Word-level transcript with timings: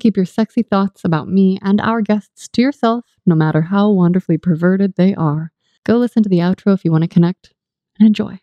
keep 0.00 0.16
your 0.16 0.26
sexy 0.26 0.62
thoughts 0.62 1.04
about 1.04 1.28
me 1.28 1.58
and 1.62 1.80
our 1.80 2.00
guests 2.00 2.48
to 2.48 2.62
yourself, 2.62 3.04
no 3.24 3.34
matter 3.36 3.62
how 3.62 3.90
wonderfully 3.90 4.38
perverted 4.38 4.96
they 4.96 5.14
are. 5.14 5.52
Go 5.84 5.96
listen 5.96 6.22
to 6.22 6.28
the 6.28 6.38
outro 6.38 6.74
if 6.74 6.84
you 6.84 6.90
want 6.90 7.02
to 7.02 7.08
connect 7.08 7.52
and 7.98 8.06
enjoy. 8.06 8.40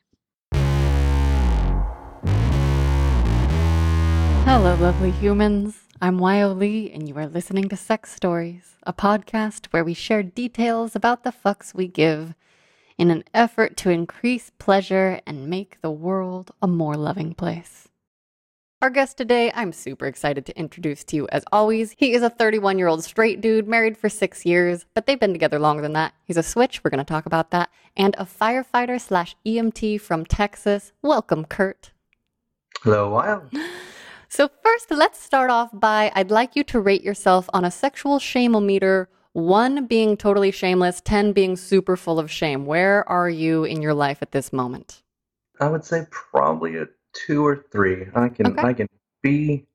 Hello, 4.46 4.76
lovely 4.76 5.12
humans. 5.12 5.80
I'm 6.02 6.20
Wyo 6.20 6.58
Lee, 6.58 6.92
and 6.92 7.10
you 7.10 7.18
are 7.18 7.28
listening 7.28 7.70
to 7.70 7.76
Sex 7.76 8.14
Stories, 8.14 8.78
a 8.84 8.94
podcast 8.94 9.66
where 9.68 9.84
we 9.84 9.94
share 9.94 10.24
details 10.24 10.96
about 10.96 11.24
the 11.24 11.34
fucks 11.34 11.74
we 11.74 11.88
give 11.88 12.34
in 12.98 13.12
an 13.12 13.24
effort 13.34 13.76
to 13.78 13.90
increase 13.90 14.52
pleasure 14.58 15.20
and 15.26 15.48
make 15.48 15.82
the 15.82 15.92
world 15.92 16.52
a 16.62 16.68
more 16.68 16.96
loving 16.96 17.34
place. 17.34 17.88
Our 18.80 18.92
guest 18.92 19.18
today, 19.18 19.52
I'm 19.56 19.74
super 19.74 20.06
excited 20.06 20.46
to 20.46 20.56
introduce 20.56 21.04
to 21.06 21.16
you 21.16 21.28
as 21.32 21.44
always. 21.52 21.96
He 21.98 22.14
is 22.14 22.22
a 22.22 22.30
31 22.30 22.78
year 22.78 22.88
old 22.88 23.04
straight 23.04 23.42
dude, 23.42 23.68
married 23.68 23.98
for 23.98 24.08
six 24.08 24.46
years, 24.46 24.86
but 24.94 25.08
they've 25.08 25.20
been 25.20 25.34
together 25.34 25.58
longer 25.58 25.82
than 25.82 25.94
that. 25.94 26.14
He's 26.26 26.38
a 26.38 26.44
switch, 26.44 26.84
we're 26.84 26.92
going 26.92 27.04
to 27.04 27.04
talk 27.04 27.26
about 27.26 27.50
that, 27.50 27.72
and 27.96 28.14
a 28.20 28.24
firefighter 28.26 29.02
slash 29.02 29.36
EMT 29.44 30.00
from 30.02 30.28
Texas. 30.28 30.94
Welcome, 31.02 31.46
Kurt. 31.46 31.92
Hello, 32.84 33.12
Wyo. 33.12 33.50
So, 34.30 34.50
first, 34.62 34.92
let's 34.92 35.24
start 35.24 35.50
off 35.50 35.70
by 35.72 36.12
I'd 36.14 36.32
like 36.32 36.58
you 36.58 36.64
to 36.66 36.82
rate 36.82 37.02
yourself 37.02 37.50
on 37.54 37.64
a 37.64 37.72
sexual 37.72 38.20
shameometer, 38.20 39.08
one 39.32 39.88
being 39.88 40.18
totally 40.18 40.52
shameless, 40.52 41.00
10 41.00 41.32
being 41.32 41.56
super 41.56 41.96
full 41.96 42.20
of 42.20 42.30
shame. 42.30 42.66
Where 42.66 43.10
are 43.10 43.30
you 43.30 43.64
in 43.64 43.82
your 43.82 43.94
life 43.94 44.18
at 44.22 44.34
this 44.34 44.52
moment? 44.52 45.02
I 45.62 45.70
would 45.70 45.86
say 45.86 46.06
probably 46.12 46.76
a 46.76 46.88
two 47.26 47.46
or 47.46 47.66
three. 47.72 48.08
I 48.16 48.30
can 48.30 48.48
Okay. 48.48 48.62
I 48.68 48.74
can 48.74 48.88
be 49.22 49.66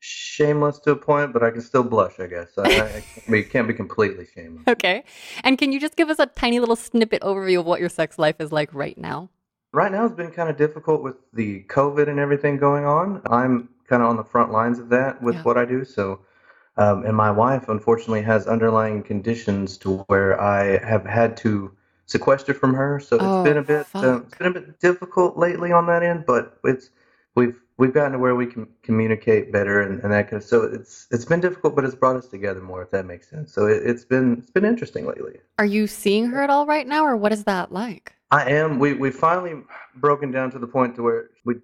shameless 0.00 0.78
to 0.80 0.92
a 0.92 0.96
point, 0.96 1.32
but 1.32 1.42
I 1.42 1.50
can 1.50 1.60
still 1.60 1.82
blush. 1.82 2.20
I 2.20 2.26
guess 2.26 2.56
I, 2.58 2.62
I, 2.62 2.88
can't, 3.14 3.30
be, 3.30 3.42
can't 3.42 3.68
be 3.68 3.74
completely 3.74 4.26
shameless. 4.34 4.64
Okay. 4.68 5.04
And 5.44 5.58
can 5.58 5.72
you 5.72 5.80
just 5.80 5.96
give 5.96 6.10
us 6.10 6.18
a 6.18 6.26
tiny 6.26 6.60
little 6.60 6.76
snippet 6.76 7.22
overview 7.22 7.60
of 7.60 7.66
what 7.66 7.80
your 7.80 7.88
sex 7.88 8.18
life 8.18 8.36
is 8.40 8.52
like 8.52 8.72
right 8.74 8.96
now? 8.96 9.30
Right 9.72 9.90
now, 9.92 10.04
it's 10.06 10.14
been 10.14 10.30
kind 10.30 10.48
of 10.48 10.56
difficult 10.56 11.02
with 11.02 11.16
the 11.32 11.64
COVID 11.64 12.08
and 12.08 12.18
everything 12.18 12.56
going 12.56 12.84
on. 12.84 13.20
I'm 13.30 13.68
kind 13.88 14.02
of 14.02 14.08
on 14.08 14.16
the 14.16 14.24
front 14.24 14.52
lines 14.52 14.78
of 14.78 14.88
that 14.90 15.20
with 15.22 15.34
Yeah. 15.36 15.42
what 15.42 15.56
I 15.58 15.64
do. 15.64 15.84
So, 15.84 16.20
um, 16.76 17.04
and 17.04 17.16
my 17.16 17.30
wife 17.30 17.68
unfortunately 17.68 18.22
has 18.22 18.46
underlying 18.46 19.02
conditions 19.02 19.76
to 19.78 19.98
where 20.08 20.40
I 20.40 20.78
have 20.84 21.04
had 21.04 21.36
to 21.38 21.72
sequester 22.06 22.54
from 22.54 22.74
her. 22.74 22.98
So 23.00 23.18
Oh, 23.20 23.40
it's 23.42 23.48
been 23.48 23.58
a 23.58 23.62
bit 23.62 23.86
um, 23.94 24.24
it's 24.26 24.38
been 24.38 24.46
a 24.46 24.50
bit 24.52 24.80
difficult 24.80 25.36
lately 25.36 25.72
on 25.72 25.86
that 25.86 26.02
end. 26.02 26.24
But 26.26 26.58
it's 26.64 26.90
we've 27.34 27.60
we've 27.76 27.92
gotten 27.92 28.12
to 28.12 28.18
where 28.18 28.34
we 28.34 28.46
can 28.46 28.66
communicate 28.82 29.52
better 29.52 29.82
and, 29.82 30.00
and 30.02 30.12
that 30.12 30.30
kind 30.30 30.42
of. 30.42 30.48
So 30.48 30.62
it's 30.62 31.06
it's 31.10 31.24
been 31.24 31.40
difficult, 31.40 31.76
but 31.76 31.84
it's 31.84 31.94
brought 31.94 32.16
us 32.16 32.26
together 32.26 32.60
more, 32.60 32.82
if 32.82 32.90
that 32.90 33.06
makes 33.06 33.28
sense. 33.28 33.52
So 33.52 33.66
it, 33.66 33.82
it's 33.84 34.04
been 34.04 34.38
it's 34.38 34.50
been 34.50 34.64
interesting 34.64 35.06
lately. 35.06 35.38
Are 35.58 35.66
you 35.66 35.86
seeing 35.86 36.26
her 36.26 36.42
at 36.42 36.50
all 36.50 36.66
right 36.66 36.86
now, 36.86 37.04
or 37.04 37.16
what 37.16 37.32
is 37.32 37.44
that 37.44 37.72
like? 37.72 38.14
I 38.30 38.50
am. 38.50 38.78
We 38.78 38.94
we 38.94 39.10
finally 39.10 39.62
broken 39.96 40.30
down 40.30 40.50
to 40.52 40.58
the 40.58 40.66
point 40.66 40.96
to 40.96 41.02
where 41.02 41.30
we 41.44 41.56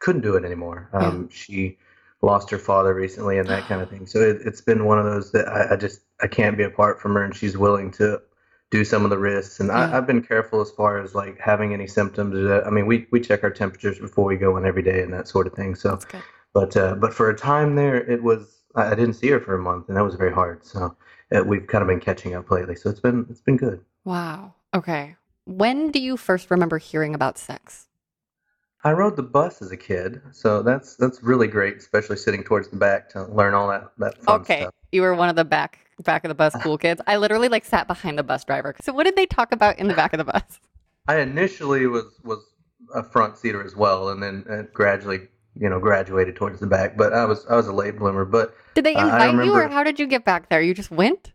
couldn't 0.00 0.22
do 0.22 0.36
it 0.36 0.44
anymore. 0.44 0.88
Yeah. 0.92 1.06
Um, 1.06 1.28
She 1.30 1.78
lost 2.22 2.50
her 2.50 2.58
father 2.58 2.94
recently 2.94 3.38
and 3.38 3.48
that 3.48 3.64
kind 3.64 3.82
of 3.82 3.90
thing. 3.90 4.06
So 4.06 4.20
it, 4.20 4.38
it's 4.44 4.60
been 4.60 4.84
one 4.86 4.98
of 4.98 5.04
those 5.04 5.32
that 5.32 5.46
I, 5.48 5.74
I 5.74 5.76
just 5.76 6.00
I 6.20 6.26
can't 6.26 6.56
be 6.56 6.64
apart 6.64 7.00
from 7.00 7.14
her, 7.14 7.24
and 7.24 7.34
she's 7.34 7.56
willing 7.56 7.90
to 7.92 8.20
do 8.76 8.84
some 8.84 9.04
of 9.04 9.10
the 9.10 9.18
risks. 9.18 9.60
And 9.60 9.68
Yeah. 9.70 9.88
I, 9.90 9.96
I've 9.96 10.06
been 10.06 10.22
careful 10.22 10.60
as 10.60 10.70
far 10.70 11.00
as 11.00 11.14
like 11.14 11.38
having 11.38 11.72
any 11.72 11.86
symptoms. 11.86 12.34
I 12.66 12.70
mean, 12.70 12.86
we 12.86 13.06
we 13.10 13.20
check 13.20 13.42
our 13.42 13.50
temperatures 13.50 13.98
before 13.98 14.26
we 14.26 14.36
go 14.36 14.56
in 14.56 14.66
every 14.66 14.82
day 14.82 15.02
and 15.02 15.12
that 15.12 15.28
sort 15.28 15.46
of 15.46 15.54
thing. 15.54 15.74
So, 15.74 15.98
but 16.52 16.76
uh, 16.76 16.94
but 16.96 17.14
for 17.14 17.30
a 17.30 17.36
time 17.36 17.74
there, 17.74 17.96
it 17.96 18.22
was 18.22 18.62
I, 18.74 18.94
didn't 18.94 19.14
see 19.14 19.28
her 19.28 19.40
for 19.40 19.54
a 19.54 19.58
month, 19.58 19.88
and 19.88 19.96
that 19.96 20.04
was 20.04 20.14
very 20.14 20.32
hard. 20.32 20.64
So 20.64 20.94
uh, 21.34 21.42
we've 21.44 21.66
kind 21.66 21.82
of 21.82 21.88
been 21.88 22.00
catching 22.00 22.34
up 22.34 22.50
lately. 22.50 22.76
So 22.76 22.90
it's 22.90 23.00
been 23.00 23.26
it's 23.30 23.40
been 23.40 23.56
good. 23.56 23.80
Wow. 24.04 24.54
Okay. 24.74 25.16
When 25.46 25.90
do 25.90 26.00
you 26.00 26.16
first 26.16 26.50
remember 26.50 26.78
hearing 26.78 27.14
about 27.14 27.38
sex? 27.38 27.86
I 28.84 28.92
rode 28.92 29.16
the 29.16 29.22
bus 29.22 29.62
as 29.62 29.72
a 29.72 29.76
kid, 29.76 30.20
so 30.32 30.62
that's 30.62 30.96
that's 30.96 31.22
really 31.22 31.48
great, 31.48 31.76
especially 31.78 32.16
sitting 32.16 32.44
towards 32.44 32.68
the 32.68 32.76
back 32.76 33.08
to 33.10 33.24
learn 33.24 33.54
all 33.54 33.68
that 33.68 33.92
that 33.98 34.22
fun 34.22 34.42
Okay. 34.42 34.60
stuff. 34.60 34.74
You 34.92 35.02
were 35.02 35.14
one 35.14 35.28
of 35.28 35.36
the 35.36 35.44
back 35.44 35.85
back 36.02 36.24
of 36.24 36.28
the 36.28 36.34
bus 36.34 36.54
cool 36.62 36.78
kids. 36.78 37.00
I 37.06 37.16
literally 37.16 37.48
like 37.48 37.64
sat 37.64 37.86
behind 37.86 38.18
the 38.18 38.22
bus 38.22 38.44
driver. 38.44 38.74
So 38.82 38.92
what 38.92 39.04
did 39.04 39.16
they 39.16 39.26
talk 39.26 39.52
about 39.52 39.78
in 39.78 39.88
the 39.88 39.94
back 39.94 40.12
of 40.12 40.18
the 40.18 40.24
bus? 40.24 40.60
I 41.08 41.18
initially 41.18 41.86
was 41.86 42.04
was 42.24 42.44
a 42.94 43.02
front 43.02 43.38
seater 43.38 43.64
as 43.64 43.76
well, 43.76 44.08
and 44.08 44.22
then 44.22 44.44
uh, 44.50 44.62
gradually, 44.72 45.28
you 45.54 45.68
know, 45.68 45.78
graduated 45.78 46.36
towards 46.36 46.60
the 46.60 46.66
back. 46.66 46.96
But 46.96 47.12
I 47.12 47.24
was 47.24 47.46
I 47.46 47.56
was 47.56 47.68
a 47.68 47.72
late 47.72 47.98
bloomer, 47.98 48.24
but 48.24 48.54
Did 48.74 48.84
they 48.84 48.94
Uh, 48.94 49.06
I 49.06 49.28
invite 49.28 49.46
you 49.46 49.54
or 49.54 49.68
how 49.68 49.84
did 49.84 49.98
you 49.98 50.06
get 50.06 50.24
back 50.24 50.48
there? 50.48 50.60
You 50.60 50.74
just 50.74 50.90
went? 50.90 51.32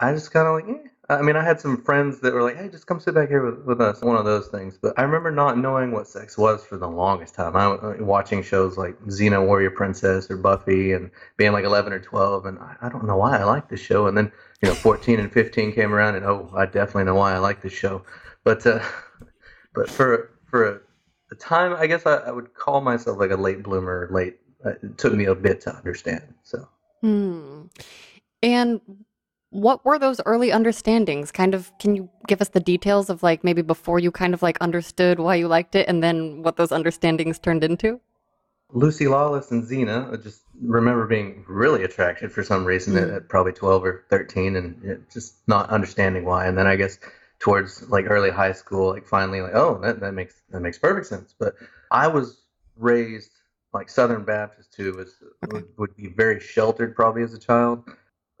I 0.00 0.12
just 0.12 0.32
kind 0.32 0.48
of 0.48 0.54
like, 0.54 0.84
eh. 0.84 0.88
I 1.08 1.20
mean, 1.20 1.36
I 1.36 1.42
had 1.42 1.60
some 1.60 1.82
friends 1.82 2.20
that 2.20 2.32
were 2.32 2.42
like, 2.42 2.56
"Hey, 2.56 2.68
just 2.68 2.86
come 2.86 3.00
sit 3.00 3.14
back 3.14 3.28
here 3.28 3.44
with, 3.44 3.64
with 3.64 3.80
us." 3.80 4.00
One 4.02 4.16
of 4.16 4.24
those 4.24 4.48
things. 4.48 4.78
But 4.80 4.96
I 4.96 5.02
remember 5.02 5.30
not 5.30 5.58
knowing 5.58 5.90
what 5.90 6.06
sex 6.06 6.38
was 6.38 6.64
for 6.64 6.78
the 6.78 6.88
longest 6.88 7.34
time. 7.34 7.56
I 7.56 7.66
was 7.68 8.00
watching 8.00 8.42
shows 8.42 8.78
like 8.78 8.98
Xena 9.06 9.44
Warrior 9.44 9.70
Princess 9.70 10.30
or 10.30 10.36
Buffy, 10.36 10.92
and 10.92 11.10
being 11.36 11.52
like 11.52 11.64
11 11.64 11.92
or 11.92 11.98
12, 11.98 12.46
and 12.46 12.58
I, 12.58 12.76
I 12.82 12.88
don't 12.88 13.06
know 13.06 13.16
why 13.16 13.38
I 13.38 13.44
liked 13.44 13.68
this 13.68 13.80
show. 13.80 14.06
And 14.06 14.16
then 14.16 14.30
you 14.62 14.68
know, 14.68 14.74
14 14.74 15.18
and 15.18 15.32
15 15.32 15.72
came 15.72 15.92
around, 15.92 16.14
and 16.14 16.24
oh, 16.24 16.50
I 16.56 16.66
definitely 16.66 17.04
know 17.04 17.16
why 17.16 17.34
I 17.34 17.38
like 17.38 17.62
this 17.62 17.72
show. 17.72 18.04
But 18.44 18.64
uh, 18.66 18.82
but 19.74 19.90
for 19.90 20.30
for 20.46 20.68
a, 20.68 20.80
a 21.32 21.34
time, 21.34 21.74
I 21.76 21.88
guess 21.88 22.06
I, 22.06 22.16
I 22.16 22.30
would 22.30 22.54
call 22.54 22.80
myself 22.80 23.18
like 23.18 23.32
a 23.32 23.36
late 23.36 23.62
bloomer. 23.62 24.08
Late. 24.12 24.38
Uh, 24.64 24.70
It 24.82 24.98
took 24.98 25.12
me 25.14 25.24
a 25.24 25.34
bit 25.34 25.60
to 25.62 25.74
understand. 25.74 26.22
So. 26.44 26.68
Hmm. 27.00 27.62
And 28.44 28.80
what 29.52 29.84
were 29.84 29.98
those 29.98 30.18
early 30.24 30.50
understandings? 30.50 31.30
Kind 31.30 31.54
of, 31.54 31.70
can 31.78 31.94
you 31.94 32.08
give 32.26 32.40
us 32.40 32.48
the 32.48 32.60
details 32.60 33.10
of 33.10 33.22
like 33.22 33.44
maybe 33.44 33.60
before 33.60 33.98
you 33.98 34.10
kind 34.10 34.32
of 34.32 34.42
like 34.42 34.58
understood 34.62 35.20
why 35.20 35.34
you 35.34 35.46
liked 35.46 35.74
it 35.74 35.86
and 35.88 36.02
then 36.02 36.42
what 36.42 36.56
those 36.56 36.70
understandings 36.72 37.38
turned 37.38 37.62
into? 37.62 38.00
Lucy 38.70 39.06
Lawless 39.06 39.50
and 39.50 39.62
Xena, 39.62 40.10
I 40.10 40.16
just 40.16 40.40
remember 40.62 41.06
being 41.06 41.44
really 41.46 41.84
attracted 41.84 42.32
for 42.32 42.42
some 42.42 42.64
reason 42.64 42.96
at, 42.96 43.08
Mm. 43.08 43.16
at 43.16 43.28
probably 43.28 43.52
12 43.52 43.84
or 43.84 44.04
13 44.08 44.56
and 44.56 44.82
it, 44.82 45.10
just 45.10 45.34
not 45.46 45.68
understanding 45.68 46.24
why. 46.24 46.46
And 46.46 46.56
then 46.56 46.66
I 46.66 46.76
guess 46.76 46.98
towards 47.38 47.86
like 47.90 48.06
early 48.08 48.30
high 48.30 48.52
school, 48.52 48.88
like 48.88 49.06
finally 49.06 49.42
like, 49.42 49.54
oh, 49.54 49.78
that, 49.82 50.00
that 50.00 50.14
makes, 50.14 50.40
that 50.48 50.60
makes 50.60 50.78
perfect 50.78 51.06
sense. 51.06 51.34
But 51.38 51.56
I 51.90 52.08
was 52.08 52.40
raised 52.78 53.32
like 53.74 53.90
Southern 53.90 54.24
Baptist 54.24 54.72
too, 54.72 54.94
was, 54.94 55.14
Okay. 55.44 55.56
would, 55.58 55.68
would 55.76 55.96
be 55.96 56.06
very 56.08 56.40
sheltered 56.40 56.96
probably 56.96 57.22
as 57.22 57.34
a 57.34 57.38
child 57.38 57.84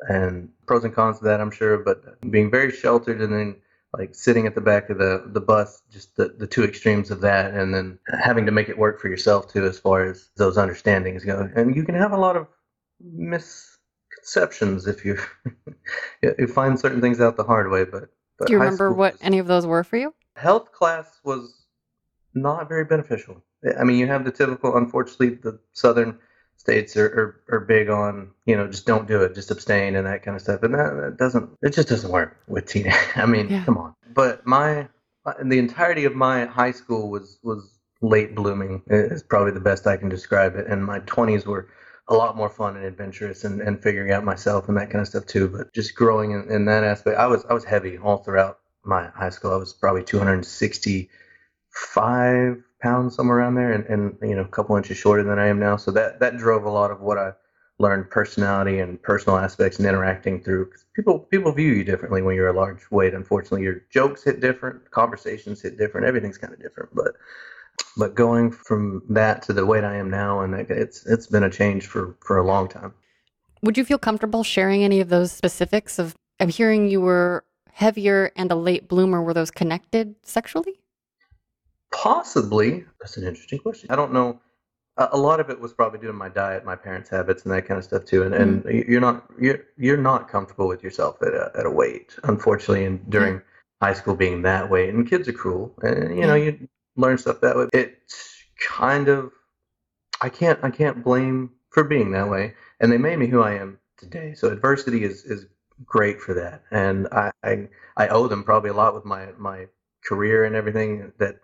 and 0.08 0.48
pros 0.66 0.84
and 0.84 0.94
cons 0.94 1.18
to 1.18 1.24
that, 1.24 1.40
I'm 1.40 1.50
sure, 1.50 1.78
but 1.78 2.20
being 2.30 2.50
very 2.50 2.70
sheltered 2.70 3.20
and 3.20 3.32
then 3.32 3.56
like 3.98 4.14
sitting 4.14 4.46
at 4.46 4.54
the 4.54 4.60
back 4.60 4.88
of 4.88 4.96
the, 4.98 5.22
the 5.26 5.40
bus, 5.40 5.82
just 5.92 6.16
the, 6.16 6.28
the 6.28 6.46
two 6.46 6.64
extremes 6.64 7.10
of 7.10 7.20
that, 7.20 7.52
and 7.52 7.74
then 7.74 7.98
having 8.22 8.46
to 8.46 8.52
make 8.52 8.68
it 8.70 8.78
work 8.78 8.98
for 9.00 9.08
yourself 9.08 9.52
too, 9.52 9.66
as 9.66 9.78
far 9.78 10.04
as 10.04 10.30
those 10.36 10.56
understandings 10.56 11.24
go. 11.24 11.50
And 11.54 11.76
you 11.76 11.84
can 11.84 11.94
have 11.96 12.12
a 12.12 12.16
lot 12.16 12.36
of 12.36 12.46
misconceptions 13.04 14.86
if 14.86 15.04
you 15.04 15.18
you 16.22 16.46
find 16.46 16.78
certain 16.78 17.00
things 17.00 17.20
out 17.20 17.36
the 17.36 17.44
hard 17.44 17.70
way. 17.70 17.84
But, 17.84 18.08
but 18.38 18.46
Do 18.46 18.52
you 18.54 18.58
remember 18.58 18.92
what 18.92 19.14
was- 19.14 19.22
any 19.22 19.38
of 19.38 19.46
those 19.46 19.66
were 19.66 19.84
for 19.84 19.96
you? 19.96 20.14
health 20.36 20.72
class 20.72 21.20
was 21.24 21.66
not 22.34 22.66
very 22.66 22.86
beneficial. 22.86 23.42
I 23.78 23.84
mean, 23.84 23.98
you 23.98 24.06
have 24.06 24.24
the 24.24 24.32
typical, 24.32 24.76
unfortunately, 24.78 25.34
the 25.34 25.58
southern 25.74 26.18
states 26.62 26.96
are, 26.96 27.42
are, 27.50 27.56
are 27.56 27.60
big 27.60 27.90
on, 27.90 28.30
you 28.46 28.56
know, 28.56 28.68
just 28.68 28.86
don't 28.86 29.08
do 29.08 29.20
it, 29.22 29.34
just 29.34 29.50
abstain 29.50 29.96
and 29.96 30.06
that 30.06 30.22
kind 30.22 30.36
of 30.36 30.42
stuff. 30.42 30.62
And 30.62 30.72
that, 30.74 30.94
that 30.94 31.16
doesn't, 31.18 31.50
it 31.60 31.70
just 31.70 31.88
doesn't 31.88 32.12
work 32.12 32.36
with 32.46 32.66
teenage. 32.66 32.94
I 33.16 33.26
mean, 33.26 33.48
Yeah. 33.48 33.64
come 33.64 33.78
on. 33.78 33.96
But 34.14 34.46
my, 34.46 34.86
the 35.42 35.58
entirety 35.58 36.04
of 36.04 36.14
my 36.14 36.44
high 36.44 36.70
school 36.70 37.10
was, 37.10 37.40
was 37.42 37.80
late 38.00 38.36
blooming 38.36 38.80
is 38.86 39.24
probably 39.24 39.50
the 39.50 39.58
best 39.58 39.88
I 39.88 39.96
can 39.96 40.08
describe 40.08 40.54
it. 40.54 40.68
And 40.68 40.84
my 40.84 41.00
20s 41.00 41.46
were 41.46 41.66
a 42.06 42.14
lot 42.14 42.36
more 42.36 42.48
fun 42.48 42.76
and 42.76 42.84
adventurous 42.84 43.42
and, 43.42 43.60
and 43.60 43.82
figuring 43.82 44.12
out 44.12 44.22
myself 44.22 44.68
and 44.68 44.76
that 44.76 44.88
kind 44.90 45.02
of 45.02 45.08
stuff 45.08 45.26
too. 45.26 45.48
But 45.48 45.74
just 45.74 45.96
growing 45.96 46.30
in, 46.30 46.48
in 46.48 46.66
that 46.66 46.84
aspect, 46.84 47.18
I 47.18 47.26
was, 47.26 47.44
I 47.50 47.54
was 47.54 47.64
heavy 47.64 47.98
all 47.98 48.18
throughout 48.18 48.60
my 48.84 49.08
high 49.08 49.30
school. 49.30 49.52
I 49.52 49.56
was 49.56 49.72
probably 49.72 50.04
265 50.04 52.62
pounds, 52.82 53.14
somewhere 53.14 53.38
around 53.38 53.54
there, 53.54 53.72
and, 53.72 53.84
and 53.86 54.16
you 54.22 54.36
know, 54.36 54.42
a 54.42 54.48
couple 54.48 54.76
inches 54.76 54.96
shorter 54.96 55.22
than 55.22 55.38
I 55.38 55.46
am 55.46 55.58
now. 55.58 55.76
So 55.76 55.90
that 55.92 56.20
that 56.20 56.36
drove 56.36 56.64
a 56.64 56.70
lot 56.70 56.90
of 56.90 57.00
what 57.00 57.18
I 57.18 57.32
learned, 57.78 58.10
personality 58.10 58.78
and 58.78 59.02
personal 59.02 59.38
aspects, 59.38 59.78
and 59.78 59.86
interacting 59.86 60.42
through. 60.42 60.70
people 60.94 61.18
people 61.18 61.52
view 61.52 61.72
you 61.72 61.84
differently 61.84 62.22
when 62.22 62.36
you're 62.36 62.48
a 62.48 62.52
large 62.52 62.90
weight. 62.90 63.14
Unfortunately, 63.14 63.62
your 63.62 63.82
jokes 63.90 64.24
hit 64.24 64.40
different, 64.40 64.90
conversations 64.90 65.62
hit 65.62 65.78
different, 65.78 66.06
everything's 66.06 66.38
kind 66.38 66.52
of 66.52 66.60
different. 66.60 66.90
But 66.94 67.14
but 67.96 68.14
going 68.14 68.50
from 68.50 69.02
that 69.10 69.42
to 69.42 69.52
the 69.52 69.64
weight 69.64 69.84
I 69.84 69.96
am 69.96 70.10
now, 70.10 70.40
and 70.40 70.54
it's 70.54 71.06
it's 71.06 71.26
been 71.26 71.44
a 71.44 71.50
change 71.50 71.86
for 71.86 72.16
for 72.20 72.36
a 72.38 72.44
long 72.44 72.68
time. 72.68 72.94
Would 73.62 73.78
you 73.78 73.84
feel 73.84 73.98
comfortable 73.98 74.42
sharing 74.42 74.82
any 74.82 75.00
of 75.00 75.08
those 75.08 75.30
specifics 75.30 75.98
of 75.98 76.14
I'm 76.40 76.48
hearing 76.48 76.88
you 76.88 77.00
were 77.00 77.44
heavier 77.72 78.30
and 78.36 78.50
a 78.52 78.54
late 78.54 78.88
bloomer. 78.88 79.22
Were 79.22 79.34
those 79.34 79.50
connected 79.50 80.14
sexually? 80.22 80.80
Possibly. 81.92 82.84
That's 83.00 83.16
an 83.16 83.24
interesting 83.24 83.60
question. 83.60 83.90
I 83.90 83.96
don't 83.96 84.12
know 84.12 84.40
a 84.96 85.08
a 85.12 85.18
lot 85.18 85.40
of 85.40 85.50
it 85.50 85.60
was 85.60 85.72
probably 85.72 85.98
due 85.98 86.08
to 86.08 86.12
my 86.12 86.28
diet, 86.28 86.64
my 86.64 86.76
parents' 86.76 87.10
habits, 87.10 87.44
and 87.44 87.52
that 87.52 87.66
kind 87.66 87.78
of 87.78 87.84
stuff 87.84 88.04
too. 88.04 88.22
And 88.22 88.34
and 88.34 88.64
mm-hmm. 88.64 88.90
you're 88.90 89.00
not 89.00 89.24
you're 89.40 89.60
you're 89.76 89.96
not 89.96 90.28
comfortable 90.28 90.68
with 90.68 90.82
yourself 90.82 91.16
at 91.22 91.34
a 91.34 91.50
at 91.56 91.66
a 91.66 91.70
weight, 91.70 92.16
unfortunately. 92.24 92.84
And 92.84 93.08
during 93.10 93.42
high 93.80 93.94
school, 93.94 94.14
being 94.14 94.42
that 94.42 94.70
way, 94.70 94.88
and 94.88 95.08
kids 95.08 95.28
are 95.28 95.32
cruel, 95.32 95.74
and 95.82 96.16
you 96.16 96.26
know 96.26 96.34
you 96.34 96.68
learn 96.96 97.18
stuff 97.18 97.40
that 97.40 97.56
way. 97.56 97.68
It's 97.72 98.36
kind 98.68 99.08
of 99.08 99.32
I 100.20 100.28
can't 100.28 100.58
I 100.62 100.70
can't 100.70 101.02
blame 101.02 101.50
for 101.70 101.84
being 101.84 102.12
that 102.12 102.28
way, 102.28 102.54
and 102.80 102.92
they 102.92 102.98
made 102.98 103.18
me 103.18 103.28
who 103.28 103.42
I 103.42 103.54
am 103.54 103.78
today. 103.96 104.34
So 104.34 104.48
adversity 104.48 105.04
is 105.04 105.24
is 105.24 105.46
great 105.84 106.20
for 106.20 106.34
that, 106.34 106.62
and 106.70 107.08
I 107.12 107.32
I, 107.42 107.68
I 107.96 108.08
owe 108.08 108.28
them 108.28 108.44
probably 108.44 108.70
a 108.70 108.74
lot 108.74 108.94
with 108.94 109.04
my 109.04 109.28
my 109.38 109.66
career 110.04 110.44
and 110.44 110.54
everything. 110.54 111.12
That 111.18 111.40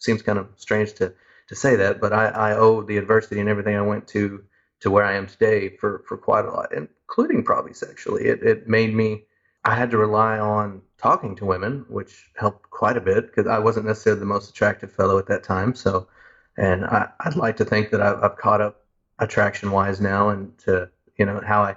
seems 0.00 0.22
kind 0.22 0.38
of 0.38 0.48
strange 0.56 0.94
to 0.94 1.14
to 1.48 1.56
say 1.56 1.76
that, 1.76 2.00
but 2.00 2.12
I, 2.12 2.26
I 2.26 2.56
owe 2.56 2.82
the 2.82 2.96
adversity 2.96 3.40
and 3.40 3.48
everything 3.48 3.76
I 3.76 3.82
went 3.82 4.06
to 4.08 4.44
to 4.80 4.90
where 4.90 5.04
I 5.04 5.14
am 5.14 5.26
today 5.26 5.76
for 5.76 6.04
for 6.08 6.16
quite 6.16 6.44
a 6.44 6.50
lot, 6.50 6.72
including 6.72 7.44
probably 7.44 7.74
sexually. 7.74 8.24
It 8.24 8.42
it 8.42 8.68
made 8.68 8.94
me 8.94 9.24
I 9.64 9.74
had 9.74 9.90
to 9.90 9.98
rely 9.98 10.38
on 10.38 10.82
talking 10.98 11.36
to 11.36 11.44
women, 11.44 11.84
which 11.88 12.30
helped 12.36 12.70
quite 12.70 12.96
a 12.96 13.00
bit 13.00 13.26
because 13.26 13.46
I 13.46 13.58
wasn't 13.58 13.86
necessarily 13.86 14.20
the 14.20 14.26
most 14.26 14.50
attractive 14.50 14.92
fellow 14.92 15.18
at 15.18 15.26
that 15.26 15.44
time. 15.44 15.74
So, 15.74 16.08
and 16.56 16.84
I, 16.84 17.08
I'd 17.20 17.36
like 17.36 17.56
to 17.58 17.64
think 17.64 17.90
that 17.90 18.00
I've, 18.00 18.22
I've 18.22 18.36
caught 18.36 18.60
up 18.60 18.84
attraction 19.18 19.70
wise 19.70 20.00
now, 20.00 20.30
and 20.30 20.56
to 20.60 20.90
you 21.16 21.26
know 21.26 21.42
how 21.46 21.62
I 21.62 21.76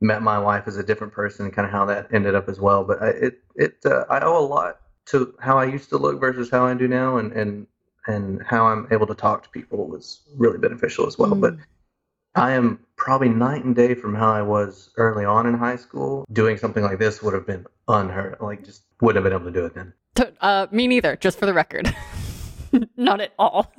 met 0.00 0.22
my 0.22 0.38
wife 0.38 0.68
as 0.68 0.76
a 0.76 0.84
different 0.84 1.12
person, 1.12 1.46
and 1.46 1.54
kind 1.54 1.66
of 1.66 1.72
how 1.72 1.86
that 1.86 2.08
ended 2.12 2.34
up 2.34 2.48
as 2.48 2.60
well. 2.60 2.84
But 2.84 3.02
I, 3.02 3.08
it 3.08 3.42
it 3.56 3.76
uh, 3.84 4.04
I 4.08 4.20
owe 4.20 4.38
a 4.38 4.46
lot 4.46 4.80
to 5.06 5.34
how 5.40 5.58
I 5.58 5.64
used 5.66 5.88
to 5.90 5.98
look 5.98 6.20
versus 6.20 6.50
how 6.50 6.66
I 6.66 6.74
do 6.74 6.88
now, 6.88 7.16
and 7.18 7.32
and 7.32 7.66
and 8.06 8.42
how 8.42 8.66
I'm 8.66 8.86
able 8.90 9.06
to 9.06 9.14
talk 9.14 9.42
to 9.44 9.48
people 9.48 9.88
was 9.88 10.20
really 10.36 10.58
beneficial 10.58 11.06
as 11.06 11.18
well. 11.18 11.34
But 11.34 11.56
Mm. 12.36 12.42
I 12.42 12.52
am 12.52 12.80
probably 12.96 13.28
night 13.28 13.64
and 13.64 13.76
day 13.76 13.94
from 13.94 14.14
how 14.14 14.32
I 14.32 14.42
was 14.42 14.90
early 14.96 15.24
on 15.24 15.46
in 15.46 15.54
high 15.54 15.76
school. 15.76 16.24
Doing 16.32 16.56
something 16.56 16.82
like 16.82 16.98
this 16.98 17.22
would 17.22 17.34
have 17.34 17.46
been 17.46 17.64
unheard. 17.86 18.36
Like, 18.40 18.64
just 18.64 18.82
wouldn't 19.00 19.24
have 19.24 19.30
been 19.30 19.40
able 19.40 19.52
to 19.52 19.58
do 19.58 19.66
it 19.66 19.74
then. 19.74 19.92
Uh, 20.40 20.66
me 20.70 20.88
neither, 20.88 21.16
just 21.16 21.38
for 21.38 21.46
the 21.46 21.54
record. 21.54 21.94
Not 22.96 23.20
at 23.20 23.32
all. 23.38 23.72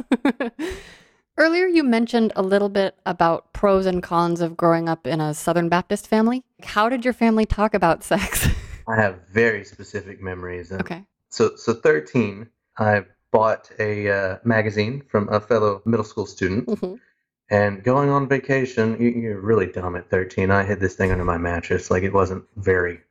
Earlier, 1.37 1.65
you 1.67 1.83
mentioned 1.83 2.31
a 2.37 2.41
little 2.41 2.69
bit 2.69 2.95
about 3.05 3.51
pros 3.51 3.85
and 3.85 4.01
cons 4.01 4.39
of 4.39 4.55
growing 4.55 4.87
up 4.87 5.05
in 5.05 5.19
a 5.19 5.33
Southern 5.33 5.67
Baptist 5.67 6.07
family. 6.07 6.43
How 6.63 6.87
did 6.87 7.03
your 7.03 7.13
family 7.13 7.45
talk 7.45 7.73
about 7.73 8.03
sex? 8.03 8.47
I 8.87 8.95
have 8.95 9.27
very 9.27 9.65
specific 9.65 10.21
memories. 10.21 10.71
And 10.71 10.79
okay. 10.79 11.03
So, 11.35 11.57
so 11.57 11.73
13, 11.73 12.47
I 12.77 13.03
bought 13.33 13.69
a 13.77 14.09
uh, 14.09 14.37
magazine 14.45 15.03
from 15.09 15.27
a 15.27 15.41
fellow 15.41 15.81
middle 15.83 16.05
school 16.05 16.25
student. 16.25 16.65
Mhm. 16.67 16.99
And 17.49 17.83
going 17.83 18.09
on 18.09 18.29
vacation, 18.29 19.01
you, 19.01 19.09
you're 19.09 19.41
really 19.41 19.67
dumb 19.67 19.97
at 19.97 20.09
13. 20.09 20.49
I 20.49 20.63
hid 20.63 20.79
this 20.79 20.95
thing 20.95 21.11
under 21.11 21.25
my 21.25 21.37
mattress. 21.37 21.91
Like, 21.91 22.03
it 22.03 22.13
wasn't 22.13 22.45
very. 22.55 23.01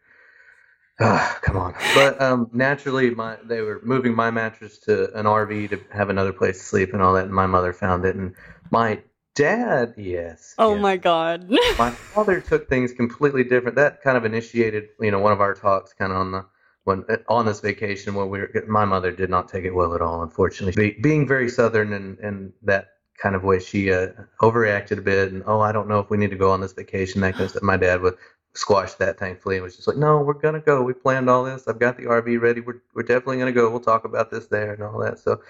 Ah, 1.00 1.38
come 1.42 1.58
on. 1.58 1.74
But 1.94 2.22
um, 2.22 2.48
naturally, 2.54 3.10
my 3.10 3.36
they 3.44 3.60
were 3.60 3.80
moving 3.84 4.14
my 4.14 4.30
mattress 4.30 4.78
to 4.86 5.12
an 5.18 5.26
RV 5.26 5.70
to 5.70 5.80
have 5.92 6.08
another 6.08 6.32
place 6.32 6.56
to 6.58 6.64
sleep 6.64 6.94
and 6.94 7.02
all 7.02 7.12
that. 7.14 7.24
And 7.24 7.34
my 7.34 7.46
mother 7.46 7.74
found 7.74 8.06
it. 8.06 8.16
And 8.16 8.34
my 8.70 9.02
dad, 9.34 9.94
yes. 9.98 10.54
Oh 10.56 10.74
yes. 10.74 10.82
my 10.82 10.96
God. 10.96 11.50
my 11.78 11.90
father 11.90 12.40
took 12.40 12.70
things 12.70 12.92
completely 12.92 13.44
different. 13.44 13.76
That 13.76 14.02
kind 14.02 14.16
of 14.16 14.24
initiated, 14.24 14.84
you 14.98 15.10
know, 15.10 15.18
one 15.18 15.32
of 15.32 15.42
our 15.42 15.54
talks 15.54 15.92
kind 15.92 16.10
of 16.10 16.18
on 16.18 16.32
the 16.32 16.46
when 16.84 17.04
on 17.28 17.46
this 17.46 17.60
vacation 17.60 18.14
where 18.14 18.26
we 18.26 18.40
were. 18.40 18.64
My 18.68 18.84
mother 18.84 19.10
did 19.10 19.30
not 19.30 19.48
take 19.48 19.64
it 19.64 19.74
well 19.74 19.94
at 19.94 20.00
all, 20.00 20.22
unfortunately. 20.22 20.90
Be, 20.90 21.00
being 21.00 21.26
very 21.26 21.48
southern 21.48 21.92
and 21.92 22.18
and 22.18 22.52
that 22.62 22.90
kind 23.20 23.34
of 23.34 23.42
way, 23.42 23.58
she 23.58 23.92
uh, 23.92 24.08
overreacted 24.40 24.98
a 24.98 25.02
bit. 25.02 25.32
And 25.32 25.42
oh, 25.46 25.60
I 25.60 25.72
don't 25.72 25.88
know 25.88 25.98
if 25.98 26.10
we 26.10 26.16
need 26.16 26.30
to 26.30 26.36
go 26.36 26.50
on 26.50 26.60
this 26.60 26.72
vacation. 26.72 27.20
That. 27.20 27.62
My 27.62 27.76
dad 27.76 28.00
would 28.02 28.16
squash 28.54 28.94
that 28.94 29.18
thankfully 29.18 29.56
and 29.56 29.64
was 29.64 29.76
just 29.76 29.88
like, 29.88 29.96
no, 29.96 30.20
we're 30.20 30.34
gonna 30.34 30.60
go. 30.60 30.82
We 30.82 30.92
planned 30.92 31.28
all 31.28 31.44
this. 31.44 31.66
I've 31.66 31.78
got 31.78 31.96
the 31.96 32.04
RV 32.04 32.40
ready. 32.40 32.60
We're 32.60 32.82
we're 32.94 33.02
definitely 33.02 33.38
gonna 33.38 33.52
go. 33.52 33.70
We'll 33.70 33.80
talk 33.80 34.04
about 34.04 34.30
this 34.30 34.46
there 34.46 34.72
and 34.72 34.82
all 34.82 34.98
that. 35.00 35.18
So 35.18 35.40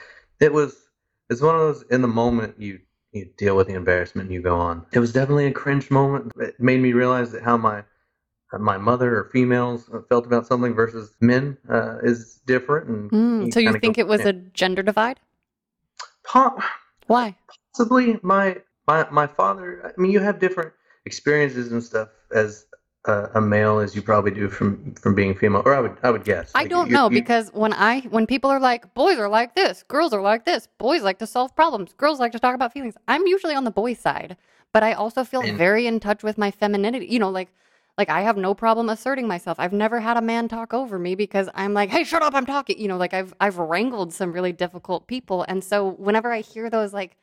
it 0.41 0.53
was 0.53 0.89
it's 1.31 1.41
one 1.41 1.55
of 1.55 1.61
those 1.61 1.83
in 1.91 2.03
the 2.03 2.09
moment 2.09 2.61
you 2.61 2.81
you 3.13 3.29
deal 3.37 3.57
with 3.57 3.69
the 3.69 3.75
embarrassment 3.75 4.27
and 4.27 4.35
you 4.35 4.43
go 4.43 4.57
on. 4.57 4.87
It 4.93 4.99
was 4.99 5.13
definitely 5.13 5.47
a 5.47 5.53
cringe 5.53 5.91
moment. 5.91 6.33
It 6.37 6.59
made 6.59 6.81
me 6.81 6.93
realize 6.93 7.31
that 7.33 7.43
how 7.43 7.57
my 7.57 7.85
my 8.53 8.79
mother 8.79 9.17
or 9.19 9.25
females 9.33 9.91
felt 10.09 10.27
about 10.27 10.47
something 10.47 10.75
versus 10.75 11.15
men 11.21 11.57
uh, 11.71 11.99
is 12.03 12.41
different. 12.47 12.89
And 12.89 13.11
Mm, 13.11 13.53
so 13.55 13.61
you 13.61 13.73
think 13.79 13.99
it 13.99 14.07
was 14.07 14.21
yeah. 14.21 14.29
a 14.29 14.33
gender 14.33 14.83
divide? 14.83 15.19
Po- 16.25 16.59
Why? 17.07 17.37
possibly 17.77 18.19
my 18.23 18.57
my 18.87 19.07
my 19.11 19.27
father? 19.27 19.83
I 19.97 20.01
mean, 20.01 20.13
you 20.13 20.21
have 20.21 20.39
different 20.39 20.73
experiences 21.05 21.73
and 21.73 21.83
stuff 21.83 22.09
as 22.33 22.67
a, 23.07 23.29
a 23.35 23.41
male 23.41 23.79
as 23.79 23.95
you 23.95 24.03
probably 24.03 24.31
do 24.31 24.49
from 24.49 24.95
from 24.95 25.15
being 25.15 25.35
female, 25.35 25.63
or 25.67 25.75
I 25.75 25.81
would 25.81 25.97
I 26.03 26.11
would 26.11 26.25
guess. 26.25 26.53
I 26.55 26.61
Like, 26.63 26.71
don't 26.71 26.89
you- 26.89 26.95
know 26.95 27.11
you- 27.11 27.21
because 27.21 27.51
when 27.53 27.73
I 27.73 28.01
when 28.11 28.27
people 28.27 28.51
are 28.51 28.61
like 28.61 28.95
boys 28.95 29.19
are 29.19 29.29
like 29.29 29.55
this, 29.55 29.83
girls 29.89 30.13
are 30.13 30.23
like 30.23 30.45
this, 30.45 30.69
boys 30.79 31.03
like 31.03 31.19
to 31.19 31.27
solve 31.27 31.55
problems, 31.57 31.93
girls 31.95 32.21
like 32.21 32.33
to 32.33 32.39
talk 32.39 32.55
about 32.55 32.73
feelings. 32.73 32.95
I'm 33.09 33.27
usually 33.27 33.55
on 33.55 33.65
the 33.65 33.71
boy 33.71 33.95
side, 33.95 34.37
but 34.73 34.83
I 34.83 34.93
also 34.93 35.25
feel 35.25 35.43
And- 35.43 35.59
very 35.59 35.87
in 35.87 35.99
touch 36.01 36.23
with 36.23 36.39
my 36.39 36.51
femininity. 36.51 37.07
You 37.07 37.19
know, 37.19 37.31
like 37.31 37.51
like 37.97 38.09
I 38.09 38.23
have 38.23 38.37
no 38.37 38.55
problem 38.55 38.89
asserting 38.89 39.29
myself. 39.29 39.59
I've 39.61 39.73
never 39.73 40.01
had 40.01 40.17
a 40.17 40.23
man 40.23 40.49
talk 40.49 40.75
over 40.75 40.99
me 40.99 41.15
because 41.15 41.49
I'm 41.55 41.75
like, 41.75 41.91
"Hey, 41.91 42.05
shut 42.05 42.23
up, 42.23 42.35
I'm 42.35 42.47
talking." 42.47 42.79
You 42.79 42.89
know, 42.89 42.97
like 42.97 43.15
I've 43.15 43.35
I've 43.41 43.59
wrangled 43.59 44.13
some 44.13 44.33
really 44.33 44.53
difficult 44.53 45.07
people. 45.07 45.45
And 45.49 45.63
so 45.63 45.91
whenever 45.91 46.33
I 46.33 46.41
hear 46.41 46.69
those 46.69 46.93
like 46.93 47.17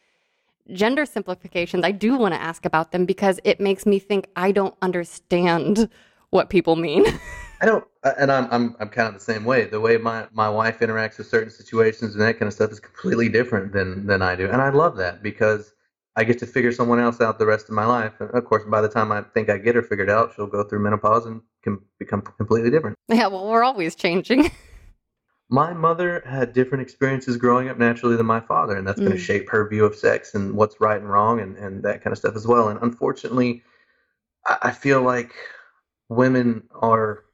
gender 0.72 1.06
simplifications, 1.06 1.84
I 1.84 1.92
do 1.92 2.18
want 2.18 2.34
to 2.34 2.42
ask 2.42 2.66
about 2.66 2.92
them 2.92 3.06
because 3.06 3.40
it 3.44 3.60
makes 3.60 3.86
me 3.86 4.00
think 4.00 4.28
I 4.36 4.52
don't 4.52 4.76
understand 4.82 5.90
what 6.30 6.50
people 6.50 6.76
mean. 6.76 7.06
I 7.62 7.66
don't, 7.66 7.86
uh, 8.04 8.14
and 8.18 8.32
I'm 8.32 8.48
I'm 8.50 8.76
I'm 8.80 8.90
kind 8.90 9.08
of 9.08 9.14
the 9.14 9.20
same 9.20 9.44
way. 9.44 9.66
The 9.66 9.80
way 9.80 9.98
my 9.98 10.28
my 10.32 10.50
wife 10.50 10.80
interacts 10.80 11.18
with 11.18 11.28
certain 11.28 11.52
situations 11.52 12.14
and 12.16 12.22
that 12.22 12.40
kind 12.40 12.48
of 12.48 12.54
stuff 12.54 12.72
is 12.72 12.80
completely 12.80 13.30
different 13.30 13.74
than 13.74 14.08
than 14.08 14.22
I 14.22 14.36
do, 14.36 14.48
and 14.50 14.62
I 14.62 14.70
love 14.70 14.98
that 14.98 15.22
because 15.22 15.74
I 16.16 16.24
get 16.26 16.40
to 16.40 16.46
figure 16.46 16.72
someone 16.72 17.00
else 17.00 17.22
out 17.22 17.40
the 17.40 17.46
rest 17.46 17.70
of 17.70 17.76
my 17.76 17.86
life. 17.86 18.14
And 18.20 18.30
of 18.32 18.46
course, 18.46 18.64
by 18.66 18.82
the 18.82 18.90
time 18.90 19.12
I 19.12 19.22
think 19.22 19.50
I 19.50 19.58
get 19.58 19.76
her 19.76 19.82
figured 19.82 20.10
out, 20.10 20.34
she'll 20.36 20.48
go 20.48 20.64
through 20.64 20.80
menopause 20.80 21.26
and 21.26 21.42
can 21.64 21.80
become 22.00 22.22
completely 22.22 22.70
different. 22.70 22.98
yeah, 23.08 23.28
well, 23.28 23.50
we're 23.50 23.64
always 23.64 23.96
changing. 23.96 24.52
My 25.50 25.74
mother 25.74 26.24
had 26.26 26.54
different 26.54 26.82
experiences 26.82 27.36
growing 27.36 27.68
up 27.68 27.78
naturally 27.78 28.16
than 28.16 28.26
my 28.26 28.40
father, 28.40 28.78
and 28.78 28.88
that's 28.88 29.00
going 29.00 29.12
to 29.12 29.18
Mm. 29.18 29.26
shape 29.26 29.50
her 29.50 29.68
view 29.68 29.84
of 29.84 29.96
sex 29.96 30.34
and 30.34 30.54
what's 30.56 30.80
right 30.80 31.00
and 31.02 31.10
wrong 31.10 31.42
and, 31.42 31.58
and 31.58 31.84
that 31.84 32.02
kind 32.02 32.14
of 32.14 32.18
stuff 32.18 32.38
as 32.38 32.48
well. 32.48 32.70
And 32.70 32.80
unfortunately, 32.82 33.62
I, 34.48 34.58
I 34.62 34.72
feel 34.72 35.02
like 35.02 35.34
women 36.08 36.64
are 36.74 37.26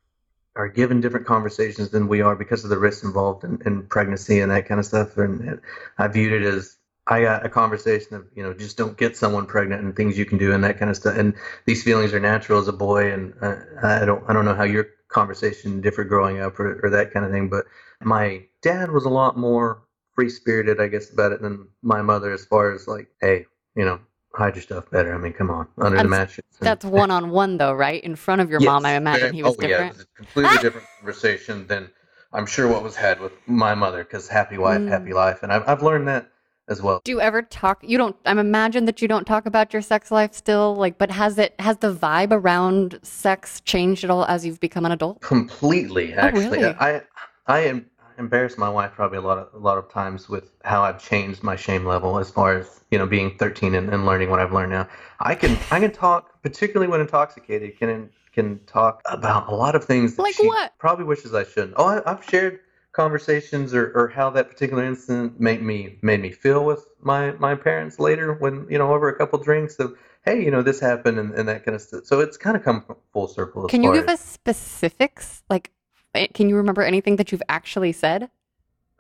are 0.56 0.68
given 0.68 1.00
different 1.00 1.28
conversations 1.28 1.92
than 1.92 2.08
we 2.08 2.22
are 2.22 2.36
because 2.36 2.64
of 2.64 2.72
the 2.72 2.80
risks 2.80 3.04
involved 3.04 3.44
in, 3.44 3.62
in 3.68 3.84
pregnancy 3.86 4.40
and 4.40 4.52
that 4.52 4.68
kind 4.68 4.80
of 4.80 4.88
stuff. 4.88 5.16
And, 5.18 5.40
and 5.42 5.62
I 6.00 6.08
viewed 6.08 6.34
it 6.34 6.42
as 6.42 6.76
I 7.10 7.22
got 7.22 7.46
a 7.46 7.50
conversation 7.50 8.16
of 8.16 8.26
you 8.36 8.44
know 8.44 8.54
just 8.54 8.78
don't 8.78 8.98
get 8.98 9.16
someone 9.18 9.46
pregnant 9.46 9.82
and 9.84 9.96
things 9.96 10.18
you 10.18 10.26
can 10.26 10.38
do 10.38 10.54
and 10.54 10.64
that 10.64 10.78
kind 10.80 10.92
of 10.92 10.98
stuff. 10.98 11.18
And 11.18 11.34
these 11.66 11.84
feelings 11.84 12.14
are 12.14 12.20
natural 12.20 12.60
as 12.60 12.68
a 12.68 12.74
boy, 12.74 13.12
and 13.12 13.34
uh, 13.42 13.56
I 13.84 14.06
don't 14.06 14.24
I 14.30 14.34
don't 14.34 14.46
know 14.46 14.56
how 14.56 14.64
your 14.64 14.88
conversation 15.10 15.82
differed 15.82 16.10
growing 16.10 16.40
up 16.42 16.60
or, 16.60 16.80
or 16.84 16.90
that 16.90 17.12
kind 17.12 17.26
of 17.26 17.32
thing, 17.32 17.50
but 17.50 17.66
my 18.02 18.44
dad 18.62 18.92
was 18.92 19.06
a 19.06 19.10
lot 19.10 19.38
more 19.38 19.84
free 20.16 20.30
spirited, 20.30 20.82
I 20.82 20.88
guess, 20.88 21.12
about 21.12 21.32
it 21.32 21.42
than 21.42 21.68
my 21.82 22.02
mother 22.02 22.32
as 22.32 22.46
far 22.46 22.74
as 22.74 22.88
like, 22.88 23.08
hey, 23.22 23.46
you 23.76 23.86
know, 23.86 24.00
hide 24.34 24.56
your 24.56 24.64
stuff 24.64 24.90
better. 24.92 25.14
I 25.14 25.18
mean, 25.18 25.34
come 25.34 25.50
on, 25.50 25.68
under 25.78 25.98
the 25.98 26.08
mattress. 26.10 26.46
That's 26.60 26.84
one 26.86 27.12
on 27.12 27.30
one, 27.30 27.58
though, 27.58 27.74
right? 27.74 28.04
In 28.04 28.16
front 28.16 28.42
of 28.42 28.50
your 28.50 28.60
mom, 28.60 28.86
I 28.86 28.94
imagine 28.96 29.34
he 29.34 29.44
was 29.44 29.58
oh, 29.58 29.62
Yeah, 29.62 29.68
different. 29.68 29.92
it 29.92 29.98
was 29.98 30.06
a 30.06 30.18
completely 30.18 30.58
different 30.62 30.88
conversation 31.00 31.68
than 31.68 31.90
I'm 32.34 32.46
sure 32.46 32.68
what 32.68 32.84
was 32.84 32.96
had 32.96 33.20
with 33.22 33.32
my 33.48 33.76
mother 33.76 34.04
because 34.04 34.28
happy 34.28 34.58
wife, 34.58 34.82
Mm. 34.82 34.90
happy 34.90 35.14
life. 35.14 35.44
And 35.44 35.54
I've, 35.54 35.68
I've 35.68 35.84
learned 35.84 36.08
that 36.08 36.30
as 36.68 36.82
well. 36.82 37.02
Do 37.04 37.12
you 37.12 37.22
ever 37.22 37.42
talk? 37.42 37.80
You 37.84 37.98
don't. 37.98 38.16
I'm 38.26 38.40
imagine 38.40 38.86
that 38.86 39.02
you 39.02 39.08
don't 39.08 39.26
talk 39.26 39.46
about 39.46 39.74
your 39.74 39.82
sex 39.82 40.12
life 40.12 40.34
still. 40.34 40.76
Like, 40.76 40.98
but 40.98 41.12
has 41.12 41.38
it 41.38 41.54
has 41.60 41.78
the 41.78 41.94
vibe 41.94 42.32
around 42.32 43.00
sex 43.04 43.62
changed 43.62 44.04
at 44.04 44.10
all 44.10 44.26
as 44.26 44.46
you've 44.46 44.60
become 44.60 44.86
an 44.86 44.92
adult? 44.92 45.22
Completely, 45.22 46.14
oh, 46.16 46.20
actually. 46.20 46.60
Oh, 46.60 46.62
really? 46.62 46.76
I 46.80 47.02
I 47.48 47.60
am 47.62 47.86
embarrass 48.18 48.58
my 48.58 48.70
wife 48.70 48.92
probably 48.94 49.18
a 49.18 49.22
lot 49.22 49.38
of 49.38 49.54
a 49.54 49.58
lot 49.58 49.78
of 49.78 49.90
times 49.90 50.28
with 50.28 50.52
how 50.64 50.84
I've 50.84 51.02
changed 51.02 51.44
my 51.44 51.56
shame 51.56 51.86
level 51.86 52.20
as 52.20 52.30
far 52.30 52.58
as 52.58 52.82
you 52.92 52.98
know 52.98 53.06
being 53.06 53.38
13 53.38 53.76
and, 53.76 53.90
and 53.90 54.06
learning 54.06 54.30
what 54.30 54.40
I've 54.40 54.54
learned 54.54 54.72
now. 54.72 54.88
I 55.20 55.36
can 55.36 55.58
I 55.72 55.80
can 55.80 55.92
talk 55.92 56.42
particularly 56.42 56.90
when 56.90 57.02
intoxicated 57.02 57.78
can 57.78 58.10
can 58.34 58.60
talk 58.66 59.02
about 59.06 59.48
a 59.52 59.56
lot 59.56 59.76
of 59.76 59.84
things 59.84 60.16
that 60.16 60.22
Like 60.22 60.38
what? 60.40 60.78
probably 60.78 61.06
wishes 61.06 61.34
I 61.34 61.44
shouldn't. 61.44 61.74
Oh, 61.78 61.86
I, 61.86 62.12
I've 62.12 62.24
shared 62.24 62.60
conversations 62.98 63.76
or, 63.76 63.92
or 63.94 64.08
how 64.08 64.32
that 64.32 64.50
particular 64.50 64.84
incident 64.84 65.40
made 65.40 65.62
me 65.62 66.00
made 66.02 66.20
me 66.20 66.32
feel 66.32 66.66
with 66.66 66.84
my 67.00 67.32
my 67.34 67.54
parents 67.54 68.00
later 68.00 68.34
when 68.34 68.66
you 68.72 68.78
know 68.80 68.92
over 68.92 69.08
a 69.08 69.16
couple 69.16 69.38
drinks 69.40 69.78
of 69.78 69.96
hey 70.26 70.44
you 70.44 70.50
know 70.50 70.64
this 70.64 70.80
happened 70.80 71.20
and, 71.20 71.32
and 71.36 71.48
that 71.48 71.64
kind 71.64 71.76
of 71.76 71.82
stuff. 71.82 72.06
So 72.06 72.20
it's 72.20 72.38
kind 72.38 72.58
of 72.58 72.64
come 72.64 72.84
full 73.14 73.28
circle. 73.28 73.66
As 73.66 73.70
Can 73.70 73.84
you 73.84 73.94
give 73.94 74.10
as- 74.10 74.20
us 74.20 74.26
specifics? 74.26 75.44
Like, 75.48 75.72
eh, 76.16 76.28
can 76.34 76.50
you 76.50 76.56
remember 76.58 76.82
anything 76.82 77.18
that 77.18 77.32
you've 77.32 77.48
actually 77.48 77.94
said? 77.94 78.30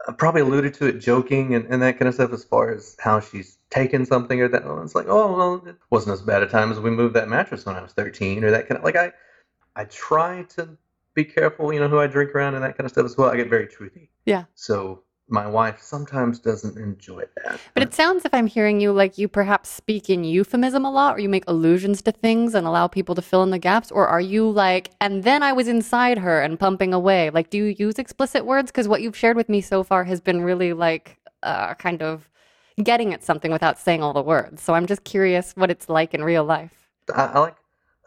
I 0.07 0.11
probably 0.11 0.41
alluded 0.41 0.75
to 0.75 0.85
it 0.85 0.99
joking 0.99 1.55
and, 1.55 1.65
and 1.65 1.81
that 1.81 1.97
kind 1.97 2.07
of 2.07 2.13
stuff 2.13 2.31
as 2.31 2.43
far 2.43 2.71
as 2.71 2.95
how 2.99 3.19
she's 3.19 3.57
taken 3.71 4.05
something 4.05 4.39
or 4.39 4.47
that. 4.47 4.63
And 4.63 4.83
it's 4.83 4.93
like, 4.93 5.07
oh 5.09 5.35
well, 5.35 5.63
it 5.65 5.75
wasn't 5.89 6.13
as 6.13 6.21
bad 6.21 6.43
a 6.43 6.47
time 6.47 6.71
as 6.71 6.79
we 6.79 6.91
moved 6.91 7.15
that 7.15 7.27
mattress 7.29 7.65
when 7.65 7.75
I 7.75 7.81
was 7.81 7.93
13 7.93 8.43
or 8.43 8.51
that 8.51 8.67
kind 8.67 8.77
of 8.77 8.83
like 8.83 8.95
I 8.95 9.11
I 9.75 9.85
try 9.85 10.43
to 10.55 10.77
be 11.17 11.25
careful, 11.25 11.73
you 11.73 11.79
know, 11.79 11.89
who 11.89 11.99
I 11.99 12.05
drink 12.05 12.35
around 12.35 12.53
and 12.53 12.63
that 12.63 12.77
kind 12.77 12.85
of 12.85 12.91
stuff 12.91 13.05
as 13.05 13.17
well. 13.17 13.31
I 13.31 13.35
get 13.35 13.49
very 13.49 13.65
truthy. 13.65 14.09
Yeah. 14.25 14.43
So 14.53 15.01
my 15.27 15.47
wife 15.47 15.81
sometimes 15.81 16.39
doesn't 16.39 16.77
enjoy 16.77 17.23
that. 17.43 17.59
But 17.73 17.81
it 17.81 17.93
sounds, 17.93 18.23
if 18.23 18.33
I'm 18.35 18.45
hearing 18.45 18.79
you, 18.79 18.91
like 18.91 19.17
you 19.17 19.27
perhaps 19.27 19.67
speak 19.67 20.11
in 20.11 20.23
euphemism 20.23 20.85
a 20.85 20.91
lot, 20.91 21.15
or 21.15 21.19
you 21.19 21.27
make 21.27 21.43
allusions 21.47 22.03
to 22.03 22.11
things 22.11 22.53
and 22.53 22.67
allow 22.67 22.87
people 22.87 23.15
to 23.15 23.21
fill 23.23 23.41
in 23.41 23.49
the 23.49 23.57
gaps, 23.57 23.91
or 23.91 24.07
are 24.07 24.21
you 24.21 24.47
like, 24.49 24.91
and 25.01 25.23
then 25.23 25.41
I 25.41 25.53
was 25.53 25.67
inside 25.67 26.19
her 26.19 26.39
and 26.39 26.59
pumping 26.59 26.93
away? 26.93 27.31
Like, 27.31 27.49
do 27.49 27.57
you 27.57 27.75
use 27.77 27.95
explicit 27.95 28.45
words? 28.45 28.71
Because 28.71 28.87
what 28.87 29.01
you've 29.01 29.17
shared 29.17 29.35
with 29.35 29.49
me 29.49 29.59
so 29.59 29.83
far 29.83 30.03
has 30.03 30.21
been 30.21 30.41
really 30.41 30.71
like 30.73 31.17
uh, 31.41 31.73
kind 31.73 32.03
of 32.03 32.29
getting 32.83 33.11
at 33.11 33.23
something 33.23 33.51
without 33.51 33.79
saying 33.79 34.03
all 34.03 34.13
the 34.13 34.21
words. 34.21 34.61
So 34.61 34.75
I'm 34.75 34.85
just 34.85 35.03
curious 35.03 35.53
what 35.55 35.71
it's 35.71 35.89
like 35.89 36.13
in 36.13 36.23
real 36.23 36.45
life. 36.45 36.91
I, 37.13 37.25
I 37.25 37.39
like 37.39 37.55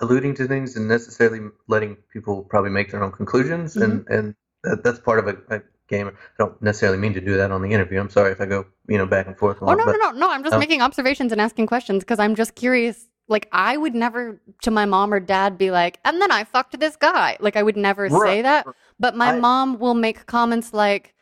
alluding 0.00 0.35
to 0.37 0.47
things 0.47 0.76
and 0.76 0.88
necessarily 0.88 1.40
letting 1.69 1.97
people 2.12 2.42
probably 2.42 2.71
make 2.71 2.90
their 2.90 3.02
own 3.02 3.12
conclusions, 3.12 3.76
and 3.76 4.04
mm-hmm. 4.04 4.12
and 4.12 4.35
that, 4.64 4.83
that's 4.83 4.99
part 4.99 5.19
of 5.19 5.28
a, 5.28 5.57
a 5.57 5.62
game. 5.88 6.09
I 6.09 6.12
don't 6.38 6.61
necessarily 6.62 6.99
mean 6.99 7.14
to 7.14 7.21
do 7.21 7.37
that 7.37 7.50
on 7.50 7.62
the 7.62 7.71
interview. 7.71 8.00
I'm 8.00 8.11
sorry 8.11 8.33
if 8.33 8.40
I 8.40 8.47
go, 8.47 8.66
you 8.88 8.99
know, 8.99 9.07
back 9.07 9.26
and 9.26 9.37
forth. 9.37 9.59
Oh 9.61 9.66
lot, 9.66 9.78
no, 9.78 9.85
but- 9.85 9.92
no, 9.92 10.11
no, 10.11 10.19
no! 10.19 10.30
I'm 10.30 10.42
just 10.42 10.54
Oh. 10.54 10.59
making 10.59 10.83
observations 10.83 11.33
and 11.33 11.40
asking 11.40 11.66
questions 11.66 12.02
because 12.02 12.19
I'm 12.19 12.35
just 12.35 12.54
curious. 12.54 13.07
Like 13.28 13.49
I 13.52 13.76
would 13.76 13.95
never 13.95 14.40
to 14.62 14.71
my 14.73 14.87
mom 14.87 15.14
or 15.14 15.21
dad 15.21 15.57
be 15.57 15.71
like, 15.71 16.00
and 16.04 16.21
then 16.21 16.33
I 16.33 16.45
fucked 16.45 16.78
this 16.80 16.97
guy. 16.97 17.37
Like 17.38 17.57
I 17.57 17.62
would 17.62 17.76
never 17.76 18.09
say 18.09 18.16
Right. 18.16 18.42
that. 18.42 18.66
But 18.99 19.16
my 19.16 19.33
I- 19.33 19.38
mom 19.38 19.78
will 19.78 19.95
make 19.95 20.26
comments 20.26 20.73
like, 20.73 21.14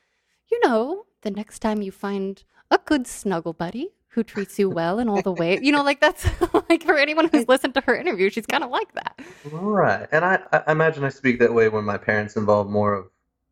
you 0.51 0.59
know, 0.65 1.05
the 1.23 1.31
next 1.31 1.59
time 1.59 1.83
you 1.83 1.93
find 1.93 2.43
a 2.71 2.79
good 2.79 3.07
snuggle 3.07 3.53
buddy 3.53 3.91
who 4.11 4.23
treats 4.23 4.59
you 4.59 4.69
well 4.69 4.99
in 4.99 5.09
all 5.09 5.23
the 5.23 5.33
way, 5.33 5.59
you 5.63 5.71
know, 5.71 5.83
like 5.83 6.01
that's 6.01 6.27
like 6.69 6.83
for 6.83 6.97
anyone 6.97 7.29
who's 7.29 7.47
listened 7.49 7.75
to 7.75 7.81
her 7.83 7.95
interview, 7.95 8.31
she's 8.31 8.47
kind 8.47 8.65
of 8.65 8.71
like 8.71 8.93
that. 8.95 9.21
Right. 9.51 10.09
And 10.13 10.25
I, 10.25 10.41
I 10.53 10.73
imagine 10.73 11.05
I 11.05 11.11
speak 11.11 11.39
that 11.41 11.53
way 11.53 11.69
when 11.69 11.85
my 11.85 11.99
parents 11.99 12.37
involve 12.37 12.69
more 12.69 12.95
of 12.95 13.07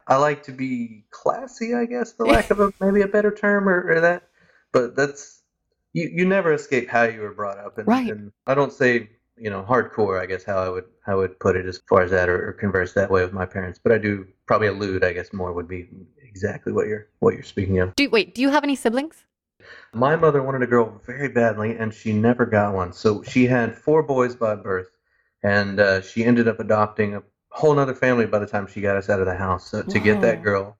I 0.08 0.16
like 0.16 0.42
to 0.44 0.52
be 0.52 1.04
classy, 1.10 1.74
I 1.74 1.84
guess, 1.84 2.12
for 2.12 2.26
lack 2.26 2.50
of 2.50 2.60
a 2.60 2.72
maybe 2.80 3.02
a 3.02 3.08
better 3.08 3.30
term 3.30 3.68
or, 3.68 3.88
or 3.88 4.00
that. 4.00 4.28
But 4.72 4.96
that's 4.96 5.42
you, 5.92 6.10
you 6.12 6.24
never 6.24 6.52
escape 6.52 6.88
how 6.88 7.04
you 7.04 7.20
were 7.20 7.34
brought 7.34 7.58
up 7.58 7.78
and, 7.78 7.86
Right. 7.86 8.10
and 8.10 8.32
I 8.46 8.54
don't 8.54 8.72
say, 8.72 9.10
you 9.36 9.50
know, 9.50 9.62
hardcore, 9.68 10.20
I 10.20 10.26
guess 10.26 10.44
how 10.44 10.58
I 10.58 10.68
would 10.68 10.84
how 11.04 11.12
I 11.12 11.16
would 11.16 11.38
put 11.38 11.56
it 11.56 11.66
as 11.66 11.80
far 11.88 12.02
as 12.02 12.10
that 12.12 12.28
or, 12.28 12.48
or 12.48 12.52
converse 12.54 12.92
that 12.94 13.10
way 13.10 13.22
with 13.22 13.32
my 13.32 13.46
parents. 13.46 13.78
But 13.82 13.92
I 13.92 13.98
do 13.98 14.26
probably 14.46 14.68
allude, 14.68 15.04
I 15.04 15.12
guess 15.12 15.32
more 15.32 15.52
would 15.52 15.68
be 15.68 15.88
exactly 16.22 16.72
what 16.72 16.86
you're 16.86 17.08
what 17.18 17.34
you're 17.34 17.42
speaking 17.42 17.78
of. 17.80 17.94
Do 17.96 18.08
wait, 18.10 18.34
do 18.34 18.42
you 18.42 18.48
have 18.50 18.64
any 18.64 18.74
siblings? 18.74 19.24
My 19.92 20.16
mother 20.16 20.42
wanted 20.42 20.62
a 20.62 20.66
girl 20.66 21.00
very 21.04 21.28
badly, 21.28 21.76
and 21.76 21.92
she 21.92 22.12
never 22.12 22.46
got 22.46 22.74
one. 22.74 22.92
So 22.92 23.22
she 23.22 23.46
had 23.46 23.76
four 23.76 24.02
boys 24.02 24.34
by 24.34 24.54
birth, 24.54 24.88
and 25.42 25.80
uh, 25.80 26.00
she 26.02 26.24
ended 26.24 26.48
up 26.48 26.60
adopting 26.60 27.14
a 27.14 27.22
whole 27.50 27.78
other 27.78 27.94
family 27.94 28.26
by 28.26 28.38
the 28.38 28.46
time 28.46 28.66
she 28.66 28.80
got 28.80 28.96
us 28.96 29.08
out 29.08 29.20
of 29.20 29.26
the 29.26 29.34
house 29.34 29.70
so, 29.70 29.82
to 29.82 29.98
get 29.98 30.20
that 30.20 30.42
girl. 30.42 30.76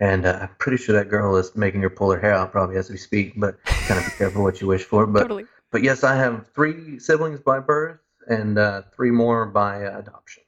And 0.00 0.26
uh, 0.26 0.40
I'm 0.42 0.50
pretty 0.58 0.76
sure 0.76 0.94
that 0.94 1.08
girl 1.08 1.36
is 1.36 1.56
making 1.56 1.82
her 1.82 1.90
pull 1.90 2.12
her 2.12 2.20
hair 2.20 2.34
out 2.34 2.52
probably 2.52 2.76
as 2.76 2.90
we 2.90 2.96
speak, 2.96 3.32
but 3.36 3.56
kind 3.64 3.98
of 3.98 4.06
be 4.06 4.12
careful 4.16 4.42
what 4.42 4.60
you 4.60 4.66
wish 4.66 4.84
for. 4.84 5.06
But 5.06 5.22
totally. 5.22 5.46
but 5.72 5.82
yes, 5.82 6.04
I 6.04 6.14
have 6.14 6.46
three 6.54 6.98
siblings 6.98 7.40
by 7.40 7.58
birth 7.60 7.98
and 8.28 8.58
uh, 8.58 8.82
three 8.94 9.10
more 9.10 9.46
by 9.46 9.84
uh, 9.84 9.98
adoption. 9.98 10.44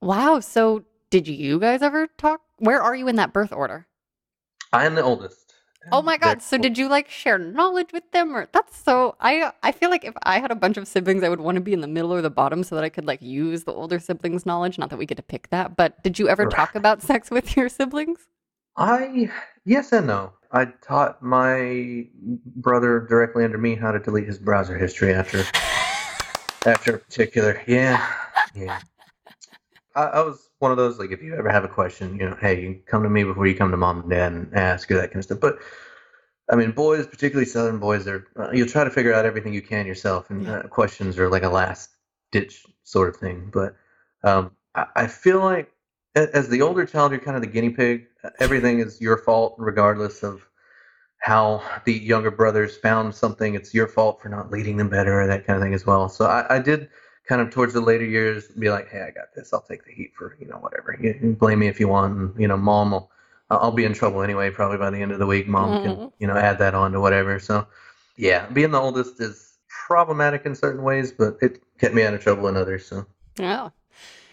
Wow. 0.00 0.40
So 0.40 0.84
did 1.10 1.28
you 1.28 1.60
guys 1.60 1.82
ever 1.82 2.06
talk? 2.06 2.40
Where 2.58 2.80
are 2.82 2.94
you 2.94 3.06
in 3.06 3.16
that 3.16 3.32
birth 3.32 3.52
order? 3.52 3.86
I 4.72 4.86
am 4.86 4.94
the 4.94 5.02
oldest. 5.02 5.51
Oh 5.90 6.02
my 6.02 6.16
god! 6.16 6.42
So 6.42 6.58
did 6.58 6.78
you 6.78 6.88
like 6.88 7.08
share 7.08 7.38
knowledge 7.38 7.92
with 7.92 8.08
them, 8.12 8.36
or 8.36 8.46
that's 8.52 8.76
so? 8.76 9.16
I 9.20 9.50
I 9.62 9.72
feel 9.72 9.90
like 9.90 10.04
if 10.04 10.14
I 10.22 10.38
had 10.38 10.50
a 10.50 10.54
bunch 10.54 10.76
of 10.76 10.86
siblings, 10.86 11.24
I 11.24 11.28
would 11.28 11.40
want 11.40 11.56
to 11.56 11.60
be 11.60 11.72
in 11.72 11.80
the 11.80 11.88
middle 11.88 12.12
or 12.12 12.22
the 12.22 12.30
bottom 12.30 12.62
so 12.62 12.74
that 12.76 12.84
I 12.84 12.88
could 12.88 13.06
like 13.06 13.20
use 13.20 13.64
the 13.64 13.72
older 13.72 13.98
siblings' 13.98 14.46
knowledge. 14.46 14.78
Not 14.78 14.90
that 14.90 14.98
we 14.98 15.06
get 15.06 15.16
to 15.16 15.22
pick 15.22 15.50
that, 15.50 15.76
but 15.76 16.02
did 16.04 16.18
you 16.18 16.28
ever 16.28 16.46
talk 16.46 16.74
about 16.74 17.02
sex 17.10 17.30
with 17.30 17.56
your 17.56 17.68
siblings? 17.68 18.28
I 18.76 19.30
yes 19.64 19.92
and 19.92 20.06
no. 20.06 20.32
I 20.52 20.66
taught 20.66 21.22
my 21.22 22.06
brother 22.56 23.06
directly 23.08 23.44
under 23.44 23.58
me 23.58 23.74
how 23.74 23.90
to 23.90 23.98
delete 23.98 24.26
his 24.26 24.38
browser 24.38 24.76
history 24.76 25.12
after 25.14 25.44
after 26.66 26.96
a 26.96 26.98
particular 26.98 27.60
yeah 27.66 28.06
yeah. 28.54 28.78
I, 29.96 30.02
I 30.02 30.20
was 30.20 30.50
one 30.62 30.70
of 30.70 30.76
those 30.76 30.98
like 30.98 31.10
if 31.10 31.20
you 31.20 31.34
ever 31.34 31.50
have 31.50 31.64
a 31.64 31.68
question, 31.68 32.16
you 32.16 32.30
know, 32.30 32.36
hey, 32.40 32.62
you 32.62 32.80
come 32.86 33.02
to 33.02 33.10
me 33.10 33.24
before 33.24 33.46
you 33.46 33.54
come 33.54 33.72
to 33.72 33.76
mom 33.76 34.02
and 34.02 34.10
dad 34.10 34.32
and 34.32 34.54
ask 34.54 34.90
or 34.90 34.94
that 34.94 35.08
kind 35.08 35.16
of 35.16 35.24
stuff. 35.24 35.40
But 35.40 35.58
I 36.50 36.54
mean, 36.54 36.70
boys, 36.70 37.06
particularly 37.06 37.46
Southern 37.46 37.78
boys, 37.78 38.04
they're 38.04 38.26
uh, 38.38 38.50
you'll 38.52 38.68
try 38.68 38.84
to 38.84 38.90
figure 38.90 39.12
out 39.12 39.26
everything 39.26 39.52
you 39.52 39.62
can 39.62 39.86
yourself, 39.86 40.30
and 40.30 40.48
uh, 40.48 40.62
questions 40.62 41.18
are 41.18 41.28
like 41.28 41.42
a 41.42 41.48
last 41.48 41.90
ditch 42.30 42.64
sort 42.84 43.08
of 43.08 43.16
thing. 43.16 43.50
But 43.52 43.76
um, 44.22 44.52
I, 44.74 44.86
I 44.94 45.06
feel 45.08 45.40
like 45.40 45.72
as 46.14 46.48
the 46.48 46.62
older 46.62 46.86
child, 46.86 47.10
you're 47.10 47.20
kind 47.20 47.36
of 47.36 47.42
the 47.42 47.48
guinea 47.48 47.70
pig. 47.70 48.06
Everything 48.38 48.78
is 48.78 49.00
your 49.00 49.18
fault, 49.18 49.56
regardless 49.58 50.22
of 50.22 50.46
how 51.18 51.62
the 51.84 51.92
younger 51.92 52.30
brothers 52.30 52.76
found 52.76 53.14
something. 53.14 53.54
It's 53.54 53.74
your 53.74 53.88
fault 53.88 54.20
for 54.22 54.28
not 54.28 54.50
leading 54.50 54.76
them 54.76 54.88
better, 54.88 55.20
or 55.20 55.26
that 55.26 55.46
kind 55.46 55.56
of 55.56 55.62
thing 55.62 55.74
as 55.74 55.86
well. 55.86 56.08
So 56.08 56.26
I, 56.26 56.56
I 56.56 56.58
did 56.60 56.88
kind 57.26 57.40
of 57.40 57.50
towards 57.50 57.72
the 57.72 57.80
later 57.80 58.04
years 58.04 58.48
be 58.48 58.70
like, 58.70 58.88
hey, 58.88 59.02
I 59.02 59.10
got 59.10 59.34
this. 59.34 59.52
I'll 59.52 59.60
take 59.62 59.84
the 59.84 59.92
heat 59.92 60.12
for 60.16 60.36
you 60.40 60.46
know 60.46 60.56
whatever. 60.56 60.96
You 61.00 61.14
can 61.14 61.34
blame 61.34 61.60
me 61.60 61.68
if 61.68 61.78
you 61.80 61.88
want. 61.88 62.16
And, 62.16 62.40
you 62.40 62.48
know, 62.48 62.56
mom 62.56 62.90
will. 62.92 63.10
I'll 63.50 63.70
be 63.70 63.84
in 63.84 63.92
trouble 63.92 64.22
anyway. 64.22 64.50
Probably 64.50 64.78
by 64.78 64.88
the 64.90 65.02
end 65.02 65.12
of 65.12 65.18
the 65.18 65.26
week, 65.26 65.46
mom 65.46 65.82
can 65.82 65.96
Mhm. 65.96 66.12
you 66.18 66.26
know 66.26 66.36
add 66.36 66.58
that 66.58 66.74
on 66.74 66.92
to 66.92 67.00
whatever. 67.00 67.38
So 67.38 67.66
yeah, 68.16 68.46
being 68.46 68.70
the 68.70 68.80
oldest 68.80 69.20
is 69.20 69.58
problematic 69.68 70.46
in 70.46 70.54
certain 70.54 70.82
ways, 70.82 71.12
but 71.12 71.36
it 71.42 71.62
kept 71.78 71.94
me 71.94 72.02
out 72.02 72.14
of 72.14 72.22
trouble 72.22 72.48
in 72.48 72.56
others. 72.56 72.86
So 72.86 73.06
Yeah. 73.38 73.70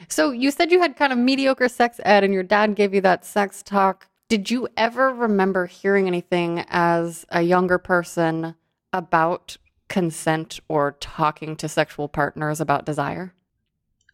So 0.08 0.32
you 0.32 0.52
said 0.52 0.72
you 0.72 0.80
had 0.80 0.96
kind 0.96 1.12
of 1.12 1.20
mediocre 1.20 1.68
sex 1.68 2.00
ed, 2.06 2.24
and 2.24 2.34
your 2.34 2.44
dad 2.44 2.76
gave 2.76 2.94
you 2.94 3.02
that 3.02 3.26
sex 3.26 3.62
talk. 3.62 4.08
Did 4.30 4.50
you 4.50 4.68
ever 4.78 5.14
remember 5.14 5.66
hearing 5.66 6.08
anything 6.08 6.64
as 6.70 7.26
a 7.30 7.42
younger 7.42 7.78
person 7.78 8.56
about 8.94 9.58
consent 9.90 10.60
or 10.70 10.96
talking 11.00 11.56
to 11.58 11.68
sexual 11.68 12.08
partners 12.08 12.62
about 12.62 12.86
desire? 12.86 13.34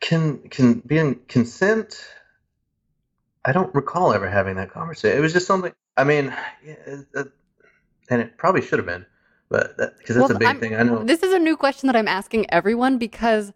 can 0.02 0.40
can 0.50 0.82
being 0.86 1.16
consent 1.30 2.06
i 3.46 3.52
don't 3.54 3.74
recall 3.74 4.12
ever 4.14 4.30
having 4.30 4.56
that 4.58 4.70
conversation 4.70 5.18
it 5.18 5.22
was 5.22 5.32
just 5.32 5.48
something 5.48 5.72
i 5.96 6.04
mean 6.04 6.34
it- 6.64 6.80
it- 6.86 7.08
uh, 7.16 7.20
uh, 7.22 7.24
and 8.10 8.22
it 8.22 8.38
probably 8.38 8.62
should 8.62 8.78
have 8.78 8.86
been 8.86 9.06
but 9.50 9.78
because 9.78 10.16
that's 10.18 10.30
Well, 10.30 10.36
a 10.36 10.40
big 10.40 10.48
I'm- 10.48 10.60
thing 10.60 10.76
i 10.76 10.84
know 10.84 11.04
This 11.04 11.24
is 11.24 11.34
a 11.34 11.40
new 11.40 11.56
question 11.56 11.88
that 11.88 11.96
I'm 11.96 12.08
asking 12.10 12.46
everyone 12.50 12.98
because 12.98 13.54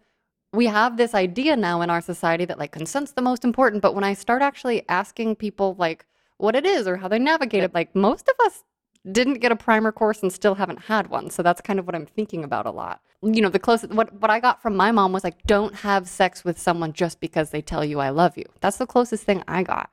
we 0.53 0.65
have 0.67 0.95
this 0.97 1.13
idea 1.13 1.55
now 1.55 1.81
in 1.81 1.89
our 1.89 2.01
society 2.01 2.45
that 2.45 2.57
like 2.57 2.71
consent's 2.71 3.11
the 3.11 3.21
most 3.21 3.43
important. 3.43 3.81
But 3.83 3.93
when 3.95 4.03
I 4.03 4.13
start 4.13 4.41
actually 4.41 4.83
asking 4.89 5.35
people 5.35 5.75
like 5.77 6.05
what 6.37 6.55
it 6.55 6.65
is 6.65 6.87
or 6.87 6.97
how 6.97 7.07
they 7.07 7.19
navigate 7.19 7.63
it, 7.63 7.73
like 7.73 7.95
most 7.95 8.27
of 8.27 8.35
us 8.47 8.63
didn't 9.11 9.35
get 9.35 9.51
a 9.51 9.55
primer 9.55 9.91
course 9.91 10.21
and 10.23 10.31
still 10.33 10.55
haven't 10.55 10.83
had 10.83 11.07
one. 11.09 11.29
So 11.29 11.43
that's 11.43 11.61
kind 11.61 11.79
of 11.79 11.85
what 11.85 11.95
I'm 11.95 12.05
thinking 12.05 12.43
about 12.43 12.65
a 12.65 12.71
lot. 12.71 13.01
You 13.21 13.41
know, 13.41 13.49
the 13.49 13.59
closest 13.59 13.93
what 13.93 14.13
what 14.13 14.31
I 14.31 14.39
got 14.39 14.61
from 14.61 14.75
my 14.75 14.91
mom 14.91 15.11
was 15.13 15.23
like, 15.23 15.45
don't 15.47 15.75
have 15.75 16.07
sex 16.07 16.43
with 16.45 16.59
someone 16.59 16.93
just 16.93 17.19
because 17.19 17.49
they 17.51 17.61
tell 17.61 17.83
you 17.85 17.99
I 17.99 18.09
love 18.09 18.37
you. 18.37 18.45
That's 18.61 18.77
the 18.77 18.87
closest 18.87 19.23
thing 19.25 19.43
I 19.47 19.63
got. 19.63 19.89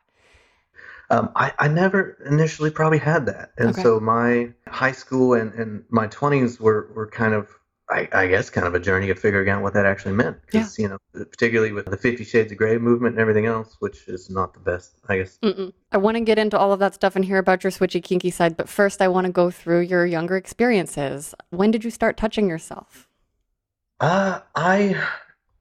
um, 1.11 1.31
I, 1.37 1.53
I 1.59 1.69
never 1.69 2.19
initially 2.27 2.71
probably 2.71 2.99
had 2.99 3.27
that 3.27 3.53
and 3.59 3.69
Okay. 3.71 3.83
so 3.83 4.01
my 4.01 4.53
high 4.69 4.93
school 4.93 5.35
and, 5.35 5.53
and 5.55 5.85
my 5.89 6.09
20s 6.09 6.59
were, 6.61 6.91
were 6.95 7.07
kind 7.09 7.35
of 7.35 7.49
I, 7.89 8.09
I 8.13 8.27
guess 8.27 8.51
kind 8.51 8.67
of 8.67 8.75
a 8.75 8.81
journey 8.81 9.11
of 9.11 9.19
figuring 9.19 9.49
out 9.49 9.63
what 9.63 9.75
that 9.75 9.87
actually 9.87 10.15
meant 10.15 10.39
because 10.45 10.79
you 10.79 10.89
know 10.89 10.99
particularly 11.13 11.73
with 11.73 11.87
the 11.87 11.97
50 11.97 12.25
shades 12.25 12.51
of 12.51 12.59
gray 12.59 12.79
movement 12.79 13.15
and 13.15 13.21
everything 13.21 13.47
else 13.47 13.77
which 13.79 14.09
is 14.09 14.29
not 14.29 14.55
the 14.55 14.61
best 14.61 14.97
i 15.09 15.19
guess 15.19 15.39
Mm-mm. 15.43 15.73
I 15.93 15.99
want 15.99 16.17
to 16.17 16.21
get 16.21 16.39
into 16.39 16.59
all 16.59 16.73
of 16.73 16.79
that 16.81 16.95
stuff 16.95 17.17
and 17.17 17.25
hear 17.25 17.39
about 17.39 17.65
your 17.65 17.71
switchy 17.71 18.03
kinky 18.03 18.31
side, 18.31 18.57
but 18.57 18.69
first 18.69 19.01
I 19.01 19.09
want 19.09 19.27
to 19.27 19.33
go 19.33 19.51
through 19.51 19.81
your 19.81 20.05
younger 20.05 20.37
experiences. 20.37 21.35
When 21.49 21.71
did 21.71 21.85
you 21.85 21.91
start 21.91 22.19
touching 22.19 22.51
yourself? 22.51 23.09
Uh, 24.01 24.41
I 24.55 25.01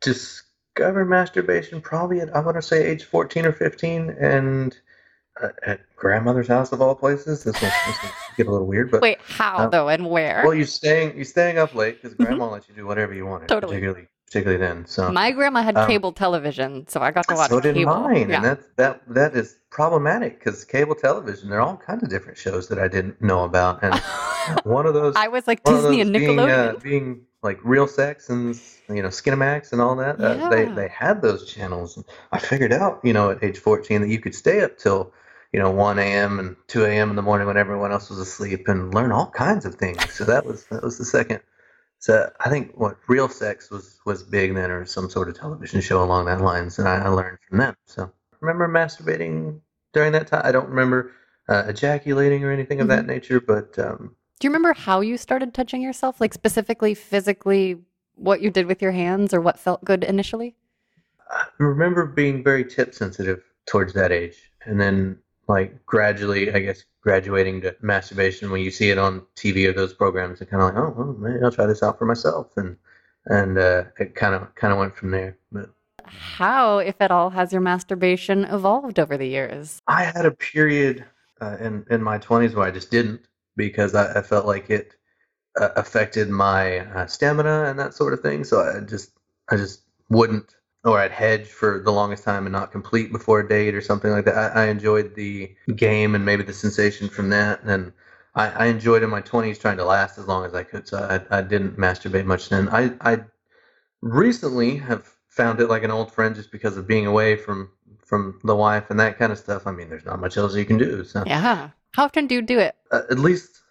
discovered 0.01 1.05
masturbation 1.05 1.79
probably 1.79 2.19
at, 2.19 2.35
I 2.35 2.41
want 2.41 2.57
to 2.57 2.61
say 2.61 2.85
age 2.85 3.05
14 3.05 3.45
or 3.45 3.53
15 3.53 4.09
and 4.19 4.77
at 5.65 5.81
grandmother's 5.95 6.47
house 6.47 6.71
of 6.71 6.81
all 6.81 6.95
places. 6.95 7.43
This 7.43 7.59
will, 7.61 7.69
this 7.69 8.03
will 8.03 8.09
get 8.37 8.47
a 8.47 8.51
little 8.51 8.67
weird, 8.67 8.91
but 8.91 9.01
Wait, 9.01 9.19
how 9.21 9.65
um, 9.65 9.69
though, 9.69 9.89
and 9.89 10.09
where? 10.09 10.41
well, 10.43 10.53
you're 10.53 10.65
staying, 10.65 11.15
you're 11.15 11.25
staying 11.25 11.57
up 11.57 11.75
late 11.75 12.01
because 12.01 12.15
grandma 12.15 12.49
lets 12.49 12.69
you 12.69 12.75
do 12.75 12.85
whatever 12.85 13.13
you 13.13 13.25
wanted, 13.25 13.47
Totally. 13.49 13.73
particularly, 13.73 14.07
particularly 14.27 14.59
then. 14.63 14.85
So, 14.85 15.11
My 15.11 15.31
grandma 15.31 15.61
had 15.61 15.75
um, 15.75 15.87
cable 15.87 16.13
television, 16.13 16.87
so 16.87 17.01
I 17.01 17.11
got 17.11 17.27
to 17.27 17.35
watch 17.35 17.49
so 17.49 17.59
did 17.59 17.75
cable. 17.75 17.95
mine. 17.95 18.29
Yeah. 18.29 18.37
And 18.37 18.45
that, 18.45 18.75
that, 18.77 19.01
that 19.07 19.35
is 19.35 19.57
problematic 19.69 20.39
because 20.39 20.63
cable 20.63 20.95
television, 20.95 21.49
there 21.49 21.59
are 21.59 21.67
all 21.67 21.77
kinds 21.77 22.03
of 22.03 22.09
different 22.09 22.37
shows 22.37 22.69
that 22.69 22.79
I 22.79 22.87
didn't 22.87 23.21
know 23.21 23.43
about. 23.43 23.83
And 23.83 23.95
one 24.63 24.85
of 24.85 24.93
those, 24.93 25.15
I 25.17 25.27
was 25.27 25.47
like 25.47 25.63
Disney 25.63 26.01
and 26.01 26.15
those 26.15 26.21
being, 26.21 26.39
uh, 26.39 26.73
Nickelodeon. 26.73 26.83
being 26.83 27.21
like 27.45 27.59
real 27.63 27.87
sex 27.87 28.29
and 28.29 28.59
you 28.89 29.01
know 29.01 29.09
Skinamax 29.09 29.71
and 29.71 29.79
all 29.79 29.95
that. 29.97 30.19
Uh, 30.19 30.49
they 30.49 30.65
they 30.65 30.87
had 30.87 31.21
those 31.21 31.47
channels. 31.49 32.03
I 32.31 32.39
figured 32.39 32.73
out 32.73 32.99
you 33.03 33.13
know 33.13 33.29
at 33.29 33.43
age 33.43 33.59
14 33.59 34.01
that 34.01 34.09
you 34.09 34.19
could 34.19 34.33
stay 34.33 34.61
up 34.61 34.77
till 34.77 35.13
you 35.55 35.61
know 35.61 35.71
1 35.71 35.99
a.m. 35.99 36.37
and 36.37 36.57
2 36.67 36.83
a.m. 36.83 37.11
in 37.11 37.15
the 37.15 37.21
morning 37.21 37.47
when 37.47 37.55
everyone 37.55 37.93
else 37.93 38.09
was 38.09 38.19
asleep, 38.19 38.67
and 38.67 38.93
learn 38.93 39.13
all 39.13 39.31
kinds 39.31 39.63
of 39.63 39.75
things. 39.75 40.11
So 40.13 40.25
that 40.25 40.45
was 40.45 40.65
that 40.65 40.83
was 40.83 40.97
the 40.97 41.05
second. 41.05 41.39
So 41.99 42.29
I 42.41 42.49
think 42.49 42.73
what 42.75 42.97
real 43.07 43.29
sex 43.29 43.71
was 43.71 43.97
was 44.05 44.21
big 44.21 44.53
then, 44.53 44.69
or 44.69 44.85
some 44.85 45.09
sort 45.09 45.29
of 45.29 45.39
television 45.39 45.79
show 45.79 46.03
along 46.03 46.25
that 46.25 46.41
lines, 46.41 46.77
and 46.77 46.89
I, 46.89 47.05
I 47.05 47.07
learned 47.07 47.37
from 47.47 47.59
them. 47.59 47.77
So 47.85 48.11
remember 48.41 48.67
masturbating 48.67 49.61
during 49.93 50.11
that 50.11 50.27
time. 50.27 50.41
I 50.43 50.51
don't 50.51 50.67
remember 50.67 51.13
uh, 51.47 51.63
ejaculating 51.69 52.43
or 52.43 52.51
anything 52.51 52.81
of 52.81 52.89
that 52.89 53.05
nature, 53.05 53.39
but 53.39 53.79
um, 53.79 54.13
Do 54.41 54.47
you 54.47 54.49
remember 54.49 54.73
how 54.73 54.99
you 54.99 55.17
started 55.17 55.53
touching 55.53 55.81
yourself? 55.81 56.19
Like 56.19 56.33
specifically 56.33 56.95
physically 56.95 57.77
what 58.15 58.41
you 58.41 58.51
did 58.51 58.65
with 58.65 58.81
your 58.81 58.91
hands 58.91 59.33
or 59.33 59.39
what 59.39 59.57
felt 59.57 59.85
good 59.85 60.03
initially? 60.03 60.57
I 61.31 61.45
remember 61.59 62.05
being 62.05 62.43
very 62.43 62.65
tip 62.65 62.93
sensitive 62.93 63.41
towards 63.65 63.93
that 63.93 64.11
age, 64.11 64.51
and 64.65 64.81
then 64.81 65.19
like 65.47 65.85
gradually, 65.85 66.51
I 66.51 66.59
guess, 66.59 66.83
graduating 67.01 67.61
to 67.61 67.75
masturbation 67.81 68.49
when 68.51 68.61
you 68.61 68.71
see 68.71 68.89
it 68.89 68.97
on 68.97 69.21
TV 69.35 69.67
or 69.67 69.73
those 69.73 69.93
programs, 69.93 70.41
and 70.41 70.49
kind 70.49 70.63
of 70.63 70.69
like, 70.69 70.77
oh, 70.77 70.93
well, 70.97 71.15
maybe 71.19 71.43
I'll 71.43 71.51
try 71.51 71.65
this 71.65 71.83
out 71.83 71.99
for 71.99 72.05
myself, 72.05 72.51
and 72.57 72.77
and 73.25 73.57
uh, 73.57 73.83
it 73.99 74.15
kind 74.15 74.35
of 74.35 74.53
kind 74.55 74.73
of 74.73 74.79
went 74.79 74.95
from 74.95 75.11
there. 75.11 75.37
But 75.51 75.69
How, 76.05 76.79
if 76.79 76.95
at 76.99 77.11
all, 77.11 77.29
has 77.31 77.51
your 77.51 77.61
masturbation 77.61 78.45
evolved 78.45 78.99
over 78.99 79.17
the 79.17 79.27
years? 79.27 79.79
I 79.87 80.03
had 80.03 80.25
a 80.25 80.31
period 80.31 81.05
uh, 81.41 81.57
in 81.59 81.85
in 81.89 82.01
my 82.01 82.17
twenties 82.17 82.55
where 82.55 82.67
I 82.67 82.71
just 82.71 82.91
didn't 82.91 83.27
because 83.55 83.95
I, 83.95 84.19
I 84.19 84.21
felt 84.21 84.45
like 84.45 84.69
it 84.69 84.95
uh, 85.59 85.69
affected 85.75 86.29
my 86.29 86.79
uh, 86.79 87.05
stamina 87.05 87.65
and 87.65 87.79
that 87.79 87.93
sort 87.93 88.13
of 88.13 88.21
thing. 88.21 88.43
So 88.43 88.61
I 88.61 88.81
just 88.81 89.11
I 89.49 89.57
just 89.57 89.81
wouldn't, 90.09 90.55
or 90.85 90.99
I'd 90.99 91.11
hedge 91.11 91.47
for 91.47 91.79
the 91.83 91.91
longest 91.91 92.23
time 92.23 92.45
and 92.45 92.53
not 92.53 92.71
complete 92.71 93.11
before 93.11 93.39
a 93.41 93.47
date 93.47 93.75
or 93.75 93.81
something 93.81 94.11
like 94.11 94.25
that. 94.25 94.35
I, 94.55 94.63
I 94.63 94.67
enjoyed 94.67 95.15
the 95.15 95.55
game 95.75 96.15
and 96.15 96.25
maybe 96.25 96.43
the 96.43 96.53
sensation 96.53 97.09
from 97.09 97.29
that, 97.31 97.61
and 97.63 97.91
I, 98.35 98.49
I 98.51 98.65
enjoyed 98.67 99.03
in 99.03 99.09
my 99.09 99.21
twenties 99.21 99.59
trying 99.59 99.77
to 99.77 99.85
last 99.85 100.17
as 100.17 100.27
long 100.27 100.45
as 100.45 100.53
I 100.53 100.63
could. 100.63 100.87
So 100.87 100.97
I, 100.99 101.39
I 101.39 101.41
didn't 101.41 101.77
masturbate 101.77 102.25
much 102.25 102.49
then. 102.49 102.69
I 102.69 102.93
I 103.01 103.23
recently 104.01 104.77
have 104.77 105.09
found 105.29 105.59
it 105.59 105.67
like 105.67 105.83
an 105.83 105.91
old 105.91 106.11
friend 106.11 106.35
just 106.35 106.51
because 106.51 106.77
of 106.77 106.87
being 106.87 107.07
away 107.07 107.35
from 107.35 107.71
from 108.05 108.39
the 108.43 108.55
wife 108.55 108.89
and 108.91 108.99
that 108.99 109.17
kind 109.17 109.31
of 109.31 109.39
stuff. 109.39 109.67
I 109.67 109.71
mean, 109.71 109.89
there's 109.89 110.05
not 110.05 110.19
much 110.21 110.37
else 110.37 110.55
you 110.55 110.65
can 110.65 110.77
do. 110.77 111.03
So 111.03 111.25
Yeah. 111.25 111.71
How 111.93 112.05
often 112.05 112.27
do 112.27 112.35
you 112.35 112.41
do 112.41 112.59
it? 112.59 112.75
uh, 112.91 113.01
at 113.09 113.19
least 113.19 113.61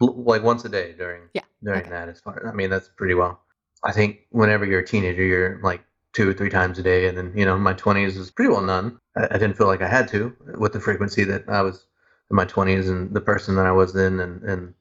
like 0.00 0.42
once 0.42 0.64
a 0.64 0.68
day 0.68 0.94
during 0.98 1.22
Yeah, 1.34 1.42
during 1.62 1.80
okay. 1.80 1.90
that 1.90 2.08
as 2.08 2.20
far 2.20 2.46
I 2.48 2.52
mean 2.52 2.70
that's 2.70 2.88
pretty 2.88 3.14
well. 3.14 3.40
I 3.84 3.92
think 3.92 4.20
whenever 4.30 4.64
you're 4.64 4.80
a 4.80 4.86
teenager 4.86 5.22
you're 5.24 5.60
like 5.62 5.82
two 6.18 6.28
or 6.28 6.34
three 6.34 6.50
times 6.50 6.78
a 6.78 6.82
day 6.82 7.06
and 7.06 7.16
then 7.16 7.32
you 7.40 7.44
know 7.44 7.56
my 7.56 7.72
20s 7.74 8.18
was 8.18 8.30
pretty 8.30 8.50
well 8.50 8.60
none. 8.74 8.98
I, 9.16 9.26
I 9.34 9.38
didn't 9.38 9.56
feel 9.56 9.68
like 9.68 9.82
I 9.82 9.88
had 9.88 10.08
to 10.08 10.34
with 10.58 10.72
the 10.72 10.80
frequency 10.80 11.22
that 11.24 11.44
I 11.48 11.62
was 11.62 11.86
in 12.30 12.34
my 12.36 12.44
20s 12.44 12.88
and 12.90 13.14
the 13.14 13.20
person 13.20 13.54
that 13.56 13.66
I 13.66 13.72
was 13.72 13.92
then 13.92 14.18
and 14.20 14.42
and 14.42 14.74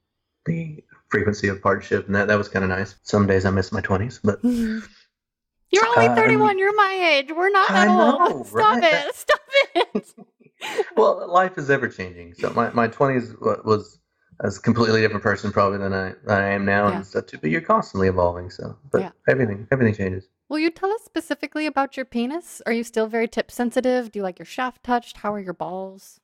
the 0.47 0.83
frequency 1.09 1.47
of 1.47 1.61
partnership 1.61 2.07
and 2.07 2.15
that 2.15 2.27
that 2.27 2.37
was 2.37 2.49
kind 2.49 2.63
of 2.65 2.69
nice. 2.69 2.95
Some 3.03 3.27
days 3.27 3.45
I 3.45 3.51
miss 3.51 3.71
my 3.71 3.81
20s, 3.81 4.19
but 4.23 4.39
You're 4.43 5.85
only 5.95 6.07
Um, 6.07 6.15
31. 6.15 6.57
You're 6.57 6.75
my 6.75 6.93
age. 7.13 7.29
We're 7.31 7.49
not 7.49 7.69
that 7.69 7.89
old. 7.89 8.47
Stop 8.55 8.73
right? 8.81 8.83
it. 8.83 9.15
Stop 9.23 9.41
it. 9.75 10.05
well, 10.97 11.27
life 11.31 11.57
is 11.57 11.69
ever 11.69 11.87
changing. 11.87 12.33
So 12.33 12.49
my 12.55 12.71
my 12.71 12.87
20s 12.87 13.39
wa- 13.39 13.61
was 13.63 13.99
a 14.39 14.49
completely 14.51 15.01
different 15.01 15.23
person 15.23 15.51
probably 15.51 15.77
than 15.77 15.93
I 15.93 16.15
than 16.25 16.37
I 16.43 16.49
am 16.57 16.65
now 16.65 16.87
Yeah. 16.87 16.95
and 16.95 17.05
stuff 17.05 17.27
too. 17.27 17.37
But 17.41 17.51
you're 17.51 17.61
constantly 17.75 18.07
evolving, 18.07 18.49
so 18.49 18.75
but 18.91 19.01
Yeah. 19.01 19.11
everything 19.27 19.67
everything 19.71 19.95
changes. 19.95 20.27
Will 20.49 20.59
you 20.59 20.69
tell 20.69 20.91
us 20.91 21.03
specifically 21.03 21.65
about 21.65 21.97
your 21.97 22.05
penis? 22.05 22.61
Are 22.65 22.71
you 22.71 22.83
still 22.83 23.07
very 23.07 23.27
tip 23.27 23.51
sensitive? 23.51 24.11
Do 24.11 24.19
you 24.19 24.23
like 24.23 24.39
your 24.39 24.45
shaft 24.45 24.83
touched? 24.83 25.17
How 25.17 25.33
are 25.33 25.39
your 25.39 25.53
balls? 25.53 26.21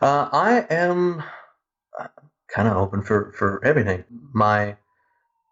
Uh, 0.00 0.28
I 0.32 0.66
am 0.70 1.22
kind 2.48 2.68
of 2.68 2.76
open 2.76 3.02
for 3.02 3.32
for 3.32 3.64
everything. 3.64 4.04
My 4.32 4.76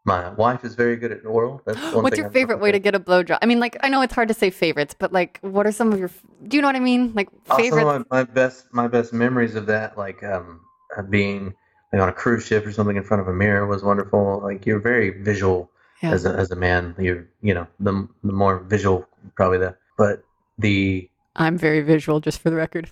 my 0.04 0.30
wife 0.30 0.64
is 0.64 0.74
very 0.74 0.96
good 0.96 1.12
at 1.12 1.24
oral. 1.24 1.62
That's 1.64 1.78
one 1.92 2.04
What's 2.04 2.16
your 2.16 2.26
I'm 2.26 2.32
favorite 2.32 2.60
way 2.60 2.72
to 2.72 2.78
get 2.80 2.94
a 2.94 3.00
blowjob? 3.00 3.38
I 3.42 3.46
mean, 3.46 3.60
like, 3.60 3.76
I 3.82 3.88
know 3.88 4.02
it's 4.02 4.14
hard 4.14 4.28
to 4.28 4.34
say 4.34 4.50
favorites, 4.50 4.94
but 4.98 5.12
like, 5.12 5.38
what 5.42 5.66
are 5.66 5.72
some 5.72 5.92
of 5.92 5.98
your? 5.98 6.10
Do 6.46 6.56
you 6.56 6.62
know 6.62 6.68
what 6.68 6.76
I 6.76 6.80
mean? 6.80 7.12
Like 7.14 7.28
Also, 7.50 7.62
favorites. 7.62 8.04
my, 8.10 8.18
my 8.18 8.24
best 8.24 8.66
my 8.72 8.88
best 8.88 9.12
memories 9.12 9.54
of 9.54 9.66
that, 9.66 9.96
like 9.96 10.24
um, 10.24 10.60
uh, 10.96 11.02
being 11.02 11.54
like 11.92 12.02
on 12.02 12.08
a 12.08 12.12
cruise 12.12 12.46
ship 12.46 12.66
or 12.66 12.72
something 12.72 12.96
in 12.96 13.04
front 13.04 13.20
of 13.20 13.28
a 13.28 13.32
mirror, 13.32 13.64
was 13.66 13.84
wonderful. 13.84 14.40
Like 14.42 14.66
you're 14.66 14.80
very 14.80 15.10
visual 15.22 15.70
Yeah. 16.02 16.12
as 16.12 16.26
a 16.26 16.30
as 16.30 16.50
a 16.50 16.56
man. 16.56 16.94
You're 16.98 17.26
you 17.42 17.54
know 17.54 17.66
the 17.80 18.08
the 18.22 18.32
more 18.32 18.58
visual 18.60 19.06
probably 19.34 19.58
the 19.58 19.76
but 19.96 20.22
the 20.58 21.08
I'm 21.36 21.58
very 21.58 21.82
visual, 21.82 22.20
just 22.20 22.40
for 22.40 22.50
the 22.50 22.56
record. 22.56 22.90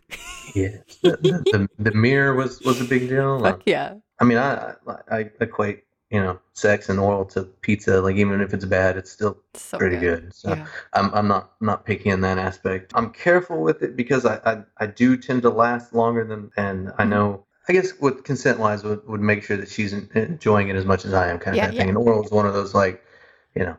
yeah 0.55 0.77
the, 1.03 1.17
the, 1.53 1.69
the, 1.79 1.93
mirror 1.93 2.35
was 2.35 2.61
was 2.63 2.81
a 2.81 2.85
big 2.85 3.09
deal. 3.09 3.41
Fuck 3.43 3.63
yeah. 3.67 3.95
I 4.21 4.25
mean, 4.25 4.39
I, 4.39 4.75
I 4.87 4.97
I 5.19 5.31
equate 5.41 5.85
you 6.11 6.21
know 6.21 6.39
sex 6.53 6.89
and 6.89 6.99
oral 6.99 7.25
to 7.27 7.45
pizza. 7.63 8.01
Like 8.01 8.17
even 8.17 8.41
if 8.41 8.55
it's 8.55 8.65
bad, 8.65 8.97
it's 8.97 9.11
still 9.11 9.37
So 9.55 9.79
pretty 9.79 9.97
good. 9.99 10.35
So 10.35 10.51
Yeah. 10.51 10.67
I'm 10.95 11.13
I'm 11.15 11.29
not 11.29 11.53
not 11.61 11.85
picky 11.85 12.11
in 12.11 12.21
that 12.23 12.39
aspect. 12.39 12.93
I'm 12.95 13.11
careful 13.11 13.63
with 13.63 13.83
it 13.83 13.97
because 13.97 14.25
I 14.25 14.37
I, 14.45 14.63
I 14.79 14.87
do 14.87 15.17
tend 15.17 15.43
to 15.43 15.51
last 15.51 15.95
longer 15.95 16.25
than 16.25 16.51
and 16.57 16.91
I 16.99 17.05
Mhm. 17.05 17.09
know. 17.09 17.47
I 17.69 17.73
guess 17.73 17.93
with 17.99 18.25
consent 18.25 18.59
wise 18.59 18.85
would, 18.85 19.07
would 19.09 19.21
make 19.21 19.43
sure 19.43 19.57
that 19.57 19.69
she's 19.69 19.93
enjoying 19.93 20.69
it 20.69 20.77
as 20.77 20.85
much 20.85 21.05
as 21.05 21.15
I 21.15 21.29
am, 21.31 21.39
kind 21.39 21.57
of 21.57 21.59
Yeah, 21.59 21.67
that 21.71 21.77
thing. 21.77 21.89
And 21.89 21.97
oral 21.99 22.25
is 22.25 22.31
one 22.31 22.47
of 22.47 22.53
those 22.55 22.75
like, 22.75 23.03
you 23.55 23.65
know, 23.65 23.77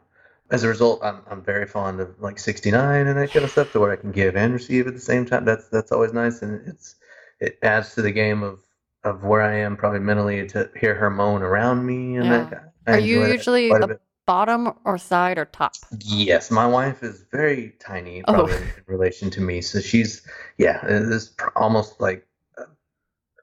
as 0.52 0.64
a 0.64 0.68
result, 0.68 1.00
I'm 1.04 1.22
I'm 1.30 1.44
very 1.44 1.66
fond 1.66 2.00
of 2.00 2.20
like 2.20 2.38
69 2.40 3.08
and 3.08 3.18
that 3.18 3.32
kind 3.32 3.44
of 3.46 3.52
stuff, 3.52 3.72
to 3.72 3.80
where 3.80 3.92
I 3.92 3.96
can 3.96 4.12
give 4.12 4.36
and 4.36 4.54
receive 4.54 4.88
at 4.88 4.94
the 4.94 5.00
same 5.00 5.26
time. 5.26 5.46
That's 5.46 5.68
that's 5.70 5.92
always 5.92 6.14
nice, 6.14 6.42
and 6.44 6.68
it's 6.68 6.96
it 7.40 7.58
adds 7.64 7.96
to 7.96 8.02
the 8.02 8.12
game 8.12 8.44
of 8.44 8.60
of 9.04 9.24
where 9.24 9.42
I 9.42 9.56
am 9.58 9.76
probably 9.76 10.00
mentally 10.00 10.48
to 10.50 10.70
hear 10.80 10.96
her 10.96 11.10
moan 11.10 11.42
around 11.42 11.86
me 11.86 12.18
and 12.18 12.32
that. 12.32 12.50
Yeah. 12.52 12.60
I 12.88 12.92
Are 12.98 13.00
you 13.00 13.26
usually 13.26 13.70
a 13.72 13.76
a 13.76 14.00
bottom 14.26 14.74
or 14.84 14.98
side 14.98 15.38
or 15.38 15.46
top? 15.46 15.74
Yes, 16.00 16.52
my 16.52 16.66
wife 16.68 17.04
is 17.04 17.24
very 17.32 17.76
tiny, 17.80 18.24
Oh. 18.28 18.34
probably 18.34 18.56
in, 18.58 18.62
in 18.64 18.84
relation 18.88 19.30
to 19.32 19.42
me. 19.42 19.62
So 19.62 19.80
she's, 19.80 20.22
yeah, 20.58 20.80
it's 20.88 21.36
almost 21.56 22.00
like 22.02 22.26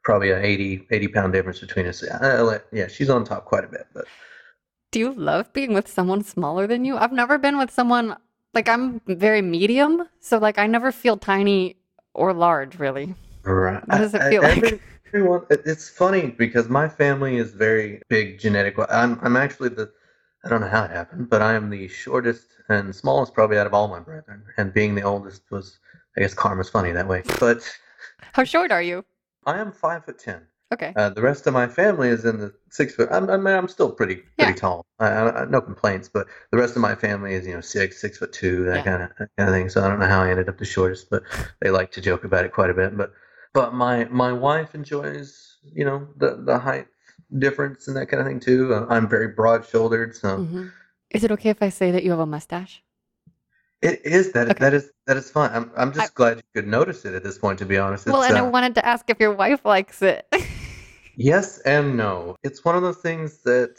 probably 0.04 0.30
a 0.30 0.40
80, 0.40 0.86
80 0.90 1.08
pound 1.08 1.32
difference 1.32 1.60
between 1.60 1.86
us. 1.86 2.02
Yeah, 2.02 2.58
I 2.84 2.88
she's 2.88 3.10
on 3.10 3.24
top 3.24 3.44
quite 3.44 3.64
a 3.64 3.68
bit, 3.68 3.86
but 3.94 4.04
Do 4.90 4.98
you 4.98 5.12
love 5.12 5.52
being 5.52 5.72
with 5.74 5.88
someone 5.88 6.22
smaller 6.24 6.66
than 6.66 6.84
you? 6.84 6.96
I've 6.96 7.12
never 7.12 7.38
been 7.38 7.58
with 7.58 7.70
someone 7.70 8.16
like 8.54 8.68
I'm 8.68 9.00
very 9.06 9.42
medium, 9.42 10.08
so 10.20 10.38
like 10.38 10.58
I 10.58 10.66
never 10.66 10.92
feel 10.92 11.16
tiny 11.16 11.76
or 12.14 12.32
large 12.32 12.78
really. 12.78 13.14
right. 13.44 13.82
What 13.88 13.98
does 13.98 14.14
it 14.14 14.20
I- 14.20 14.26
I- 14.26 14.30
feel 14.30 14.42
like? 14.42 14.80
Everyone, 15.14 15.42
it's 15.50 15.90
funny 15.90 16.28
because 16.30 16.70
my 16.70 16.88
family 16.88 17.36
is 17.36 17.50
very 17.52 18.00
big 18.08 18.38
genetic. 18.38 18.76
I'm, 18.88 19.18
I'm 19.22 19.36
actually 19.36 19.68
the, 19.68 19.92
I 20.42 20.48
don't 20.48 20.62
know 20.62 20.68
how 20.68 20.84
it 20.84 20.90
happened, 20.90 21.28
but 21.28 21.42
I 21.42 21.52
am 21.52 21.68
the 21.68 21.86
shortest 21.86 22.46
and 22.70 22.96
smallest 22.96 23.34
probably 23.34 23.58
out 23.58 23.66
of 23.66 23.74
all 23.74 23.88
my 23.88 24.00
brethren. 24.00 24.42
And 24.56 24.72
being 24.72 24.94
the 24.94 25.02
oldest 25.02 25.42
was, 25.50 25.78
I 26.16 26.22
guess, 26.22 26.32
karma's 26.32 26.70
funny 26.70 26.92
that 26.92 27.06
way. 27.06 27.22
But 27.38 27.70
How 28.32 28.44
short 28.44 28.72
are 28.72 28.80
you? 28.80 29.04
I 29.46 29.58
am 29.58 29.72
five 29.72 30.04
foot 30.04 30.18
ten. 30.18 30.42
Okay. 30.72 30.92
Uh, 30.96 31.10
the 31.10 31.22
rest 31.22 31.46
of 31.46 31.54
my 31.54 31.66
family 31.68 32.08
is 32.08 32.24
in 32.24 32.38
the 32.38 32.52
six 32.70 32.94
foot. 32.94 33.08
I'm, 33.10 33.28
I 33.30 33.36
mean, 33.36 33.54
I'm 33.54 33.68
still 33.68 33.90
pretty 33.92 34.16
pretty 34.36 34.52
Yeah. 34.52 34.58
tall. 34.60 34.86
I, 34.98 35.08
I, 35.08 35.44
no 35.46 35.60
complaints. 35.60 36.08
But 36.08 36.26
the 36.50 36.58
rest 36.58 36.76
of 36.76 36.82
my 36.82 36.94
family 36.94 37.34
is 37.34 37.46
you 37.46 37.54
know 37.54 37.60
six, 37.60 38.00
six 38.00 38.18
foot 38.18 38.32
two, 38.32 38.64
that 38.64 38.76
Yeah. 38.78 38.82
kind 38.84 39.02
of 39.02 39.10
kind 39.36 39.48
of 39.48 39.54
thing. 39.54 39.68
So 39.68 39.82
I 39.84 39.88
don't 39.88 39.98
know 40.00 40.06
how 40.06 40.22
I 40.22 40.30
ended 40.30 40.48
up 40.48 40.58
the 40.58 40.64
shortest, 40.64 41.10
but 41.10 41.24
they 41.60 41.70
like 41.70 41.92
to 41.92 42.00
joke 42.00 42.24
about 42.24 42.44
it 42.44 42.52
quite 42.52 42.70
a 42.70 42.74
bit. 42.74 42.96
But 42.96 43.12
but 43.54 43.74
my 43.74 44.04
my 44.06 44.32
wife 44.32 44.74
enjoys 44.74 45.56
you 45.64 45.84
know 45.84 46.08
the 46.16 46.36
the 46.44 46.58
height 46.58 46.88
difference 47.38 47.88
and 47.88 47.96
that 47.96 48.06
kind 48.06 48.20
of 48.20 48.26
thing 48.26 48.40
too. 48.40 48.74
Uh, 48.74 48.86
I'm 48.88 49.08
very 49.08 49.28
broad 49.28 49.66
shouldered, 49.66 50.14
so 50.16 50.46
hmm 50.48 50.68
Is 51.10 51.24
it 51.24 51.30
okay 51.32 51.50
if 51.50 51.62
I 51.62 51.68
say 51.70 51.90
that 51.90 52.04
you 52.04 52.10
have 52.10 52.20
a 52.20 52.26
mustache? 52.26 52.82
It 53.82 54.00
is 54.06 54.32
that 54.32 54.48
Okay. 54.50 54.58
that 54.60 54.74
is 54.74 54.90
that 55.06 55.16
is 55.16 55.30
fun. 55.30 55.50
I'm 55.52 55.70
I'm 55.76 55.92
just 55.92 56.14
glad 56.14 56.36
you 56.38 56.42
could 56.54 56.68
notice 56.68 57.04
it 57.04 57.14
at 57.14 57.22
this 57.24 57.38
point. 57.38 57.58
To 57.58 57.66
be 57.66 57.78
honest, 57.78 58.06
well, 58.06 58.22
It's, 58.22 58.30
and 58.30 58.38
I 58.38 58.46
uh, 58.46 58.50
wanted 58.50 58.74
to 58.76 58.86
ask 58.86 59.08
if 59.10 59.18
your 59.20 59.32
wife 59.34 59.64
likes 59.64 60.02
it. 60.02 60.26
Yes 61.14 61.58
and 61.60 61.94
no. 61.94 62.36
It's 62.42 62.64
one 62.64 62.74
of 62.74 62.80
those 62.80 62.96
things 62.96 63.42
that, 63.42 63.76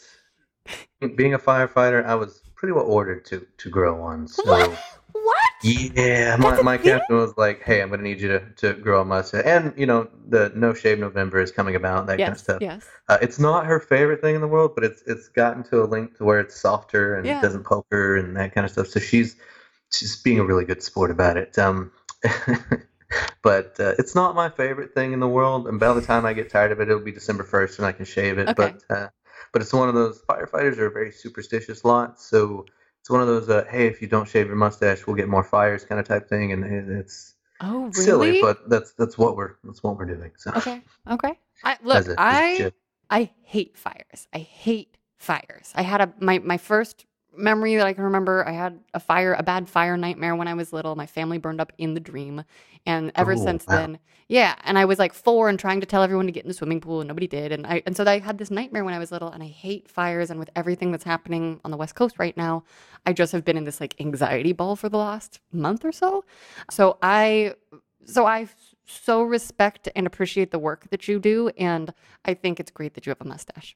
being 1.15 1.33
a 1.33 1.39
firefighter, 1.39 2.05
I 2.05 2.13
was 2.13 2.41
pretty 2.53 2.73
well 2.73 2.85
ordered 2.85 3.25
to 3.25 3.45
to 3.57 3.69
grow 3.71 3.99
one. 3.99 4.27
So 4.27 4.43
What? 4.45 4.69
what? 5.13 5.49
yeah, 5.63 6.35
my, 6.37 6.61
my 6.61 6.77
captain 6.77 7.15
was 7.17 7.33
like, 7.35 7.63
"Hey, 7.63 7.81
I'm 7.81 7.89
gonna 7.89 8.03
need 8.03 8.21
you 8.21 8.27
to, 8.27 8.39
to 8.57 8.73
grow 8.73 9.01
a 9.01 9.05
mustache." 9.05 9.43
And 9.45 9.73
you 9.75 9.87
know, 9.87 10.07
the 10.29 10.51
No 10.55 10.75
Shave 10.75 10.99
November 10.99 11.41
is 11.41 11.51
coming 11.51 11.75
about, 11.75 12.05
that 12.05 12.19
kind 12.19 12.33
of 12.33 12.37
stuff. 12.37 12.61
Yes. 12.61 12.85
Uh, 13.09 13.17
it's 13.21 13.39
not 13.39 13.65
her 13.65 13.79
favorite 13.79 14.21
thing 14.21 14.35
in 14.35 14.41
the 14.41 14.47
world, 14.47 14.73
but 14.75 14.83
it's 14.83 15.01
it's 15.07 15.27
gotten 15.29 15.63
to 15.63 15.81
a 15.83 15.85
link 15.85 16.15
to 16.17 16.23
where 16.25 16.39
it's 16.39 16.55
softer 16.61 17.15
and 17.15 17.25
Yeah. 17.25 17.39
it 17.39 17.41
doesn't 17.41 17.63
poke 17.63 17.87
her 17.89 18.17
and 18.17 18.35
that 18.37 18.53
kind 18.53 18.63
of 18.65 18.71
stuff. 18.71 18.87
So 18.87 18.99
she's 18.99 19.37
she's 19.93 20.15
being 20.21 20.39
a 20.39 20.43
really 20.43 20.65
good 20.65 20.83
sport 20.83 21.11
about 21.11 21.37
it. 21.37 21.57
Um, 21.57 21.91
but 23.41 23.79
uh, 23.79 23.93
it's 23.99 24.15
not 24.15 24.35
my 24.35 24.49
favorite 24.49 24.93
thing 24.93 25.13
in 25.13 25.19
the 25.19 25.27
world. 25.27 25.67
And 25.67 25.79
by 25.79 25.93
the 25.93 26.01
time 26.01 26.25
I 26.25 26.33
get 26.33 26.49
tired 26.49 26.71
of 26.71 26.79
it, 26.79 26.89
it'll 26.89 27.03
be 27.03 27.11
December 27.11 27.43
first, 27.43 27.79
and 27.79 27.85
I 27.85 27.91
can 27.91 28.05
shave 28.05 28.37
it. 28.37 28.49
Okay. 28.49 28.75
But 28.89 28.95
uh, 28.95 29.07
but 29.51 29.61
it's 29.61 29.73
one 29.73 29.89
of 29.89 29.95
those 29.95 30.21
firefighters 30.29 30.77
are 30.77 30.87
a 30.87 30.91
very 30.91 31.11
superstitious 31.11 31.85
lot, 31.85 32.19
so 32.19 32.65
it's 32.99 33.09
one 33.09 33.21
of 33.21 33.27
those 33.27 33.49
uh, 33.49 33.65
hey, 33.69 33.87
if 33.87 34.01
you 34.01 34.07
don't 34.07 34.27
shave 34.27 34.47
your 34.47 34.55
mustache, 34.55 35.05
we'll 35.05 35.15
get 35.15 35.29
more 35.29 35.43
fires 35.43 35.85
kind 35.85 35.99
of 35.99 36.07
type 36.07 36.27
thing, 36.27 36.53
and 36.53 36.63
it's 36.91 37.35
Oh, 37.61 37.83
really? 37.85 38.03
silly, 38.03 38.41
but 38.41 38.69
that's 38.69 38.93
that's 38.93 39.17
what 39.17 39.35
we're 39.37 39.55
that's 39.63 39.83
what 39.83 39.97
we're 39.97 40.05
doing. 40.05 40.31
So 40.37 40.51
Okay. 40.55 40.81
Okay. 41.09 41.39
I 41.63 41.77
look, 41.83 42.07
a 42.07 42.15
I. 42.17 42.71
I 43.09 43.29
hate 43.43 43.77
fires. 43.77 44.27
I 44.33 44.39
hate 44.39 44.97
fires. 45.17 45.71
I 45.75 45.83
had 45.83 46.01
a 46.01 46.13
my 46.19 46.39
my 46.39 46.57
first 46.57 47.05
memory 47.35 47.75
that 47.75 47.85
I 47.85 47.93
can 47.93 48.03
remember. 48.03 48.47
I 48.47 48.51
had 48.51 48.79
a 48.93 48.99
fire, 48.99 49.33
a 49.33 49.43
bad 49.43 49.67
fire 49.69 49.97
nightmare 49.97 50.35
when 50.35 50.47
I 50.47 50.53
was 50.53 50.73
little. 50.73 50.95
My 50.95 51.05
family 51.05 51.37
burned 51.37 51.61
up 51.61 51.71
in 51.77 51.93
the 51.93 51.99
dream, 51.99 52.43
and 52.85 53.11
ever 53.15 53.33
Oh 53.33 53.43
since 53.43 53.65
wow. 53.67 53.75
then, 53.77 53.99
yeah. 54.27 54.55
And 54.63 54.77
I 54.77 54.85
was 54.85 54.99
like 54.99 55.13
four 55.13 55.49
and 55.49 55.59
trying 55.59 55.79
to 55.81 55.85
tell 55.85 56.03
everyone 56.03 56.25
to 56.25 56.31
get 56.31 56.43
in 56.43 56.47
the 56.47 56.53
swimming 56.53 56.81
pool, 56.81 57.01
and 57.01 57.07
nobody 57.07 57.27
did. 57.27 57.51
And 57.51 57.65
I 57.65 57.81
and 57.85 57.95
so 57.95 58.03
I 58.05 58.19
had 58.19 58.37
this 58.37 58.51
nightmare 58.51 58.83
when 58.83 58.93
I 58.93 58.99
was 58.99 59.11
little, 59.11 59.29
and 59.29 59.43
I 59.43 59.47
hate 59.47 59.89
fires. 59.89 60.29
And 60.29 60.39
with 60.39 60.49
everything 60.55 60.91
that's 60.91 61.03
happening 61.03 61.59
on 61.63 61.71
the 61.71 61.77
west 61.77 61.95
coast 61.95 62.19
right 62.19 62.35
now, 62.37 62.63
I 63.05 63.13
just 63.13 63.31
have 63.31 63.45
been 63.45 63.57
in 63.57 63.63
this 63.65 63.79
like 63.81 63.95
anxiety 63.99 64.53
ball 64.53 64.75
for 64.75 64.89
the 64.89 64.97
last 64.97 65.39
month 65.51 65.85
or 65.85 65.91
so. 65.91 66.25
So 66.71 66.97
I 67.01 67.55
so 68.05 68.25
I 68.25 68.47
so 68.85 69.23
respect 69.23 69.89
and 69.95 70.05
appreciate 70.05 70.51
the 70.51 70.59
work 70.59 70.89
that 70.89 71.07
you 71.07 71.19
do, 71.19 71.49
and 71.57 71.93
I 72.25 72.33
think 72.33 72.59
it's 72.59 72.71
great 72.71 72.93
that 72.95 73.05
you 73.05 73.11
have 73.11 73.21
a 73.21 73.25
mustache. 73.25 73.75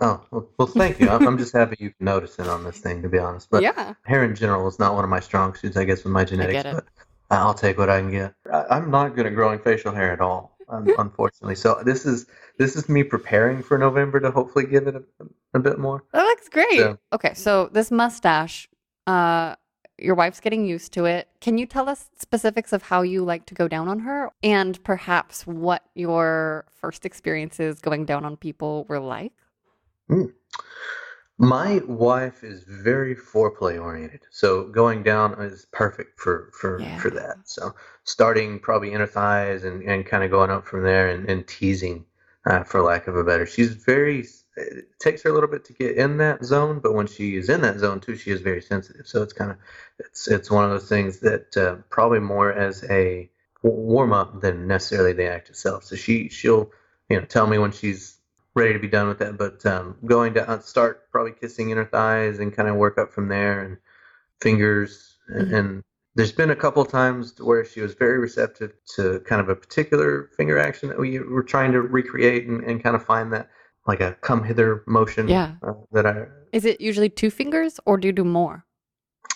Oh 0.00 0.20
well, 0.30 0.68
thank 0.68 1.00
you. 1.00 1.08
I'm, 1.08 1.38
just 1.38 1.52
happy 1.52 1.76
you 1.80 1.90
can 1.90 2.04
notice 2.04 2.38
it 2.38 2.46
on 2.46 2.62
this 2.62 2.78
thing, 2.78 3.02
to 3.02 3.08
be 3.08 3.18
honest. 3.18 3.48
But 3.50 3.62
Yeah, 3.62 3.94
hair 4.02 4.24
in 4.24 4.34
general 4.34 4.68
is 4.68 4.78
not 4.78 4.94
one 4.94 5.02
of 5.02 5.10
my 5.10 5.18
strong 5.20 5.54
suits, 5.54 5.76
I 5.76 5.84
guess, 5.84 6.04
with 6.04 6.12
my 6.12 6.24
genetics. 6.24 6.62
But 6.62 6.84
I'll 7.30 7.54
take 7.54 7.78
what 7.78 7.90
I 7.90 8.00
can 8.00 8.10
get. 8.10 8.34
I'm 8.70 8.90
not 8.90 9.16
good 9.16 9.26
at 9.26 9.34
growing 9.34 9.58
facial 9.58 9.92
hair 9.92 10.12
at 10.12 10.20
all, 10.20 10.56
unfortunately. 10.68 11.56
So 11.56 11.82
this 11.84 12.06
is 12.06 12.26
this 12.58 12.76
is 12.76 12.88
me 12.88 13.02
preparing 13.02 13.62
for 13.62 13.76
November 13.76 14.20
to 14.20 14.30
hopefully 14.30 14.66
give 14.66 14.86
it 14.86 14.94
a, 14.94 15.02
a 15.54 15.58
bit 15.58 15.78
more. 15.78 16.04
That 16.12 16.22
looks 16.22 16.48
great. 16.48 16.78
So 16.78 16.98
Okay, 17.12 17.34
so 17.34 17.68
this 17.72 17.90
mustache, 17.90 18.68
uh, 19.08 19.56
your 19.98 20.14
wife's 20.14 20.38
getting 20.38 20.64
used 20.64 20.92
to 20.92 21.06
it. 21.06 21.28
Can 21.40 21.58
you 21.58 21.66
tell 21.66 21.88
us 21.88 22.08
specifics 22.16 22.72
of 22.72 22.82
how 22.82 23.02
you 23.02 23.24
like 23.24 23.46
to 23.46 23.54
go 23.54 23.66
down 23.66 23.88
on 23.88 23.98
her, 24.00 24.30
and 24.44 24.82
perhaps 24.84 25.44
what 25.44 25.82
your 25.96 26.66
first 26.70 27.04
experiences 27.04 27.80
going 27.80 28.04
down 28.04 28.24
on 28.24 28.36
people 28.36 28.84
were 28.88 29.00
like? 29.00 29.32
Mm. 30.08 30.32
my 31.38 31.80
wife 31.86 32.42
is 32.44 32.64
very 32.64 33.14
foreplay 33.14 33.80
oriented, 33.80 34.22
so 34.30 34.64
going 34.68 35.02
down 35.02 35.40
is 35.40 35.66
perfect 35.72 36.18
for 36.20 36.50
for 36.58 36.80
Yeah. 36.80 36.98
for 36.98 37.10
that. 37.10 37.36
So 37.44 37.74
starting 38.04 38.60
probably 38.60 38.92
inner 38.92 39.06
thighs 39.06 39.64
and 39.64 39.82
and 39.82 40.06
kind 40.06 40.24
of 40.24 40.30
going 40.30 40.50
up 40.50 40.66
from 40.66 40.82
there 40.82 41.08
and, 41.08 41.28
and 41.30 41.46
teasing, 41.46 42.06
uh, 42.46 42.64
for 42.64 42.82
lack 42.82 43.06
of 43.06 43.16
a 43.16 43.24
better. 43.24 43.46
She's 43.46 43.74
very. 43.74 44.26
It 44.56 44.98
takes 44.98 45.22
her 45.22 45.30
a 45.30 45.32
little 45.32 45.48
bit 45.48 45.64
to 45.66 45.72
get 45.72 45.96
in 45.96 46.16
that 46.18 46.44
zone, 46.44 46.80
but 46.80 46.92
when 46.92 47.06
she 47.06 47.36
is 47.36 47.48
in 47.48 47.60
that 47.62 47.78
zone 47.78 48.00
too, 48.00 48.16
she 48.16 48.32
is 48.32 48.40
very 48.40 48.60
sensitive. 48.60 49.06
So 49.06 49.22
it's 49.22 49.32
kind 49.32 49.52
of 49.52 49.58
it's 50.00 50.28
it's 50.28 50.50
one 50.50 50.64
of 50.64 50.70
those 50.70 50.88
things 50.88 51.20
that 51.20 51.56
uh, 51.56 51.76
probably 51.90 52.20
more 52.20 52.52
as 52.52 52.84
a 52.90 53.30
warm 53.62 54.12
up 54.12 54.40
than 54.40 54.66
necessarily 54.66 55.12
the 55.12 55.30
act 55.30 55.50
itself. 55.50 55.84
So 55.84 55.96
she 55.96 56.28
she'll 56.28 56.72
you 57.08 57.20
know 57.20 57.26
tell 57.26 57.46
me 57.46 57.58
when 57.58 57.72
she's 57.72 58.17
ready 58.58 58.72
to 58.74 58.78
be 58.78 58.88
done 58.88 59.08
with 59.08 59.18
that. 59.20 59.38
But 59.38 59.64
um, 59.64 59.96
going 60.04 60.34
to 60.34 60.48
uh, 60.48 60.58
start 60.60 61.10
probably 61.10 61.32
kissing 61.32 61.70
inner 61.70 61.84
thighs 61.86 62.38
and 62.40 62.54
kind 62.54 62.68
of 62.68 62.76
work 62.76 62.98
up 62.98 63.12
from 63.12 63.28
there 63.28 63.60
and 63.60 63.78
fingers 64.40 65.18
and, 65.28 65.48
Mhm. 65.48 65.58
and 65.58 65.82
there's 66.14 66.32
been 66.32 66.50
a 66.50 66.56
couple 66.56 66.84
times 66.84 67.34
where 67.40 67.64
she 67.64 67.80
was 67.80 67.94
very 67.94 68.18
receptive 68.18 68.72
to 68.96 69.20
kind 69.20 69.40
of 69.40 69.48
a 69.48 69.54
particular 69.54 70.30
finger 70.36 70.58
action 70.58 70.88
that 70.88 70.98
we 70.98 71.20
were 71.20 71.44
trying 71.44 71.70
to 71.72 71.80
recreate 71.80 72.46
and, 72.48 72.64
and 72.64 72.82
kind 72.82 72.96
of 72.96 73.04
find 73.04 73.32
that 73.32 73.48
like 73.86 74.00
a 74.00 74.14
come 74.20 74.42
hither 74.42 74.82
motion 74.86 75.28
Yeah. 75.28 75.52
uh, 75.62 75.74
that 75.92 76.06
I 76.06 76.26
Is 76.52 76.64
it 76.64 76.80
usually 76.80 77.08
two 77.08 77.30
fingers, 77.30 77.78
or 77.86 77.96
do 77.98 78.08
you 78.08 78.12
do 78.12 78.24
more? 78.24 78.64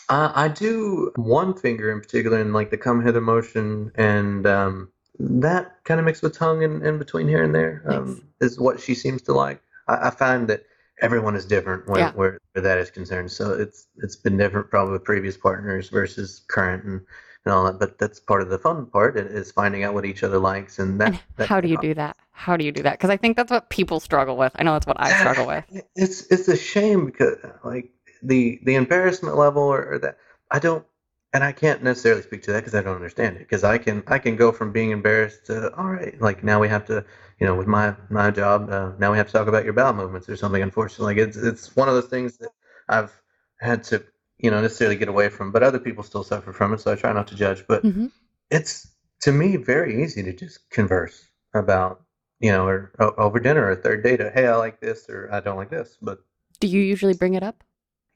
uh, 0.08 0.32
I 0.34 0.48
do 0.48 1.12
one 1.16 1.54
finger 1.54 1.92
in 1.92 2.00
particular 2.00 2.38
in 2.40 2.52
like 2.52 2.70
the 2.70 2.76
come 2.78 3.02
hither 3.04 3.20
motion 3.20 3.92
and 3.94 4.46
um, 4.46 4.88
that 5.18 5.76
kind 5.84 6.00
of 6.00 6.06
mixed 6.06 6.22
with 6.22 6.36
tongue 6.36 6.62
in, 6.62 6.84
in 6.84 6.98
between 6.98 7.28
here 7.28 7.42
and 7.42 7.54
there 7.54 7.82
um, 7.86 8.22
is 8.40 8.58
what 8.58 8.80
she 8.80 8.94
seems 8.94 9.22
to 9.22 9.32
like. 9.32 9.62
I, 9.88 10.08
I 10.08 10.10
find 10.10 10.48
that 10.48 10.64
everyone 11.00 11.34
is 11.34 11.44
different 11.44 11.86
where, 11.88 12.00
Yeah. 12.00 12.12
where, 12.12 12.38
where 12.52 12.62
that 12.62 12.78
is 12.78 12.90
concerned. 12.90 13.30
So 13.30 13.52
it's 13.52 13.86
it's 13.98 14.16
been 14.16 14.36
different 14.36 14.70
probably 14.70 14.92
with 14.92 15.04
previous 15.04 15.36
partners 15.36 15.88
versus 15.90 16.42
current 16.48 16.84
and, 16.84 17.00
and 17.44 17.54
all 17.54 17.64
that. 17.64 17.78
But 17.78 17.98
that's 17.98 18.20
part 18.20 18.42
of 18.42 18.48
the 18.48 18.58
fun 18.58 18.86
part 18.86 19.16
is 19.16 19.52
finding 19.52 19.84
out 19.84 19.94
what 19.94 20.04
each 20.04 20.22
other 20.22 20.38
likes 20.38 20.78
and 20.78 21.00
that. 21.00 21.08
And 21.08 21.20
that 21.36 21.48
how 21.48 21.60
do 21.60 21.68
you 21.68 21.78
do 21.78 21.94
that? 21.94 22.16
How 22.30 22.56
do 22.56 22.64
you 22.64 22.72
do 22.72 22.82
that? 22.82 22.92
Because 22.92 23.10
I 23.10 23.16
think 23.16 23.36
that's 23.36 23.50
what 23.50 23.68
people 23.68 24.00
struggle 24.00 24.36
with. 24.36 24.52
I 24.56 24.62
know 24.62 24.72
that's 24.72 24.86
what 24.86 25.00
I 25.00 25.12
struggle 25.12 25.46
with. 25.46 25.64
It's 25.94 26.26
it's 26.32 26.48
a 26.48 26.56
shame 26.56 27.06
because 27.06 27.36
like 27.64 27.90
the 28.22 28.60
the 28.64 28.76
embarrassment 28.76 29.36
level 29.36 29.62
or, 29.62 29.84
or 29.94 29.98
that 29.98 30.16
I 30.50 30.58
don't 30.58 30.84
and 31.32 31.44
I 31.44 31.52
can't 31.52 31.82
necessarily 31.82 32.22
speak 32.22 32.42
to 32.44 32.52
that 32.52 32.60
because 32.60 32.74
I 32.74 32.82
don't 32.82 32.96
understand 32.96 33.36
it 33.36 33.40
because 33.40 33.64
I 33.64 33.78
can 33.78 34.02
I 34.06 34.18
can 34.18 34.36
go 34.36 34.52
from 34.52 34.72
being 34.72 34.90
embarrassed 34.90 35.46
to 35.46 35.74
all 35.76 35.90
right 35.90 36.20
like 36.20 36.44
now 36.44 36.60
we 36.60 36.68
have 36.68 36.86
to 36.86 37.04
you 37.40 37.46
know 37.46 37.54
with 37.56 37.66
my 37.68 37.94
my 38.10 38.30
job 38.30 38.70
uh, 38.70 38.92
now 38.98 39.12
we 39.12 39.18
have 39.18 39.28
to 39.28 39.32
talk 39.32 39.48
about 39.48 39.64
your 39.64 39.74
bowel 39.74 39.94
movements 39.94 40.28
or 40.28 40.36
something 40.36 40.62
unfortunately. 40.62 41.16
Like 41.16 41.28
it's 41.28 41.36
it's 41.36 41.76
one 41.76 41.88
of 41.88 41.94
those 41.94 42.08
things 42.08 42.38
that 42.38 42.50
I've 42.88 43.12
had 43.60 43.84
to 43.84 44.04
you 44.38 44.50
know 44.50 44.60
necessarily 44.60 44.96
get 44.96 45.08
away 45.08 45.28
from 45.30 45.52
but 45.52 45.62
other 45.62 45.78
people 45.80 46.04
still 46.04 46.24
suffer 46.24 46.52
from 46.52 46.74
it 46.74 46.80
so 46.80 46.92
I 46.92 46.96
try 46.96 47.12
not 47.12 47.28
to 47.28 47.36
judge. 47.36 47.64
But 47.68 47.82
hmm 47.82 48.06
it's 48.50 48.88
to 49.22 49.32
me 49.32 49.56
very 49.56 50.02
easy 50.04 50.22
to 50.24 50.32
just 50.32 50.68
converse 50.70 51.24
about 51.54 52.02
you 52.40 52.52
know 52.52 52.66
or 52.66 52.92
o- 53.00 53.14
over 53.18 53.40
dinner 53.40 53.70
or 53.70 53.76
third 53.76 54.02
date 54.04 54.20
hey 54.34 54.46
I 54.46 54.56
like 54.56 54.80
this 54.80 55.08
or 55.08 55.28
I 55.32 55.40
don't 55.40 55.56
like 55.56 55.70
this 55.70 55.96
but 56.02 56.18
Do 56.60 56.68
you 56.68 56.80
usually 56.82 57.14
bring 57.14 57.34
it 57.34 57.42
up? 57.42 57.64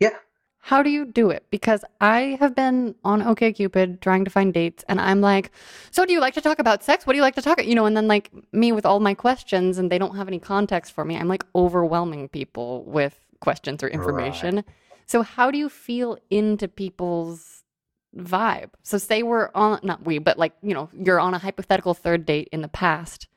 yeah 0.01 0.17
How 0.61 0.83
do 0.83 0.91
you 0.91 1.05
do 1.05 1.31
it? 1.31 1.45
Because 1.51 1.85
I 2.01 2.37
have 2.41 2.57
been 2.57 2.97
on 3.05 3.23
OKCupid 3.23 4.01
trying 4.01 4.25
to 4.25 4.31
find 4.31 4.53
dates, 4.53 4.85
and 4.89 5.01
I'm 5.01 5.21
like, 5.21 5.53
"So 5.93 6.05
do 6.05 6.13
you 6.13 6.21
like 6.21 6.35
to 6.35 6.41
talk 6.41 6.59
about 6.59 6.83
sex? 6.83 7.07
What 7.07 7.13
do 7.13 7.19
you 7.19 7.23
like 7.23 7.37
to 7.37 7.43
talk?" 7.43 7.65
You 7.65 7.75
know, 7.77 7.87
and 7.87 7.97
then 7.97 8.09
like 8.09 8.31
me 8.53 8.73
with 8.73 8.85
all 8.85 8.99
my 8.99 9.15
questions, 9.15 9.79
and 9.79 9.93
they 9.93 9.99
don't 9.99 10.17
have 10.17 10.27
any 10.27 10.41
context 10.41 10.93
for 10.93 11.05
me. 11.05 11.17
I'm 11.17 11.29
like 11.29 11.45
overwhelming 11.55 12.29
people 12.29 12.83
with 12.85 13.15
questions 13.41 13.83
or 13.83 13.87
right 13.87 13.95
information. 13.95 14.65
So 15.07 15.23
how 15.23 15.53
do 15.53 15.59
you 15.59 15.69
feel 15.69 16.19
into 16.31 16.67
people's 16.67 17.63
vibe? 18.17 18.71
So 18.83 18.99
say 18.99 19.23
we're 19.23 19.51
on, 19.55 19.79
not 19.85 20.05
we, 20.05 20.19
but 20.19 20.37
like 20.37 20.55
you 20.63 20.75
know, 20.75 20.89
you're 20.93 21.21
on 21.21 21.33
a 21.33 21.39
hypothetical 21.39 21.95
third 21.95 22.27
date 22.27 22.49
in 22.51 22.63
the 22.63 22.69
past. 22.69 23.29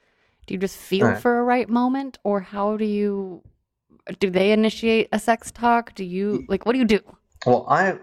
Do 0.48 0.56
you 0.56 0.60
just 0.60 0.78
feel 0.78 1.06
Right. 1.10 1.22
for 1.22 1.38
a 1.38 1.44
right 1.44 1.70
moment, 1.70 2.18
or 2.24 2.40
how 2.40 2.76
do 2.76 2.86
you? 2.86 3.44
Do 4.20 4.30
they 4.30 4.52
initiate 4.52 5.10
a 5.12 5.20
sex 5.20 5.52
talk? 5.52 5.94
Do 5.96 6.04
you 6.04 6.46
like? 6.48 6.66
What 6.66 6.74
do 6.74 6.80
you 6.80 6.86
do? 6.86 7.00
Well, 7.46 7.66
I 7.70 7.98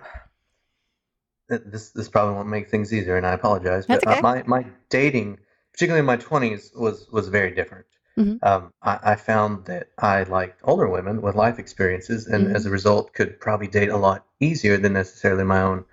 this 1.48 1.90
this 1.90 2.08
probably 2.08 2.34
won't 2.34 2.48
make 2.48 2.68
things 2.68 2.92
easier, 2.92 3.16
and 3.16 3.26
I 3.26 3.32
apologize, 3.32 3.86
That's 3.86 4.04
but 4.04 4.10
uh, 4.10 4.12
okay. 4.12 4.22
my 4.22 4.42
my 4.46 4.66
dating, 4.88 5.38
particularly 5.72 6.00
in 6.00 6.06
my 6.06 6.16
twenties, 6.16 6.72
was 6.74 7.08
was 7.12 7.28
very 7.28 7.52
different. 7.54 7.86
hmm 8.16 8.36
Um, 8.42 8.72
I, 8.82 8.98
I 9.12 9.14
found 9.16 9.64
that 9.66 9.88
I 9.98 10.24
liked 10.24 10.60
older 10.64 10.88
women 10.88 11.22
with 11.22 11.34
life 11.34 11.58
experiences, 11.58 12.26
and 12.26 12.48
hmm 12.48 12.56
as 12.56 12.66
a 12.66 12.70
result, 12.70 13.12
could 13.14 13.40
probably 13.40 13.68
date 13.68 13.88
a 13.90 13.96
lot 13.96 14.26
easier 14.40 14.76
than 14.76 14.92
necessarily 14.92 15.44
my 15.44 15.62
own. 15.62 15.84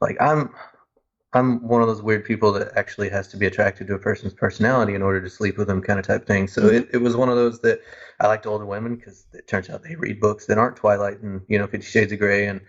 Like 0.00 0.16
I'm 0.20 0.50
I'm 1.32 1.60
one 1.66 1.80
of 1.80 1.86
those 1.88 2.02
weird 2.02 2.24
people 2.24 2.52
that 2.52 2.72
actually 2.76 3.08
has 3.10 3.28
to 3.28 3.36
be 3.36 3.46
attracted 3.46 3.86
to 3.86 3.94
a 3.94 3.98
person's 3.98 4.34
personality 4.34 4.94
in 4.94 5.02
order 5.02 5.20
to 5.20 5.30
sleep 5.30 5.58
with 5.58 5.68
them, 5.68 5.80
kind 5.80 5.98
of 5.98 6.06
type 6.06 6.26
thing. 6.26 6.48
So 6.48 6.62
hmm 6.62 6.68
it, 6.68 6.88
it 6.92 6.98
was 6.98 7.16
one 7.16 7.28
of 7.28 7.36
those 7.36 7.60
that 7.60 7.80
I 8.20 8.26
liked 8.26 8.46
older 8.46 8.66
women 8.66 8.96
because 8.96 9.26
it 9.32 9.46
turns 9.46 9.70
out 9.70 9.82
they 9.82 9.94
read 9.96 10.20
books 10.20 10.46
that 10.46 10.58
aren't 10.58 10.76
Twilight 10.76 11.20
and 11.20 11.42
you 11.48 11.58
know 11.58 11.66
Fifty 11.68 11.86
Shades 11.86 12.12
of 12.12 12.18
Grey 12.18 12.46
and 12.46 12.60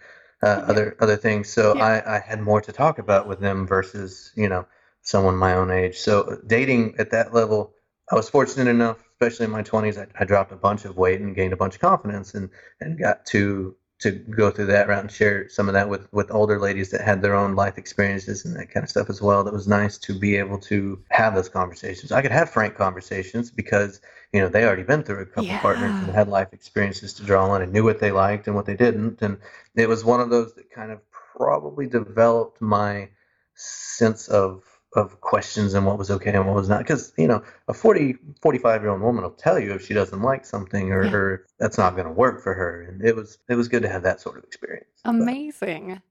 uh, 0.44 0.62
Yeah. 0.68 0.70
other 0.70 0.96
other 1.00 1.18
things. 1.18 1.50
So 1.50 1.76
Yeah. 1.76 1.84
I, 1.84 2.18
I 2.18 2.20
had 2.20 2.40
more 2.40 2.62
to 2.62 2.72
talk 2.72 3.00
about 3.00 3.28
with 3.28 3.40
them 3.40 3.66
versus 3.68 4.32
you 4.36 4.48
know 4.50 4.66
someone 5.02 5.36
my 5.36 5.54
own 5.56 5.72
age. 5.72 5.98
So 6.00 6.38
dating 6.46 6.96
at 7.00 7.10
that 7.12 7.34
level, 7.34 7.74
I 8.12 8.16
was 8.16 8.30
fortunate 8.30 8.68
enough, 8.70 8.98
especially 9.14 9.46
in 9.46 9.52
my 9.52 9.64
twenties, 9.64 9.98
I, 9.98 10.08
I 10.20 10.26
dropped 10.26 10.52
a 10.52 10.56
bunch 10.56 10.86
of 10.86 10.98
weight 10.98 11.20
and 11.20 11.36
gained 11.36 11.54
a 11.54 11.58
bunch 11.58 11.76
of 11.76 11.82
confidence 11.82 12.34
and 12.36 12.50
and 12.80 12.98
got 13.00 13.26
to 13.28 13.76
to 14.02 14.12
go 14.12 14.50
through 14.50 14.66
that 14.66 14.88
route 14.88 15.02
and 15.02 15.12
share 15.12 15.48
some 15.48 15.68
of 15.68 15.74
that 15.74 15.88
with 15.88 16.12
with 16.12 16.32
older 16.32 16.60
ladies 16.60 16.90
that 16.90 17.02
had 17.02 17.22
their 17.22 17.36
own 17.36 17.56
life 17.56 17.78
experiences 17.78 18.44
and 18.46 18.56
that 18.56 18.72
kind 18.72 18.84
of 18.84 18.90
stuff 18.90 19.10
as 19.10 19.22
well. 19.22 19.44
That 19.44 19.54
was 19.54 19.68
nice 19.68 19.98
to 20.00 20.18
be 20.18 20.38
able 20.38 20.58
to 20.60 21.04
have 21.10 21.36
those 21.36 21.50
conversations. 21.50 22.12
I 22.12 22.22
could 22.22 22.32
have 22.32 22.50
frank 22.50 22.76
conversations 22.76 23.52
because 23.52 24.02
you 24.34 24.42
know 24.42 24.50
they 24.50 24.66
already 24.66 24.84
been 24.84 25.04
through 25.04 25.22
a 25.22 25.26
couple 25.26 25.56
partners 25.60 25.92
and 25.92 26.14
had 26.14 26.28
life 26.28 26.50
experiences 26.52 27.14
to 27.16 27.24
draw 27.24 27.50
on 27.50 27.62
and 27.62 27.72
knew 27.72 27.84
what 27.84 28.00
they 28.00 28.12
liked 28.12 28.48
and 28.48 28.56
what 28.56 28.66
they 28.66 28.76
didn't. 28.76 29.22
And 29.22 29.38
it 29.76 29.88
was 29.88 30.04
one 30.04 30.20
of 30.20 30.30
those 30.30 30.56
that 30.56 30.72
kind 30.72 30.92
of 30.92 31.00
probably 31.12 31.86
developed 31.86 32.60
my 32.60 33.10
sense 33.56 34.28
of 34.28 34.64
of 34.96 35.22
questions 35.22 35.74
and 35.74 35.86
what 35.86 35.98
was 35.98 36.12
okay 36.12 36.34
and 36.34 36.46
what 36.46 36.56
was 36.56 36.70
not 36.70 36.80
because 36.80 37.14
you 37.18 37.28
know 37.28 37.42
a 37.68 37.74
40 37.74 38.16
45 38.42 38.82
year 38.82 38.92
old 38.92 39.02
woman 39.02 39.24
will 39.24 39.32
tell 39.32 39.60
you 39.60 39.74
if 39.74 39.86
she 39.86 39.94
doesn't 39.94 40.22
like 40.22 40.46
something 40.46 40.92
or, 40.92 41.04
Yeah. 41.04 41.10
or 41.10 41.46
that's 41.60 41.78
not 41.78 41.96
going 41.96 42.08
to 42.08 42.14
work 42.14 42.42
for 42.44 42.54
her 42.54 42.84
and 42.84 43.04
it 43.04 43.16
was 43.16 43.38
it 43.50 43.56
was 43.56 43.68
good 43.70 43.84
to 43.84 43.90
have 43.90 44.04
that 44.04 44.20
sort 44.22 44.38
of 44.38 44.44
experience 44.44 45.06
but 45.18 45.30
Amazing. 45.30 46.02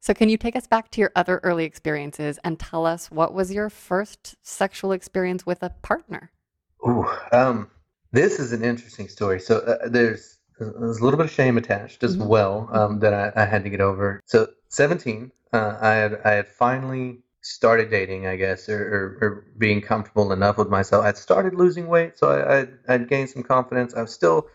So, 0.00 0.14
can 0.14 0.28
you 0.28 0.38
take 0.38 0.56
us 0.56 0.66
back 0.66 0.90
to 0.92 1.00
your 1.00 1.12
other 1.16 1.40
early 1.42 1.64
experiences 1.64 2.38
and 2.44 2.58
tell 2.58 2.86
us 2.86 3.10
what 3.10 3.34
was 3.34 3.52
your 3.52 3.68
first 3.70 4.36
sexual 4.42 4.92
experience 4.92 5.44
with 5.44 5.62
a 5.62 5.70
partner? 5.82 6.30
ooh, 6.86 7.06
um 7.32 7.70
this 8.12 8.38
is 8.38 8.52
an 8.52 8.64
interesting 8.64 9.08
story 9.08 9.40
so 9.40 9.58
uh, 9.60 9.88
there's 9.88 10.38
there's 10.58 10.98
a 10.98 11.04
little 11.04 11.18
bit 11.18 11.26
of 11.26 11.32
shame 11.32 11.58
attached 11.58 12.02
as 12.02 12.16
hmm 12.16 12.26
well 12.26 12.68
um, 12.72 12.98
that 13.00 13.12
I, 13.12 13.42
I 13.42 13.44
had 13.44 13.64
to 13.64 13.70
get 13.70 13.80
over 13.80 14.20
so 14.26 14.48
17 14.68 15.30
uh, 15.52 15.76
I 15.80 15.92
had 15.94 16.20
I 16.24 16.30
had 16.32 16.48
finally 16.48 17.22
started 17.46 17.90
dating, 17.90 18.26
I 18.26 18.36
guess, 18.36 18.68
or, 18.68 18.80
or, 18.80 19.26
or 19.26 19.44
being 19.58 19.80
comfortable 19.80 20.32
enough 20.32 20.58
with 20.58 20.68
myself, 20.68 21.04
I'd 21.04 21.16
started 21.16 21.54
losing 21.54 21.86
weight, 21.86 22.18
so 22.18 22.28
I, 22.28 22.58
I'd, 22.60 22.68
I'd 22.88 23.08
gained 23.08 23.30
some 23.30 23.42
confidence. 23.42 23.94
I 23.94 24.02
was 24.02 24.12
still 24.12 24.48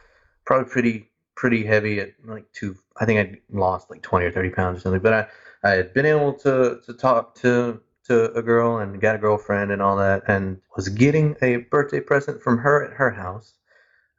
probably 0.45 0.69
pretty 0.69 1.08
pretty 1.36 1.65
heavy 1.65 1.99
at 1.99 2.12
like 2.25 2.51
two. 2.51 2.75
I 2.99 3.06
think 3.06 3.19
I'd 3.19 3.38
lost 3.51 3.89
like 3.89 4.01
twenty 4.01 4.25
or 4.25 4.32
thirty 4.32 4.49
pounds 4.49 4.80
or 4.80 4.82
something. 4.82 5.01
But 5.01 5.13
I 5.13 5.27
I 5.63 5.69
had 5.71 5.93
been 5.93 6.06
able 6.06 6.34
to 6.39 6.82
to 6.86 6.93
talk 6.93 7.36
to 7.36 7.82
to 8.08 8.32
a 8.34 8.41
girl 8.41 8.77
and 8.77 8.99
got 8.99 9.15
a 9.15 9.19
girlfriend 9.19 9.71
and 9.71 9.82
all 9.82 9.95
that, 9.97 10.23
and 10.27 10.60
was 10.75 10.89
getting 10.89 11.36
a 11.41 11.58
birthday 11.58 12.01
present 12.01 12.41
from 12.41 12.58
her 12.58 12.84
at 12.86 12.93
her 12.93 13.12
house. 13.12 13.54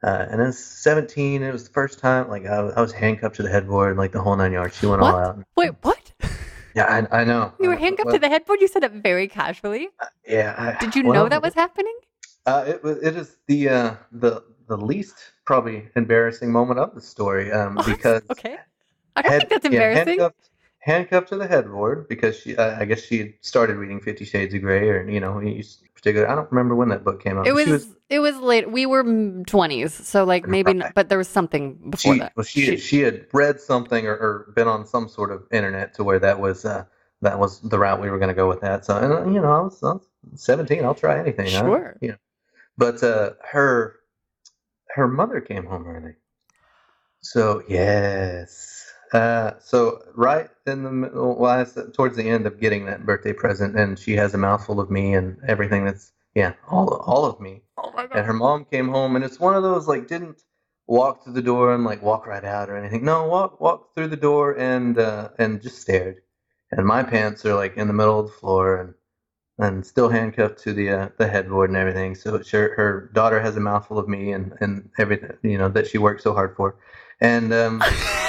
Uh, 0.03 0.25
and 0.29 0.41
then 0.41 0.51
17, 0.51 1.43
it 1.43 1.53
was 1.53 1.63
the 1.63 1.69
first 1.69 1.97
time 1.97 2.27
like 2.27 2.45
I, 2.45 2.55
I 2.55 2.81
was 2.81 2.91
handcuffed 2.91 3.37
to 3.37 3.43
the 3.43 3.49
headboard, 3.49 3.91
and, 3.91 3.97
like 3.97 4.11
the 4.11 4.21
whole 4.21 4.35
nine 4.35 4.51
yards. 4.51 4.77
She 4.77 4.85
went 4.85 5.01
all 5.01 5.15
out. 5.15 5.39
Wait, 5.55 5.71
what? 5.81 5.92
Yeah, 6.75 7.05
I, 7.11 7.21
I 7.21 7.23
know. 7.23 7.53
You 7.59 7.69
were 7.69 7.75
Uh, 7.75 7.79
handcuffed 7.79 8.05
well, 8.07 8.15
to 8.15 8.19
the 8.19 8.29
headboard? 8.29 8.61
You 8.61 8.67
said 8.67 8.83
it 8.83 8.91
very 8.91 9.27
casually. 9.27 9.89
Yeah. 10.27 10.55
I, 10.57 10.83
Did 10.83 10.95
you 10.95 11.03
well, 11.03 11.13
know 11.23 11.29
that 11.29 11.41
was 11.41 11.53
happening? 11.53 11.95
Uh, 12.45 12.65
it 12.67 12.83
was. 12.83 12.97
It 12.97 13.15
is 13.15 13.37
the 13.47 13.69
uh, 13.69 13.93
the 14.11 14.43
the 14.67 14.77
least 14.77 15.15
probably 15.45 15.89
embarrassing 15.95 16.51
moment 16.51 16.79
of 16.79 16.93
the 16.95 17.01
story 17.01 17.51
um, 17.51 17.75
because 17.85 18.23
Okay. 18.31 18.57
I 19.15 19.21
don't 19.21 19.31
head- 19.31 19.39
think 19.41 19.49
that's 19.51 19.65
yeah, 19.65 19.71
embarrassing. 19.71 20.07
handcuffed, 20.19 20.49
handcuffed 20.83 21.29
to 21.29 21.37
the 21.37 21.47
headboard 21.47 22.07
because 22.09 22.37
she, 22.37 22.57
uh, 22.57 22.79
I 22.79 22.85
guess 22.85 23.01
she 23.01 23.17
had 23.19 23.33
started 23.41 23.77
reading 23.77 24.01
Fifty 24.01 24.25
Shades 24.25 24.53
of 24.53 24.61
Grey, 24.61 24.89
or 24.89 25.09
you 25.09 25.19
know, 25.19 25.39
particular. 25.95 26.29
I 26.29 26.35
don't 26.35 26.51
remember 26.51 26.75
when 26.75 26.89
that 26.89 27.03
book 27.03 27.23
came 27.23 27.37
out. 27.37 27.47
it 27.47 27.53
but 27.53 27.67
was 27.67 27.87
it 28.09 28.19
was 28.19 28.37
late. 28.37 28.69
We 28.69 28.85
were 28.85 29.03
twenties, 29.47 29.93
so 29.93 30.25
like 30.25 30.47
maybe, 30.47 30.67
Right. 30.67 30.77
not, 30.77 30.93
but 30.93 31.09
there 31.09 31.17
was 31.17 31.29
something 31.29 31.75
before 31.89 32.13
she, 32.15 32.19
that. 32.19 32.33
well, 32.35 32.43
she, 32.43 32.77
she 32.77 32.99
had 32.99 33.25
read 33.33 33.61
something 33.61 34.05
or, 34.05 34.13
or 34.13 34.53
been 34.55 34.67
on 34.67 34.85
some 34.85 35.07
sort 35.07 35.31
of 35.31 35.43
internet 35.51 35.93
to 35.95 36.03
where 36.03 36.19
that 36.19 36.39
was 36.39 36.65
uh, 36.65 36.83
that 37.21 37.39
was 37.39 37.61
the 37.61 37.79
route 37.79 38.01
we 38.01 38.09
were 38.11 38.19
going 38.19 38.29
to 38.29 38.35
go 38.35 38.49
with 38.49 38.59
that. 38.61 38.83
So, 38.85 38.97
and 38.97 39.33
you 39.33 39.41
know, 39.41 39.51
I 39.51 39.61
was, 39.61 39.81
I 39.81 39.93
was 39.93 40.01
17. 40.35 40.83
I'll 40.83 40.93
try 40.95 41.17
anything. 41.19 41.47
Sure. 41.47 41.97
You 42.01 42.09
know, 42.09 42.17
but 42.77 43.01
uh, 43.01 43.31
her 43.49 43.95
her 44.95 45.07
mother 45.07 45.39
came 45.39 45.65
home 45.65 45.87
early. 45.87 46.15
So 47.21 47.63
yes. 47.69 48.72
Uh, 49.13 49.53
so 49.59 50.01
right 50.15 50.49
in 50.65 50.83
the 50.83 50.91
middle, 50.91 51.37
well, 51.37 51.51
I 51.51 51.63
said 51.65 51.93
towards 51.93 52.17
the 52.17 52.27
end 52.27 52.47
of 52.47 52.59
getting 52.59 52.85
that 52.85 53.05
birthday 53.05 53.31
present, 53.31 53.77
and 53.77 53.97
she 53.97 54.13
has 54.13 54.33
a 54.33 54.39
mouthful 54.39 54.79
of 54.79 54.89
me 54.89 55.13
and 55.13 55.37
everything 55.47 55.85
that's 55.85 56.11
yeah, 56.35 56.53
all 56.67 56.95
all 57.05 57.25
of 57.25 57.39
me. 57.39 57.61
Oh 57.77 57.91
my 57.95 58.07
God. 58.07 58.17
and 58.17 58.25
her 58.25 58.33
mom 58.33 58.65
came 58.65 58.89
home 58.89 59.15
and 59.15 59.23
it's 59.23 59.39
one 59.39 59.55
of 59.55 59.61
those 59.63 59.87
like 59.87 60.07
didn't 60.07 60.41
walk 60.87 61.23
through 61.23 61.33
the 61.33 61.41
door 61.43 61.73
and 61.73 61.83
like 61.83 62.01
walk 62.01 62.25
right 62.25 62.43
out 62.43 62.69
or 62.69 62.75
anything. 62.75 63.05
No 63.05 63.27
walk 63.27 63.61
walk 63.61 63.93
through 63.93 64.07
the 64.07 64.17
door 64.17 64.57
and 64.57 64.97
uh 64.97 65.29
and 65.37 65.61
just 65.61 65.79
stared. 65.79 66.21
And 66.71 66.85
my 66.87 67.03
pants 67.03 67.45
are 67.45 67.53
like 67.53 67.77
in 67.77 67.87
the 67.87 67.93
middle 67.93 68.19
of 68.19 68.27
the 68.27 68.33
floor 68.33 68.77
and 68.77 68.93
and 69.59 69.85
still 69.85 70.09
handcuffed 70.09 70.57
to 70.63 70.73
the 70.73 70.89
uh, 70.89 71.09
the 71.19 71.27
headboard 71.27 71.69
and 71.69 71.77
everything. 71.77 72.15
So 72.15 72.41
sure 72.41 72.75
her 72.75 73.11
daughter 73.13 73.39
has 73.39 73.55
a 73.55 73.59
mouthful 73.59 73.99
of 73.99 74.09
me 74.09 74.31
and 74.31 74.53
and 74.59 74.89
everything 74.97 75.37
you 75.43 75.59
know 75.59 75.69
that 75.69 75.85
she 75.85 75.99
worked 75.99 76.23
so 76.23 76.33
hard 76.33 76.55
for. 76.55 76.77
And 77.21 77.53
um 77.53 77.83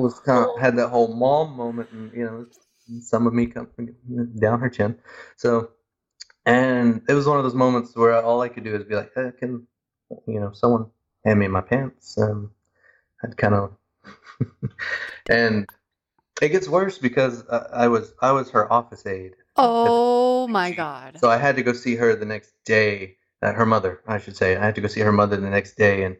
was 0.00 0.20
kind 0.20 0.44
of 0.44 0.60
had 0.60 0.76
that 0.76 0.88
whole 0.88 1.14
mom 1.14 1.56
moment 1.56 1.90
and 1.92 2.12
you 2.12 2.24
know 2.24 2.46
some 3.00 3.26
of 3.26 3.32
me 3.32 3.46
come 3.46 3.68
down 4.38 4.60
her 4.60 4.68
chin 4.68 4.96
so 5.36 5.70
and 6.46 7.02
it 7.08 7.14
was 7.14 7.26
one 7.26 7.38
of 7.38 7.44
those 7.44 7.54
moments 7.54 7.94
where 7.94 8.14
all 8.22 8.40
I 8.40 8.48
could 8.48 8.64
do 8.64 8.74
is 8.74 8.84
be 8.84 8.94
like, 8.94 9.12
eh, 9.16 9.30
"Can 9.38 9.66
you 10.26 10.40
know 10.40 10.52
someone 10.52 10.86
hand 11.24 11.38
me 11.38 11.48
my 11.48 11.60
pants?" 11.60 12.18
Um, 12.18 12.50
I'd 13.22 13.36
kind 13.36 13.54
of, 13.54 13.76
and 15.30 15.68
it 16.40 16.48
gets 16.48 16.68
worse 16.68 16.98
because 16.98 17.46
uh, 17.48 17.68
I 17.72 17.88
was 17.88 18.14
I 18.20 18.32
was 18.32 18.50
her 18.50 18.72
office 18.72 19.06
aide, 19.06 19.34
oh 19.56 20.48
my 20.48 20.72
god. 20.72 21.18
so 21.18 21.28
I 21.28 21.36
had 21.36 21.56
to 21.56 21.62
go 21.62 21.72
see 21.72 21.96
her 21.96 22.14
the 22.16 22.26
next 22.26 22.52
day. 22.64 23.16
Uh, 23.42 23.52
her 23.52 23.64
mother, 23.64 24.02
I 24.06 24.18
should 24.18 24.36
say. 24.36 24.56
I 24.56 24.64
had 24.64 24.74
to 24.74 24.82
go 24.82 24.88
see 24.88 25.00
her 25.00 25.12
mother 25.12 25.36
the 25.36 25.48
next 25.48 25.76
day, 25.76 26.02
and 26.04 26.16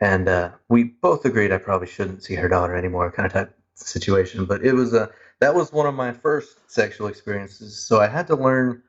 and 0.00 0.28
uh, 0.28 0.50
we 0.68 0.84
both 0.84 1.24
agreed 1.24 1.52
I 1.52 1.58
probably 1.58 1.86
shouldn't 1.88 2.22
see 2.22 2.34
her 2.34 2.48
daughter 2.48 2.74
anymore, 2.76 3.10
kind 3.12 3.26
of 3.26 3.32
type 3.32 3.56
situation. 3.74 4.44
But 4.46 4.64
it 4.64 4.72
was 4.74 4.94
a 4.94 5.10
that 5.40 5.54
was 5.54 5.72
one 5.72 5.86
of 5.86 5.94
my 5.94 6.12
first 6.12 6.58
sexual 6.70 7.06
experiences, 7.08 7.78
so 7.86 8.00
I 8.00 8.06
had 8.08 8.26
to 8.28 8.36
learn 8.36 8.82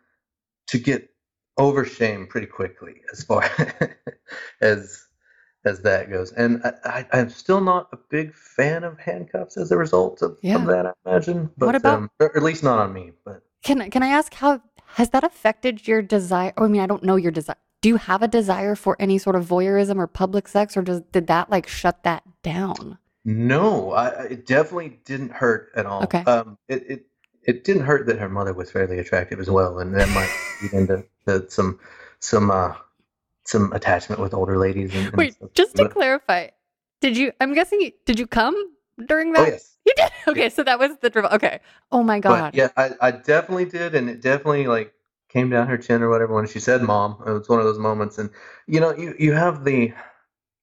to 0.67 0.78
get 0.78 1.10
over 1.58 1.84
shame 1.86 2.28
pretty 2.28 2.47
quickly 2.47 3.02
as 3.12 3.24
far 3.24 3.43
as 4.62 5.08
as 5.63 5.82
that 5.84 6.10
goes. 6.10 6.32
And 6.32 6.62
I, 6.84 7.06
I'm 7.13 7.30
still 7.30 7.62
not 7.62 7.88
a 7.91 7.97
big 8.10 8.34
fan 8.34 8.84
of 8.84 8.97
handcuffs 9.00 9.58
as 9.58 9.71
a 9.71 9.78
result 9.78 10.24
of, 10.24 10.38
Yeah. 10.41 10.56
of 10.56 10.65
that, 10.65 10.88
I 10.88 10.93
imagine. 11.06 11.52
But 11.56 11.67
What 11.67 11.76
about- 11.76 11.97
um, 11.97 12.10
at 12.19 12.41
least 12.41 12.63
not 12.63 12.80
on 12.80 12.91
me. 12.93 13.12
But 13.24 13.43
Can 13.63 13.89
can 13.91 14.02
I 14.02 14.08
ask 14.08 14.34
how 14.34 14.62
has 14.95 15.10
that 15.12 15.24
affected 15.24 15.88
your 15.88 16.02
desire? 16.02 16.54
I 16.58 16.67
mean, 16.67 16.82
I 16.82 16.88
don't 16.88 17.04
know 17.04 17.15
your 17.15 17.32
desire. 17.32 17.58
Do 17.81 17.89
you 17.89 17.97
have 17.97 18.21
a 18.21 18.27
desire 18.27 18.75
for 18.75 18.95
any 18.99 19.17
sort 19.17 19.35
of 19.35 19.45
voyeurism 19.45 19.97
or 19.97 20.07
public 20.07 20.47
sex, 20.47 20.77
or 20.77 20.81
does 20.83 21.01
did 21.11 21.27
that 21.27 21.49
like 21.49 21.67
shut 21.67 22.03
that 22.03 22.23
down? 22.43 22.97
No, 23.25 23.91
I, 23.91 24.07
I- 24.09 24.23
it 24.25 24.45
definitely 24.47 24.99
didn't 25.05 25.31
hurt 25.31 25.71
at 25.75 25.85
all. 25.85 26.03
Okay. 26.03 26.19
Um, 26.23 26.57
it, 26.67 26.83
it 26.89 27.05
it 27.43 27.63
didn't 27.63 27.83
hurt 27.83 28.05
that 28.05 28.19
her 28.19 28.29
mother 28.29 28.53
was 28.53 28.71
fairly 28.71 28.99
attractive 28.99 29.39
as 29.39 29.49
well, 29.49 29.79
and 29.79 29.95
that 29.95 30.07
might 30.09 30.29
lead 30.61 30.73
into 30.73 31.03
to 31.27 31.49
some 31.49 31.79
some 32.19 32.51
uh 32.51 32.73
some 33.45 33.73
attachment 33.73 34.21
with 34.21 34.33
older 34.35 34.57
ladies. 34.59 34.93
And, 34.93 35.07
and 35.07 35.17
Wait, 35.17 35.33
stuff. 35.33 35.49
just 35.53 35.75
to 35.77 35.83
But- 35.83 35.93
clarify, 35.93 36.47
did 36.99 37.17
you? 37.17 37.31
I'm 37.41 37.53
guessing 37.55 37.81
you, 37.81 37.91
did 38.05 38.19
you 38.19 38.27
come 38.27 38.55
during 39.07 39.33
that? 39.33 39.39
oh 39.41 39.45
yes, 39.47 39.77
You 39.85 39.93
did. 39.97 40.11
Okay, 40.27 40.49
so 40.51 40.61
that 40.63 40.77
was 40.77 40.91
the 41.01 41.09
dribble. 41.09 41.29
Okay. 41.29 41.59
Oh 41.91 42.03
my 42.03 42.19
god. 42.19 42.51
but 42.51 42.55
yeah, 42.55 42.69
I, 42.77 42.91
I 43.01 43.09
definitely 43.11 43.65
did, 43.65 43.95
and 43.95 44.07
it 44.07 44.21
definitely 44.21 44.67
like 44.67 44.93
came 45.31 45.49
down 45.49 45.67
her 45.67 45.77
chin 45.77 46.01
or 46.03 46.09
whatever 46.09 46.33
when 46.33 46.47
she 46.47 46.59
said 46.59 46.81
"mom." 46.81 47.23
It 47.25 47.31
was 47.31 47.49
one 47.49 47.59
of 47.59 47.65
those 47.65 47.79
moments, 47.79 48.17
and 48.17 48.29
you 48.67 48.79
know, 48.79 48.93
you 48.95 49.15
you 49.19 49.33
have 49.33 49.63
the 49.63 49.93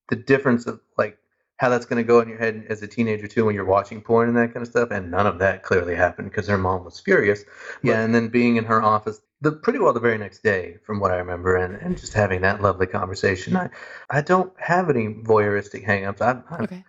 the 0.08 0.16
difference 0.16 0.66
of 0.66 0.80
like 0.96 1.18
how 1.58 1.68
that's 1.68 1.86
going 1.86 2.02
to 2.02 2.06
go 2.06 2.20
in 2.20 2.28
your 2.28 2.38
head 2.38 2.66
as 2.68 2.82
a 2.82 2.86
teenager 2.86 3.26
too 3.26 3.44
when 3.44 3.54
you're 3.54 3.64
watching 3.64 4.00
porn 4.00 4.28
and 4.28 4.36
that 4.36 4.54
kind 4.54 4.62
of 4.62 4.68
stuff 4.68 4.90
and 4.90 5.10
none 5.10 5.26
of 5.26 5.38
that 5.40 5.62
clearly 5.62 5.94
happened 5.94 6.30
because 6.30 6.46
her 6.46 6.58
mom 6.58 6.84
was 6.84 7.00
furious. 7.00 7.44
Yeah 7.82 8.00
and 8.00 8.14
then 8.14 8.28
being 8.28 8.56
in 8.56 8.64
her 8.64 8.82
office 8.82 9.20
the 9.40 9.52
pretty 9.52 9.78
well 9.78 9.92
the 9.92 10.00
very 10.00 10.18
next 10.18 10.42
day 10.42 10.78
from 10.84 10.98
what 11.00 11.10
i 11.12 11.16
remember 11.16 11.56
and, 11.56 11.76
and 11.76 11.96
just 11.98 12.12
having 12.12 12.40
that 12.42 12.62
lovely 12.62 12.86
conversation. 12.86 13.56
I 13.56 13.70
i 14.10 14.20
don't 14.20 14.52
have 14.60 14.90
any 14.90 15.08
voyeuristic 15.08 15.84
hangups. 15.86 16.20
I've, 16.20 16.42
I've 16.50 16.60
Okay. 16.62 16.84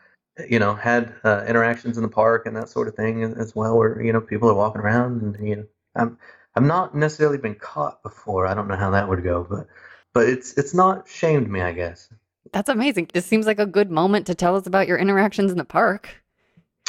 you 0.47 0.59
know 0.59 0.73
had 0.75 1.13
uh, 1.23 1.43
interactions 1.47 1.97
in 1.97 2.03
the 2.03 2.09
park 2.09 2.45
and 2.45 2.55
that 2.55 2.69
sort 2.69 2.87
of 2.87 2.95
thing 2.95 3.23
as 3.23 3.55
well 3.55 3.77
where 3.77 4.01
you 4.01 4.13
know 4.13 4.21
people 4.21 4.49
are 4.49 4.53
walking 4.53 4.81
around 4.81 5.21
and 5.21 5.47
you 5.47 5.55
know 5.57 5.65
i'm 5.95 6.17
i've 6.55 6.63
not 6.63 6.95
necessarily 6.95 7.38
been 7.38 7.55
caught 7.55 8.01
before 8.03 8.47
i 8.47 8.53
don't 8.53 8.67
know 8.67 8.75
how 8.75 8.91
that 8.91 9.07
would 9.07 9.23
go 9.23 9.45
but 9.49 9.67
but 10.13 10.27
it's 10.27 10.53
it's 10.57 10.73
not 10.73 11.07
shamed 11.07 11.49
me 11.49 11.62
i 11.62 11.71
guess 11.71 12.09
That's 12.51 12.69
amazing. 12.69 13.09
This 13.13 13.25
seems 13.25 13.45
like 13.45 13.59
a 13.59 13.65
good 13.65 13.91
moment 13.91 14.25
to 14.27 14.35
tell 14.35 14.55
us 14.55 14.65
about 14.65 14.88
your 14.88 14.97
interactions 14.97 15.51
in 15.51 15.57
the 15.57 15.65
park. 15.65 16.23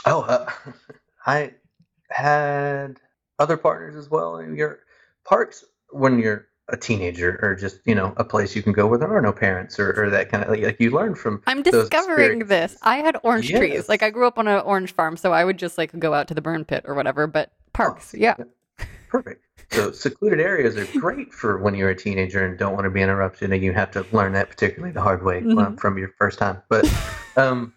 Oh, 0.07 0.23
uh, 0.23 0.51
I 1.27 1.53
had 2.09 2.99
other 3.39 3.57
partners 3.57 3.95
as 3.97 4.11
well. 4.11 4.43
Your 4.43 4.81
parks 5.25 5.65
when 5.91 6.19
you're 6.19 6.47
a 6.69 6.77
teenager 6.77 7.39
or 7.43 7.57
just 7.57 7.81
you 7.85 7.95
know 7.97 8.15
a 8.17 8.25
place 8.25 8.55
you 8.55 8.63
can 8.63 8.73
go 8.73 8.87
where 8.87 8.99
there 8.99 9.13
are 9.13 9.21
no 9.21 9.33
parents 9.33 9.79
or, 9.79 9.93
or 10.01 10.09
that 10.09 10.31
kind 10.31 10.45
of 10.45 10.51
like, 10.51 10.63
like 10.63 10.81
you 10.81 10.91
learn 10.91 11.15
from 11.15 11.43
I'm 11.47 11.63
discovering 11.63 12.47
this. 12.47 12.79
I 12.83 12.99
had 12.99 13.19
orange 13.23 13.51
trees. 13.51 13.89
Like 13.89 14.03
I 14.03 14.11
grew 14.11 14.27
up 14.27 14.39
on 14.39 14.47
an 14.49 14.61
orange 14.61 14.93
farm, 14.93 15.17
so 15.17 15.33
I 15.33 15.45
would 15.45 15.59
just 15.59 15.77
like 15.77 15.97
go 15.99 16.15
out 16.15 16.29
to 16.29 16.35
the 16.35 16.41
burn 16.41 16.65
pit 16.65 16.85
or 16.87 16.95
whatever. 16.95 17.27
But 17.27 17.53
parks, 17.73 18.15
yeah. 18.15 18.37
Perfect. 19.09 19.45
So 19.71 19.93
secluded 19.93 20.41
areas 20.41 20.77
are 20.77 20.87
great 20.97 21.33
for 21.33 21.59
when 21.59 21.75
you're 21.75 21.91
a 21.91 21.97
teenager 21.97 22.45
and 22.45 22.59
don't 22.59 22.73
want 22.73 22.85
to 22.85 22.91
be 22.91 23.03
interrupted, 23.03 23.53
and 23.53 23.63
you 23.63 23.73
have 23.73 23.91
to 23.93 24.07
learn 24.13 24.33
that 24.33 24.49
particularly 24.51 24.93
the 24.93 25.01
hard 25.01 25.23
way 25.23 25.39
um, 25.39 25.45
Mhm. 25.57 25.81
from 25.81 25.97
your 25.99 26.09
first 26.19 26.39
time. 26.39 26.61
But 26.69 26.85
um, 27.37 27.73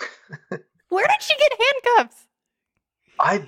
Where 0.88 1.06
did 1.06 1.22
she 1.22 1.34
get 1.36 1.52
handcuffs? 1.60 2.26
I 3.20 3.46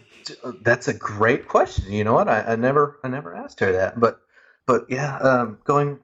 that's 0.62 0.88
a 0.88 0.94
great 0.94 1.48
question. 1.48 1.90
You 1.92 2.04
know 2.04 2.12
what? 2.12 2.28
I, 2.28 2.40
I 2.42 2.56
never 2.56 2.98
I 3.04 3.08
never 3.08 3.34
asked 3.34 3.60
her 3.60 3.72
that, 3.72 3.98
but 3.98 4.20
but 4.66 4.86
yeah, 4.88 5.16
um, 5.18 5.58
going 5.64 6.00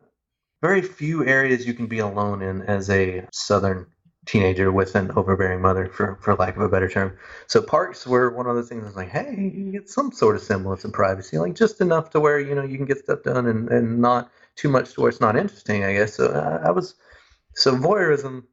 very 0.63 0.81
few 0.81 1.27
areas 1.27 1.67
you 1.67 1.75
can 1.75 1.87
be 1.89 1.99
alone 1.99 2.41
in 2.41 2.63
as 2.63 2.89
a 2.89 3.27
southern 3.33 3.87
teenager 4.27 4.71
with 4.71 4.95
an 4.95 5.11
overbearing 5.17 5.61
mother, 5.61 5.87
for 5.89 6.17
for 6.23 6.35
lack 6.37 6.57
of 6.57 6.63
a 6.63 6.69
better 6.69 6.89
term. 6.89 7.17
So 7.49 7.61
parks 7.61 8.07
were 8.07 8.31
one 8.31 8.47
of 8.47 8.55
those 8.57 8.69
things. 8.69 8.83
I 8.85 8.87
was 8.87 8.97
like, 8.97 9.11
hey, 9.11 9.31
you 9.31 9.51
can 9.51 9.73
get 9.73 9.89
some 9.89 10.13
sort 10.13 10.37
of 10.37 10.43
semblance 10.43 10.85
of 10.85 10.93
privacy, 10.93 11.39
like 11.39 11.55
just 11.55 11.81
enough 11.81 12.11
to 12.11 12.21
where 12.21 12.39
you 12.39 12.55
know 12.55 12.63
you 12.63 12.77
can 12.77 12.87
get 12.87 12.99
stuff 12.99 13.23
done 13.25 13.47
and 13.47 13.69
and 13.69 14.01
not 14.01 14.31
too 14.57 14.69
much 14.69 14.93
to 14.95 15.01
where 15.01 15.09
it's 15.11 15.21
not 15.21 15.37
interesting. 15.37 15.85
I 15.85 15.93
guess. 15.95 16.15
So 16.15 16.27
uh, 16.29 16.63
I 16.65 16.71
was 16.71 16.95
so 17.55 17.75
voyeurism 17.77 18.45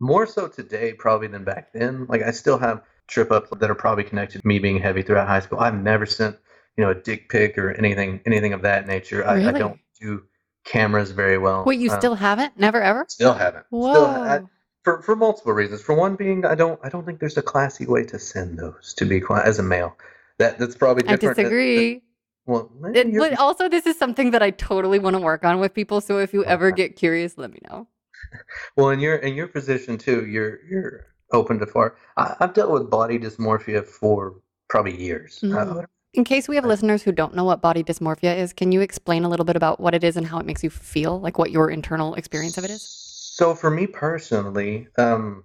more 0.00 0.26
so 0.26 0.48
today 0.48 0.92
probably 0.92 1.28
than 1.28 1.44
back 1.44 1.72
then. 1.72 2.06
Like 2.08 2.22
I 2.22 2.30
still 2.30 2.58
have 2.58 2.82
trip 3.06 3.30
ups 3.30 3.50
that 3.58 3.70
are 3.70 3.74
probably 3.74 4.04
connected 4.04 4.42
to 4.42 4.46
me 4.46 4.58
being 4.58 4.78
heavy 4.78 5.02
throughout 5.02 5.28
high 5.28 5.40
school. 5.40 5.60
I've 5.60 5.74
never 5.74 6.06
sent 6.06 6.36
you 6.76 6.84
know 6.84 6.90
a 6.90 6.94
dick 6.94 7.28
pic 7.28 7.56
or 7.56 7.72
anything 7.72 8.20
anything 8.26 8.52
of 8.52 8.62
that 8.62 8.86
nature. 8.86 9.26
I, 9.26 9.48
I 9.48 9.52
don't 9.52 9.78
do 10.00 10.24
cameras 10.64 11.12
very 11.12 11.38
well. 11.38 11.64
Wait, 11.64 11.78
you 11.78 11.90
Uh, 11.90 11.98
still 11.98 12.14
haven't? 12.16 12.58
Never 12.58 12.82
ever? 12.82 13.06
still 13.08 13.32
haven't. 13.32 13.64
Whoa. 13.70 13.92
Still, 13.92 14.04
I, 14.06 14.40
for 14.86 15.02
for 15.02 15.16
multiple 15.16 15.52
reasons. 15.52 15.82
For 15.82 15.94
one 15.96 16.14
being, 16.14 16.44
I 16.46 16.54
don't 16.54 16.78
I 16.84 16.88
don't 16.88 17.04
think 17.04 17.18
there's 17.18 17.36
a 17.36 17.42
classy 17.42 17.86
way 17.86 18.04
to 18.04 18.18
send 18.20 18.56
those. 18.60 18.94
To 18.98 19.04
be 19.04 19.18
quiet 19.20 19.44
as 19.46 19.58
a 19.58 19.62
male, 19.64 19.96
that 20.38 20.58
that's 20.60 20.76
probably 20.76 21.02
I 21.08 21.16
different. 21.16 21.36
disagree. 21.36 22.02
Well, 22.46 22.70
It- 22.94 23.12
but 23.18 23.36
also, 23.40 23.68
this 23.68 23.84
is 23.86 23.98
something 23.98 24.30
that 24.30 24.42
I 24.48 24.50
totally 24.52 25.00
want 25.00 25.16
to 25.16 25.20
work 25.22 25.44
on 25.44 25.58
with 25.58 25.74
people. 25.74 26.00
So 26.00 26.18
if 26.18 26.32
you 26.32 26.44
ever 26.44 26.70
get 26.70 26.94
curious, 26.94 27.36
let 27.36 27.50
me 27.50 27.58
know. 27.68 27.88
well, 28.76 28.90
in 28.90 29.00
your 29.00 29.16
in 29.16 29.34
your 29.34 29.48
position 29.48 29.98
too, 29.98 30.24
you're 30.26 30.60
you're 30.70 31.06
open 31.32 31.58
to 31.58 31.66
far. 31.66 31.96
I, 32.16 32.36
I've 32.38 32.54
dealt 32.54 32.70
with 32.70 32.88
body 32.88 33.18
dysmorphia 33.18 33.84
for 33.84 34.36
probably 34.68 34.96
years. 34.96 35.40
Mhm. 35.42 35.82
Uh, 35.82 35.86
In 36.14 36.22
case 36.24 36.46
we 36.48 36.54
have 36.54 36.64
listeners 36.64 37.02
who 37.02 37.10
don't 37.10 37.34
know 37.34 37.44
what 37.44 37.60
body 37.60 37.82
dysmorphia 37.82 38.38
is, 38.38 38.52
can 38.52 38.70
you 38.70 38.80
explain 38.80 39.24
a 39.24 39.28
little 39.28 39.44
bit 39.44 39.56
about 39.56 39.80
what 39.80 39.94
it 39.94 40.04
is 40.04 40.16
and 40.16 40.26
how 40.28 40.38
it 40.38 40.46
makes 40.46 40.62
you 40.62 40.70
feel? 40.70 41.20
Like 41.20 41.36
what 41.38 41.50
your 41.50 41.68
internal 41.70 42.14
experience 42.14 42.56
of 42.56 42.64
it 42.64 42.70
is? 42.70 43.05
So 43.36 43.54
for 43.54 43.70
me 43.70 43.86
personally, 43.86 44.88
um, 44.96 45.44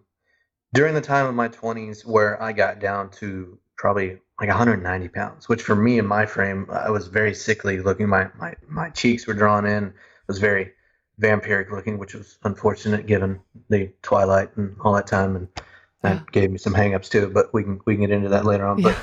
during 0.73 0.93
the 0.93 1.01
time 1.01 1.25
of 1.25 1.35
my 1.35 1.49
20s 1.49 2.05
where 2.05 2.41
I 2.41 2.53
got 2.53 2.79
down 2.79 3.09
to 3.19 3.59
probably 3.75 4.11
like 4.39 4.47
190 4.47 5.09
pounds, 5.09 5.49
which 5.49 5.61
for 5.61 5.75
me 5.75 5.99
in 5.99 6.07
my 6.07 6.25
frame, 6.25 6.67
I 6.71 6.89
was 6.89 7.07
very 7.07 7.33
sickly 7.33 7.81
looking. 7.81 8.07
My, 8.07 8.29
my, 8.39 8.53
my 8.69 8.91
cheeks 8.91 9.27
were 9.27 9.33
drawn 9.33 9.65
in, 9.65 9.93
was 10.29 10.39
very 10.39 10.71
vampiric 11.19 11.69
looking, 11.69 11.97
which 11.97 12.13
was 12.13 12.37
unfortunate 12.45 13.07
given 13.07 13.41
the 13.67 13.91
twilight 14.03 14.55
and 14.55 14.77
all 14.85 14.93
that 14.93 15.07
time. 15.07 15.35
And 15.35 15.49
that 16.01 16.15
Yeah. 16.15 16.31
gave 16.31 16.49
me 16.49 16.59
some 16.59 16.73
hangups 16.73 17.09
too, 17.09 17.27
but 17.27 17.53
we 17.53 17.63
can, 17.63 17.81
we 17.85 17.95
can 17.95 18.05
get 18.05 18.15
into 18.15 18.29
that 18.29 18.45
later 18.45 18.65
on. 18.67 18.81
But 18.81 18.97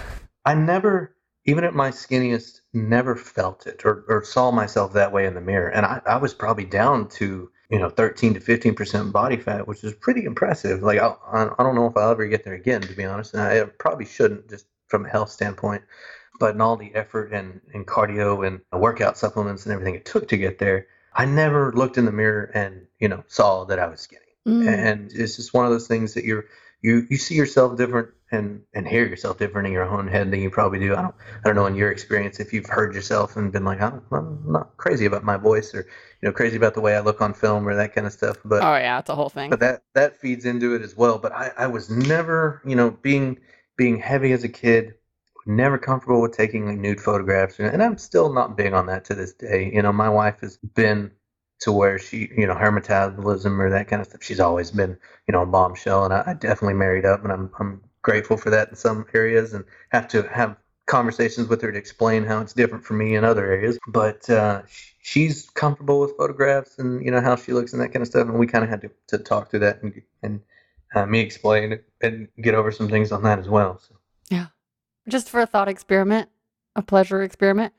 I 0.47 0.55
never, 0.55 1.15
even 1.45 1.65
at 1.65 1.75
my 1.75 1.91
skinniest, 1.91 2.63
never 2.73 3.17
felt 3.17 3.67
it 3.67 3.85
or, 3.85 4.07
or 4.09 4.25
saw 4.25 4.51
myself 4.51 4.95
that 4.95 5.13
way 5.13 5.27
in 5.27 5.35
the 5.35 5.43
mirror. 5.43 5.69
And 5.69 5.85
I, 5.85 6.01
I 6.07 6.17
was 6.17 6.33
probably 6.33 6.65
down 6.65 7.11
to, 7.21 7.51
you 7.71 7.79
know, 7.79 7.91
13 7.91 8.35
to 8.35 8.41
15% 8.41 9.13
body 9.13 9.37
fat, 9.39 9.67
which 9.69 9.85
is 9.85 9.95
pretty 9.95 10.25
impressive. 10.25 10.83
Like, 10.83 11.01
I, 11.01 11.15
I 11.27 11.51
I 11.59 11.63
don't 11.65 11.75
know 11.75 11.87
if 11.87 11.97
I'll 11.97 12.11
ever 12.13 12.27
get 12.27 12.45
there 12.45 12.55
again, 12.55 12.83
to 12.83 12.95
be 12.95 13.05
honest. 13.05 13.35
And 13.35 13.43
I 13.43 13.65
probably 13.79 14.07
shouldn't 14.07 14.49
just 14.51 14.67
from 14.89 15.07
a 15.07 15.09
health 15.11 15.31
standpoint. 15.31 15.83
But 16.41 16.55
in 16.55 16.61
all 16.61 16.77
the 16.77 16.95
effort 16.95 17.33
and, 17.33 17.61
and 17.75 17.87
cardio 17.87 18.47
and 18.47 18.61
workout 18.73 19.19
supplements 19.19 19.65
and 19.67 19.73
everything 19.73 19.95
it 19.95 20.05
took 20.05 20.29
to 20.29 20.37
get 20.37 20.59
there, 20.59 20.87
I 21.15 21.27
never 21.27 21.73
looked 21.73 21.99
in 21.99 22.07
the 22.07 22.13
mirror 22.13 22.51
and, 22.55 22.87
you 23.01 23.09
know, 23.09 23.25
saw 23.29 23.65
that 23.67 23.79
I 23.79 23.89
was 23.89 24.01
skinny 24.01 24.23
Mm. 24.47 24.67
and 24.69 25.13
it's 25.13 25.37
just 25.37 25.55
one 25.55 25.67
of 25.67 25.73
those 25.73 25.89
things 25.89 26.15
that 26.15 26.25
you're 26.25 26.47
you 26.83 27.07
you 27.11 27.17
see 27.17 27.35
yourself 27.35 27.77
different 27.77 28.09
and 28.31 28.63
and 28.75 28.87
hear 28.87 29.07
yourself 29.07 29.39
different 29.39 29.67
in 29.67 29.73
your 29.73 29.85
own 29.85 30.07
head 30.07 30.31
than 30.31 30.41
you 30.41 30.51
probably 30.51 30.79
do. 30.79 30.95
I 30.95 31.03
don't 31.03 31.15
I 31.45 31.49
don't 31.49 31.57
know 31.57 31.67
in 31.67 31.75
your 31.75 31.91
experience 31.91 32.41
if 32.41 32.53
you've 32.53 32.67
heard 32.67 32.95
yourself 32.95 33.37
and 33.37 33.51
been 33.53 33.65
like 33.65 33.81
I'm, 33.81 34.03
I'm 34.13 34.43
not 34.47 34.77
crazy 34.77 35.07
about 35.07 35.25
my 35.25 35.37
voice 35.37 35.75
or 35.75 35.81
you 36.23 36.29
know 36.29 36.33
crazy 36.33 36.57
about 36.57 36.75
the 36.75 36.81
way 36.81 36.97
I 36.97 37.01
look 37.01 37.21
on 37.21 37.35
film 37.35 37.67
or 37.67 37.75
that 37.75 37.95
kind 37.95 38.07
of 38.07 38.13
stuff. 38.13 38.39
But 38.45 38.63
oh 38.63 38.77
yeah, 38.77 38.99
it's 38.99 39.09
a 39.11 39.15
whole 39.15 39.29
thing. 39.31 39.51
but 39.51 39.61
that 39.61 39.83
that 39.95 40.21
feeds 40.21 40.45
into 40.45 40.75
it 40.75 40.83
as 40.83 40.97
well. 40.97 41.19
But 41.19 41.33
I 41.33 41.53
I 41.57 41.67
was 41.67 41.91
never 41.91 42.63
you 42.67 42.77
know 42.77 42.91
being 42.91 43.39
being 43.77 43.99
heavy 43.99 44.33
as 44.33 44.45
a 44.45 44.49
kid. 44.49 44.95
Never 45.47 45.79
comfortable 45.79 46.21
with 46.21 46.37
taking 46.37 46.67
like 46.67 46.77
nude 46.77 47.01
photographs, 47.01 47.59
and 47.59 47.83
I'm 47.83 47.97
still 47.97 48.31
not 48.33 48.55
big 48.57 48.75
on 48.75 48.87
that 48.87 49.07
to 49.07 49.15
this 49.15 49.33
day. 49.33 49.71
You 49.73 49.81
know, 49.81 49.93
my 49.93 50.11
wife 50.11 50.41
has 50.41 50.59
been 50.59 51.11
to 51.61 51.73
where 51.73 51.99
she, 51.99 52.31
you 52.37 52.47
know, 52.47 52.55
her 52.55 52.71
metabolism 52.71 53.61
or 53.61 53.71
that 53.71 53.89
kind 53.89 54.01
of 54.01 54.09
stuff. 54.09 54.23
She's 54.23 54.41
always 54.41 54.71
been, 54.71 54.97
you 55.27 55.33
know, 55.33 55.43
a 55.43 55.47
bombshell, 55.47 56.05
and 56.05 56.15
I, 56.15 56.25
I 56.27 56.35
definitely 56.35 56.75
married 56.75 57.05
up, 57.05 57.23
and 57.23 57.33
I'm 57.33 57.51
I'm 57.59 57.81
grateful 58.03 58.37
for 58.37 58.51
that 58.51 58.69
in 58.69 58.77
some 58.77 59.07
areas, 59.15 59.55
and 59.55 59.65
have 59.91 60.09
to 60.09 60.23
have 60.23 60.57
conversations 60.87 61.49
with 61.49 61.61
her 61.63 61.71
to 61.71 61.79
explain 61.79 62.25
how 62.25 62.41
it's 62.41 62.55
different 62.55 62.85
for 62.85 62.95
me 62.95 63.15
in 63.15 63.25
other 63.25 63.45
areas. 63.47 63.79
But 63.89 64.29
uh, 64.31 64.63
she's 65.03 65.51
comfortable 65.51 66.01
with 66.01 66.17
photographs 66.17 66.79
and 66.79 67.05
you 67.05 67.11
know 67.11 67.21
how 67.21 67.37
she 67.37 67.53
looks 67.53 67.73
and 67.73 67.83
that 67.83 67.93
kind 67.93 68.03
of 68.03 68.09
stuff, 68.09 68.29
and 68.29 68.39
we 68.39 68.47
kind 68.47 68.65
of 68.65 68.71
had 68.71 68.83
to, 68.83 68.91
to 69.09 69.19
talk 69.19 69.51
through 69.51 69.61
that 69.61 69.83
and 69.83 70.03
and 70.23 70.41
uh, 70.95 71.07
me 71.07 71.21
explain 71.21 71.81
and 72.01 72.29
get 72.41 72.55
over 72.55 72.73
some 72.73 72.89
things 72.89 73.13
on 73.13 73.23
that 73.23 73.39
as 73.39 73.49
well. 73.49 73.79
So. 73.79 73.95
Just 75.09 75.31
for 75.31 75.41
a 75.41 75.47
thought 75.47 75.69
experiment, 75.69 76.29
a 76.77 76.83
pleasure 76.83 77.23
experiment, 77.23 77.73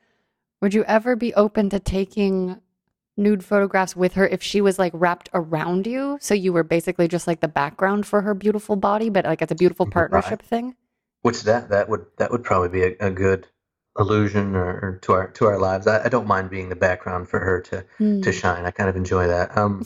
would 0.61 0.73
you 0.73 0.83
ever 0.85 1.15
be 1.15 1.31
open 1.35 1.69
to 1.69 1.79
taking 1.79 2.59
nude 3.19 3.43
photographs 3.43 3.95
with 3.95 4.13
her 4.13 4.27
if 4.27 4.41
she 4.41 4.61
was 4.61 4.79
like 4.79 4.91
wrapped 4.95 5.29
around 5.33 5.85
you? 5.85 6.17
So 6.21 6.33
you 6.33 6.51
were 6.53 6.63
basically 6.63 7.07
just 7.07 7.27
like 7.27 7.41
the 7.41 7.47
background 7.47 8.07
for 8.07 8.21
her 8.21 8.33
beautiful 8.33 8.75
body, 8.75 9.09
but 9.09 9.25
like 9.25 9.41
it's 9.41 9.51
a 9.51 9.55
beautiful 9.55 9.85
Right. 9.85 9.93
partnership 9.93 10.41
thing? 10.41 10.75
Which 11.21 11.43
that 11.43 11.69
that 11.69 11.89
would 11.89 12.05
that 12.17 12.31
would 12.31 12.43
probably 12.43 12.69
be 12.69 12.83
a, 12.83 13.07
a 13.07 13.11
good 13.11 13.45
illusion 13.99 14.55
or, 14.55 14.79
or 14.81 14.99
to 15.03 15.11
our 15.13 15.27
to 15.31 15.45
our 15.45 15.59
lives. 15.59 15.85
I, 15.85 16.05
I 16.05 16.09
don't 16.09 16.27
mind 16.27 16.49
being 16.49 16.69
the 16.69 16.75
background 16.75 17.27
for 17.27 17.39
her 17.39 17.59
to 17.69 17.85
Hmm. 17.97 18.21
to 18.21 18.31
shine. 18.31 18.65
I 18.65 18.71
kind 18.71 18.89
of 18.89 18.95
enjoy 18.95 19.27
that. 19.27 19.55
Um, 19.57 19.85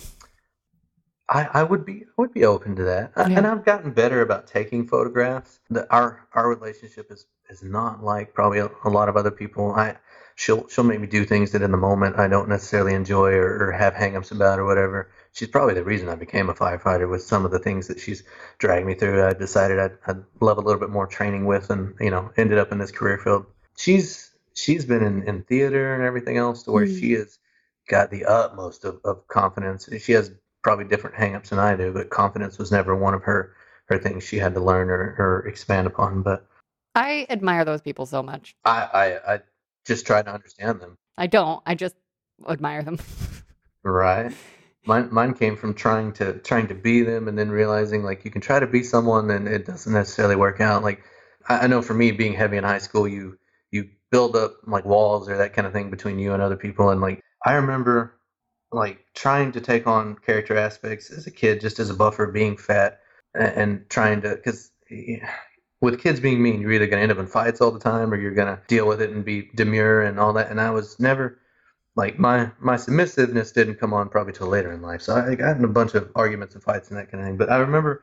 I 1.30 1.48
I 1.54 1.64
would 1.64 1.86
be 1.86 2.04
I 2.04 2.14
would 2.18 2.34
be 2.34 2.46
open 2.46 2.76
to 2.76 2.84
that, 2.84 3.14
I- 3.16 3.30
Yeah. 3.30 3.38
and 3.40 3.48
I've 3.48 3.66
gotten 3.66 3.92
better 3.92 4.22
about 4.22 4.46
taking 4.46 4.86
photographs. 4.88 5.60
The, 5.70 5.92
our 5.92 6.28
our 6.34 6.48
relationship 6.50 7.12
is 7.12 7.26
is 7.50 7.64
not 7.64 8.04
like 8.04 8.34
probably 8.34 8.60
a, 8.60 8.70
a 8.84 8.90
lot 8.90 9.10
of 9.10 9.18
other 9.18 9.32
people. 9.32 9.72
I 9.74 9.96
she'll 10.36 10.68
she'll 10.68 10.84
make 10.84 11.00
me 11.00 11.08
do 11.08 11.26
things 11.26 11.52
that 11.52 11.62
in 11.62 11.72
the 11.72 11.78
moment 11.78 12.18
I 12.20 12.28
don't 12.28 12.50
necessarily 12.50 12.94
enjoy 12.94 13.34
or, 13.34 13.68
or 13.68 13.72
have 13.72 13.94
hangups 13.94 14.32
about 14.32 14.60
or 14.60 14.66
whatever. 14.66 15.10
She's 15.34 15.48
probably 15.48 15.74
the 15.74 15.84
reason 15.84 16.10
I 16.10 16.16
became 16.16 16.50
a 16.50 16.54
firefighter 16.54 17.10
with 17.10 17.24
some 17.24 17.46
of 17.46 17.52
the 17.52 17.60
things 17.60 17.88
that 17.88 18.00
she's 18.00 18.24
dragged 18.60 18.86
me 18.86 18.94
through. 18.94 19.26
I 19.26 19.34
decided 19.34 19.80
I'd, 19.80 19.98
I'd 20.06 20.24
love 20.42 20.58
a 20.58 20.62
little 20.62 20.80
bit 20.80 20.90
more 20.92 21.08
training 21.08 21.46
with, 21.46 21.70
and 21.70 21.96
you 22.00 22.12
know, 22.12 22.32
ended 22.38 22.58
up 22.58 22.72
in 22.72 22.78
this 22.78 22.92
career 22.92 23.18
field. 23.18 23.46
She's 23.78 24.32
she's 24.54 24.86
been 24.86 25.04
in, 25.04 25.24
in 25.24 25.44
theater 25.44 25.96
and 25.96 26.04
everything 26.04 26.38
else 26.38 26.64
to 26.64 26.72
where 26.72 26.86
Mm. 26.86 27.00
she 27.00 27.12
has 27.14 27.40
got 27.90 28.12
the 28.12 28.26
utmost 28.26 28.86
of, 28.86 29.00
of 29.04 29.28
confidence. 29.28 29.90
She 30.00 30.12
has 30.14 30.32
probably 30.62 30.86
different 30.86 31.16
hangups 31.16 31.50
than 31.50 31.60
I 31.60 31.76
do, 31.76 31.92
but 31.92 32.10
confidence 32.10 32.58
was 32.58 32.72
never 32.72 32.96
one 32.96 33.14
of 33.14 33.24
her 33.24 33.56
her 33.88 33.98
things 33.98 34.24
she 34.24 34.38
had 34.38 34.54
to 34.54 34.62
learn 34.62 34.90
or, 34.90 35.16
or 35.20 35.46
expand 35.48 35.88
upon. 35.88 36.22
But 36.22 36.46
I 36.96 37.26
admire 37.30 37.66
those 37.66 37.82
people 37.82 38.06
so 38.06 38.22
much. 38.24 38.56
I, 38.64 38.88
I 39.26 39.34
I 39.34 39.40
just 39.86 40.06
try 40.06 40.22
to 40.22 40.32
understand 40.32 40.80
them. 40.80 40.98
I 41.18 41.28
don't. 41.28 41.62
I 41.66 41.76
just 41.76 41.96
admire 42.48 42.84
them. 42.84 43.00
Right. 43.86 44.34
Mine, 44.86 45.10
mine 45.12 45.34
came 45.34 45.58
from 45.58 45.74
trying 45.74 46.14
to 46.14 46.40
trying 46.40 46.68
to 46.68 46.74
be 46.74 47.04
them 47.04 47.28
and 47.28 47.38
then 47.38 47.50
realizing 47.50 48.04
like 48.04 48.24
you 48.26 48.32
can 48.32 48.42
try 48.42 48.60
to 48.60 48.68
be 48.68 48.84
someone 48.84 49.30
and 49.30 49.48
it 49.48 49.66
doesn't 49.66 49.92
necessarily 49.92 50.38
work 50.38 50.62
out. 50.62 50.84
Like 50.84 51.04
I, 51.48 51.60
I 51.60 51.68
know 51.68 51.82
for 51.82 51.94
me 51.94 52.12
being 52.12 52.34
heavy 52.34 52.58
in 52.58 52.64
high 52.64 52.78
school, 52.80 53.08
you 53.08 53.38
you 53.72 53.90
build 54.12 54.36
up 54.36 54.56
like 54.66 54.86
walls 54.86 55.28
or 55.28 55.38
that 55.38 55.54
kind 55.54 55.68
of 55.68 55.74
thing 55.74 55.90
between 55.90 56.20
you 56.20 56.34
and 56.34 56.42
other 56.42 56.56
people. 56.56 56.90
And 56.90 57.02
like 57.02 57.22
I 57.46 57.54
remember 57.56 58.18
like 58.72 59.06
trying 59.14 59.52
to 59.54 59.62
take 59.62 59.86
on 59.86 60.16
character 60.16 60.58
aspects 60.58 61.12
as 61.12 61.28
a 61.28 61.32
kid, 61.32 61.62
just 61.62 61.80
as 61.80 61.90
a 61.90 61.94
buffer, 61.94 62.28
being 62.28 62.58
fat 62.58 63.00
and, 63.34 63.58
and 63.58 63.90
trying 63.90 64.22
to 64.22 64.36
because 64.36 64.72
with 65.84 66.02
kids 66.02 66.22
being 66.22 66.42
mean, 66.42 66.62
you're 66.62 66.72
either 66.72 66.88
going 66.88 67.00
to 67.00 67.04
end 67.04 67.12
up 67.12 67.18
in 67.18 67.28
fights 67.28 67.60
all 67.60 67.70
the 67.70 67.78
time 67.78 68.14
or 68.14 68.16
you're 68.16 68.34
going 68.34 68.48
to 68.48 68.62
deal 68.68 68.88
with 68.88 69.02
it 69.02 69.10
and 69.10 69.26
be 69.26 69.50
demure 69.54 70.02
and 70.02 70.18
all 70.18 70.32
that. 70.32 70.50
And 70.50 70.62
I 70.62 70.70
was 70.70 70.98
never 70.98 71.40
like 71.98 72.18
my 72.18 72.50
my 72.60 72.78
submissiveness 72.78 73.54
didn't 73.54 73.76
come 73.76 73.94
on 73.94 74.08
probably 74.08 74.32
till 74.32 74.48
later 74.48 74.72
in 74.72 74.82
life. 74.82 75.02
So 75.02 75.14
I 75.14 75.36
got 75.36 75.58
in 75.58 75.66
a 75.66 75.68
bunch 75.68 75.94
of 75.94 76.10
arguments 76.16 76.56
and 76.56 76.64
fights 76.64 76.90
and 76.90 76.98
that 76.98 77.12
kind 77.12 77.22
of 77.22 77.28
thing. 77.28 77.38
But 77.38 77.52
I 77.52 77.58
remember 77.58 78.02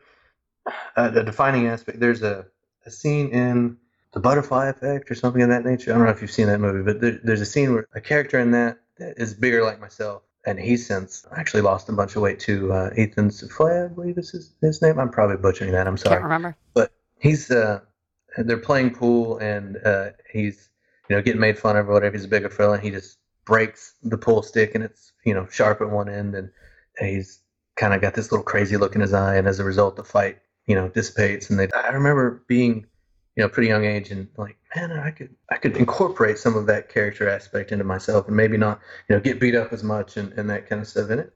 uh, 0.95 1.11
a 1.14 1.25
defining 1.25 1.69
aspect. 1.69 2.01
There's 2.01 2.23
a, 2.23 2.45
a 2.85 2.90
scene 2.90 3.31
in 3.31 3.79
The 4.12 4.21
Butterfly 4.21 4.69
Effect 4.69 5.11
or 5.11 5.14
something 5.14 5.40
of 5.40 5.49
that 5.49 5.64
nature. 5.64 5.90
I 5.90 5.97
don't 5.97 6.05
know 6.05 6.12
if 6.12 6.21
you've 6.21 6.31
seen 6.31 6.49
that 6.49 6.61
movie, 6.61 6.83
but 6.83 7.01
there, 7.01 7.19
there's 7.25 7.40
a 7.40 7.47
scene 7.47 7.73
where 7.73 7.88
a 7.95 8.01
character 8.03 8.38
in 8.38 8.51
that 8.51 8.79
that 8.99 9.14
is 9.16 9.33
bigger 9.33 9.64
like 9.64 9.81
myself. 9.81 10.21
And 10.45 10.61
he's 10.61 10.87
since 10.87 11.27
actually 11.35 11.62
lost 11.62 11.88
a 11.88 11.93
bunch 11.93 12.14
of 12.14 12.21
weight 12.21 12.40
to 12.40 12.73
Uh, 12.73 12.90
Ethan 12.95 13.31
Souffle, 13.31 13.87
I 13.87 13.88
believe 13.88 14.19
is 14.19 14.31
his, 14.31 14.53
his 14.61 14.83
name. 14.83 14.99
I'm 14.99 15.11
probably 15.11 15.38
butchering 15.38 15.73
that. 15.73 15.87
I'm 15.87 15.97
sorry 15.97 16.16
Can't 16.16 16.25
remember. 16.25 16.57
He's 17.21 17.51
uh 17.51 17.81
they're 18.39 18.59
playing 18.59 18.95
pool 18.95 19.39
and 19.39 19.77
uh 19.85 20.11
he's 20.33 20.69
you 21.09 21.17
know 21.17 21.23
getting 21.23 21.41
made 21.41 21.59
fun 21.59 21.77
of 21.77 21.89
or 21.89 21.93
whatever. 21.93 22.17
He's 22.17 22.25
a 22.25 22.29
bigger 22.29 22.51
fella 22.51 22.75
and 22.75 22.83
he 22.83 22.91
just 22.91 23.19
breaks 23.45 23.95
the 24.03 24.19
pool 24.19 24.43
stick 24.43 24.75
and 24.75 24.85
it's 24.85 25.13
you 25.25 25.35
know 25.35 25.47
sharp 25.51 25.81
at 25.81 25.91
one 25.91 26.09
end 26.09 26.35
and 26.35 26.51
he's 26.99 27.41
kind 27.77 27.95
of 27.95 28.01
got 28.01 28.15
this 28.15 28.31
little 28.31 28.45
crazy 28.45 28.77
look 28.77 28.95
in 28.95 29.01
his 29.01 29.13
eye 29.13 29.37
and 29.37 29.49
as 29.49 29.59
a 29.59 29.65
result 29.65 29.97
the 29.97 30.05
fight 30.05 30.39
you 30.67 30.75
know 30.75 30.89
dissipates 30.89 31.51
and 31.51 31.59
they 31.59 31.69
i 31.73 31.89
remember 31.89 32.45
being 32.47 32.87
you 33.37 33.43
know 33.43 33.49
pretty 33.49 33.69
young 33.69 33.85
age 33.85 34.11
and 34.11 34.29
like 34.37 34.57
man 34.77 34.93
i 34.93 35.11
could 35.11 35.35
i 35.51 35.57
could 35.57 35.77
incorporate 35.77 36.39
some 36.39 36.55
of 36.55 36.67
that 36.67 36.89
character 36.89 37.29
aspect 37.29 37.73
into 37.73 37.85
myself 37.85 38.29
and 38.29 38.37
maybe 38.37 38.57
not 38.57 38.81
you 39.09 39.17
know 39.17 39.21
get 39.21 39.41
beat 39.41 39.55
up 39.55 39.73
as 39.73 39.83
much 39.83 40.17
and, 40.17 40.33
and 40.35 40.51
that 40.51 40.69
kind 40.69 40.81
of 40.81 40.87
stuff. 40.87 41.11
In 41.11 41.19
it 41.19 41.35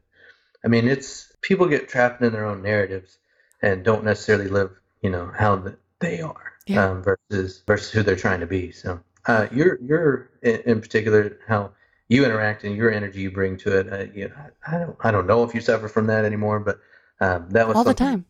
i 0.65 0.69
mean 0.69 0.87
it's 0.87 1.33
people 1.41 1.67
get 1.67 1.89
trapped 1.89 2.23
in 2.23 2.33
their 2.33 2.47
own 2.47 2.63
narratives 2.63 3.19
and 3.63 3.83
don't 3.83 4.05
necessarily 4.05 4.49
live 4.49 4.71
you 5.05 5.11
know 5.11 5.31
how 5.39 5.57
the, 5.57 5.77
they 6.01 6.21
are 6.23 6.55
Yeah. 6.67 6.91
um, 6.91 7.03
versus 7.03 7.63
versus 7.67 7.93
who 7.93 8.03
they're 8.03 8.17
trying 8.17 8.41
to 8.41 8.47
be. 8.47 8.73
So 8.73 9.01
uh, 9.27 9.47
you're 9.53 9.79
you're 9.83 10.31
in, 10.43 10.61
in 10.65 10.81
particular 10.81 11.39
how 11.47 11.73
you 12.09 12.25
interact 12.25 12.65
and 12.65 12.75
your 12.75 12.91
energy 12.91 13.21
you 13.21 13.31
bring 13.31 13.59
to 13.59 13.79
it. 13.79 13.93
Uh, 13.93 14.13
you 14.15 14.33
I, 14.67 14.77
I 14.77 14.79
don't 14.81 14.97
I 15.01 15.11
don't 15.11 15.27
know 15.27 15.45
if 15.45 15.55
you 15.55 15.61
suffer 15.61 15.89
from 15.89 16.07
that 16.09 16.25
anymore, 16.25 16.59
but 16.59 16.81
um, 17.21 17.51
that 17.51 17.69
was 17.69 17.77
All 17.77 17.85
the 17.85 17.95
time. 17.95 18.25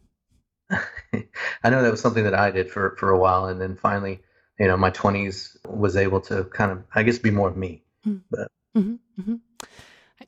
I 0.70 1.70
know 1.70 1.82
that 1.82 1.90
was 1.92 2.00
something 2.00 2.24
that 2.24 2.34
I 2.34 2.50
did 2.50 2.70
for 2.70 2.96
for 2.98 3.10
a 3.10 3.18
while, 3.18 3.46
and 3.46 3.60
then 3.60 3.76
finally, 3.76 4.20
you 4.58 4.66
know, 4.66 4.76
my 4.76 4.90
twenties 4.90 5.56
was 5.64 5.96
able 5.96 6.20
to 6.22 6.44
kind 6.44 6.72
of 6.72 6.82
I 6.92 7.04
guess 7.04 7.18
be 7.18 7.30
more 7.30 7.48
of 7.48 7.56
me. 7.56 7.84
Mm-hmm. 8.06 8.94
hmm 9.20 9.34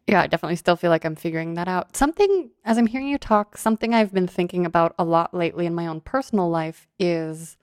Yeah, 0.07 0.22
I 0.22 0.28
definitely 0.28 0.57
still 0.57 0.76
feel 0.76 0.90
like 0.90 1.04
I'm 1.04 1.16
figuring 1.16 1.54
that 1.54 1.66
out. 1.66 1.96
Something, 1.96 2.50
as 2.64 2.78
I'm 2.78 2.86
hearing 2.86 3.09
you 3.09 3.18
talk, 3.18 3.59
something 3.59 3.92
I've 3.92 4.14
been 4.14 4.28
thinking 4.28 4.64
about 4.64 4.94
a 4.98 5.04
lot 5.04 5.34
lately 5.34 5.66
in 5.66 5.74
my 5.74 5.86
own 5.86 6.00
personal 6.00 6.48
life 6.48 6.86
is 6.98 7.57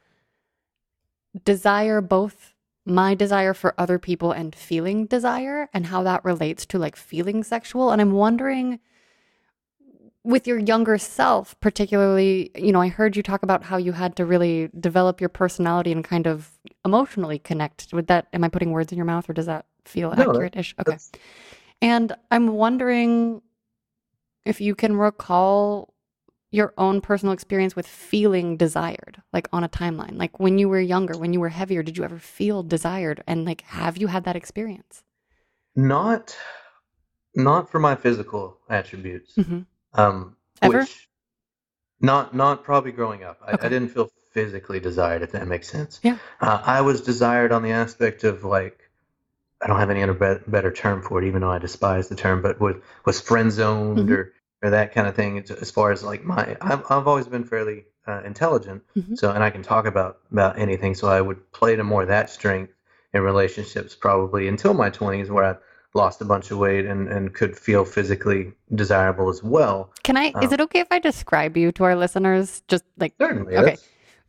desire 1.45 2.01
both 2.01 2.53
my 2.85 3.15
desire 3.15 3.53
for 3.53 3.73
other 3.77 3.97
people 3.97 4.33
and 4.33 4.53
feeling 4.53 5.05
desire 5.05 5.69
and 5.73 5.85
how 5.85 6.03
that 6.03 6.25
relates 6.25 6.65
to 6.65 6.77
like 6.77 6.97
feeling 6.97 7.43
sexual. 7.43 7.91
And 7.91 8.01
I'm 8.01 8.11
wondering 8.11 8.79
with 10.25 10.47
your 10.47 10.59
younger 10.59 10.97
self, 10.97 11.57
particularly, 11.59 12.51
you 12.55 12.71
know, 12.71 12.81
I 12.81 12.89
heard 12.89 13.15
you 13.15 13.23
talk 13.23 13.43
about 13.43 13.63
how 13.63 13.77
you 13.77 13.93
had 13.93 14.15
to 14.17 14.25
really 14.25 14.69
develop 14.79 15.21
your 15.21 15.29
personality 15.29 15.91
and 15.91 16.03
kind 16.03 16.27
of 16.27 16.51
emotionally 16.85 17.39
connect 17.39 17.87
with 17.93 18.07
that. 18.07 18.27
Am 18.33 18.43
I 18.43 18.49
putting 18.49 18.71
words 18.71 18.91
in 18.91 18.97
your 18.97 19.05
mouth 19.05 19.29
or 19.29 19.33
does 19.33 19.45
that 19.45 19.65
feel 19.85 20.13
No, 20.15 20.29
accurate 20.29 20.55
ish? 20.55 20.75
Okay. 20.79 20.97
And 21.83 22.15
I'm 22.31 22.47
wondering 22.53 23.41
if 24.45 24.61
you 24.61 24.73
can 24.73 24.95
recall 24.95 25.93
your 26.49 26.73
own 26.77 27.01
personal 27.01 27.33
experience 27.33 27.75
with 27.75 27.85
feeling 27.85 28.55
desired, 28.55 29.21
like 29.33 29.49
on 29.51 29.63
a 29.65 29.69
timeline. 29.69 30.17
Like 30.17 30.39
when 30.39 30.57
you 30.57 30.69
were 30.69 30.79
younger, 30.79 31.17
when 31.17 31.33
you 31.33 31.41
were 31.41 31.49
heavier, 31.49 31.83
did 31.83 31.97
you 31.97 32.05
ever 32.05 32.19
feel 32.19 32.63
desired? 32.63 33.21
And 33.27 33.43
like, 33.43 33.61
have 33.63 33.97
you 33.97 34.07
had 34.07 34.23
that 34.23 34.35
experience? 34.35 35.03
not 35.75 36.35
not 37.35 37.69
for 37.69 37.79
my 37.79 37.95
physical 37.95 38.59
attributes. 38.69 39.35
hmm 39.35 39.61
Um, 39.93 40.37
Ever? 40.61 40.79
which 40.79 41.09
not 41.99 42.33
not 42.35 42.63
probably 42.63 42.91
growing 42.91 43.23
up. 43.23 43.39
I, 43.45 43.53
I 43.53 43.69
didn't 43.69 43.89
feel 43.89 44.09
physically 44.31 44.79
desired, 44.79 45.21
if 45.21 45.31
that 45.31 45.47
makes 45.47 45.67
sense. 45.67 45.99
Yeah. 46.03 46.17
Uh, 46.39 46.61
I 46.63 46.81
was 46.81 47.01
desired 47.01 47.51
on 47.51 47.63
the 47.63 47.71
aspect 47.71 48.23
of 48.23 48.43
like 48.43 48.82
I 49.63 49.67
don't 49.67 49.79
have 49.79 49.89
any 49.89 50.03
other 50.03 50.13
bet 50.13 50.49
better 50.51 50.71
term 50.71 51.01
for 51.01 51.21
it, 51.21 51.25
even 51.27 51.41
though 51.41 51.51
I 51.51 51.57
despise 51.57 52.09
the 52.09 52.15
term, 52.15 52.41
but 52.41 52.59
was 52.59 52.75
was 53.05 53.21
friend 53.21 53.51
zoned 53.51 53.99
hmm 53.99 54.11
or 54.11 54.33
or 54.61 54.69
that 54.69 54.93
kind 54.93 55.07
of 55.07 55.15
thing. 55.15 55.37
It's, 55.37 55.51
as 55.51 55.71
far 55.71 55.91
as 55.91 56.03
like 56.03 56.23
my, 56.23 56.57
I've 56.61 56.83
I've 56.89 57.07
always 57.07 57.27
been 57.27 57.43
fairly 57.43 57.85
uh, 58.07 58.21
intelligent, 58.25 58.83
hmm 58.93 59.15
so 59.15 59.31
and 59.31 59.43
I 59.43 59.49
can 59.49 59.63
talk 59.63 59.85
about 59.85 60.19
about 60.31 60.59
anything. 60.59 60.95
So 60.95 61.07
I 61.07 61.21
would 61.21 61.51
play 61.53 61.75
to 61.75 61.83
more 61.83 62.05
that 62.05 62.29
strength 62.29 62.73
in 63.13 63.21
relationships 63.21 63.95
probably 63.95 64.47
until 64.47 64.73
my 64.73 64.89
twenties, 64.89 65.29
where 65.29 65.45
I 65.45 65.55
lost 65.93 66.21
a 66.21 66.25
bunch 66.25 66.51
of 66.51 66.57
weight 66.57 66.85
and 66.85 67.07
and 67.07 67.33
could 67.33 67.57
feel 67.57 67.85
physically 67.85 68.53
desirable 68.75 69.29
as 69.29 69.43
well. 69.43 69.91
Can 70.03 70.17
I, 70.17 70.25
is 70.41 70.49
Um, 70.49 70.53
it 70.53 70.61
okay 70.61 70.79
if 70.81 70.87
I 70.91 70.99
describe 70.99 71.55
you 71.55 71.71
to 71.73 71.83
our 71.85 71.95
listeners? 71.95 72.63
Just 72.67 72.83
like, 72.97 73.13
certainly, 73.21 73.55
okay. 73.57 73.77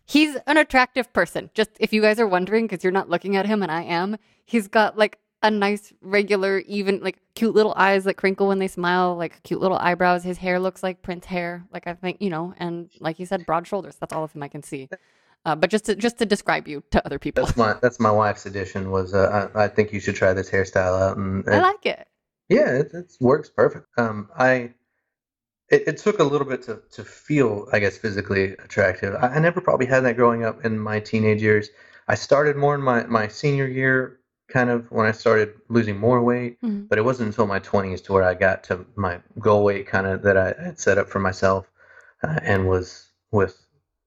He's 0.07 0.37
an 0.47 0.59
attractive 0.59 1.11
person. 1.13 1.51
Just 1.55 1.71
if 1.81 1.93
you 1.93 2.03
guys 2.03 2.21
are 2.21 2.27
wondering, 2.27 2.67
because 2.67 2.85
you're 2.85 2.93
not 2.93 3.09
looking 3.09 3.37
at 3.37 3.47
him 3.47 3.63
and 3.63 3.73
I 3.73 3.83
am, 3.83 4.19
he's 4.45 4.69
got 4.69 4.99
like 4.99 5.19
a 5.45 5.51
nice, 5.51 5.93
regular, 6.01 6.61
even 6.61 7.01
like 7.01 7.19
cute 7.35 7.55
little 7.55 7.75
eyes 7.77 8.05
that 8.05 8.15
crinkle 8.15 8.49
when 8.49 8.59
they 8.59 8.67
smile, 8.67 9.15
like 9.15 9.43
cute 9.43 9.61
little 9.61 9.77
eyebrows. 9.77 10.25
His 10.25 10.39
hair 10.39 10.59
looks 10.59 10.83
like 10.83 11.03
Prince 11.03 11.27
hair, 11.27 11.65
like 11.73 11.87
I 11.87 11.93
think 11.95 12.17
you 12.21 12.31
know, 12.31 12.55
and 12.57 12.91
like 12.99 13.17
he 13.17 13.27
said, 13.27 13.45
broad 13.47 13.67
shoulders. 13.67 13.97
That's 14.01 14.13
all 14.13 14.25
of 14.25 14.33
him 14.33 14.43
I 14.43 14.49
can 14.49 14.63
see. 14.63 14.89
Uh, 15.45 15.55
but 15.55 15.69
just 15.69 15.85
to 15.85 15.95
just 15.95 16.17
to 16.19 16.27
describe 16.27 16.67
you 16.67 16.83
to 16.91 17.05
other 17.05 17.19
people, 17.19 17.45
that's 17.45 17.59
my 17.59 17.75
that's 17.83 18.01
my 18.01 18.11
wife's 18.11 18.47
addition. 18.47 18.91
Was 18.91 19.13
uh, 19.13 19.51
I, 19.55 19.65
I 19.65 19.69
think 19.69 19.93
you 19.93 20.01
should 20.01 20.17
try 20.17 20.33
this 20.33 20.51
hairstyle 20.51 20.99
out, 20.99 21.19
and 21.19 21.45
I 21.47 21.61
like 21.61 21.85
it. 21.85 22.09
yeah, 22.49 22.71
it, 22.79 22.95
it 22.95 23.13
works 23.21 23.51
perfect. 23.51 23.87
Um, 23.99 24.31
I 24.39 24.73
it, 25.69 25.83
it 25.87 25.97
took 25.99 26.21
a 26.21 26.25
little 26.25 26.47
bit 26.47 26.63
to 26.63 26.81
to 26.93 27.05
feel, 27.05 27.69
I 27.71 27.81
guess, 27.81 27.99
physically 27.99 28.53
attractive. 28.53 29.15
I, 29.17 29.29
I 29.29 29.39
never 29.41 29.61
probably 29.61 29.87
had 29.87 30.05
that 30.05 30.17
growing 30.17 30.45
up 30.45 30.65
in 30.65 30.79
my 30.79 31.01
teenage 31.01 31.43
years. 31.43 31.69
I 32.09 32.15
started 32.15 32.57
more 32.57 32.75
in 32.75 32.81
my 32.81 33.05
my 33.05 33.29
senior 33.29 33.67
year, 33.67 34.21
kind 34.55 34.71
of 34.71 34.89
when 34.93 35.05
I 35.05 35.11
started 35.13 35.53
losing 35.69 35.99
more 35.99 36.23
weight, 36.23 36.61
Mhm. 36.63 36.89
but 36.89 36.97
it 36.97 37.05
wasn't 37.05 37.27
until 37.27 37.47
my 37.49 37.59
twenties 37.59 38.01
to 38.03 38.13
where 38.13 38.23
I 38.23 38.35
got 38.35 38.63
to 38.69 38.87
my 38.95 39.21
goal 39.41 39.65
weight, 39.65 39.89
kind 39.89 40.07
of 40.07 40.23
that 40.23 40.37
I 40.37 40.55
had 40.67 40.79
set 40.79 40.97
up 40.97 41.09
for 41.09 41.19
myself, 41.19 41.69
uh, 42.23 42.39
and 42.43 42.69
was 42.69 43.11
with 43.33 43.55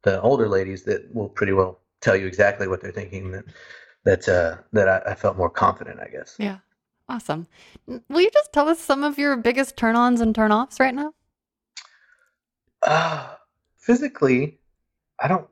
the 0.03 0.21
older 0.21 0.47
ladies 0.47 0.83
that 0.85 1.13
will 1.13 1.27
pretty 1.27 1.51
well 1.51 1.81
tell 1.99 2.15
you 2.15 2.27
exactly 2.27 2.67
what 2.69 2.79
they're 2.81 2.93
thinking. 2.93 3.31
That 3.31 3.45
that 4.05 4.29
uh, 4.29 4.57
that 4.71 4.87
I, 4.87 5.11
I 5.11 5.15
felt 5.15 5.35
more 5.37 5.49
confident, 5.49 5.99
I 5.99 6.07
guess. 6.07 6.37
Yeah, 6.39 6.59
awesome. 7.09 7.47
Will 7.85 8.21
you 8.21 8.31
just 8.31 8.53
tell 8.53 8.69
us 8.69 8.79
some 8.79 9.03
of 9.03 9.17
your 9.17 9.35
biggest 9.35 9.75
turn-ons 9.75 10.21
and 10.21 10.33
turn-offs 10.33 10.79
right 10.79 10.95
now? 10.95 11.13
Uh, 12.83 13.35
physically, 13.75 14.61
I 15.19 15.27
don't. 15.27 15.45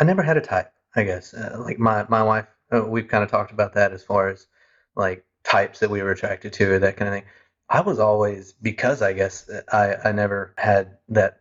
I 0.00 0.04
never 0.04 0.22
had 0.22 0.38
a 0.38 0.40
type. 0.40 0.72
I 0.96 1.02
guess 1.04 1.34
uh, 1.34 1.56
like 1.66 1.78
my 1.78 2.06
my 2.08 2.22
wife. 2.22 2.46
Uh, 2.72 2.84
we've 2.86 3.08
kind 3.08 3.24
of 3.24 3.30
talked 3.30 3.52
about 3.52 3.74
that 3.74 3.92
as 3.92 4.02
far 4.02 4.28
as 4.28 4.46
like 4.96 5.24
types 5.44 5.80
that 5.80 5.90
we 5.90 6.02
were 6.02 6.12
attracted 6.12 6.52
to 6.54 6.72
or 6.72 6.78
that 6.78 6.96
kind 6.96 7.08
of 7.08 7.14
thing. 7.14 7.24
I 7.68 7.80
was 7.80 7.98
always 7.98 8.52
because 8.52 9.02
I 9.02 9.12
guess 9.12 9.48
I 9.72 9.94
I 10.04 10.12
never 10.12 10.54
had 10.58 10.98
that 11.08 11.40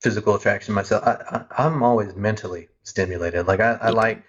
physical 0.00 0.34
attraction 0.34 0.74
myself. 0.74 1.04
I, 1.04 1.44
I'm 1.58 1.82
always 1.82 2.14
mentally 2.16 2.68
stimulated. 2.82 3.46
Like 3.46 3.60
I, 3.60 3.78
I 3.80 3.90
like 3.90 4.24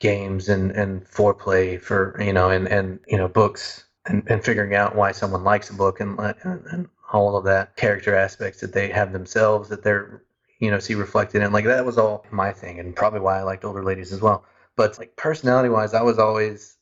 games 0.00 0.48
and 0.48 0.72
and 0.72 1.04
foreplay 1.06 1.80
for 1.80 2.16
you 2.20 2.32
know 2.32 2.50
and 2.50 2.66
and 2.68 2.98
you 3.06 3.16
know 3.16 3.28
books 3.28 3.84
and 4.06 4.24
and 4.28 4.42
figuring 4.42 4.74
out 4.74 4.96
why 4.96 5.12
someone 5.12 5.44
likes 5.44 5.70
a 5.70 5.74
book 5.74 6.00
and 6.00 6.18
and, 6.18 6.64
and 6.72 6.88
all 7.12 7.36
of 7.36 7.44
that 7.44 7.76
character 7.76 8.14
aspects 8.14 8.60
that 8.60 8.72
they 8.72 8.88
have 8.88 9.12
themselves 9.12 9.68
that 9.68 9.82
they're 9.82 10.22
you 10.58 10.70
know 10.70 10.78
see 10.78 10.94
reflected 10.94 11.42
in 11.42 11.52
like 11.52 11.66
that 11.66 11.84
was 11.84 11.98
all 11.98 12.24
my 12.30 12.52
thing 12.52 12.80
and 12.80 12.96
probably 12.96 13.20
why 13.20 13.38
I 13.38 13.42
liked 13.42 13.64
older 13.64 13.84
ladies 13.84 14.12
as 14.12 14.20
well. 14.20 14.44
But 14.80 14.98
like 14.98 15.14
personality 15.16 15.68
wise, 15.68 15.92
I 15.92 16.00
was 16.00 16.18
always 16.18 16.78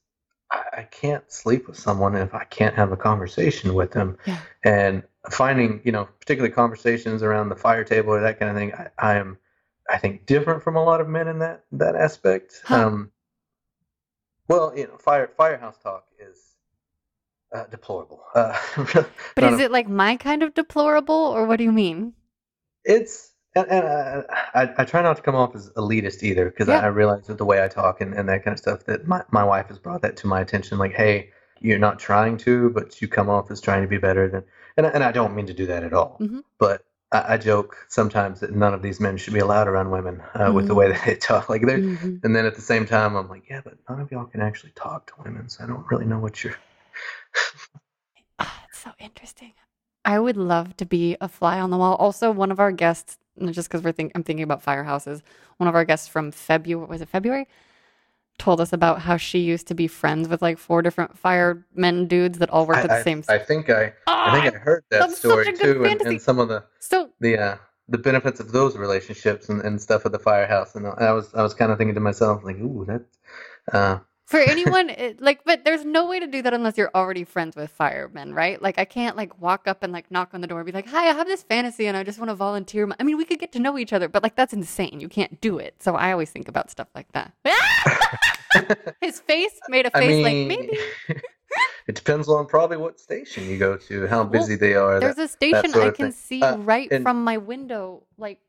I, 0.52 0.62
I 0.78 0.82
can't 0.84 1.24
sleep 1.32 1.66
with 1.66 1.76
someone 1.76 2.14
if 2.14 2.32
I 2.32 2.44
can't 2.44 2.76
have 2.76 2.92
a 2.92 2.96
conversation 2.96 3.74
with 3.74 3.90
them 3.90 4.16
Yeah. 4.24 4.38
and 4.62 5.02
finding 5.30 5.80
you 5.84 5.90
know 5.90 6.04
particularly 6.20 6.54
conversations 6.54 7.24
around 7.24 7.48
the 7.48 7.56
fire 7.56 7.82
table 7.82 8.10
or 8.10 8.20
that 8.20 8.38
kind 8.38 8.50
of 8.52 8.56
thing 8.56 8.72
I, 8.72 8.88
I 8.98 9.14
am 9.16 9.36
I 9.90 9.98
think 9.98 10.26
different 10.26 10.62
from 10.62 10.76
a 10.76 10.84
lot 10.84 11.00
of 11.00 11.08
men 11.08 11.26
in 11.26 11.40
that 11.40 11.64
that 11.72 11.96
aspect. 11.96 12.62
Huh. 12.64 12.86
Um, 12.86 13.10
well, 14.46 14.72
you 14.76 14.86
know, 14.86 14.96
fire 14.98 15.28
firehouse 15.36 15.78
talk 15.78 16.04
is 16.20 16.38
uh, 17.52 17.64
deplorable. 17.64 18.22
Uh, 18.32 18.56
But 19.34 19.44
is 19.44 19.58
a- 19.58 19.64
it 19.64 19.72
like 19.72 19.88
my 19.88 20.16
kind 20.16 20.44
of 20.44 20.54
deplorable, 20.54 21.14
or 21.34 21.46
what 21.46 21.56
do 21.56 21.64
you 21.64 21.72
mean? 21.72 22.14
it's 22.84 23.27
and, 23.54 23.66
and 23.68 23.84
uh, 23.84 24.22
I, 24.54 24.74
I 24.78 24.84
try 24.84 25.02
not 25.02 25.16
to 25.16 25.22
come 25.22 25.34
off 25.34 25.54
as 25.54 25.70
elitist 25.70 26.22
either 26.22 26.46
because 26.46 26.68
Yeah. 26.68 26.80
I, 26.80 26.84
I 26.84 26.86
realize 26.88 27.28
with 27.28 27.38
the 27.38 27.44
way 27.44 27.62
I 27.62 27.68
talk 27.68 28.00
and, 28.00 28.14
and 28.14 28.28
that 28.28 28.44
kind 28.44 28.52
of 28.52 28.58
stuff 28.58 28.84
that 28.84 29.06
my, 29.06 29.22
my 29.30 29.44
wife 29.44 29.68
has 29.68 29.78
brought 29.78 30.02
that 30.02 30.16
to 30.18 30.26
my 30.26 30.40
attention 30.40 30.78
like 30.78 30.92
hey 30.92 31.30
you're 31.60 31.78
not 31.78 31.98
trying 31.98 32.36
to 32.38 32.70
but 32.70 33.00
you 33.02 33.08
come 33.08 33.28
off 33.28 33.50
as 33.50 33.60
trying 33.60 33.82
to 33.82 33.88
be 33.88 33.98
better 33.98 34.28
than 34.28 34.44
and, 34.76 34.86
I- 34.86 34.90
and 34.90 35.02
I 35.02 35.12
don't 35.12 35.34
mean 35.34 35.46
to 35.46 35.54
do 35.54 35.66
that 35.66 35.82
at 35.82 35.92
all 35.92 36.18
Mhm. 36.20 36.42
but 36.58 36.84
I, 37.10 37.34
I 37.34 37.38
joke 37.38 37.76
sometimes 37.88 38.40
that 38.40 38.54
none 38.54 38.74
of 38.74 38.82
these 38.82 39.00
men 39.00 39.16
should 39.16 39.32
be 39.34 39.40
allowed 39.40 39.66
around 39.66 39.90
women 39.90 40.22
uh, 40.34 40.52
with 40.54 40.68
the 40.68 40.74
way 40.74 40.88
that 40.92 41.04
they 41.04 41.16
talk 41.16 41.48
like 41.48 41.62
they're 41.66 41.80
Mhm. 41.80 42.20
and 42.22 42.36
then 42.36 42.44
at 42.46 42.54
the 42.54 42.62
same 42.62 42.86
time 42.86 43.16
I'm 43.16 43.28
like 43.28 43.48
yeah 43.50 43.62
but 43.64 43.74
none 43.88 44.00
of 44.00 44.10
y'all 44.12 44.26
can 44.26 44.40
actually 44.40 44.72
talk 44.76 45.06
to 45.08 45.14
women 45.24 45.48
so 45.48 45.64
I 45.64 45.66
don't 45.66 45.86
really 45.90 46.06
know 46.06 46.18
what 46.18 46.44
you're 46.44 46.56
Ah, 48.38 48.62
it's 48.68 48.78
so 48.78 48.92
interesting. 48.98 49.54
I 50.04 50.18
would 50.20 50.36
love 50.36 50.76
to 50.76 50.86
be 50.86 51.16
a 51.20 51.28
fly 51.28 51.58
on 51.58 51.70
the 51.70 51.76
wall. 51.76 51.96
Also, 51.96 52.30
one 52.30 52.52
of 52.52 52.60
our 52.60 52.70
guests, 52.70 53.18
just 53.52 53.68
because 53.68 53.82
we're 53.82 53.92
think 53.92 54.12
I'm 54.14 54.22
thinking 54.22 54.44
about 54.44 54.64
firehouses, 54.64 55.22
one 55.56 55.68
of 55.68 55.74
our 55.74 55.84
guests 55.84 56.08
from 56.08 56.30
February 56.30 56.86
was 56.86 57.00
it 57.00 57.08
February, 57.08 57.46
told 58.38 58.60
us 58.60 58.72
about 58.72 59.00
how 59.00 59.16
she 59.16 59.40
used 59.40 59.66
to 59.68 59.74
be 59.74 59.86
friends 59.86 60.28
with 60.28 60.42
like 60.42 60.58
four 60.58 60.82
different 60.82 61.18
firemen 61.18 62.06
dudes 62.06 62.38
that 62.38 62.50
all 62.50 62.66
worked 62.66 62.80
at 62.80 62.88
the 62.88 62.96
I, 62.96 63.02
same. 63.02 63.22
I, 63.28 63.34
I 63.34 63.38
think 63.38 63.70
I 63.70 63.92
I 64.06 64.40
think 64.40 64.54
I 64.54 64.58
heard 64.58 64.84
that 64.90 65.10
story 65.12 65.52
too, 65.52 65.84
and, 65.84 66.00
and 66.02 66.22
some 66.22 66.38
of 66.38 66.48
the 66.48 66.64
so 66.78 67.10
the 67.20 67.38
uh, 67.38 67.56
the 67.88 67.98
benefits 67.98 68.40
of 68.40 68.52
those 68.52 68.76
relationships 68.76 69.48
and, 69.48 69.60
and 69.62 69.80
stuff 69.80 70.06
at 70.06 70.12
the 70.12 70.18
firehouse. 70.18 70.74
And 70.74 70.86
I 70.86 71.12
was 71.12 71.34
I 71.34 71.42
was 71.42 71.54
kind 71.54 71.72
of 71.72 71.78
thinking 71.78 71.94
to 71.94 72.00
myself 72.00 72.44
like, 72.44 72.56
ooh, 72.56 72.84
that. 72.86 73.04
Uh, 73.72 73.98
for 74.28 74.38
anyone 74.54 74.90
it, 74.90 75.20
like 75.20 75.42
but 75.44 75.64
there's 75.64 75.84
no 75.84 76.06
way 76.06 76.20
to 76.20 76.26
do 76.26 76.42
that 76.42 76.52
unless 76.52 76.76
you're 76.76 76.90
already 76.94 77.24
friends 77.24 77.56
with 77.56 77.70
firemen 77.70 78.34
right? 78.34 78.60
Like 78.60 78.78
i 78.78 78.84
can't 78.84 79.16
like 79.16 79.40
walk 79.40 79.66
up 79.66 79.82
and 79.82 79.92
like 79.92 80.10
knock 80.10 80.30
on 80.34 80.40
the 80.42 80.46
door 80.46 80.60
and 80.60 80.66
be 80.66 80.72
like 80.72 80.86
hi 80.86 81.04
i 81.08 81.12
have 81.14 81.26
this 81.26 81.42
fantasy 81.42 81.86
and 81.86 81.96
i 81.96 82.02
just 82.04 82.18
want 82.18 82.28
to 82.28 82.34
volunteer 82.34 82.86
my-" 82.86 82.96
i 83.00 83.02
mean 83.04 83.16
we 83.16 83.24
could 83.24 83.38
get 83.38 83.52
to 83.52 83.58
know 83.58 83.78
each 83.78 83.92
other 83.92 84.08
but 84.08 84.22
like 84.22 84.36
that's 84.36 84.52
insane. 84.52 85.00
You 85.00 85.08
can't 85.08 85.40
do 85.40 85.58
it. 85.58 85.74
So 85.82 85.94
i 85.96 86.12
always 86.12 86.30
think 86.30 86.46
about 86.48 86.70
stuff 86.70 86.88
like 86.94 87.10
that. 87.12 87.32
His 89.00 89.20
face 89.20 89.52
made 89.68 89.86
a 89.86 89.90
face 89.90 90.08
mean, 90.08 90.22
like 90.22 90.58
maybe. 90.58 90.78
it 91.86 91.94
depends 91.94 92.28
on 92.28 92.46
probably 92.46 92.76
what 92.76 92.98
station 93.00 93.48
you 93.48 93.56
go 93.58 93.76
to, 93.76 94.06
how 94.06 94.18
Well, 94.22 94.30
busy 94.30 94.56
they 94.56 94.74
are. 94.74 95.00
there's 95.00 95.16
that- 95.16 95.24
a 95.24 95.28
station 95.28 95.74
i 95.74 95.90
can 95.90 96.12
see 96.12 96.42
Uh, 96.42 96.56
right 96.58 96.88
and- 96.90 97.02
from 97.02 97.24
my 97.24 97.36
window 97.38 98.04
like 98.18 98.40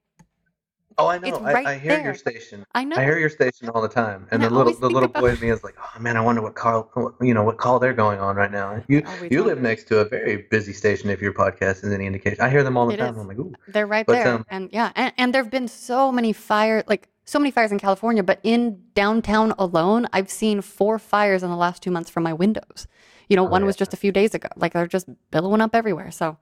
oh, 1.00 1.08
I 1.08 1.18
know. 1.18 1.28
it's 1.28 1.38
I, 1.38 1.54
right 1.54 1.66
I 1.68 1.78
hear 1.78 1.93
there. 1.95 2.04
your 2.06 2.14
station. 2.14 2.66
i 2.76 2.84
know 2.84 2.95
I 2.97 3.04
hear 3.04 3.18
your 3.18 3.30
station 3.30 3.70
all 3.70 3.82
the 3.82 3.88
time, 3.88 4.28
and 4.32 4.43
And 4.43 4.43
the 4.43 4.50
little 4.56 4.74
the 4.74 4.88
little 4.89 5.10
about- 5.10 5.22
boy 5.22 5.30
in 5.32 5.39
me 5.39 5.50
is 5.50 5.64
like, 5.64 5.76
oh 5.80 6.00
man, 6.00 6.18
I 6.18 6.22
wonder 6.22 6.41
what 6.41 6.56
call 6.56 6.89
what- 6.93 7.14
you 7.22 7.34
know 7.34 7.43
what 7.43 7.58
call 7.58 7.80
they're 7.80 7.93
going 7.93 8.20
on 8.20 8.36
right 8.36 8.52
now. 8.52 8.84
You 8.88 9.04
you 9.32 9.43
live 9.43 9.62
next 9.62 9.86
to 9.89 10.00
a 10.00 10.06
very 10.06 10.45
busy 10.52 10.74
station 10.74 11.10
if 11.10 11.22
your 11.22 11.34
podcast 11.34 11.84
is 11.84 11.91
any 11.91 12.06
indication. 12.06 12.39
I 12.41 12.50
hear 12.50 12.64
them 12.64 12.78
all 12.78 12.88
the 12.88 12.93
It 12.93 12.97
time. 12.97 13.14
is. 13.16 13.20
I'm 13.20 13.28
like, 13.28 13.39
ooh, 13.39 13.54
They're 13.68 13.88
right 13.88 14.06
But, 14.06 14.14
there. 14.14 14.28
um, 14.36 14.45
and 14.50 14.70
yeah, 14.72 14.91
and, 14.95 15.14
and 15.18 15.34
there 15.34 15.41
have 15.43 15.52
been 15.52 15.68
so 15.68 16.12
many 16.12 16.34
fire 16.34 16.84
like 16.88 17.10
so 17.26 17.38
many 17.38 17.52
fires 17.52 17.72
in 17.72 17.78
California, 17.78 18.24
but 18.24 18.39
in 18.41 18.82
downtown 18.95 19.54
alone, 19.60 20.08
I've 20.14 20.32
seen 20.32 20.62
four 20.62 20.97
fires 20.97 21.43
in 21.43 21.50
the 21.52 21.56
last 21.56 21.84
two 21.84 21.91
months 21.91 22.10
from 22.10 22.24
my 22.24 22.34
windows. 22.34 22.88
You 23.30 23.36
know, 23.36 23.45
Oh, 23.45 23.50
one 23.50 23.62
yeah. 23.62 23.68
was 23.68 23.76
just 23.76 23.93
a 23.93 23.97
few 23.97 24.12
days 24.12 24.34
ago. 24.34 24.47
Like 24.56 24.74
they're 24.74 24.88
just 24.88 25.08
billowing 25.30 25.62
up 25.62 25.76
everywhere. 25.76 26.10
So 26.10 26.38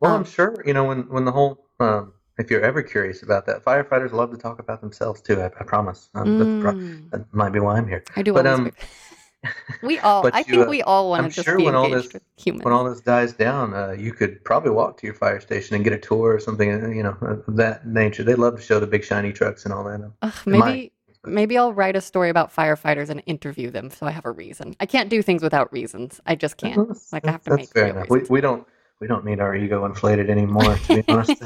Well, 0.00 0.10
Um, 0.12 0.18
I'm 0.22 0.24
sure 0.26 0.60
you 0.66 0.74
know 0.74 0.84
when 0.84 1.02
when 1.08 1.24
the 1.24 1.30
whole 1.30 1.68
um, 1.78 2.12
if 2.38 2.50
you're 2.50 2.62
ever 2.62 2.82
curious 2.82 3.22
about 3.22 3.46
that, 3.46 3.64
firefighters 3.64 4.12
love 4.12 4.30
to 4.32 4.36
talk 4.36 4.58
about 4.58 4.80
themselves 4.80 5.20
too. 5.20 5.40
I, 5.40 5.46
I 5.46 5.64
promise. 5.64 6.10
Um, 6.14 6.38
that's 6.38 6.62
pro- 6.62 6.72
mm, 6.72 7.10
that 7.10 7.32
might 7.34 7.50
be 7.52 7.60
why 7.60 7.76
I'm 7.76 7.88
here. 7.88 8.04
I 8.16 8.22
do 8.22 8.32
but, 8.32 8.46
um. 8.46 8.70
We 9.82 9.98
all, 9.98 10.26
I 10.32 10.38
you, 10.38 10.44
think 10.44 10.66
uh, 10.66 10.70
we 10.70 10.80
all 10.82 11.10
want 11.10 11.24
to 11.24 11.28
just 11.28 11.44
sure 11.44 11.58
be 11.58 11.64
when 11.64 11.74
all 11.74 11.84
engaged 11.84 12.06
this 12.06 12.12
with 12.14 12.22
humans. 12.38 12.64
when 12.64 12.72
all 12.72 12.84
this 12.84 13.02
dies 13.02 13.34
down, 13.34 13.74
uh, 13.74 13.90
you 13.90 14.14
could 14.14 14.42
probably 14.42 14.70
walk 14.70 14.96
to 15.00 15.06
your 15.06 15.12
fire 15.14 15.38
station 15.38 15.74
and 15.74 15.84
get 15.84 15.92
a 15.92 15.98
tour 15.98 16.32
or 16.34 16.40
something, 16.40 16.72
uh, 16.82 16.88
you 16.88 17.02
know, 17.02 17.14
of 17.20 17.44
that 17.56 17.86
nature. 17.86 18.24
They 18.24 18.36
love 18.36 18.56
to 18.56 18.62
show 18.62 18.80
the 18.80 18.86
big 18.86 19.04
shiny 19.04 19.34
trucks 19.34 19.66
and 19.66 19.74
all 19.74 19.84
that. 19.84 20.00
Ugh, 20.22 20.32
in 20.46 20.52
my- 20.52 20.58
maybe 20.66 20.92
maybe 21.26 21.58
I'll 21.58 21.74
write 21.74 21.94
a 21.94 22.00
story 22.00 22.30
about 22.30 22.54
firefighters 22.54 23.10
and 23.10 23.22
interview 23.26 23.70
them 23.70 23.90
so 23.90 24.06
I 24.06 24.12
have 24.12 24.24
a 24.24 24.30
reason. 24.30 24.76
I 24.80 24.86
can't 24.86 25.10
do 25.10 25.20
things 25.20 25.42
without 25.42 25.70
reasons. 25.74 26.22
I 26.24 26.36
just 26.36 26.56
can't. 26.56 26.76
That's- 26.76 27.12
Like 27.12 27.26
I 27.26 27.32
have 27.32 27.42
to 27.44 27.50
that's 27.50 27.60
make 27.60 27.68
fair 27.70 27.88
enough. 27.88 28.08
We, 28.08 28.20
we 28.30 28.40
don't 28.40 28.66
we 29.00 29.06
don't 29.06 29.24
need 29.24 29.40
our 29.40 29.54
ego 29.54 29.84
inflated 29.84 30.30
anymore, 30.30 30.76
to 30.76 31.02
be 31.02 31.12
honest. 31.12 31.42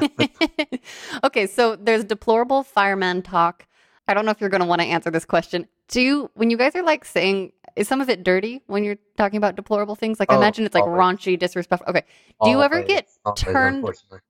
okay, 1.25 1.47
so 1.47 1.77
there's 1.77 2.05
deplorable 2.05 2.63
fireman 2.63 3.23
talk. 3.23 3.67
I 4.07 4.15
don't 4.15 4.25
know 4.25 4.31
if 4.31 4.41
you're 4.41 4.51
going 4.51 4.61
to 4.63 4.67
want 4.67 4.81
to 4.81 4.87
answer 4.87 5.11
this 5.11 5.25
question. 5.25 5.67
Do 5.89 6.01
you, 6.01 6.31
when 6.35 6.51
you 6.51 6.57
guys 6.57 6.75
are 6.77 6.83
like 6.83 7.05
saying, 7.05 7.53
is 7.79 7.89
some 7.89 8.01
of 8.01 8.09
it 8.11 8.25
dirty 8.25 8.63
when 8.67 8.85
you're 8.85 8.99
talking 9.17 9.37
about 9.39 9.57
deplorable 9.57 9.95
things? 9.95 10.19
Like 10.21 10.31
I 10.31 10.35
Oh, 10.35 10.39
imagine 10.39 10.65
it's 10.67 10.75
like 10.75 10.85
always. 10.85 10.99
raunchy, 11.01 11.39
disrespectful. 11.39 11.89
Okay, 11.91 12.05
Do 12.45 12.51
you 12.51 12.63
ever 12.63 12.83
get 12.83 13.09
always, 13.25 13.41
turned- 13.43 13.85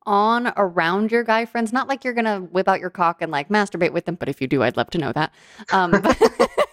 on 0.07 0.53
around 0.57 1.11
your 1.13 1.23
guy 1.25 1.45
friends. 1.45 1.73
Not 1.73 1.89
like 1.89 2.05
you're 2.05 2.15
gonna 2.15 2.41
whip 2.41 2.69
out 2.69 2.81
your 2.81 2.91
cock 2.91 3.21
and 3.23 3.31
like 3.33 3.49
masturbate 3.49 3.93
with 3.93 4.05
them, 4.07 4.15
but 4.15 4.29
if 4.29 4.41
you 4.41 4.47
do, 4.47 4.63
I'd 4.63 4.77
love 4.77 4.91
to 4.91 4.99
know 4.99 5.13
that. 5.13 5.33
Um, 5.73 5.91
but, 5.91 6.17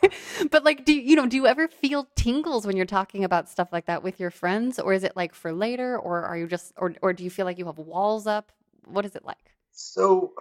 but 0.51 0.63
like, 0.63 0.86
do 0.86 0.93
you, 0.93 1.01
you 1.01 1.15
know? 1.15 1.26
Do 1.26 1.36
you 1.38 1.47
ever 1.47 1.67
feel 1.67 2.07
tingles 2.15 2.65
when 2.67 2.78
you're 2.78 2.86
talking 2.86 3.23
about 3.23 3.49
stuff 3.49 3.69
like 3.73 3.86
that 3.88 4.03
with 4.03 4.19
your 4.19 4.32
friends, 4.32 4.80
or 4.80 4.93
is 4.93 5.03
it 5.03 5.15
like 5.15 5.34
for 5.36 5.51
later, 5.51 5.97
or 5.97 6.23
are 6.23 6.38
you 6.38 6.47
just, 6.47 6.73
or 6.78 6.93
or 7.01 7.13
do 7.13 7.23
you 7.23 7.30
feel 7.30 7.45
like 7.45 7.57
you 7.57 7.65
have 7.65 7.78
walls 7.78 8.28
up? 8.28 8.51
What 8.86 9.05
is 9.05 9.15
it 9.15 9.26
like? 9.26 9.55
So 9.71 10.34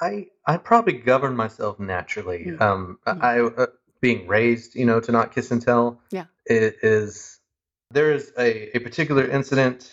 I 0.00 0.26
I 0.46 0.56
probably 0.56 0.94
govern 0.94 1.36
myself 1.36 1.78
naturally. 1.78 2.46
Mm. 2.46 2.60
Um, 2.60 2.98
Mm. 3.06 3.22
I 3.22 3.40
uh, 3.62 3.66
being 4.00 4.26
raised, 4.26 4.74
you 4.74 4.86
know, 4.86 5.00
to 5.00 5.12
not 5.12 5.34
kiss 5.34 5.50
and 5.50 5.60
tell. 5.62 6.00
Yeah. 6.10 6.24
It 6.46 6.76
is 6.82 7.38
there 7.90 8.12
is 8.12 8.32
a, 8.38 8.76
a 8.76 8.80
particular 8.80 9.26
incident 9.26 9.92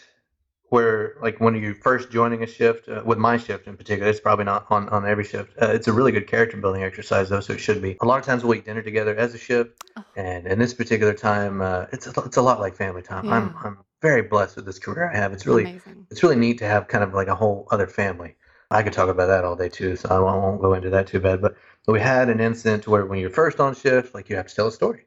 where 0.70 1.16
like 1.22 1.40
when 1.40 1.56
you're 1.56 1.74
first 1.76 2.12
joining 2.12 2.44
a 2.44 2.48
shift 2.48 2.90
uh, 2.90 3.02
with 3.06 3.18
my 3.18 3.38
shift 3.38 3.68
in 3.68 3.78
particular 3.78 4.10
it's 4.10 4.20
probably 4.20 4.44
not 4.46 4.66
on, 4.70 4.90
on 4.90 5.06
every 5.06 5.24
shift 5.24 5.52
uh, 5.62 5.68
it's 5.68 5.88
a 5.88 5.94
really 5.94 6.12
good 6.12 6.28
character 6.28 6.58
building 6.58 6.84
exercise 6.84 7.30
though 7.30 7.40
so 7.40 7.54
it 7.54 7.60
should 7.60 7.82
be 7.82 7.96
a 8.02 8.06
lot 8.06 8.20
of 8.20 8.26
times 8.26 8.44
we'll 8.44 8.54
eat 8.54 8.66
dinner 8.66 8.82
together 8.82 9.16
as 9.16 9.34
a 9.34 9.38
shift 9.38 9.72
Oh. 9.96 10.04
and 10.16 10.46
in 10.46 10.60
this 10.60 10.74
particular 10.74 11.14
time 11.14 11.62
uh, 11.62 11.86
it's 11.94 12.06
a, 12.06 12.14
it's 12.22 12.38
a 12.38 12.42
lot 12.42 12.60
like 12.60 12.76
family 12.76 13.02
time 13.02 13.28
I'm, 13.32 13.56
I'm 13.64 13.78
very 14.02 14.24
blessed 14.24 14.58
with 14.58 14.66
this 14.66 14.78
career 14.78 15.10
i 15.12 15.18
have 15.18 15.32
it's 15.32 15.48
really 15.48 15.64
Amazing. 15.64 16.06
it's 16.12 16.22
really 16.22 16.36
neat 16.36 16.58
to 16.60 16.66
have 16.66 16.88
kind 16.90 17.04
of 17.04 17.14
like 17.14 17.30
a 17.30 17.36
whole 17.36 17.68
other 17.72 17.88
family. 17.88 18.36
I 18.70 18.84
could 18.84 18.94
talk 18.94 19.10
about 19.10 19.28
that 19.28 19.46
all 19.46 19.56
day 19.56 19.70
too, 19.70 19.96
so 19.96 20.10
I 20.10 20.20
won't, 20.20 20.42
won't 20.42 20.62
go 20.62 20.74
into 20.74 20.90
that 20.90 21.08
too 21.08 21.20
bad. 21.20 21.42
But 21.42 21.56
we 21.88 22.00
had 22.00 22.30
an 22.30 22.40
incident 22.42 22.88
where 22.88 23.06
when 23.06 23.20
you're 23.20 23.30
first 23.30 23.60
on 23.60 23.74
shift, 23.76 24.14
like 24.14 24.30
you 24.30 24.36
have 24.36 24.48
to 24.48 24.56
tell 24.56 24.68
a 24.68 24.72
story. 24.72 25.06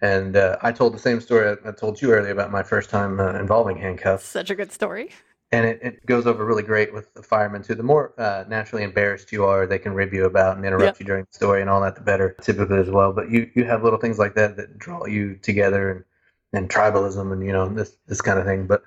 And 0.00 0.36
uh, 0.36 0.58
I 0.62 0.72
told 0.72 0.94
the 0.94 0.98
same 0.98 1.20
story 1.20 1.56
I, 1.64 1.68
I 1.68 1.72
told 1.72 2.00
you 2.00 2.12
earlier 2.12 2.32
about 2.32 2.52
my 2.52 2.62
first 2.62 2.90
time 2.90 3.18
uh, 3.18 3.32
involving 3.38 3.76
handcuffs, 3.78 4.26
Such 4.26 4.50
a 4.50 4.54
good 4.54 4.70
story. 4.70 5.10
and 5.50 5.64
it, 5.66 5.80
it 5.82 6.06
goes 6.06 6.26
over 6.26 6.44
really 6.44 6.62
great 6.62 6.92
with 6.92 7.12
the 7.14 7.22
firemen 7.22 7.62
too. 7.62 7.74
The 7.74 7.82
more 7.82 8.12
uh, 8.20 8.44
naturally 8.46 8.84
embarrassed 8.84 9.32
you 9.32 9.44
are, 9.46 9.66
they 9.66 9.78
can 9.78 9.94
rib 9.94 10.12
you 10.12 10.26
about 10.26 10.56
and 10.56 10.64
interrupt 10.66 11.00
you 11.00 11.06
during 11.06 11.24
the 11.24 11.34
story 11.36 11.62
and 11.62 11.70
all 11.70 11.80
that, 11.80 11.94
the 11.96 12.02
better, 12.02 12.36
typically 12.42 12.78
as 12.78 12.90
well. 12.90 13.12
But 13.12 13.30
you 13.30 13.50
you 13.54 13.64
have 13.64 13.82
little 13.82 13.98
things 13.98 14.18
like 14.18 14.34
that 14.34 14.56
that 14.56 14.78
draw 14.78 15.06
you 15.06 15.36
together 15.36 15.90
and 15.90 16.04
and 16.52 16.68
tribalism 16.70 17.32
and 17.32 17.42
you 17.44 17.52
know 17.52 17.66
this 17.68 17.96
this 18.06 18.20
kind 18.20 18.38
of 18.38 18.44
thing. 18.44 18.66
But 18.66 18.82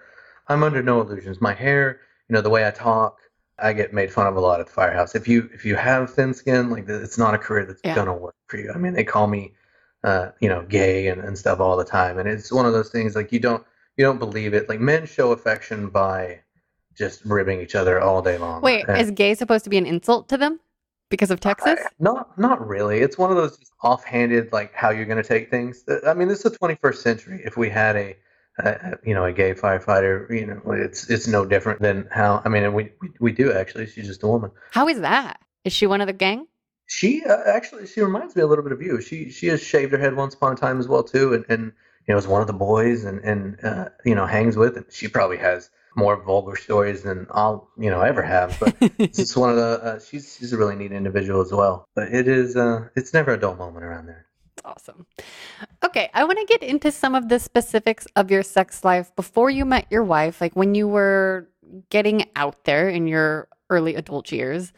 I'm 0.48 0.64
under 0.64 0.84
no 0.84 1.02
illusions. 1.02 1.42
My 1.42 1.54
hair, 1.54 2.00
you 2.30 2.34
know, 2.36 2.42
the 2.42 2.50
way 2.50 2.66
I 2.68 2.72
talk, 2.72 3.18
I 3.62 3.74
get 3.74 3.94
made 3.94 4.12
fun 4.12 4.28
of 4.28 4.36
a 4.36 4.40
lot 4.40 4.60
at 4.60 4.68
the 4.68 4.74
firehouse. 4.74 5.16
If 5.16 5.28
you 5.28 5.50
if 5.54 5.66
you 5.66 5.76
have 5.76 6.12
thin 6.14 6.34
skin, 6.34 6.70
like 6.70 6.88
it's 6.90 7.18
not 7.18 7.34
a 7.34 7.38
career 7.38 7.66
that's 7.66 7.82
Yeah. 7.84 7.96
gonna 7.96 8.14
work 8.16 8.36
for 8.48 8.58
you. 8.58 8.72
I 8.74 8.78
mean, 8.78 8.94
they 8.94 9.04
call 9.04 9.28
me, 9.28 9.54
uh, 10.04 10.30
you 10.40 10.50
know, 10.50 10.64
gay 10.64 11.08
and, 11.08 11.22
and 11.22 11.38
stuff 11.38 11.60
all 11.60 11.78
the 11.78 11.84
time, 11.86 12.18
and 12.18 12.28
it's 12.28 12.52
one 12.52 12.66
of 12.66 12.74
those 12.74 12.90
things 12.90 13.16
like 13.16 13.32
you 13.32 13.40
don't 13.40 13.64
you 13.98 14.06
don't 14.06 14.20
believe 14.20 14.54
it. 14.54 14.68
Like 14.70 14.80
men 14.80 15.06
show 15.06 15.32
affection 15.32 15.90
by 15.90 16.42
just 16.98 17.24
ribbing 17.26 17.62
each 17.62 17.76
other 17.76 18.02
all 18.02 18.22
day 18.22 18.38
long. 18.38 18.62
Wait, 18.62 18.86
And- 18.88 18.98
is 19.00 19.12
gay 19.12 19.34
supposed 19.36 19.64
to 19.64 19.70
be 19.70 19.78
an 19.78 19.86
insult 19.86 20.28
to 20.30 20.38
them 20.38 20.60
because 21.10 21.32
of 21.32 21.40
Texas? 21.40 21.80
I- 21.84 21.90
not 22.00 22.38
not 22.38 22.66
really. 22.68 23.00
It's 23.00 23.18
one 23.18 23.32
of 23.32 23.38
those 23.38 23.58
just 23.58 23.72
offhanded 23.84 24.52
like 24.52 24.74
how 24.74 24.90
you're 24.90 25.06
going 25.06 25.22
to 25.22 25.28
take 25.28 25.50
things. 25.50 25.84
I 26.06 26.14
mean, 26.14 26.28
this 26.28 26.46
is 26.46 26.52
the 26.52 26.58
21st 26.58 26.96
century. 27.02 27.42
If 27.46 27.58
we 27.58 27.70
had 27.70 27.96
a, 27.96 28.16
you 29.06 29.14
know 29.14 29.26
a 29.26 29.32
gay 29.32 29.54
firefighter, 29.54 30.30
you 30.30 30.46
know, 30.46 30.62
it's 30.72 31.10
it's 31.10 31.28
no 31.28 31.46
different 31.46 31.82
than 31.82 32.08
how. 32.12 32.42
I 32.44 32.50
mean, 32.50 32.74
we 32.74 32.92
we, 33.02 33.10
we 33.20 33.32
do 33.32 33.52
actually. 33.54 33.88
She's 33.88 34.08
just 34.08 34.24
a 34.24 34.28
woman. 34.28 34.52
How 34.72 34.88
is 34.88 35.02
that? 35.02 35.40
Is 35.64 35.74
she 35.74 35.88
one 35.88 36.02
of 36.02 36.08
the 36.08 36.14
gang? 36.14 36.48
She 36.88 37.24
uh, 37.24 37.38
actually 37.46 37.88
she 37.88 38.02
reminds 38.02 38.36
me 38.36 38.42
a 38.42 38.48
little 38.48 38.64
bit 38.64 38.74
of 38.74 38.82
you. 38.82 39.02
She 39.02 39.30
she 39.30 39.48
has 39.48 39.62
shaved 39.62 39.92
her 39.92 39.98
head 39.98 40.16
once 40.16 40.34
upon 40.34 40.54
a 40.54 40.56
time 40.56 40.80
as 40.80 40.88
well 40.88 41.04
too, 41.04 41.34
and 41.34 41.46
and 41.48 41.72
you 42.08 42.14
know 42.14 42.18
is 42.18 42.28
one 42.28 42.42
of 42.42 42.48
the 42.48 42.54
boys 42.54 43.06
and 43.06 43.20
and 43.24 43.64
uh, 43.64 43.90
you 44.06 44.16
know 44.16 44.26
hangs 44.26 44.58
with. 44.58 44.78
And 44.78 44.86
she 44.90 45.08
probably 45.08 45.38
has 45.38 45.70
more 45.96 46.22
vulgar 46.22 46.56
stories 46.56 47.04
than 47.04 47.28
I'll 47.32 47.70
you 47.78 47.90
know 47.90 48.02
ever 48.02 48.22
have, 48.22 48.58
but. 48.60 48.76
It's 48.98 49.18
just 49.18 49.38
one 49.38 49.50
of 49.50 49.56
the. 49.56 49.84
Uh, 49.84 50.00
she's 50.00 50.38
she's 50.38 50.54
a 50.54 50.58
really 50.58 50.76
neat 50.76 50.92
individual 50.92 51.42
as 51.42 51.52
well. 51.52 51.88
But 51.96 52.14
it 52.14 52.28
is. 52.28 52.56
Uh, 52.56 52.90
it's 52.96 53.14
never 53.14 53.34
a 53.34 53.40
dull 53.40 53.56
moment 53.56 53.86
around 53.86 54.06
there. 54.08 54.28
Awesome. 54.64 55.06
Okay, 55.84 56.10
I 56.14 56.24
want 56.24 56.40
to 56.40 56.46
get 56.46 56.64
into 56.64 56.92
some 56.92 57.16
of 57.16 57.30
the 57.30 57.40
specifics 57.40 58.08
of 58.16 58.30
your 58.30 58.44
sex 58.44 58.84
life 58.84 59.16
before 59.16 59.50
you 59.50 59.66
met 59.66 59.88
your 59.90 60.04
wife, 60.04 60.42
like 60.42 60.56
when 60.56 60.76
you 60.76 60.88
were 60.88 61.50
getting 61.90 62.30
out 62.36 62.64
there 62.66 62.90
in 62.90 63.08
your 63.08 63.48
early 63.70 63.96
adult 63.96 64.32
years. 64.32 64.74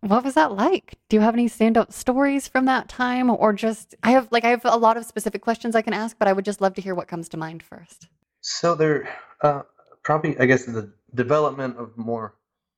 What 0.00 0.24
was 0.24 0.34
that 0.34 0.52
like? 0.52 0.98
Do 1.08 1.16
you 1.16 1.20
have 1.20 1.34
any 1.34 1.46
stand-up 1.46 1.92
stories 1.92 2.48
from 2.48 2.64
that 2.64 2.88
time 2.88 3.30
or 3.30 3.52
just 3.52 3.94
I 4.02 4.10
have 4.12 4.28
like 4.32 4.44
I 4.44 4.48
have 4.48 4.64
a 4.64 4.76
lot 4.76 4.96
of 4.96 5.04
specific 5.04 5.42
questions 5.42 5.76
I 5.76 5.82
can 5.82 5.92
ask, 5.92 6.18
but 6.18 6.26
I 6.26 6.32
would 6.32 6.44
just 6.44 6.60
love 6.60 6.74
to 6.74 6.80
hear 6.80 6.94
what 6.94 7.06
comes 7.06 7.28
to 7.30 7.36
mind 7.36 7.62
first. 7.62 8.08
So 8.40 8.74
there, 8.74 9.08
uh, 9.42 9.62
probably 10.02 10.36
I 10.38 10.46
guess 10.46 10.64
the 10.64 10.92
development 11.14 11.76
of 11.76 11.96
more 11.96 12.34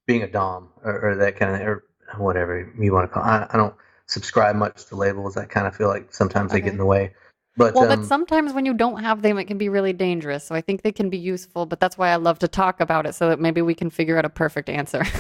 being 0.07 0.23
a 0.23 0.27
dom 0.27 0.69
or, 0.83 1.01
or 1.01 1.17
that 1.17 1.37
kind 1.37 1.55
of 1.55 1.67
or 1.67 1.85
whatever 2.19 2.71
you 2.79 2.93
want 2.93 3.09
to 3.11 3.15
call. 3.15 3.23
It. 3.23 3.27
I, 3.27 3.47
I 3.51 3.57
don't 3.57 3.75
subscribe 4.09 4.57
much 4.57 4.87
to 4.87 4.97
labels. 4.97 5.37
I 5.37 5.45
kind 5.45 5.67
of 5.67 5.75
feel 5.75 5.89
like 5.89 6.13
sometimes 6.15 6.53
they 6.53 6.61
get 6.61 6.73
in 6.73 6.79
the 6.79 6.85
way. 6.85 7.15
But 7.57 7.75
Well, 7.75 7.85
um, 7.85 8.01
but 8.01 8.07
sometimes 8.07 8.53
when 8.53 8.67
you 8.67 8.75
don't 8.75 9.03
have 9.03 9.23
them, 9.23 9.39
it 9.39 9.45
can 9.45 9.59
be 9.59 9.69
really 9.69 9.93
dangerous. 9.93 10.45
So 10.45 10.55
I 10.55 10.61
think 10.61 10.83
they 10.83 10.93
can 10.93 11.09
be 11.09 11.19
useful, 11.19 11.67
but 11.67 11.81
that's 11.81 11.97
why 11.97 12.09
I 12.11 12.17
love 12.17 12.41
to 12.41 12.49
talk 12.49 12.81
about 12.81 13.07
it 13.07 13.15
so 13.15 13.29
that 13.29 13.41
maybe 13.41 13.63
we 13.63 13.75
can 13.75 13.91
figure 13.91 14.19
out 14.19 14.25
a 14.25 14.31
perfect 14.31 14.69
answer. 14.69 15.05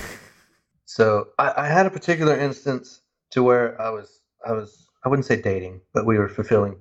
So 0.87 1.28
I, 1.39 1.53
I 1.57 1.66
had 1.66 1.87
a 1.87 1.91
particular 1.91 2.37
instance 2.37 3.01
to 3.30 3.43
where 3.43 3.80
I 3.80 3.91
was 3.91 4.20
I 4.47 4.53
was 4.53 4.87
I 5.05 5.09
wouldn't 5.09 5.26
say 5.26 5.41
dating, 5.41 5.80
but 5.93 6.07
we 6.07 6.18
were 6.18 6.28
fulfilling 6.28 6.76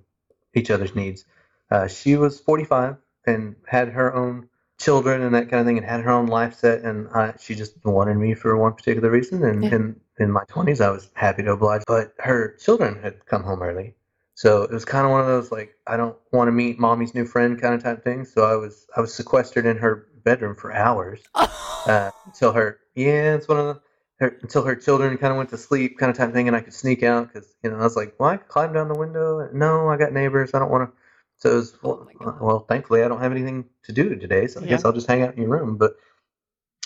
each 0.53 0.69
other's 0.69 0.95
needs. 0.95 1.25
Uh, 1.71 1.87
she 1.87 2.15
was 2.15 2.39
45 2.39 2.97
and 3.25 3.55
had 3.65 3.89
her 3.89 4.13
own 4.13 4.49
children 4.79 5.21
and 5.21 5.33
that 5.35 5.49
kind 5.49 5.61
of 5.61 5.65
thing, 5.65 5.77
and 5.77 5.87
had 5.87 6.01
her 6.01 6.11
own 6.11 6.27
life 6.27 6.55
set, 6.55 6.81
and 6.81 7.07
I, 7.09 7.35
she 7.39 7.55
just 7.55 7.73
wanted 7.85 8.17
me 8.17 8.33
for 8.33 8.55
one 8.57 8.73
particular 8.73 9.09
reason. 9.09 9.43
And 9.43 9.63
Yeah. 9.63 9.75
in 9.75 9.95
in 10.19 10.31
my 10.31 10.43
20s, 10.45 10.79
I 10.79 10.89
was 10.89 11.09
happy 11.13 11.43
to 11.43 11.51
oblige, 11.53 11.83
but 11.87 12.13
her 12.19 12.55
children 12.57 13.01
had 13.01 13.25
come 13.25 13.43
home 13.43 13.61
early. 13.61 13.95
So 14.35 14.63
it 14.63 14.71
was 14.71 14.85
kind 14.85 15.05
of 15.05 15.11
one 15.11 15.21
of 15.21 15.27
those 15.27 15.51
like 15.51 15.75
I 15.85 15.95
don't 15.95 16.17
want 16.31 16.47
to 16.47 16.51
meet 16.51 16.79
mommy's 16.79 17.13
new 17.13 17.25
friend 17.25 17.59
kind 17.61 17.75
of 17.75 17.83
type 17.83 18.03
thing. 18.03 18.25
So 18.25 18.43
I 18.45 18.55
was 18.55 18.87
I 18.97 19.01
was 19.01 19.13
sequestered 19.13 19.65
in 19.65 19.77
her 19.77 20.07
bedroom 20.23 20.55
for 20.55 20.73
hours 20.73 21.21
uh, 21.35 22.11
until 22.25 22.51
her 22.53 22.79
yeah 22.95 23.35
it's 23.35 23.47
one 23.47 23.59
of 23.59 23.65
the 23.67 23.81
her, 24.19 24.37
until 24.41 24.63
her 24.63 24.75
children 24.75 25.17
kind 25.17 25.31
of 25.31 25.37
went 25.37 25.49
to 25.49 25.57
sleep 25.57 25.97
kind 25.97 26.09
of 26.09 26.17
type 26.17 26.31
thing 26.31 26.47
and 26.47 26.55
i 26.55 26.61
could 26.61 26.73
sneak 26.73 27.03
out 27.03 27.27
because 27.33 27.55
you 27.63 27.69
know 27.69 27.77
i 27.77 27.83
was 27.83 27.95
like 27.95 28.15
well 28.19 28.29
i 28.29 28.37
could 28.37 28.47
climb 28.47 28.73
down 28.73 28.87
the 28.87 28.97
window 28.97 29.49
no 29.53 29.89
i 29.89 29.97
got 29.97 30.13
neighbors 30.13 30.51
i 30.53 30.59
don't 30.59 30.71
want 30.71 30.89
to 30.89 30.95
so 31.37 31.51
it 31.51 31.55
was 31.55 31.75
Oh 31.83 31.89
well, 31.89 32.05
my 32.05 32.25
God. 32.25 32.41
well 32.41 32.59
thankfully 32.59 33.03
i 33.03 33.07
don't 33.07 33.19
have 33.19 33.31
anything 33.31 33.65
to 33.83 33.91
do 33.91 34.15
today 34.15 34.47
so 34.47 34.61
i 34.61 34.65
guess 34.65 34.85
i'll 34.85 34.93
just 34.93 35.07
hang 35.07 35.23
out 35.23 35.35
in 35.35 35.41
your 35.41 35.51
room 35.51 35.77
but 35.77 35.95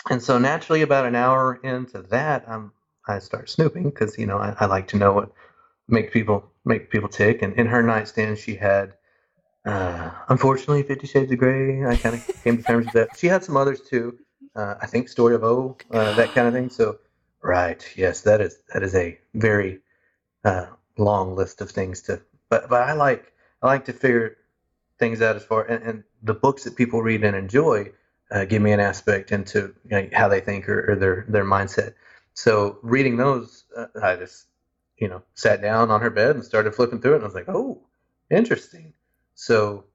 and 0.10 0.22
so 0.24 0.38
naturally 0.40 0.82
about 0.82 1.06
an 1.06 1.16
hour 1.16 1.60
into 1.64 2.02
that 2.04 2.48
i'm 2.48 2.72
i 3.08 3.20
start 3.20 3.50
snooping 3.50 3.84
because 3.84 4.18
you 4.18 4.26
know 4.26 4.38
I, 4.38 4.56
I 4.60 4.66
like 4.66 4.88
to 4.90 4.98
know 4.98 5.14
what 5.14 5.32
make 5.88 6.12
people 6.12 6.52
make 6.66 6.90
people 6.90 7.10
tick 7.10 7.42
and 7.42 7.54
in 7.54 7.68
her 7.68 7.82
nightstand 7.82 8.38
she 8.38 8.56
had 8.56 8.94
uh, 9.68 10.12
unfortunately, 10.30 10.84
Fifty 10.84 11.08
Shades 11.08 11.32
of 11.32 11.40
Grey. 11.40 11.86
I 11.86 11.98
kind 11.98 12.16
of 12.16 12.26
came 12.44 12.58
to 12.58 12.64
terms 12.64 12.86
with 12.86 12.94
that. 12.94 13.18
She 13.18 13.28
had 13.28 13.44
some 13.44 13.58
others 13.58 13.82
too. 13.82 14.18
Uh, 14.56 14.76
I 14.82 14.88
think 14.88 15.10
Story 15.10 15.36
of 15.36 15.44
O, 15.44 15.78
uh, 15.92 16.14
that 16.14 16.34
kind 16.34 16.48
of 16.48 16.54
thing. 16.54 16.70
So, 16.70 17.00
right, 17.44 17.86
yes, 17.96 18.22
that 18.22 18.40
is 18.40 18.58
that 18.74 18.82
is 18.82 18.96
a 18.96 19.20
very 19.34 19.80
uh, 20.46 20.68
long 20.98 21.36
list 21.36 21.60
of 21.60 21.70
things 21.70 22.02
to. 22.04 22.22
But 22.50 22.70
but 22.70 22.82
I 22.84 22.94
like 22.94 23.34
I 23.62 23.68
like 23.68 23.86
to 23.86 23.94
figure 23.94 24.38
things 25.00 25.22
out 25.22 25.36
as 25.36 25.44
far 25.44 25.64
and, 25.64 25.84
and 25.84 26.04
the 26.24 26.34
books 26.34 26.64
that 26.64 26.76
people 26.76 27.04
read 27.04 27.24
and 27.24 27.36
enjoy 27.36 27.92
uh, 28.32 28.46
give 28.46 28.62
me 28.62 28.72
an 28.72 28.80
aspect 28.80 29.32
into 29.32 29.76
you 29.86 29.92
know, 29.92 30.10
how 30.14 30.28
they 30.28 30.40
think 30.40 30.68
or, 30.70 30.92
or 30.92 30.96
their 30.96 31.26
their 31.28 31.46
mindset. 31.46 31.94
So 32.38 32.78
reading 32.84 33.18
those, 33.18 33.64
uh, 33.76 33.88
I 34.04 34.16
just 34.16 34.46
you 35.00 35.08
know 35.08 35.24
sat 35.34 35.60
down 35.60 35.90
on 35.90 36.02
her 36.02 36.12
bed 36.12 36.36
and 36.36 36.46
started 36.46 36.76
flipping 36.76 37.02
through 37.02 37.14
it, 37.14 37.16
and 37.16 37.24
I 37.24 37.26
was 37.26 37.34
like, 37.34 37.50
oh, 37.50 37.82
interesting. 38.30 38.94
So, 39.34 39.86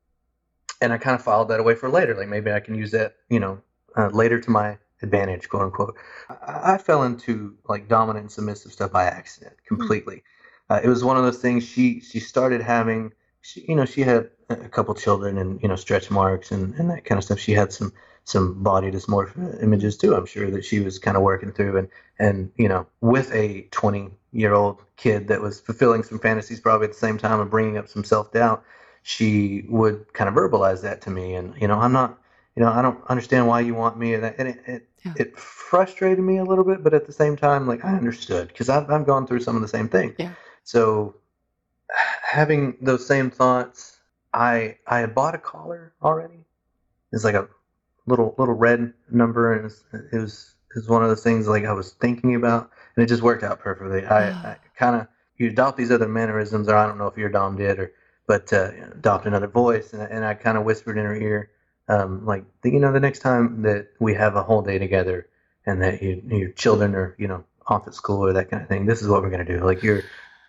and 0.81 0.93
I 0.93 0.99
kind 0.99 1.15
of 1.15 1.23
filed 1.23 1.51
that 1.51 1.61
away 1.61 1.77
for 1.77 1.89
later. 1.89 2.17
Like 2.17 2.27
maybe 2.27 2.51
I 2.51 2.59
can 2.59 2.75
use 2.75 2.91
that, 2.91 3.15
you 3.29 3.39
know, 3.39 3.61
uh, 3.97 4.09
later 4.09 4.41
to 4.41 4.51
my 4.51 4.77
advantage, 5.03 5.49
quote 5.49 5.63
unquote. 5.63 5.95
I, 6.29 6.75
I 6.75 6.79
fell 6.79 7.05
into 7.05 7.57
like 7.69 7.87
dominant 7.87 8.25
and 8.25 8.33
submissive 8.33 8.73
stuff 8.73 8.91
by 8.91 9.05
accident 9.05 9.55
completely. 9.65 10.25
Uh, 10.69 10.81
it 10.83 10.89
was 10.89 11.05
one 11.05 11.17
of 11.17 11.23
those 11.23 11.39
things. 11.39 11.63
She 11.63 12.01
she 12.01 12.19
started 12.19 12.61
having 12.61 13.13
she, 13.41 13.65
you 13.69 13.77
know, 13.77 13.85
she 13.85 14.01
had 14.01 14.31
a 14.51 14.69
couple 14.69 14.97
children 14.97 15.39
and 15.39 15.63
you 15.63 15.69
know 15.69 15.77
stretch 15.77 16.11
marks 16.11 16.51
and, 16.51 16.75
and 16.75 16.91
that 16.91 17.05
kind 17.05 17.19
of 17.21 17.25
stuff. 17.25 17.39
She 17.39 17.53
had 17.53 17.73
some 17.73 17.93
some 18.25 18.63
body 18.63 18.91
dysmorphia 18.91 19.63
images 19.63 19.97
too. 19.97 20.15
I'm 20.15 20.27
sure 20.27 20.51
that 20.51 20.65
she 20.65 20.81
was 20.81 20.99
kind 20.99 21.17
of 21.17 21.23
working 21.23 21.53
through 21.53 21.79
and 21.79 21.89
and 22.19 22.53
you 22.57 22.69
know 22.69 22.87
with 23.01 23.33
a 23.33 23.63
20 23.71 24.11
year 24.33 24.55
old 24.55 24.83
kid 24.97 25.29
that 25.29 25.41
was 25.41 25.61
fulfilling 25.61 26.03
some 26.03 26.19
fantasies 26.19 26.61
probably 26.61 26.87
at 26.87 26.93
the 26.93 26.99
same 26.99 27.19
time 27.19 27.41
and 27.41 27.51
bringing 27.51 27.77
up 27.79 27.89
some 27.89 28.05
self 28.05 28.33
doubt. 28.33 28.65
She 29.03 29.65
would 29.69 30.13
kind 30.13 30.29
of 30.29 30.35
verbalize 30.35 30.83
that 30.83 31.01
to 31.03 31.11
me, 31.11 31.35
and 31.35 31.61
you 31.61 31.67
know, 31.67 31.81
I'm 31.81 31.93
not, 31.93 32.21
you 32.55 32.63
know, 32.63 32.71
I 32.71 32.83
don't 32.83 33.05
understand 33.09 33.49
why 33.49 33.59
you 33.61 33.75
want 33.75 33.99
me, 33.99 34.15
and, 34.15 34.25
it, 34.25 34.63
it, 34.67 34.89
Yeah. 35.05 35.15
it 35.17 35.37
frustrated 35.37 36.21
me 36.21 36.39
a 36.39 36.45
little 36.45 36.63
bit, 36.63 36.85
but 36.85 36.95
at 36.95 37.07
the 37.09 37.13
same 37.13 37.37
time, 37.37 37.67
like 37.67 37.85
I 37.85 37.97
understood 37.97 38.49
because 38.49 38.69
I've 38.69 38.89
I've 38.89 39.05
gone 39.05 39.27
through 39.27 39.41
some 39.41 39.57
of 39.57 39.63
the 39.63 39.69
same 39.69 39.89
things. 39.89 40.15
Yeah. 40.19 40.31
So 40.63 41.17
having 42.23 42.77
those 42.81 43.05
same 43.05 43.31
thoughts, 43.31 43.99
I 44.33 44.79
I 44.87 45.01
had 45.01 45.15
bought 45.15 45.35
a 45.35 45.39
collar 45.39 45.93
already. 46.01 46.45
It's 47.11 47.25
like 47.25 47.35
a 47.35 47.49
little 48.07 48.35
little 48.39 48.55
red 48.55 48.93
number, 49.11 49.53
and 49.53 49.61
it 49.61 49.65
was 49.65 49.85
it 50.13 50.19
was, 50.19 50.89
one 50.89 51.03
of 51.03 51.09
those 51.09 51.23
things 51.23 51.47
like 51.47 51.65
I 51.65 51.73
was 51.73 51.93
thinking 51.93 52.35
about, 52.35 52.71
and 52.97 53.05
it 53.05 53.09
just 53.09 53.23
worked 53.23 53.43
out 53.43 53.61
perfectly. 53.61 54.05
I, 54.05 54.31
I 54.31 54.57
kind 54.77 54.97
of 54.97 55.07
you 55.37 55.49
adopt 55.49 55.77
these 55.77 55.91
other 55.91 56.09
mannerisms, 56.09 56.69
or 56.69 56.77
I 56.77 56.87
don't 56.87 56.99
know 56.99 57.07
if 57.07 57.17
your 57.17 57.29
dom 57.29 57.57
did, 57.57 57.79
or 57.79 57.93
but 58.27 58.53
uh, 58.53 58.71
adopt 58.93 59.27
another 59.27 59.49
voice, 59.49 59.93
and, 59.93 60.03
and 60.03 60.25
I 60.25 60.35
kind 60.35 60.57
of 60.57 60.65
whispered 60.65 60.99
in 60.99 61.05
her 61.05 61.17
ear, 61.17 61.51
um, 61.89 62.25
like 62.25 62.45
you 62.65 62.81
know, 62.81 62.93
the 62.93 63.01
next 63.01 63.21
time 63.21 63.63
that 63.63 63.89
we 63.99 64.15
have 64.15 64.37
a 64.37 64.43
whole 64.43 64.63
day 64.63 64.79
together, 64.79 65.29
and 65.67 65.83
that 65.83 66.03
you, 66.03 66.23
your 66.27 66.51
children 66.51 66.95
are 66.95 67.15
you 67.19 67.29
know 67.29 67.45
off 67.67 67.87
at 67.87 67.95
school 67.95 68.27
or 68.27 68.33
that 68.33 68.51
kind 68.51 68.63
of 68.63 68.69
thing, 68.69 68.87
this 68.87 69.03
is 69.03 69.09
what 69.09 69.23
we're 69.23 69.31
gonna 69.31 69.45
do. 69.45 69.65
Like 69.65 69.83
you're 69.83 70.03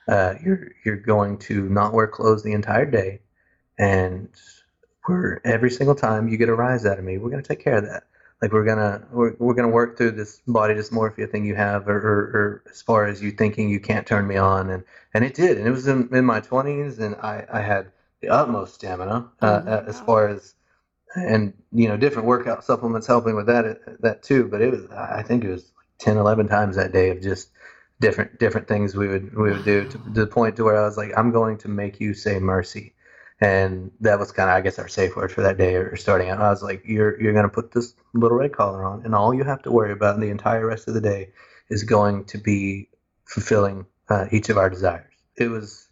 uh, 0.07 0.35
you're 0.43 0.71
you're 0.83 0.97
going 0.97 1.37
to 1.39 1.69
not 1.69 1.93
wear 1.93 2.07
clothes 2.07 2.43
the 2.43 2.53
entire 2.53 2.85
day, 2.85 3.21
and 3.77 4.29
we're 5.07 5.41
every 5.43 5.71
single 5.71 5.95
time 5.95 6.27
you 6.27 6.37
get 6.37 6.49
a 6.49 6.55
rise 6.55 6.85
out 6.85 6.99
of 6.99 7.05
me, 7.05 7.17
we're 7.17 7.29
gonna 7.29 7.43
take 7.43 7.63
care 7.63 7.77
of 7.77 7.85
that. 7.85 8.03
Like 8.41 8.51
we're 8.51 8.65
gonna 8.65 9.07
we're, 9.11 9.35
we're 9.39 9.53
gonna 9.53 9.69
work 9.69 9.97
through 9.97 10.11
this 10.11 10.41
body 10.47 10.73
dysmorphia 10.73 11.29
thing 11.31 11.45
you 11.45 11.55
have, 11.55 11.87
or, 11.87 11.97
or, 11.97 12.19
or 12.19 12.63
as 12.69 12.81
far 12.81 13.05
as 13.05 13.21
you 13.21 13.31
thinking 13.31 13.69
you 13.69 13.79
can't 13.79 14.05
turn 14.05 14.27
me 14.27 14.37
on, 14.37 14.69
and 14.69 14.83
and 15.13 15.23
it 15.23 15.33
did, 15.33 15.57
and 15.57 15.67
it 15.67 15.71
was 15.71 15.87
in, 15.87 16.09
in 16.13 16.25
my 16.25 16.41
twenties, 16.41 16.99
and 16.99 17.15
I 17.15 17.45
I 17.51 17.61
had 17.61 17.91
the 18.21 18.29
utmost 18.29 18.75
stamina 18.75 19.29
uh, 19.41 19.61
Oh 19.65 19.71
uh, 19.71 19.85
as 19.87 19.99
far 19.99 20.29
as 20.29 20.55
and 21.15 21.53
you 21.71 21.87
know 21.87 21.97
different 21.97 22.27
workout 22.27 22.63
supplements 22.63 23.07
helping 23.07 23.35
with 23.35 23.47
that 23.47 24.01
that 24.01 24.23
too, 24.23 24.47
but 24.47 24.61
it 24.61 24.71
was 24.71 24.89
I 24.91 25.23
think 25.23 25.43
it 25.43 25.49
was 25.49 25.63
like 25.77 25.87
10, 25.99 26.17
11 26.17 26.47
times 26.47 26.75
that 26.75 26.91
day 26.91 27.09
of 27.11 27.21
just 27.21 27.49
different 27.99 28.39
different 28.39 28.67
things 28.67 28.95
we 28.95 29.07
would 29.07 29.35
we 29.35 29.51
would 29.51 29.65
do 29.65 29.83
to, 29.85 29.97
to 29.97 30.09
the 30.09 30.27
point 30.27 30.55
to 30.57 30.63
where 30.63 30.77
I 30.77 30.85
was 30.85 30.97
like, 30.97 31.11
I'm 31.15 31.31
going 31.31 31.57
to 31.59 31.67
make 31.67 31.99
you 31.99 32.13
say 32.13 32.39
mercy, 32.39 32.92
and 33.43 33.91
that 33.99 34.19
was 34.19 34.31
kind 34.31 34.49
of 34.49 34.55
I 34.55 34.61
guess 34.61 34.79
our 34.79 34.87
safe 34.87 35.17
word 35.17 35.29
for 35.31 35.41
that 35.41 35.57
day 35.57 35.75
or 35.75 35.97
starting 35.97 36.29
out. 36.29 36.39
I 36.39 36.49
was 36.49 36.63
like, 36.63 36.81
you're 36.85 37.21
you're 37.21 37.33
gonna 37.33 37.49
put 37.49 37.73
this 37.73 37.93
little 38.13 38.37
red 38.37 38.53
collar 38.53 38.85
on, 38.85 39.03
and 39.03 39.13
all 39.13 39.33
you 39.33 39.43
have 39.43 39.61
to 39.63 39.71
worry 39.71 39.91
about 39.91 40.19
the 40.19 40.29
entire 40.29 40.65
rest 40.65 40.87
of 40.87 40.93
the 40.93 41.01
day 41.01 41.31
is 41.69 41.83
going 41.83 42.23
to 42.25 42.37
be 42.37 42.89
fulfilling 43.25 43.85
uh, 44.09 44.27
each 44.31 44.47
of 44.49 44.57
our 44.57 44.69
desires. 44.69 45.13
It 45.35 45.49
was. 45.49 45.89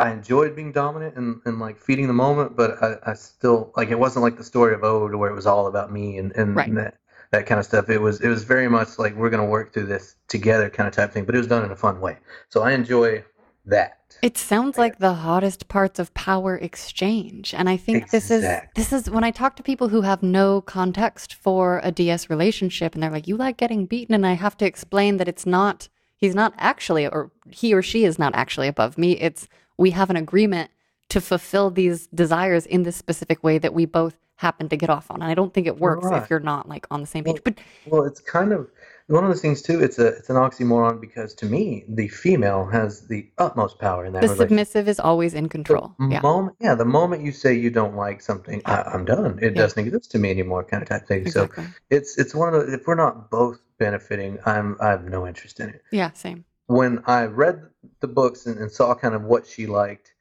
I 0.00 0.12
enjoyed 0.12 0.54
being 0.54 0.70
dominant 0.70 1.16
and, 1.16 1.40
and 1.44 1.58
like 1.58 1.78
feeding 1.80 2.06
the 2.06 2.12
moment, 2.12 2.56
but 2.56 2.80
I, 2.82 2.96
I 3.10 3.14
still 3.14 3.72
like 3.76 3.88
it 3.88 3.98
wasn't 3.98 4.22
like 4.22 4.36
the 4.36 4.44
story 4.44 4.74
of 4.74 4.84
O 4.84 5.08
where 5.16 5.30
it 5.30 5.34
was 5.34 5.46
all 5.46 5.66
about 5.66 5.90
me 5.90 6.18
and, 6.18 6.30
and 6.32 6.54
Right. 6.54 6.74
that 6.74 6.98
that 7.32 7.46
kind 7.46 7.58
of 7.58 7.64
stuff. 7.64 7.88
It 7.88 8.00
was 8.00 8.20
it 8.20 8.28
was 8.28 8.44
very 8.44 8.68
much 8.68 8.98
like 8.98 9.16
we're 9.16 9.30
gonna 9.30 9.46
work 9.46 9.72
through 9.72 9.86
this 9.86 10.14
together 10.28 10.68
kind 10.68 10.86
of 10.86 10.94
type 10.94 11.10
thing, 11.10 11.24
but 11.24 11.34
it 11.34 11.38
was 11.38 11.48
done 11.48 11.64
in 11.64 11.70
a 11.70 11.76
fun 11.76 12.00
way. 12.00 12.18
So 12.50 12.62
I 12.62 12.72
enjoy 12.72 13.24
that. 13.68 13.94
It 14.20 14.36
sounds 14.36 14.76
like 14.76 14.98
the 14.98 15.14
hottest 15.14 15.68
parts 15.68 15.98
of 16.00 16.12
power 16.14 16.56
exchange. 16.56 17.54
And 17.54 17.68
I 17.68 17.76
think 17.76 18.10
this 18.10 18.30
is 18.30 18.42
this 18.74 18.92
is 18.92 19.08
when 19.08 19.22
I 19.22 19.30
talk 19.30 19.54
to 19.56 19.62
people 19.62 19.88
who 19.88 20.00
have 20.00 20.22
no 20.22 20.60
context 20.60 21.34
for 21.34 21.80
a 21.84 21.92
DS 21.92 22.28
relationship 22.28 22.94
and 22.94 23.02
they're 23.02 23.10
like, 23.10 23.28
You 23.28 23.36
like 23.36 23.56
getting 23.56 23.86
beaten 23.86 24.14
and 24.14 24.26
I 24.26 24.32
have 24.32 24.56
to 24.58 24.66
explain 24.66 25.18
that 25.18 25.28
it's 25.28 25.46
not 25.46 25.88
he's 26.16 26.34
not 26.34 26.52
actually 26.58 27.06
or 27.06 27.30
he 27.48 27.72
or 27.72 27.82
she 27.82 28.04
is 28.04 28.18
not 28.18 28.34
actually 28.34 28.66
above 28.66 28.98
me. 28.98 29.12
It's 29.12 29.46
we 29.76 29.90
have 29.92 30.10
an 30.10 30.16
agreement 30.16 30.70
to 31.10 31.20
fulfill 31.20 31.70
these 31.70 32.08
desires 32.08 32.66
in 32.66 32.82
this 32.82 32.96
specific 32.96 33.44
way 33.44 33.58
that 33.58 33.72
we 33.72 33.86
both 33.86 34.18
happen 34.36 34.68
to 34.68 34.76
get 34.76 34.90
off 34.90 35.10
on. 35.10 35.22
And 35.22 35.30
I 35.30 35.34
don't 35.34 35.54
think 35.54 35.66
it 35.66 35.78
works 35.78 36.04
Right. 36.06 36.22
if 36.22 36.28
you're 36.30 36.40
not 36.40 36.68
like 36.68 36.86
on 36.90 37.00
the 37.00 37.06
same 37.06 37.24
Well, 37.24 37.34
page. 37.34 37.44
But 37.44 37.54
Well, 37.86 38.04
it's 38.04 38.20
kind 38.20 38.52
of 38.52 38.68
one 39.08 39.24
of 39.24 39.30
those 39.30 39.40
things 39.42 39.62
too. 39.62 39.82
It's 39.82 39.98
a 39.98 40.06
it's 40.08 40.30
an 40.30 40.36
oxymoron 40.36 41.00
because 41.00 41.34
to 41.34 41.46
me, 41.46 41.84
the 41.88 42.08
female 42.08 42.66
has 42.66 43.06
the 43.08 43.28
utmost 43.38 43.78
power 43.78 44.04
in 44.06 44.12
that 44.12 44.22
the 44.22 44.28
submissive 44.36 44.86
is 44.88 45.00
always 45.00 45.34
in 45.34 45.44
The 45.44 45.48
control. 45.50 45.94
Yeah. 45.98 46.20
moment, 46.20 46.56
yeah, 46.60 46.74
the 46.74 46.84
moment 46.84 47.22
you 47.24 47.32
say 47.32 47.54
you 47.54 47.70
don't 47.70 47.96
like 47.96 48.20
something, 48.20 48.62
I, 48.66 48.82
I'm 48.82 49.04
done. 49.04 49.38
It 49.42 49.54
Yeah. 49.56 49.62
doesn't 49.62 49.84
exist 49.84 50.10
to 50.12 50.18
me 50.18 50.30
anymore, 50.30 50.62
kind 50.64 50.82
of 50.82 50.88
type 50.88 51.06
thing. 51.08 51.30
So 51.30 51.48
it's 51.90 52.18
it's 52.18 52.34
one 52.34 52.54
of 52.54 52.66
the 52.66 52.74
if 52.74 52.86
we're 52.86 52.94
not 52.94 53.30
both 53.30 53.58
benefiting, 53.78 54.38
I'm 54.46 54.76
I 54.80 54.88
have 54.90 55.04
no 55.04 55.26
interest 55.26 55.60
in 55.60 55.70
it. 55.70 55.82
Yeah, 55.90 56.12
same. 56.12 56.44
When 56.66 57.02
I 57.06 57.24
read 57.24 57.62
the 58.00 58.08
books 58.08 58.44
and, 58.46 58.58
and 58.58 58.70
saw 58.70 58.94
kind 58.94 59.14
of 59.14 59.22
what 59.22 59.46
she 59.46 59.66
liked, 59.66 60.12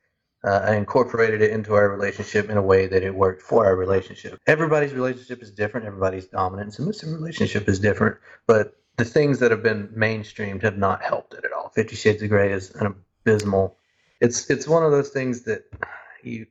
uh, 0.44 0.62
I 0.64 0.76
incorporated 0.76 1.42
it 1.42 1.52
into 1.52 1.74
our 1.74 1.90
relationship 1.90 2.50
in 2.50 2.58
a 2.58 2.62
way 2.62 2.88
that 2.88 3.04
it 3.04 3.14
worked 3.14 3.42
for 3.42 3.66
our 3.66 3.76
relationship. 3.76 4.40
Everybody's 4.48 4.94
relationship 4.94 5.42
is 5.42 5.52
different. 5.52 5.88
Everybody's 5.88 6.28
dominant 6.28 6.68
and 6.68 6.74
submissive 6.74 7.12
relationship 7.12 7.68
is 7.68 7.80
different, 7.80 8.18
but 8.46 8.76
the 8.98 9.06
things 9.06 9.40
that 9.40 9.52
have 9.52 9.64
been 9.64 9.88
mainstreamed 9.90 10.64
have 10.64 10.78
not 10.78 11.02
helped 11.04 11.34
it 11.34 11.46
at 11.46 11.52
all. 11.52 11.70
Fifty 11.70 11.96
Shades 11.96 12.22
of 12.22 12.30
Grey 12.30 12.52
is 12.52 12.72
an 12.76 12.88
abysmal. 13.26 13.78
It's 14.22 14.50
it's 14.50 14.68
one 14.68 14.84
of 14.84 14.92
those 14.92 15.10
things 15.10 15.44
that 15.44 15.64
you 16.24 16.48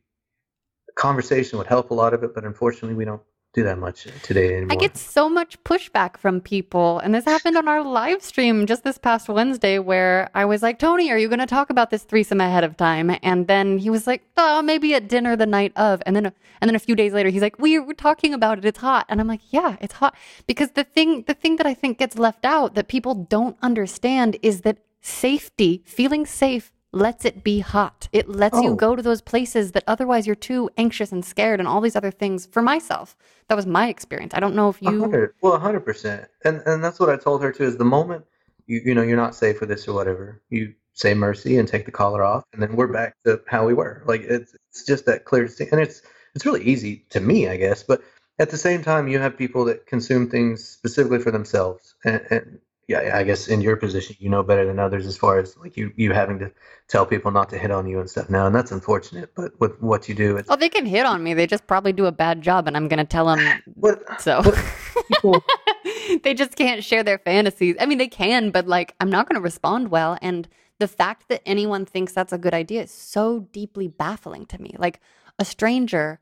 conversation 0.96 1.58
would 1.58 1.66
help 1.66 1.90
a 1.90 1.94
lot 1.94 2.14
of 2.14 2.22
it, 2.22 2.34
but 2.34 2.44
unfortunately 2.44 2.94
we 2.94 3.04
don't 3.04 3.22
do 3.56 3.62
that 3.62 3.78
much 3.78 4.06
today 4.22 4.54
anymore. 4.54 4.72
I 4.72 4.76
get 4.76 4.98
so 4.98 5.30
much 5.30 5.62
pushback 5.64 6.18
from 6.18 6.42
people. 6.42 6.98
And 6.98 7.14
this 7.14 7.24
happened 7.24 7.56
on 7.56 7.66
our 7.66 7.82
live 7.82 8.22
stream 8.22 8.66
just 8.66 8.84
this 8.84 8.98
past 8.98 9.30
Wednesday 9.30 9.78
where 9.78 10.28
I 10.34 10.44
was 10.44 10.62
like, 10.62 10.78
Tony, 10.78 11.10
are 11.10 11.16
you 11.16 11.28
going 11.28 11.38
to 11.38 11.46
talk 11.46 11.70
about 11.70 11.88
this 11.88 12.02
threesome 12.02 12.38
ahead 12.38 12.64
of 12.64 12.76
time? 12.76 13.16
And 13.22 13.46
then 13.46 13.78
he 13.78 13.88
was 13.88 14.06
like, 14.06 14.22
oh, 14.36 14.60
maybe 14.60 14.92
at 14.94 15.08
dinner 15.08 15.36
the 15.36 15.46
night 15.46 15.72
of. 15.74 16.02
And 16.04 16.14
then, 16.14 16.26
and 16.60 16.68
then 16.68 16.74
a 16.74 16.78
few 16.78 16.94
days 16.94 17.14
later, 17.14 17.30
he's 17.30 17.40
like, 17.40 17.58
we 17.58 17.78
were 17.78 17.94
talking 17.94 18.34
about 18.34 18.58
it. 18.58 18.66
It's 18.66 18.78
hot. 18.78 19.06
And 19.08 19.22
I'm 19.22 19.26
like, 19.26 19.40
yeah, 19.48 19.76
it's 19.80 19.94
hot. 19.94 20.14
Because 20.46 20.72
the 20.72 20.84
thing, 20.84 21.22
the 21.22 21.34
thing 21.34 21.56
that 21.56 21.66
I 21.66 21.72
think 21.72 21.96
gets 21.96 22.18
left 22.18 22.44
out 22.44 22.74
that 22.74 22.88
people 22.88 23.14
don't 23.14 23.56
understand 23.62 24.36
is 24.42 24.60
that 24.60 24.76
safety, 25.00 25.82
feeling 25.86 26.26
safe, 26.26 26.72
lets 26.96 27.24
it 27.24 27.44
be 27.44 27.60
hot. 27.60 28.08
It 28.12 28.28
lets 28.28 28.60
you 28.60 28.70
Oh. 28.70 28.74
go 28.74 28.96
to 28.96 29.02
those 29.02 29.20
places 29.20 29.72
that 29.72 29.84
otherwise 29.86 30.26
you're 30.26 30.34
too 30.34 30.70
anxious 30.76 31.12
and 31.12 31.24
scared 31.24 31.60
and 31.60 31.68
all 31.68 31.80
these 31.80 31.94
other 31.96 32.10
things. 32.10 32.46
For 32.46 32.62
myself, 32.62 33.16
that 33.48 33.54
was 33.54 33.66
my 33.66 33.88
experience. 33.88 34.32
I 34.34 34.40
don't 34.40 34.54
know 34.54 34.68
if 34.68 34.80
you. 34.82 35.00
hundred, 35.00 35.34
well, 35.42 35.58
hundred 35.58 35.84
percent, 35.84 36.26
and 36.44 36.62
and 36.66 36.82
that's 36.82 36.98
what 36.98 37.10
I 37.10 37.16
told 37.16 37.42
her 37.42 37.52
too. 37.52 37.64
Is 37.64 37.76
the 37.76 37.84
moment 37.84 38.24
you 38.66 38.80
you 38.84 38.94
know 38.94 39.02
you're 39.02 39.16
not 39.16 39.34
safe 39.34 39.60
with 39.60 39.68
this 39.68 39.86
or 39.86 39.92
whatever, 39.92 40.42
you 40.48 40.74
say 40.94 41.12
mercy 41.14 41.58
and 41.58 41.68
take 41.68 41.84
the 41.84 41.92
collar 41.92 42.22
off, 42.24 42.44
and 42.52 42.62
then 42.62 42.74
we're 42.74 42.86
back 42.86 43.14
to 43.26 43.40
how 43.46 43.66
we 43.66 43.74
were. 43.74 44.02
Like 44.06 44.22
it's 44.22 44.56
it's 44.70 44.84
just 44.84 45.04
that 45.06 45.24
clear 45.24 45.44
distinct, 45.46 45.72
and 45.72 45.80
it's 45.82 46.02
it's 46.34 46.46
really 46.46 46.64
easy 46.64 47.04
to 47.10 47.20
me, 47.20 47.48
I 47.48 47.56
guess. 47.56 47.82
But 47.82 48.02
at 48.38 48.50
the 48.50 48.58
same 48.58 48.82
time, 48.82 49.08
you 49.08 49.18
have 49.18 49.36
people 49.38 49.64
that 49.66 49.86
consume 49.86 50.28
things 50.28 50.66
specifically 50.66 51.18
for 51.20 51.30
themselves, 51.30 51.94
and, 52.04 52.20
and 52.30 52.58
yeah, 52.88 53.18
I 53.18 53.24
guess 53.24 53.48
in 53.48 53.60
your 53.60 53.76
position, 53.76 54.14
you 54.20 54.28
know 54.28 54.44
better 54.44 54.64
than 54.64 54.78
others 54.78 55.06
as 55.06 55.16
far 55.16 55.38
as 55.40 55.56
like 55.56 55.76
you 55.76 55.92
you 55.96 56.12
having 56.12 56.38
to 56.38 56.52
tell 56.86 57.04
people 57.04 57.32
not 57.32 57.48
to 57.50 57.58
hit 57.58 57.72
on 57.72 57.88
you 57.88 57.98
and 57.98 58.08
stuff 58.08 58.30
now, 58.30 58.46
and 58.46 58.54
that's 58.54 58.70
unfortunate. 58.70 59.34
But 59.34 59.58
with 59.58 59.80
what 59.82 60.08
you 60.08 60.14
do, 60.14 60.36
it's 60.36 60.48
Oh, 60.48 60.54
they 60.54 60.68
can 60.68 60.86
hit 60.86 61.04
on 61.04 61.22
me. 61.22 61.34
They 61.34 61.48
just 61.48 61.66
probably 61.66 61.92
do 61.92 62.06
a 62.06 62.12
bad 62.12 62.42
job, 62.42 62.68
and 62.68 62.76
I'm 62.76 62.86
going 62.86 62.98
to 62.98 63.04
tell 63.04 63.26
them 63.26 63.62
what 63.74 64.00
so. 64.20 64.40
what 64.42 64.64
people. 65.08 65.44
they 66.22 66.32
just 66.32 66.54
can't 66.54 66.84
share 66.84 67.02
their 67.02 67.18
fantasies. 67.18 67.74
I 67.80 67.86
mean, 67.86 67.98
they 67.98 68.08
can, 68.08 68.50
but 68.50 68.68
like, 68.68 68.94
I'm 69.00 69.10
not 69.10 69.28
going 69.28 69.40
to 69.40 69.44
respond 69.44 69.88
well. 69.90 70.16
And 70.22 70.48
the 70.78 70.88
fact 70.88 71.28
that 71.28 71.42
anyone 71.44 71.86
thinks 71.86 72.12
that's 72.12 72.32
a 72.32 72.38
good 72.38 72.54
idea 72.54 72.82
is 72.82 72.92
so 72.92 73.40
deeply 73.52 73.88
baffling 73.88 74.46
to 74.46 74.60
me. 74.60 74.74
Like, 74.78 75.00
a 75.38 75.44
stranger 75.44 76.20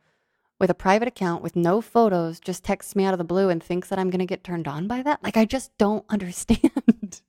with 0.65 0.71
a 0.71 0.75
private 0.75 1.07
account 1.07 1.43
with 1.43 1.55
no 1.57 1.83
photos 1.83 2.41
just 2.41 2.65
texts 2.65 2.97
me 2.97 3.05
out 3.05 3.13
of 3.13 3.19
the 3.19 3.25
blue 3.25 3.51
and 3.51 3.63
thinks 3.63 3.91
that 3.91 3.99
I'm 3.99 4.09
going 4.09 4.21
to 4.21 4.25
get 4.25 4.43
turned 4.43 4.67
on 4.67 4.87
by 4.89 5.03
that. 5.03 5.23
Like, 5.23 5.37
I 5.37 5.45
just 5.45 5.77
don't 5.77 6.07
understand. 6.09 7.21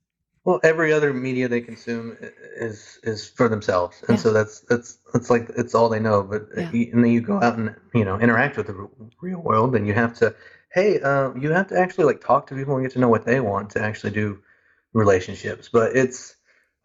Well, 0.46 0.62
every 0.64 0.94
other 0.94 1.12
media 1.12 1.50
they 1.50 1.60
consume 1.60 2.16
is 2.56 2.98
is 3.04 3.28
for 3.28 3.50
themselves, 3.50 4.02
and 4.08 4.18
Yeah. 4.18 4.24
so 4.24 4.32
that's 4.32 4.62
that's 4.62 5.00
that's 5.12 5.30
like 5.30 5.50
it's 5.58 5.76
all 5.76 5.90
they 5.90 6.00
know. 6.00 6.24
But 6.24 6.48
Yeah. 6.56 6.70
and 6.72 7.04
then 7.04 7.12
you 7.12 7.20
go 7.20 7.42
out 7.42 7.58
and 7.58 7.76
you 7.94 8.06
know 8.06 8.18
interact 8.20 8.56
with 8.56 8.68
the 8.68 8.88
real 9.20 9.42
world, 9.42 9.76
and 9.76 9.86
you 9.86 9.94
have 9.96 10.14
to, 10.20 10.34
hey, 10.72 11.02
uh, 11.02 11.34
you 11.34 11.52
have 11.52 11.68
to 11.70 11.78
actually 11.78 12.06
like 12.06 12.22
talk 12.22 12.48
to 12.48 12.56
people 12.56 12.76
and 12.76 12.86
get 12.86 12.94
to 12.94 13.00
know 13.00 13.10
what 13.10 13.26
they 13.26 13.42
want 13.42 13.72
to 13.72 13.82
actually 13.82 14.12
do 14.14 14.40
relationships. 14.94 15.68
But 15.68 15.94
it's 15.98 16.36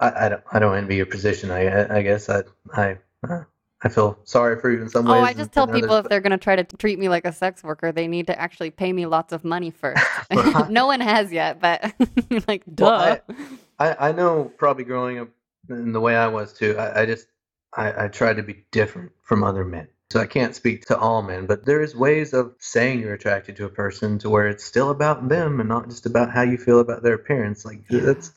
I, 0.00 0.26
I 0.26 0.28
don't 0.30 0.42
I 0.50 0.58
don't 0.58 0.76
envy 0.76 0.96
your 0.96 1.06
position. 1.06 1.52
I 1.52 1.68
I 1.68 1.98
I 1.98 2.02
guess 2.02 2.28
I 2.28 2.42
I 2.72 2.98
uh, 3.28 3.44
I 3.82 3.88
feel 3.88 4.18
sorry 4.24 4.60
for 4.60 4.70
you 4.70 4.82
in 4.82 4.88
some 4.90 5.08
Oh. 5.08 5.12
I 5.12 5.32
just 5.32 5.52
tell 5.52 5.64
and 5.64 5.70
others, 5.70 5.80
people 5.82 5.96
if 5.96 6.08
they're 6.08 6.20
going 6.20 6.32
to 6.32 6.38
try 6.38 6.54
to 6.54 6.64
treat 6.64 6.98
me 6.98 7.08
like 7.08 7.24
a 7.24 7.32
sex 7.32 7.62
worker, 7.62 7.92
they 7.92 8.06
need 8.06 8.26
to 8.26 8.38
actually 8.38 8.70
pay 8.70 8.92
me 8.92 9.06
lots 9.06 9.32
of 9.32 9.44
money 9.44 9.70
first. 9.70 10.04
No 10.68 10.86
one 10.86 11.00
has 11.00 11.32
yet, 11.32 11.60
but 11.60 11.92
like, 12.48 12.62
duh. 12.74 13.18
Well, 13.28 13.36
I, 13.78 14.08
I 14.08 14.12
know 14.12 14.52
probably 14.58 14.84
growing 14.84 15.18
up 15.18 15.28
in 15.68 15.92
the 15.92 16.00
way 16.00 16.14
I 16.14 16.26
was 16.26 16.52
too. 16.52 16.76
I, 16.78 17.02
I 17.02 17.06
just 17.06 17.26
I, 17.74 18.04
I 18.04 18.08
try 18.08 18.34
to 18.34 18.42
be 18.42 18.64
different 18.70 19.12
from 19.22 19.42
other 19.42 19.64
men. 19.64 19.88
So 20.12 20.18
I 20.20 20.26
can't 20.26 20.56
speak 20.56 20.86
to 20.86 20.98
all 20.98 21.22
men, 21.22 21.46
but 21.46 21.64
there 21.64 21.80
is 21.80 21.94
ways 21.94 22.34
of 22.34 22.54
saying 22.58 22.98
you're 22.98 23.14
attracted 23.14 23.54
to 23.56 23.64
a 23.66 23.70
person 23.70 24.18
to 24.18 24.28
where 24.28 24.48
it's 24.48 24.64
still 24.64 24.90
about 24.90 25.28
them 25.28 25.60
and 25.60 25.68
not 25.68 25.88
just 25.88 26.04
about 26.04 26.32
how 26.32 26.42
you 26.42 26.58
feel 26.58 26.80
about 26.80 27.04
their 27.04 27.14
appearance. 27.14 27.64
Like 27.64 27.82
Yeah. 27.88 28.00
that's 28.00 28.32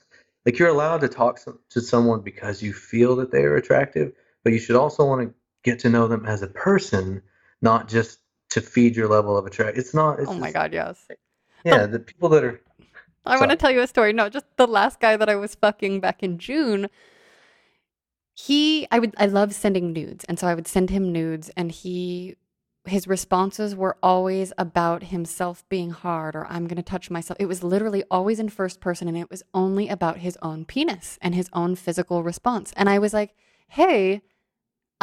like 0.45 0.59
you're 0.59 0.69
allowed 0.69 1.01
to 1.01 1.09
talk 1.09 1.39
some, 1.39 1.57
to 1.71 1.81
someone 1.81 2.21
because 2.21 2.61
you 2.61 2.73
feel 2.73 3.15
that 3.15 3.31
they 3.31 3.43
are 3.43 3.55
attractive, 3.55 4.13
but 4.43 4.53
you 4.53 4.59
should 4.59 4.75
also 4.75 5.05
want 5.05 5.21
to 5.27 5.33
get 5.63 5.79
to 5.79 5.89
know 5.89 6.07
them 6.07 6.25
as 6.25 6.41
a 6.41 6.47
person, 6.47 7.21
not 7.61 7.87
just 7.87 8.19
to 8.49 8.61
feed 8.61 8.95
your 8.95 9.07
level 9.07 9.37
of 9.37 9.45
attraction. 9.45 9.79
It's 9.79 9.93
not. 9.93 10.19
It's 10.19 10.29
Oh 10.29 10.33
my 10.33 10.47
just- 10.47 10.53
god, 10.53 10.73
yes. 10.73 11.07
Yeah, 11.65 11.83
oh. 11.83 11.87
the 11.87 11.99
people 11.99 12.29
that 12.29 12.43
are. 12.43 12.61
I 13.25 13.37
want 13.39 13.51
to 13.51 13.57
tell 13.57 13.71
you 13.71 13.79
a 13.79 13.87
story. 13.87 14.11
No, 14.11 14.27
just 14.27 14.45
the 14.57 14.67
last 14.67 14.99
guy 14.99 15.15
that 15.15 15.29
I 15.29 15.35
was 15.35 15.55
fucking 15.55 16.01
back 16.01 16.21
in 16.23 16.37
June. 16.37 16.89
He, 18.33 18.87
I 18.91 18.99
would, 18.99 19.13
I 19.17 19.27
love 19.27 19.53
sending 19.53 19.93
nudes, 19.93 20.25
and 20.25 20.39
so 20.39 20.47
I 20.47 20.55
would 20.55 20.67
send 20.67 20.89
him 20.89 21.11
nudes, 21.11 21.51
and 21.55 21.71
he, 21.71 22.35
his 22.85 23.07
responses 23.07 23.75
were 23.75 23.95
always 24.01 24.51
about 24.57 25.03
himself 25.03 25.63
being 25.69 25.91
hard 25.91 26.35
or 26.35 26.45
I'm 26.47 26.67
going 26.67 26.77
to 26.77 26.81
touch 26.83 27.11
myself. 27.11 27.37
It 27.39 27.45
was 27.45 27.63
literally 27.63 28.03
always 28.09 28.39
in 28.39 28.49
first 28.49 28.81
person, 28.81 29.07
and 29.07 29.15
it 29.17 29.29
was 29.29 29.43
only 29.53 29.87
about 29.87 30.17
his 30.17 30.37
own 30.41 30.65
penis 30.65 31.17
and 31.21 31.35
his 31.35 31.49
own 31.53 31.75
physical 31.75 32.23
response. 32.23 32.73
And 32.75 32.89
I 32.89 32.97
was 32.99 33.13
like, 33.13 33.35
hey, 33.67 34.21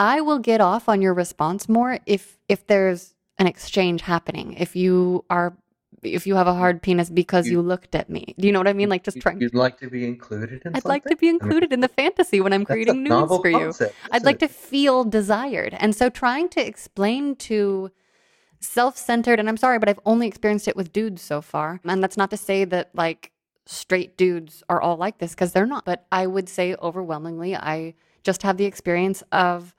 I 0.01 0.21
will 0.23 0.39
get 0.39 0.61
off 0.61 0.89
on 0.89 1.01
your 1.03 1.15
response 1.15 1.69
more 1.69 1.99
if 2.07 2.39
if 2.49 2.67
there's 2.67 3.15
an 3.39 3.47
exchange 3.47 4.01
happening. 4.03 4.55
If 4.55 4.75
you 4.75 5.25
are 5.31 5.57
if 6.03 6.27
you 6.27 6.35
have 6.37 6.47
a 6.47 6.55
hard 6.55 6.81
penis 6.81 7.11
because 7.11 7.47
you, 7.47 7.59
You- 7.59 7.63
looked 7.63 7.95
at 7.95 8.09
me. 8.09 8.35
Do 8.39 8.47
you 8.47 8.53
know 8.55 8.61
what 8.61 8.69
I 8.69 8.73
mean? 8.73 8.89
Like 8.89 9.05
just 9.05 9.17
you- 9.17 9.23
trying 9.23 9.39
You'd 9.43 9.55
like 9.55 9.79
to 9.81 9.91
be 9.91 10.07
included 10.07 10.63
in 10.65 10.75
I'd 10.75 10.87
like 10.87 11.03
to 11.03 11.11
something? 11.11 11.27
be 11.27 11.29
included 11.29 11.73
in 11.75 11.81
the 11.81 11.89
fantasy 11.89 12.41
when 12.41 12.55
I'm 12.55 12.65
creating 12.65 13.03
nudes 13.03 13.29
for 13.37 13.47
you. 13.49 13.59
concept, 13.59 13.95
I'd 14.11 14.17
isn't 14.17 14.27
like 14.27 14.37
it? 14.43 14.49
to 14.49 14.49
feel 14.49 15.05
desired. 15.05 15.75
And 15.79 15.95
so 15.95 16.09
trying 16.09 16.49
to 16.51 16.67
explain 16.67 17.37
to 17.51 17.91
self-centered 18.61 19.39
and 19.39 19.49
I'm 19.49 19.57
sorry 19.57 19.79
but 19.79 19.89
I've 19.91 20.01
only 20.07 20.27
experienced 20.27 20.69
it 20.69 20.77
with 20.77 20.93
dudes 20.93 21.21
so 21.23 21.43
far. 21.43 21.81
And 21.85 22.03
that's 22.03 22.17
not 22.17 22.31
to 22.31 22.37
say 22.39 22.65
that 22.65 22.91
like 22.95 23.33
straight 23.67 24.17
dudes 24.17 24.63
are 24.71 24.81
all 24.81 24.97
like 24.97 25.19
this 25.19 25.33
because 25.35 25.53
they're 25.53 25.67
not. 25.67 25.85
But 25.85 26.07
I 26.11 26.27
would 26.27 26.49
say 26.49 26.75
overwhelmingly 26.81 27.55
I 27.55 27.95
just 28.23 28.43
have 28.43 28.57
the 28.57 28.65
experience 28.65 29.23
of 29.33 29.75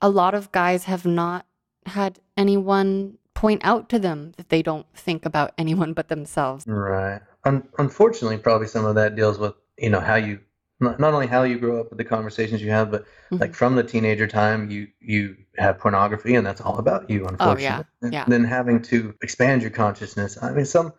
a 0.00 0.08
lot 0.08 0.34
of 0.34 0.52
guys 0.52 0.84
have 0.84 1.06
not 1.06 1.46
had 1.86 2.18
anyone 2.36 3.18
point 3.34 3.60
out 3.64 3.88
to 3.90 3.98
them 3.98 4.32
that 4.36 4.48
they 4.48 4.62
don't 4.62 4.86
think 4.94 5.24
about 5.26 5.52
anyone 5.58 5.92
but 5.92 6.08
themselves. 6.08 6.64
Right. 6.66 7.20
Un- 7.44 7.68
unfortunately, 7.78 8.38
probably 8.38 8.66
some 8.66 8.84
of 8.84 8.94
that 8.96 9.14
deals 9.16 9.38
with 9.38 9.54
you 9.78 9.90
know 9.90 10.00
how 10.00 10.16
you 10.16 10.40
not, 10.80 11.00
not 11.00 11.14
only 11.14 11.26
how 11.26 11.42
you 11.44 11.58
grow 11.58 11.80
up, 11.80 11.88
but 11.88 11.96
the 11.98 12.04
conversations 12.04 12.60
you 12.60 12.70
have, 12.70 12.90
but 12.90 13.04
Mhm. 13.30 13.40
like 13.40 13.54
from 13.54 13.76
the 13.76 13.82
teenager 13.82 14.26
time, 14.26 14.70
you 14.70 14.88
you 15.00 15.36
have 15.58 15.78
pornography, 15.78 16.34
and 16.34 16.46
that's 16.46 16.60
all 16.60 16.78
about 16.78 17.08
you. 17.08 17.20
Oh, 17.20 17.22
yeah, 17.22 17.28
Unfortunately, 17.30 17.84
And 18.02 18.12
yeah. 18.12 18.24
then 18.28 18.44
having 18.44 18.82
to 18.82 19.14
expand 19.22 19.62
your 19.62 19.70
consciousness. 19.70 20.36
I 20.42 20.52
mean, 20.52 20.64
some 20.66 20.92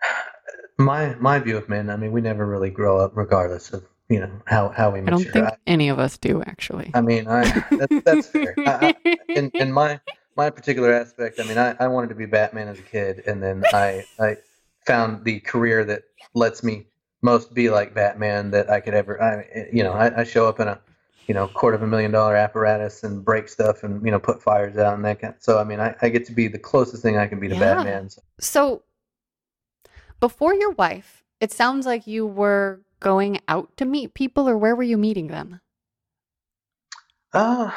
my 0.78 1.14
my 1.16 1.38
view 1.38 1.56
of 1.56 1.68
men. 1.68 1.90
I 1.90 1.96
mean, 1.96 2.12
we 2.12 2.20
never 2.20 2.46
really 2.46 2.70
grow 2.70 2.98
up, 2.98 3.12
regardless 3.16 3.72
of 3.72 3.84
you 4.14 4.20
know 4.20 4.30
how 4.46 4.68
how 4.68 4.90
we 4.90 5.00
I 5.00 5.06
don't 5.06 5.24
think 5.24 5.44
I, 5.44 5.56
any 5.66 5.88
of 5.88 5.98
us 5.98 6.18
do 6.18 6.40
actually. 6.46 6.92
I 6.94 7.00
mean, 7.00 7.26
I 7.26 7.42
that, 7.70 8.02
that's 8.04 8.28
fair. 8.28 8.54
I, 8.58 8.94
I, 9.04 9.18
in 9.28 9.50
in 9.54 9.72
my 9.72 9.98
my 10.36 10.50
particular 10.50 10.92
aspect, 10.92 11.40
I 11.40 11.42
mean, 11.42 11.58
I, 11.58 11.74
I 11.80 11.88
wanted 11.88 12.10
to 12.10 12.14
be 12.14 12.26
Batman 12.26 12.68
as 12.68 12.78
a 12.78 12.82
kid, 12.82 13.24
and 13.26 13.42
then 13.42 13.64
I 13.72 14.04
I 14.20 14.36
found 14.86 15.24
the 15.24 15.40
career 15.40 15.84
that 15.86 16.02
lets 16.34 16.62
me 16.62 16.86
most 17.22 17.54
be 17.54 17.70
like 17.70 17.92
Batman 17.92 18.52
that 18.52 18.70
I 18.70 18.78
could 18.78 18.94
ever. 18.94 19.20
I 19.20 19.68
you 19.72 19.82
know 19.82 19.94
I, 19.94 20.20
I 20.20 20.24
show 20.24 20.46
up 20.46 20.60
in 20.60 20.68
a 20.68 20.78
you 21.26 21.34
know 21.34 21.48
quarter 21.48 21.76
of 21.76 21.82
a 21.82 21.88
million 21.88 22.12
dollar 22.12 22.36
apparatus 22.36 23.02
and 23.02 23.24
break 23.24 23.48
stuff 23.48 23.82
and 23.82 24.00
you 24.04 24.12
know 24.12 24.20
put 24.20 24.40
fires 24.40 24.76
out 24.76 24.94
and 24.94 25.04
that 25.04 25.20
kind. 25.20 25.34
Of, 25.34 25.42
So 25.42 25.58
I 25.58 25.64
mean, 25.64 25.80
I, 25.80 25.96
I 26.02 26.08
get 26.08 26.24
to 26.26 26.32
be 26.32 26.46
the 26.46 26.60
closest 26.60 27.02
thing 27.02 27.18
I 27.18 27.26
can 27.26 27.40
be 27.40 27.48
to 27.48 27.56
Yeah. 27.56 27.74
Batman. 27.74 28.10
So, 28.10 28.22
So, 28.38 28.82
before 30.20 30.54
your 30.54 30.70
wife, 30.70 31.24
it 31.40 31.50
sounds 31.50 31.84
like 31.84 32.06
you 32.06 32.24
were 32.26 32.80
going 33.04 33.38
out 33.46 33.76
to 33.76 33.84
meet 33.84 34.14
people, 34.14 34.48
or 34.48 34.56
where 34.58 34.74
were 34.74 34.82
you 34.82 34.96
meeting 34.98 35.28
them? 35.28 35.60
uh, 37.34 37.70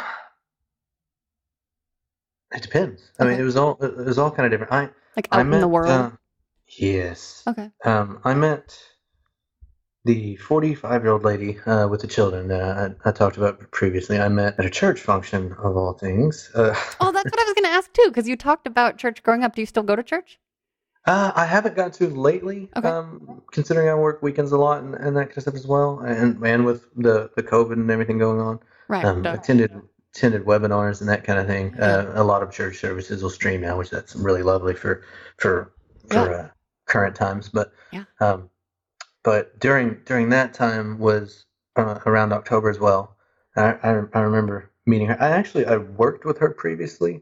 it 2.51 2.61
depends. 2.61 3.11
I 3.19 3.25
mean, 3.25 3.39
it 3.39 3.43
was 3.43 3.57
all 3.57 3.77
it 3.81 3.97
was 3.97 4.17
all 4.17 4.31
kind 4.31 4.45
of 4.45 4.51
different. 4.51 4.71
I 4.71 4.89
Like 5.15 5.27
I 5.31 5.39
out 5.41 5.45
in 5.45 5.59
the 5.59 5.67
world? 5.67 5.89
uh, 5.89 6.11
yes. 6.79 7.43
okay. 7.47 7.69
Um, 7.83 8.19
I 8.23 8.33
met 8.33 8.77
the 10.05 10.37
45 10.37 11.03
year 11.03 11.11
old 11.11 11.23
lady 11.25 11.59
uh, 11.65 11.87
with 11.89 12.01
the 12.01 12.07
children 12.07 12.47
that 12.47 12.61
I, 13.05 13.09
I 13.09 13.11
talked 13.11 13.35
about 13.35 13.71
previously. 13.71 14.19
I 14.19 14.29
met 14.29 14.57
at 14.57 14.65
a 14.65 14.69
church 14.69 15.01
function, 15.01 15.51
of 15.53 15.75
all 15.75 15.93
things. 15.93 16.49
Uh, 16.55 16.73
Oh, 17.01 17.11
that's 17.11 17.29
what 17.31 17.39
I 17.39 17.43
was 17.43 17.53
going 17.53 17.65
to 17.65 17.77
ask 17.77 17.91
too, 17.93 18.07
because 18.07 18.27
you 18.27 18.37
talked 18.37 18.65
about 18.67 18.97
church 18.97 19.21
growing 19.23 19.43
up. 19.43 19.53
Do 19.55 19.61
you 19.61 19.65
still 19.65 19.83
go 19.83 19.95
to 19.95 20.03
church? 20.03 20.39
Uh, 21.07 21.31
I 21.35 21.45
haven't 21.45 21.75
gotten 21.75 21.91
to 21.93 22.09
lately, 22.09 22.69
Okay. 22.75 22.87
um, 22.87 23.41
considering 23.51 23.89
I 23.89 23.95
work 23.95 24.21
weekends 24.21 24.51
a 24.51 24.57
lot 24.57 24.83
and, 24.83 24.93
and 24.95 25.15
that 25.15 25.27
kind 25.27 25.37
of 25.37 25.43
stuff 25.43 25.55
as 25.55 25.65
well. 25.65 25.99
And, 25.99 26.43
and 26.45 26.65
with 26.65 26.89
the, 26.95 27.29
the 27.35 27.43
COVID 27.43 27.73
and 27.73 27.89
everything 27.89 28.17
going 28.17 28.39
on, 28.39 28.59
Right. 28.89 29.05
um, 29.05 29.25
attended 29.25 29.71
attended 30.15 30.45
webinars 30.45 31.01
and 31.01 31.09
that 31.09 31.23
kind 31.23 31.39
of 31.39 31.47
thing. 31.47 31.73
Uh, 31.79 32.11
a 32.15 32.23
lot 32.23 32.41
of 32.41 32.51
church 32.51 32.77
services 32.79 33.21
will 33.21 33.29
stream 33.29 33.61
now, 33.61 33.77
which 33.77 33.89
that's 33.89 34.15
really 34.15 34.43
lovely 34.43 34.73
for 34.73 35.03
for 35.37 35.73
for 36.07 36.33
uh, 36.33 36.49
current 36.85 37.15
times. 37.15 37.49
But 37.49 37.73
Yeah. 37.91 38.05
um, 38.19 38.49
but 39.23 39.59
during 39.59 39.99
during 40.05 40.29
that 40.29 40.53
time 40.53 40.97
was 40.97 41.45
uh, 41.75 41.99
around 42.05 42.33
October 42.33 42.69
as 42.69 42.79
well. 42.79 43.15
I, 43.55 43.73
I 43.83 44.03
I 44.13 44.21
remember 44.21 44.71
meeting 44.85 45.07
her. 45.07 45.17
I 45.21 45.29
actually 45.29 45.65
I 45.65 45.77
worked 45.77 46.25
with 46.25 46.37
her 46.39 46.49
previously, 46.49 47.21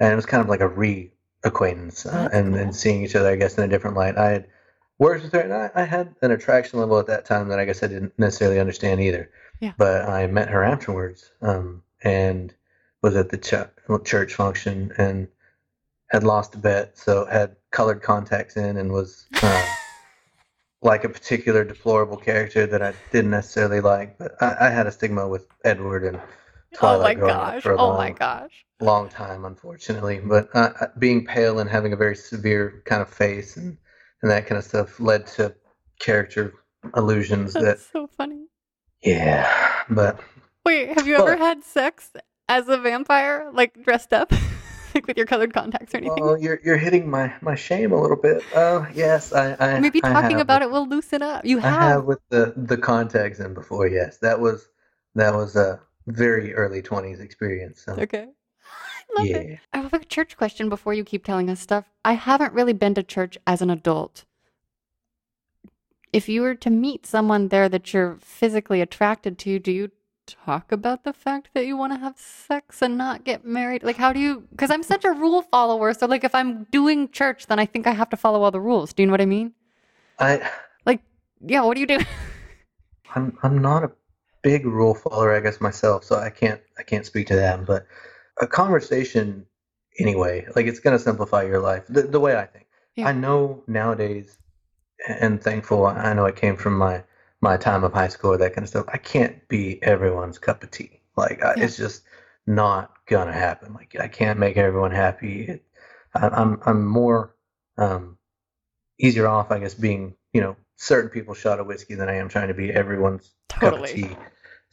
and 0.00 0.12
it 0.12 0.16
was 0.16 0.26
kind 0.26 0.42
of 0.42 0.48
like 0.48 0.60
a 0.60 0.68
re 0.68 1.10
acquaintance 1.44 2.06
uh, 2.06 2.28
and 2.32 2.52
cool. 2.52 2.62
and 2.62 2.74
seeing 2.74 3.04
each 3.04 3.14
other. 3.14 3.30
I 3.30 3.36
guess 3.36 3.56
in 3.56 3.64
a 3.64 3.68
different 3.68 3.96
light. 3.96 4.16
I 4.16 4.30
had 4.30 4.46
worked 4.98 5.24
with 5.24 5.32
her, 5.32 5.40
and 5.40 5.52
I, 5.52 5.70
I 5.74 5.84
had 5.84 6.14
an 6.22 6.30
attraction 6.30 6.78
level 6.78 6.98
at 6.98 7.06
that 7.06 7.24
time 7.24 7.48
that 7.48 7.58
I 7.58 7.64
guess 7.64 7.82
I 7.82 7.88
didn't 7.88 8.18
necessarily 8.18 8.60
understand 8.60 9.00
either. 9.00 9.30
Yeah. 9.60 9.72
But 9.76 10.08
I 10.08 10.26
met 10.26 10.48
her 10.48 10.64
afterwards, 10.64 11.30
um, 11.40 11.82
and 12.02 12.54
was 13.02 13.16
at 13.16 13.28
the 13.28 13.38
ch- 13.38 14.04
church 14.06 14.34
function 14.34 14.92
and 14.98 15.28
had 16.08 16.24
lost 16.24 16.54
a 16.54 16.58
bet, 16.58 16.96
so 16.96 17.24
had 17.26 17.56
colored 17.70 18.02
contacts 18.02 18.56
in 18.56 18.76
and 18.76 18.92
was 18.92 19.26
uh, 19.42 19.66
like 20.82 21.04
a 21.04 21.08
particular 21.08 21.64
deplorable 21.64 22.16
character 22.16 22.66
that 22.66 22.82
I 22.82 22.94
didn't 23.10 23.30
necessarily 23.30 23.80
like. 23.80 24.18
But 24.18 24.40
I, 24.40 24.66
I 24.66 24.70
had 24.70 24.86
a 24.86 24.92
stigma 24.92 25.28
with 25.28 25.46
Edward 25.64 26.04
and 26.04 26.20
Oh 26.82 27.00
my 27.02 27.14
Twilight 27.14 27.18
growing 27.18 27.34
up 27.34 27.52
gosh. 27.54 27.62
for 27.62 27.72
a 27.72 27.80
Oh 27.80 27.88
long, 27.88 27.96
my 27.98 28.10
gosh. 28.10 28.64
long 28.80 29.08
time, 29.08 29.44
unfortunately. 29.44 30.20
But 30.24 30.48
uh, 30.54 30.72
uh, 30.80 30.86
being 30.98 31.24
pale 31.26 31.58
and 31.60 31.68
having 31.70 31.92
a 31.92 31.96
very 31.96 32.16
severe 32.16 32.82
kind 32.84 33.02
of 33.02 33.08
face 33.08 33.56
and, 33.56 33.76
and 34.22 34.30
that 34.30 34.46
kind 34.46 34.58
of 34.58 34.64
stuff 34.64 34.98
led 35.00 35.26
to 35.38 35.54
character 36.00 36.54
illusions 36.96 37.52
that, 37.54 37.62
That's 37.64 37.86
so 37.92 38.06
funny. 38.06 38.46
yeah. 39.02 39.82
But 39.90 40.20
Wait, 40.66 40.88
have 40.96 41.06
you 41.06 41.16
ever 41.16 41.36
had 41.36 41.62
sex 41.62 42.10
as 42.48 42.68
a 42.68 42.78
vampire, 42.78 43.50
like 43.52 43.82
dressed 43.84 44.12
up, 44.12 44.32
like 44.94 45.06
with 45.06 45.16
your 45.16 45.26
colored 45.26 45.52
contacts 45.52 45.94
or 45.94 45.98
anything? 45.98 46.24
well, 46.24 46.38
you're 46.38 46.58
you're 46.64 46.76
hitting 46.78 47.08
my, 47.10 47.32
my 47.42 47.54
shame 47.54 47.92
a 47.92 48.00
little 48.00 48.16
bit. 48.16 48.42
Uh, 48.54 48.86
yes, 48.94 49.32
I, 49.32 49.56
I 49.60 49.78
Maybe 49.80 50.00
I 50.02 50.12
talking 50.12 50.32
have 50.38 50.40
about 50.40 50.62
with- 50.62 50.70
it 50.70 50.72
will 50.72 50.88
loosen 50.88 51.22
up. 51.22 51.44
You 51.44 51.58
have. 51.58 51.74
I 51.74 51.82
have. 51.82 51.92
have 51.96 52.04
with 52.04 52.20
the 52.30 52.54
the 52.56 52.78
contacts 52.78 53.40
in 53.40 53.52
before. 53.54 53.86
Yes, 53.86 54.18
that 54.18 54.40
was 54.40 54.66
that 55.14 55.34
was 55.34 55.54
a 55.56 55.80
very 56.06 56.54
early 56.54 56.82
twenties 56.82 57.20
experience. 57.20 57.82
So 57.84 57.92
Okay. 57.94 58.26
I 58.28 59.18
love 59.18 59.26
yeah. 59.26 59.36
it. 59.38 59.58
I 59.72 59.78
have 59.78 59.92
a 59.92 60.04
church 60.04 60.36
question 60.36 60.68
before 60.68 60.94
you 60.94 61.04
keep 61.04 61.24
telling 61.24 61.50
us 61.50 61.60
stuff. 61.60 61.90
I 62.04 62.14
haven't 62.14 62.52
really 62.52 62.72
been 62.72 62.94
to 62.94 63.02
church 63.02 63.38
as 63.46 63.62
an 63.62 63.70
adult. 63.70 64.24
If 66.12 66.28
you 66.28 66.42
were 66.42 66.54
to 66.54 66.70
meet 66.70 67.06
someone 67.06 67.48
there 67.48 67.68
that 67.68 67.92
you're 67.92 68.18
physically 68.20 68.80
attracted 68.80 69.36
to, 69.40 69.58
do 69.58 69.72
you 69.72 69.90
talk 70.26 70.72
about 70.72 71.04
the 71.04 71.12
fact 71.12 71.50
that 71.54 71.66
you 71.66 71.76
want 71.76 71.92
to 71.92 71.98
have 71.98 72.18
sex 72.18 72.80
and 72.80 72.96
not 72.96 73.24
get 73.24 73.44
married? 73.44 73.82
Like, 73.82 73.96
how 73.96 74.12
do 74.12 74.20
you? 74.20 74.44
Because 74.50 74.70
I'm 74.70 74.82
such 74.84 75.04
a 75.04 75.10
rule 75.12 75.42
follower. 75.42 75.92
So, 75.92 76.06
like, 76.06 76.24
if 76.24 76.34
I'm 76.34 76.64
doing 76.70 77.10
church, 77.10 77.46
then 77.46 77.58
I 77.58 77.66
think 77.66 77.86
I 77.86 77.92
have 77.92 78.10
to 78.10 78.16
follow 78.16 78.42
all 78.42 78.50
the 78.52 78.60
rules. 78.60 78.92
Do 78.92 79.02
you 79.02 79.06
know 79.06 79.12
what 79.12 79.20
I 79.20 79.26
mean? 79.26 79.52
I 80.18 80.48
like, 80.86 81.00
Yeah, 81.44 81.62
what 81.62 81.74
do 81.74 81.80
you 81.80 81.86
do? 81.86 81.98
I'm 83.14 83.36
I'm 83.42 83.60
not 83.60 83.84
a 83.84 83.90
big 84.44 84.66
rule 84.66 84.94
follower, 84.94 85.34
I 85.34 85.40
guess 85.40 85.60
myself, 85.60 86.04
so 86.04 86.16
I 86.16 86.30
can't 86.30 86.60
I 86.78 86.84
can't 86.84 87.04
speak 87.04 87.26
to 87.28 87.36
that. 87.36 87.66
But 87.66 87.86
a 88.40 88.46
conversation, 88.46 89.46
anyway, 89.98 90.46
like 90.54 90.66
it's 90.66 90.78
gonna 90.78 91.00
simplify 91.00 91.42
your 91.42 91.60
life. 91.60 91.84
The, 91.88 92.02
the 92.02 92.20
way 92.20 92.36
I 92.36 92.44
think, 92.44 92.66
Yeah. 92.94 93.08
I 93.08 93.12
know 93.12 93.64
nowadays, 93.66 94.38
and 95.08 95.42
thankful 95.42 95.86
I 95.86 96.12
know 96.12 96.26
it 96.26 96.36
came 96.36 96.56
from 96.56 96.78
my 96.78 97.02
my 97.40 97.56
time 97.56 97.82
of 97.84 97.92
high 97.92 98.08
school 98.08 98.32
or 98.32 98.36
that 98.36 98.54
kind 98.54 98.62
of 98.64 98.68
stuff. 98.68 98.86
I 98.92 98.98
can't 98.98 99.48
be 99.48 99.82
everyone's 99.82 100.38
cup 100.38 100.62
of 100.62 100.70
tea. 100.70 101.00
Like 101.16 101.42
I, 101.42 101.54
it's 101.56 101.76
just 101.76 102.02
not 102.46 102.92
gonna 103.06 103.32
happen. 103.32 103.72
Like 103.72 103.96
I 103.98 104.08
can't 104.08 104.38
make 104.38 104.56
everyone 104.58 104.92
happy. 104.92 105.42
It, 105.44 105.64
I, 106.14 106.28
I'm 106.28 106.60
I'm 106.66 106.86
more 106.86 107.34
um, 107.78 108.18
easier 109.00 109.26
off, 109.26 109.50
I 109.50 109.58
guess, 109.58 109.74
being 109.74 110.16
you 110.34 110.42
know 110.42 110.56
certain 110.76 111.08
people 111.08 111.32
shot 111.34 111.60
of 111.60 111.66
whiskey 111.66 111.94
than 111.94 112.10
I 112.10 112.16
am 112.16 112.28
trying 112.28 112.48
to 112.48 112.54
be 112.54 112.70
everyone's 112.70 113.30
cup 113.48 113.72
of 113.72 113.86
tea. 113.86 114.16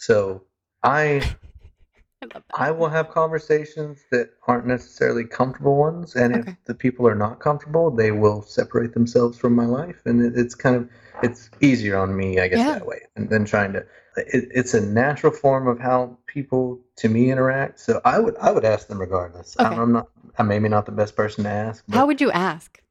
So 0.01 0.41
I 0.83 1.21
I. 2.53 2.67
I 2.67 2.71
will 2.71 2.89
have 2.89 3.09
conversations 3.09 3.99
that 4.11 4.31
aren't 4.47 4.65
necessarily 4.65 5.25
comfortable 5.25 5.75
ones, 5.77 6.15
and 6.15 6.35
Okay. 6.35 6.51
if 6.51 6.65
the 6.65 6.73
people 6.73 7.07
are 7.07 7.15
not 7.15 7.39
comfortable, 7.39 7.91
they 7.91 8.11
will 8.11 8.41
separate 8.41 8.93
themselves 8.93 9.37
from 9.37 9.53
my 9.55 9.65
life, 9.65 10.01
and 10.05 10.21
it, 10.21 10.33
it's 10.37 10.55
kind 10.55 10.75
of 10.75 10.89
it's 11.23 11.49
easier 11.61 11.97
on 11.97 12.15
me, 12.15 12.39
I 12.39 12.47
guess, 12.47 12.59
Yeah. 12.59 12.73
that 12.79 12.85
way, 12.87 13.01
than, 13.15 13.45
trying 13.45 13.73
to. 13.73 13.79
It, 14.17 14.49
it's 14.59 14.73
a 14.73 14.81
natural 14.81 15.31
form 15.31 15.67
of 15.67 15.79
how 15.79 16.17
people 16.25 16.79
to 16.97 17.09
me 17.09 17.31
interact, 17.31 17.79
so 17.79 18.01
I 18.05 18.19
would 18.19 18.35
I 18.37 18.51
would 18.51 18.65
ask 18.65 18.87
them 18.87 18.99
regardless. 18.99 19.55
Okay. 19.59 19.73
I'm, 19.75 19.79
I'm 19.79 19.91
not 19.91 20.09
I'm 20.37 20.47
maybe 20.47 20.67
not 20.69 20.85
the 20.85 20.91
best 20.91 21.15
person 21.15 21.43
to 21.43 21.49
ask, 21.49 21.83
but 21.87 21.97
How 21.97 22.05
would 22.07 22.21
you 22.21 22.31
ask? 22.31 22.81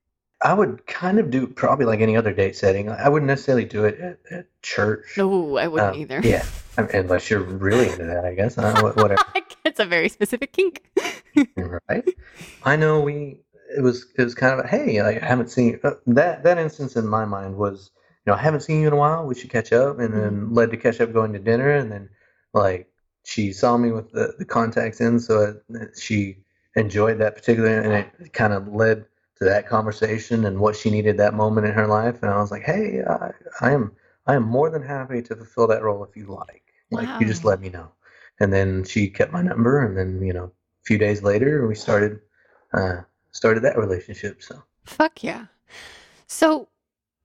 I 0.42 0.54
would 0.54 0.86
kind 0.86 1.18
of 1.18 1.30
do 1.30 1.46
probably 1.46 1.84
like 1.84 2.00
any 2.00 2.16
other 2.16 2.32
date 2.32 2.56
setting. 2.56 2.88
I 2.90 3.08
wouldn't 3.08 3.26
necessarily 3.26 3.66
do 3.66 3.84
it 3.84 4.00
at, 4.00 4.18
at 4.30 4.62
church. 4.62 5.14
No, 5.18 5.58
I 5.58 5.68
wouldn't 5.68 5.94
Um, 5.96 6.00
either. 6.00 6.20
Yeah, 6.22 6.44
I 6.78 6.82
mean, 6.82 6.90
unless 6.94 7.28
you're 7.28 7.42
really 7.42 7.90
into 7.90 8.06
that, 8.06 8.24
I 8.24 8.34
guess. 8.34 8.56
I 8.56 8.72
don't 8.72 8.82
know, 8.96 9.02
whatever. 9.02 9.22
it's 9.64 9.80
a 9.80 9.84
very 9.84 10.08
specific 10.08 10.52
kink. 10.52 10.82
right? 11.56 12.04
I 12.64 12.76
know 12.76 13.00
we. 13.00 13.40
It 13.76 13.82
was. 13.82 14.06
It 14.16 14.24
was 14.24 14.34
kind 14.34 14.58
of 14.58 14.64
a 14.64 14.68
hey. 14.68 15.02
Like, 15.02 15.22
I 15.22 15.26
haven't 15.26 15.50
seen 15.50 15.78
uh, 15.84 15.92
that. 16.06 16.42
That 16.44 16.58
instance 16.58 16.96
in 16.96 17.06
my 17.06 17.24
mind 17.24 17.56
was, 17.56 17.90
you 18.24 18.32
know, 18.32 18.36
I 18.36 18.40
haven't 18.40 18.60
seen 18.60 18.80
you 18.80 18.88
in 18.88 18.92
a 18.94 18.96
while. 18.96 19.26
We 19.26 19.34
should 19.34 19.50
catch 19.50 19.72
up, 19.72 19.98
and 19.98 20.14
then 20.14 20.54
led 20.54 20.70
to 20.70 20.76
catch 20.76 21.00
up 21.00 21.12
going 21.12 21.34
to 21.34 21.38
dinner, 21.38 21.70
and 21.70 21.92
then 21.92 22.08
like 22.54 22.88
she 23.24 23.52
saw 23.52 23.76
me 23.76 23.92
with 23.92 24.10
the, 24.10 24.34
the 24.38 24.44
contacts 24.44 25.00
in, 25.00 25.20
so 25.20 25.60
it, 25.68 25.98
she 26.00 26.38
enjoyed 26.74 27.18
that 27.18 27.36
particular, 27.36 27.80
and 27.80 27.92
it 28.18 28.32
kind 28.32 28.52
of 28.52 28.68
led 28.68 29.04
to 29.40 29.46
that 29.46 29.66
conversation 29.66 30.44
and 30.44 30.58
what 30.58 30.76
she 30.76 30.90
needed 30.90 31.16
that 31.18 31.34
moment 31.34 31.66
in 31.66 31.72
her 31.72 31.86
life, 31.86 32.22
and 32.22 32.30
I 32.30 32.38
was 32.38 32.50
like, 32.50 32.62
hey, 32.62 33.02
I, 33.08 33.30
I 33.60 33.72
am. 33.72 33.92
I 34.26 34.34
am 34.34 34.44
more 34.44 34.70
than 34.70 34.82
happy 34.82 35.22
to 35.22 35.34
fulfill 35.34 35.66
that 35.68 35.82
role 35.82 36.04
if 36.04 36.14
you 36.14 36.26
like. 36.26 36.62
Like 36.92 37.20
you 37.20 37.26
just 37.26 37.44
let 37.44 37.60
me 37.60 37.70
know. 37.70 37.88
And 38.38 38.52
then 38.52 38.84
she 38.84 39.08
kept 39.08 39.32
my 39.32 39.42
number, 39.42 39.84
and 39.84 39.96
then 39.96 40.24
you 40.24 40.32
know 40.32 40.44
a 40.44 40.84
few 40.84 40.98
days 40.98 41.22
later 41.22 41.66
we 41.66 41.74
started 41.74 42.20
uh, 42.72 43.00
started 43.32 43.64
that 43.64 43.78
relationship. 43.78 44.42
So 44.42 44.62
Fuck 44.84 45.22
yeah. 45.22 45.46
So, 46.26 46.68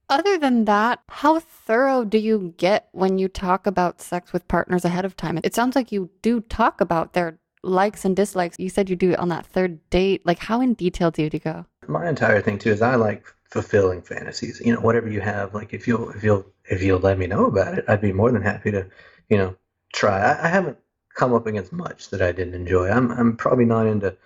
other 0.09 0.38
than 0.38 0.66
that, 0.66 1.01
how 1.09 1.39
thorough 1.39 2.05
do 2.05 2.18
you 2.18 2.53
get 2.57 2.89
when 2.91 3.18
you 3.18 3.28
talk 3.28 3.66
about 3.68 4.01
sex 4.01 4.32
with 4.32 4.47
partners 4.47 4.86
ahead 4.86 5.05
of 5.05 5.18
time? 5.18 5.39
It 5.43 5.55
sounds 5.55 5.76
like 5.76 5.91
you 5.91 6.09
do 6.22 6.41
talk 6.41 6.80
about 6.80 7.13
their 7.13 7.39
likes 7.63 8.05
and 8.05 8.16
dislikes. 8.16 8.57
You 8.59 8.70
said 8.70 8.89
you 8.89 8.95
do 8.95 9.11
it 9.11 9.20
on 9.20 9.30
that 9.30 9.45
third 9.45 9.80
date. 9.89 10.26
Like, 10.26 10.39
how 10.39 10.61
in 10.61 10.76
detail 10.76 11.11
do 11.11 11.24
you 11.24 11.30
go? 11.30 11.66
My 11.90 12.08
entire 12.10 12.42
thing 12.42 12.60
too 12.60 12.72
is 12.72 12.82
I 12.82 12.96
like 12.96 13.26
fulfilling 13.46 14.02
fantasies. 14.02 14.62
You 14.64 14.74
know, 14.74 14.82
whatever 14.82 15.10
you 15.10 15.22
have, 15.22 15.54
like 15.54 15.74
if 15.74 15.88
you'll 15.88 16.10
if 16.12 16.24
you'll 16.24 16.46
if 16.66 16.82
you'll 16.82 17.00
let 17.00 17.18
me 17.18 17.28
know 17.28 17.46
about 17.46 17.78
it, 17.78 17.86
I'd 17.88 18.02
be 18.02 18.14
more 18.14 18.32
than 18.32 18.42
happy 18.42 18.72
to, 18.72 18.88
you 19.30 19.38
know, 19.38 19.56
try. 19.94 20.20
I, 20.20 20.46
I 20.46 20.48
haven't 20.50 20.78
come 21.16 21.34
up 21.34 21.48
against 21.48 21.72
much 21.72 22.10
that 22.10 22.22
I 22.22 22.32
didn't 22.32 22.56
enjoy. 22.56 22.90
I'm 22.90 23.12
I'm 23.12 23.38
probably 23.38 23.66
not 23.66 23.88
into 23.88 24.18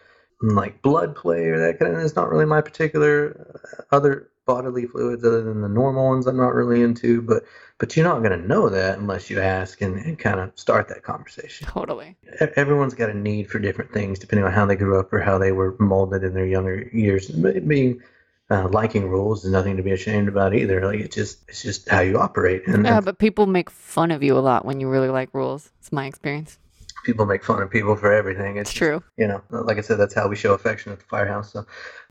like 0.42 0.82
blood 0.82 1.16
play 1.16 1.46
or 1.50 1.60
that 1.60 1.80
kind 1.80 1.96
of. 1.96 2.02
It's 2.02 2.16
not 2.16 2.30
really 2.30 2.46
my 2.46 2.62
particular 2.62 3.60
uh, 3.64 3.96
other 3.96 4.30
bodily 4.50 4.86
fluids 4.88 5.24
other 5.24 5.44
than 5.44 5.62
the 5.62 5.70
normal 5.70 6.08
ones. 6.12 6.26
I'm 6.28 6.38
not 6.46 6.56
really 6.60 6.82
into, 6.82 7.22
but 7.22 7.44
but 7.78 7.96
you're 7.96 8.10
not 8.12 8.24
gonna 8.24 8.38
know 8.54 8.68
that 8.70 8.98
unless 8.98 9.30
you 9.30 9.40
ask 9.40 9.82
and, 9.82 9.96
and 10.06 10.18
kind 10.18 10.40
of 10.40 10.52
start 10.56 10.88
that 10.90 11.02
conversation 11.04 11.68
Totally. 11.68 12.18
everyone's 12.56 12.94
got 12.94 13.10
a 13.10 13.14
need 13.14 13.50
for 13.52 13.60
different 13.60 13.94
things 13.94 14.20
depending 14.20 14.46
on 14.46 14.52
how 14.52 14.66
they 14.66 14.76
grew 14.76 15.00
up 15.00 15.14
or 15.14 15.20
how 15.22 15.38
they 15.38 15.52
were 15.60 15.76
molded 15.80 16.24
in 16.24 16.34
their 16.34 16.46
younger 16.56 16.90
years. 16.92 17.30
Being 17.30 18.02
uh, 18.50 18.68
liking 18.70 19.08
rules 19.16 19.46
is 19.46 19.52
nothing 19.52 19.78
to 19.78 19.84
be 19.84 19.92
ashamed 19.92 20.28
about 20.28 20.56
either. 20.56 20.78
Like 20.86 21.00
it's 21.06 21.16
just 21.16 21.38
it's 21.48 21.62
just 21.62 21.88
how 21.88 22.02
you 22.02 22.18
operate, 22.20 22.62
and 22.68 22.84
Yeah, 22.86 23.02
but 23.02 23.20
people 23.20 23.46
make 23.46 23.70
fun 23.70 24.10
of 24.12 24.24
you 24.24 24.34
a 24.38 24.44
lot 24.50 24.66
when 24.66 24.80
you 24.82 24.90
really 24.90 25.10
like 25.20 25.30
rules. 25.34 25.72
It's 25.80 25.92
my 25.92 26.06
experience. 26.08 26.58
people 27.06 27.26
make 27.34 27.44
fun 27.50 27.62
of 27.62 27.70
people 27.70 27.96
for 27.96 28.12
everything. 28.12 28.58
It's 28.58 28.70
It's 28.72 28.78
true. 28.78 29.04
you 29.18 29.28
know, 29.28 29.42
like 29.52 29.78
I 29.78 29.82
said, 29.88 29.98
that's 30.02 30.16
how 30.20 30.28
we 30.28 30.36
show 30.36 30.54
affection 30.60 30.92
at 30.92 31.00
the 31.00 31.06
firehouse. 31.06 31.54
So, 31.54 31.66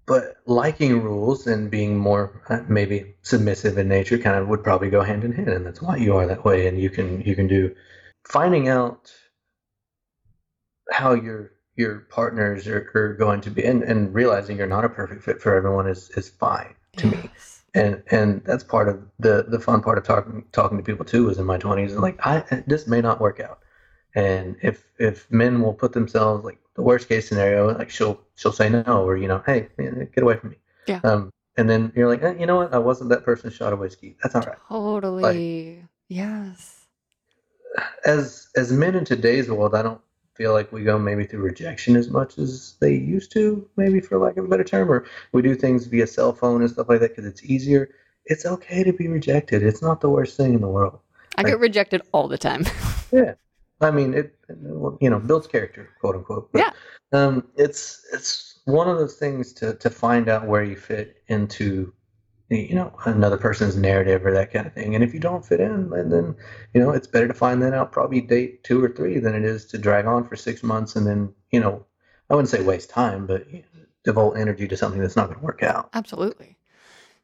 but 0.09 0.37
liking 0.47 1.03
rules 1.03 1.47
and 1.47 1.71
being 1.71 1.97
more 1.97 2.43
uh, 2.49 2.63
maybe 2.69 3.15
submissive 3.23 3.79
in 3.79 3.89
nature 3.89 4.19
kind 4.19 4.37
of 4.37 4.49
would 4.49 4.65
probably 4.65 4.91
go 4.91 5.03
hand 5.03 5.23
in 5.23 5.33
hand, 5.33 5.51
and 5.51 5.67
that's 5.67 5.83
why 5.83 5.97
you 5.97 6.17
are 6.17 6.27
that 6.27 6.45
way. 6.45 6.67
And 6.67 6.81
you 6.81 6.91
can 6.91 7.21
you 7.21 7.37
can 7.37 7.47
do 7.47 7.75
finding 8.27 8.69
out 8.69 9.13
how 10.91 11.13
your 11.13 11.53
your 11.77 12.01
partners 12.11 12.67
are, 12.67 12.91
are 12.95 13.15
going 13.15 13.41
to 13.43 13.51
be, 13.51 13.65
and, 13.65 13.85
and 13.85 14.13
realizing 14.13 14.57
you're 14.57 14.67
not 14.67 14.85
a 14.85 14.89
perfect 14.89 15.23
fit 15.23 15.41
for 15.41 15.55
everyone 15.55 15.87
is 15.87 16.11
is 16.11 16.29
fine 16.29 16.75
to 16.97 17.07
me 17.07 17.31
and 17.75 18.03
and 18.11 18.43
that's 18.45 18.65
part 18.65 18.89
of 18.89 19.03
the 19.19 19.45
the 19.49 19.61
fun 19.61 19.83
part 19.83 19.99
of 19.99 20.05
talking 20.05 20.45
talking 20.53 20.79
to 20.79 20.85
people 20.85 21.05
too 21.05 21.27
was 21.27 21.39
in 21.39 21.45
my 21.45 21.59
20s 21.59 21.91
and 21.91 22.01
like 22.01 22.19
i 22.27 22.43
this 22.67 22.87
may 22.87 23.01
not 23.01 23.21
work 23.21 23.41
out 23.41 23.61
and 24.15 24.57
if 24.63 24.85
if 24.99 25.31
men 25.31 25.61
will 25.61 25.75
put 25.75 25.93
themselves 25.93 26.45
like 26.45 26.59
the 26.79 26.85
worst 26.85 27.09
case 27.09 27.29
scenario 27.29 27.77
like 27.77 27.91
she'll 27.91 28.17
she'll 28.37 28.53
say 28.53 28.69
no 28.71 28.83
or 29.07 29.17
you 29.17 29.27
know 29.27 29.43
hey 29.45 29.69
man, 29.79 30.09
get 30.15 30.23
away 30.23 30.37
from 30.37 30.51
me 30.51 30.57
Yeah. 30.87 31.01
um 31.03 31.33
and 31.57 31.69
then 31.69 31.93
you're 31.97 32.09
like 32.09 32.23
eh, 32.23 32.35
you 32.39 32.47
know 32.47 32.55
what 32.61 32.73
i 32.73 32.79
wasn't 32.79 33.11
that 33.11 33.25
person's 33.25 33.55
shot 33.55 33.73
of 33.73 33.81
whiskey 33.81 34.17
that's 34.23 34.37
all 34.37 34.43
right 34.43 34.59
Totally. 34.69 35.83
yes. 36.09 36.87
as 38.05 38.47
as 38.57 38.73
men 38.73 38.95
in 38.95 39.05
today's 39.05 39.51
world 39.51 39.75
i 39.75 39.83
don't 39.83 40.01
feel 40.35 40.53
like 40.53 40.71
we 40.71 40.85
go 40.85 40.97
maybe 40.97 41.25
through 41.27 41.41
rejection 41.43 41.97
as 41.97 42.11
much 42.11 42.39
as 42.39 42.77
they 42.79 42.95
used 42.95 43.33
to 43.33 43.69
maybe 43.77 43.99
for 44.01 44.17
lack 44.19 44.37
of 44.37 44.45
a 44.45 44.49
better 44.49 44.63
term 44.63 44.89
or 44.89 45.05
we 45.33 45.43
do 45.43 45.57
things 45.57 45.87
via 45.87 46.07
cell 46.07 46.33
phone 46.33 46.61
and 46.63 46.71
stuff 46.71 46.89
like 46.89 47.01
that 47.01 47.11
because 47.11 47.27
it's 47.27 47.43
easier 47.45 47.91
it's 48.27 48.47
okay 48.47 48.85
to 48.85 48.93
be 48.93 49.09
rejected 49.09 49.65
it's 49.65 49.83
not 49.83 50.01
the 50.01 50.09
worst 50.09 50.37
thing 50.37 50.55
in 50.55 50.61
the 50.61 50.69
world 50.69 51.01
I 51.37 51.43
get 51.43 51.59
rejected 51.61 52.03
all 52.13 52.27
the 52.29 52.39
time. 52.39 52.65
yeah 53.13 53.35
i 53.81 53.91
mean 53.91 54.15
it 54.15 54.35
you 55.01 55.11
know 55.11 55.19
builds 55.19 55.47
character 55.47 55.91
quote 56.01 56.17
unquote 56.17 56.51
but, 56.53 56.61
Yeah. 56.61 56.71
um 57.13 57.47
it's 57.57 58.07
it's 58.13 58.61
one 58.65 58.89
of 58.89 58.99
those 58.99 59.15
things 59.15 59.53
to 59.55 59.75
to 59.75 59.91
find 59.91 60.29
out 60.29 60.47
where 60.47 60.63
you 60.63 60.77
fit 60.77 61.23
into 61.29 61.93
you 62.51 62.75
know 62.75 62.93
another 63.05 63.37
person's 63.37 63.77
narrative 63.77 64.25
or 64.25 64.33
that 64.33 64.53
kind 64.53 64.67
of 64.67 64.73
thing 64.73 64.95
and 64.95 65.05
if 65.05 65.13
you 65.13 65.21
don't 65.21 65.45
fit 65.45 65.61
in 65.61 65.91
then, 65.91 66.09
then 66.09 66.35
you 66.75 66.81
know 66.81 66.91
it's 66.91 67.07
better 67.07 67.29
to 67.29 67.35
find 67.35 67.63
that 67.63 67.75
out 67.75 67.93
probably 67.93 68.21
date 68.21 68.65
two 68.65 68.83
or 68.83 68.89
three 68.89 69.19
than 69.19 69.35
it 69.35 69.45
is 69.45 69.67
to 69.67 69.79
drag 69.79 70.07
on 70.07 70.27
for 70.27 70.37
six 70.37 70.63
months 70.63 70.97
and 70.97 71.07
then 71.07 71.33
you 71.51 71.61
know 71.61 71.85
i 72.31 72.35
wouldn't 72.35 72.49
say 72.49 72.63
waste 72.63 72.91
time 72.91 73.27
but 73.27 73.47
devote 74.05 74.33
energy 74.33 74.67
to 74.67 74.77
something 74.77 75.01
that's 75.01 75.17
not 75.17 75.27
going 75.27 75.39
to 75.39 75.45
work 75.45 75.63
out 75.63 75.91
Absolutely. 75.93 76.57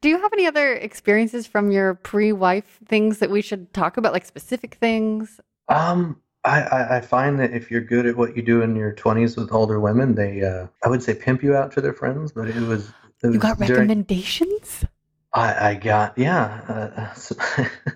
Do 0.01 0.09
you 0.09 0.19
have 0.19 0.33
any 0.33 0.45
other 0.45 0.73
experiences 0.73 1.47
from 1.47 1.71
your 1.71 1.95
pre-wife 1.95 2.79
things 2.85 3.17
that 3.19 3.31
we 3.31 3.41
should 3.41 3.73
talk 3.73 3.97
about, 3.97 4.13
like 4.13 4.25
specific 4.25 4.75
things? 4.75 5.39
Um, 5.67 6.21
I, 6.45 6.61
I, 6.61 6.97
I 6.97 7.01
find 7.01 7.39
that 7.39 7.53
if 7.53 7.71
you're 7.71 7.81
good 7.81 8.05
at 8.05 8.15
what 8.15 8.35
you 8.35 8.43
do 8.43 8.61
in 8.61 8.75
your 8.75 8.93
20s 8.93 9.35
with 9.35 9.51
older 9.51 9.79
women, 9.79 10.13
they, 10.13 10.43
uh, 10.43 10.67
I 10.83 10.89
would 10.89 11.01
say 11.01 11.15
pimp 11.15 11.41
you 11.41 11.55
out 11.55 11.71
to 11.73 11.81
their 11.81 11.93
friends, 11.93 12.31
but 12.31 12.47
it 12.47 12.61
was, 12.61 12.89
it 13.23 13.27
was 13.27 13.33
You 13.33 13.39
got 13.39 13.57
during, 13.57 13.71
recommendations? 13.71 14.85
I, 15.33 15.71
I 15.71 15.73
got, 15.73 16.17
yeah. 16.17 16.61
Uh, 16.67 17.13
so, 17.13 17.35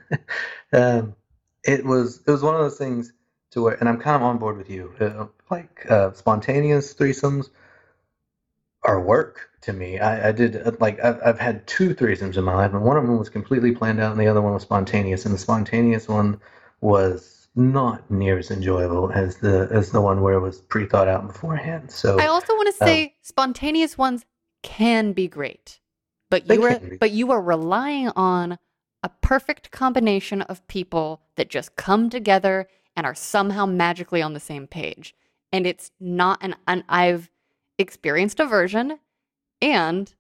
um, 0.73 1.15
it 1.63 1.85
was, 1.85 2.21
it 2.25 2.31
was 2.31 2.41
one 2.41 2.55
of 2.55 2.61
those 2.61 2.77
things 2.77 3.13
to 3.51 3.61
where, 3.61 3.75
and 3.75 3.87
I'm 3.87 3.99
kind 3.99 4.15
of 4.15 4.23
on 4.23 4.39
board 4.39 4.57
with 4.57 4.69
you, 4.69 4.93
uh, 4.99 5.27
like, 5.51 5.85
uh, 5.89 6.13
spontaneous 6.13 6.93
threesomes 6.95 7.49
are 8.83 8.99
work 8.99 9.49
to 9.61 9.73
me. 9.73 9.99
I, 9.99 10.29
I 10.29 10.31
did, 10.31 10.55
uh, 10.55 10.71
like, 10.79 10.99
I've, 11.03 11.19
I've 11.23 11.39
had 11.39 11.67
two 11.67 11.93
threesomes 11.93 12.35
in 12.35 12.43
my 12.43 12.55
life, 12.55 12.73
and 12.73 12.81
one 12.81 12.97
of 12.97 13.05
them 13.05 13.19
was 13.19 13.29
completely 13.29 13.73
planned 13.73 13.99
out, 13.99 14.11
and 14.11 14.19
the 14.19 14.27
other 14.27 14.41
one 14.41 14.53
was 14.53 14.63
spontaneous, 14.63 15.25
and 15.25 15.33
the 15.35 15.39
spontaneous 15.39 16.07
one 16.07 16.41
was 16.81 17.38
not 17.59 18.09
near 18.09 18.39
as 18.39 18.49
enjoyable 18.49 19.11
as 19.11 19.37
the 19.37 19.67
as 19.71 19.91
the 19.91 20.01
one 20.01 20.21
where 20.21 20.35
it 20.35 20.39
was 20.39 20.61
pre 20.61 20.85
thought 20.85 21.07
out 21.07 21.27
beforehand. 21.27 21.91
So 21.91 22.19
I 22.19 22.27
also 22.27 22.53
want 22.53 22.75
to 22.75 22.83
um, 22.83 22.87
say 22.87 23.15
spontaneous 23.21 23.97
ones 23.97 24.25
can 24.63 25.13
be 25.13 25.27
great, 25.27 25.79
but 26.29 26.47
you 26.47 26.63
are 26.63 26.79
but 26.99 27.11
you 27.11 27.31
are 27.31 27.41
relying 27.41 28.09
on 28.15 28.57
a 29.03 29.09
perfect 29.21 29.71
combination 29.71 30.41
of 30.43 30.67
people 30.67 31.21
that 31.35 31.49
just 31.49 31.75
come 31.75 32.09
together 32.09 32.67
and 32.95 33.05
are 33.05 33.15
somehow 33.15 33.65
magically 33.65 34.21
on 34.21 34.33
the 34.33 34.39
same 34.39 34.67
page. 34.67 35.15
And 35.51 35.67
it's 35.67 35.91
not 35.99 36.39
an 36.41 36.55
and 36.67 36.83
I've 36.89 37.29
experienced 37.77 38.39
a 38.39 38.45
version 38.45 38.99
and 39.61 40.13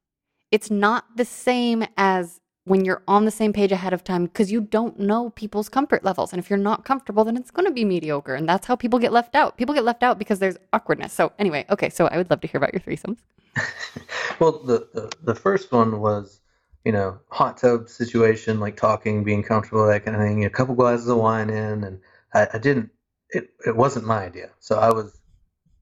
it's 0.51 0.71
not 0.71 1.05
the 1.15 1.25
same 1.25 1.85
as 1.97 2.41
when 2.69 2.85
you're 2.85 3.01
on 3.07 3.25
the 3.25 3.31
same 3.31 3.51
page 3.51 3.71
ahead 3.71 3.93
of 3.93 4.03
time 4.03 4.25
because 4.25 4.51
you 4.51 4.61
don't 4.61 4.99
know 4.99 5.31
people's 5.31 5.69
comfort 5.69 6.03
levels. 6.03 6.31
And 6.31 6.39
if 6.39 6.51
you're 6.51 6.59
not 6.59 6.85
comfortable, 6.85 7.23
then 7.25 7.35
it's 7.35 7.49
going 7.49 7.65
to 7.65 7.71
be 7.71 7.83
mediocre. 7.83 8.35
And 8.35 8.47
that's 8.47 8.67
how 8.67 8.75
people 8.75 8.99
get 8.99 9.11
left 9.11 9.35
out. 9.35 9.57
People 9.57 9.73
get 9.73 9.83
left 9.83 10.03
out 10.03 10.19
because 10.19 10.37
there's 10.37 10.55
awkwardness. 10.71 11.11
So, 11.11 11.33
anyway, 11.39 11.65
okay. 11.71 11.89
So, 11.89 12.07
I 12.07 12.17
would 12.17 12.29
love 12.29 12.41
to 12.41 12.47
hear 12.47 12.59
about 12.59 12.71
your 12.73 12.81
threesomes. 12.81 13.17
well, 14.39 14.63
the, 14.63 14.87
the 14.93 15.11
the 15.23 15.35
first 15.35 15.71
one 15.71 15.99
was, 15.99 16.39
you 16.85 16.91
know, 16.91 17.19
hot 17.29 17.57
tub 17.57 17.89
situation, 17.89 18.59
like 18.59 18.77
talking, 18.77 19.23
being 19.23 19.41
comfortable, 19.41 19.87
that 19.87 20.05
kind 20.05 20.15
of 20.15 20.21
thing. 20.21 20.45
A 20.45 20.49
couple 20.49 20.75
glasses 20.75 21.07
of 21.07 21.17
wine 21.17 21.49
in, 21.49 21.83
and 21.83 21.99
I, 22.35 22.47
I 22.53 22.57
didn't. 22.59 22.91
It 23.31 23.49
it 23.65 23.75
wasn't 23.75 24.05
my 24.05 24.23
idea, 24.23 24.51
so 24.59 24.77
I 24.77 24.93
was 24.93 25.18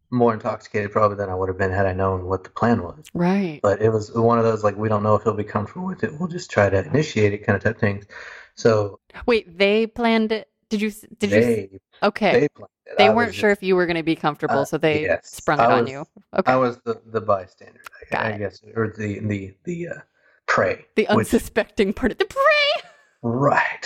more 0.10 0.34
intoxicated 0.34 0.92
probably 0.92 1.18
than 1.18 1.30
I 1.30 1.36
would 1.36 1.50
have 1.50 1.58
been 1.58 1.72
had 1.72 1.86
I 1.86 1.94
known 1.94 2.26
what 2.26 2.44
the 2.44 2.50
plan 2.50 2.82
was. 2.82 3.06
Right. 3.14 3.60
But 3.62 3.82
it 3.82 3.90
was 3.90 4.12
one 4.12 4.38
of 4.40 4.46
those 4.46 4.64
like 4.64 4.78
we 4.78 4.90
don't 4.90 5.04
know 5.04 5.16
if 5.16 5.24
he'll 5.24 5.34
be 5.34 5.44
comfortable 5.44 5.86
with 5.88 6.04
it. 6.04 6.18
We'll 6.20 6.30
just 6.30 6.50
try 6.50 6.70
to 6.70 6.86
initiate 6.86 7.34
it, 7.34 7.40
kind 7.46 7.56
of 7.58 7.64
type 7.64 7.80
things. 7.80 8.06
So 8.56 9.00
Wait, 9.26 9.58
they 9.58 9.88
planned 9.88 10.32
it. 10.32 10.50
Did 10.70 10.82
you, 10.82 10.92
did 11.20 11.32
you, 11.32 11.80
okay. 12.04 12.40
they 12.42 12.48
planned 12.50 12.70
They 12.98 13.10
weren't 13.10 13.30
just- 13.30 13.40
sure 13.40 13.52
if 13.52 13.64
you 13.64 13.76
were 13.76 13.86
going 13.86 13.96
to 13.98 14.04
be 14.04 14.16
comfortable, 14.16 14.60
Uh, 14.60 14.66
so 14.66 14.78
they 14.78 15.04
yes. 15.04 15.30
sprung 15.32 15.60
it 15.60 15.64
I 15.64 15.78
on 15.80 15.88
you. 15.88 16.06
Okay. 16.38 16.52
I 16.52 16.56
was 16.58 16.78
the 16.86 17.02
the 17.06 17.22
bystander, 17.22 17.80
I, 18.12 18.34
I 18.34 18.38
guess, 18.38 18.62
or 18.76 18.94
the 18.98 19.20
the 19.20 19.54
the 19.64 19.88
uh, 19.90 19.94
prey. 20.46 20.86
the 20.96 21.04
which- 21.12 21.28
unsuspecting 21.34 21.94
part 21.94 22.12
of 22.12 22.18
the 22.18 22.26
prey. 22.26 22.90
Right. 23.22 23.86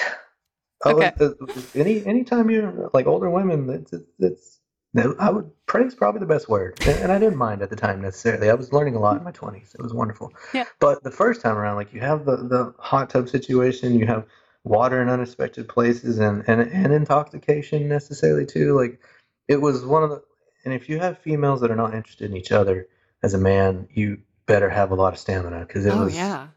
Oh, 0.84 0.95
Okay. 0.95 1.11
uh, 1.19 1.30
any 1.76 2.03
anytime 2.07 2.49
you're 2.49 2.89
like 2.93 3.05
older 3.05 3.30
women, 3.30 3.69
it's 3.69 3.93
it's, 3.93 4.09
it's 4.19 4.59
no, 4.94 5.16
I 5.20 5.30
would 5.32 5.50
praise 5.68 5.96
probably 5.96 6.20
the 6.20 6.26
best 6.26 6.50
word, 6.50 6.78
and, 6.86 6.98
and 7.00 7.12
I 7.12 7.20
didn't 7.20 7.38
mind 7.38 7.62
at 7.62 7.70
the 7.70 7.76
time 7.76 8.02
necessarily. 8.02 8.50
I 8.50 8.56
was 8.56 8.74
learning 8.74 8.96
a 8.96 9.00
lot 9.00 9.18
in 9.18 9.24
my 9.24 9.32
twenties. 9.32 9.76
It 9.78 9.82
was 9.82 9.94
wonderful. 9.94 10.34
Yeah. 10.54 10.66
But 10.80 11.04
the 11.04 11.12
first 11.12 11.42
time 11.42 11.58
around, 11.58 11.78
like 11.78 11.94
you 11.94 12.02
have 12.02 12.26
the 12.26 12.38
the 12.38 12.74
hot 12.80 13.10
tub 13.10 13.30
situation, 13.30 13.98
you 13.98 14.08
have 14.08 14.26
water 14.64 15.02
in 15.02 15.10
unexpected 15.10 15.70
places, 15.70 16.20
and 16.20 16.44
and 16.48 16.62
and 16.62 16.94
intoxication 16.94 17.88
necessarily 17.88 18.46
too. 18.46 18.76
Like 18.78 19.00
it 19.48 19.58
was 19.62 19.86
one 19.86 20.04
of 20.04 20.10
the, 20.10 20.22
and 20.66 20.74
if 20.74 20.89
you 20.89 21.00
have 21.00 21.20
females 21.20 21.62
that 21.62 21.72
are 21.72 21.76
not 21.76 21.94
interested 21.96 22.30
in 22.32 22.38
each 22.38 22.52
other 22.52 22.88
as 23.24 23.34
a 23.34 23.38
man, 23.39 23.88
you 23.94 24.20
better 24.46 24.70
have 24.70 24.92
a 24.92 24.96
lot 24.96 25.14
of 25.14 25.20
stamina 25.20 25.62
because 25.62 25.86
it 25.86 25.94
Oh 25.94 26.06
was 26.06 26.16
yeah, 26.16 26.48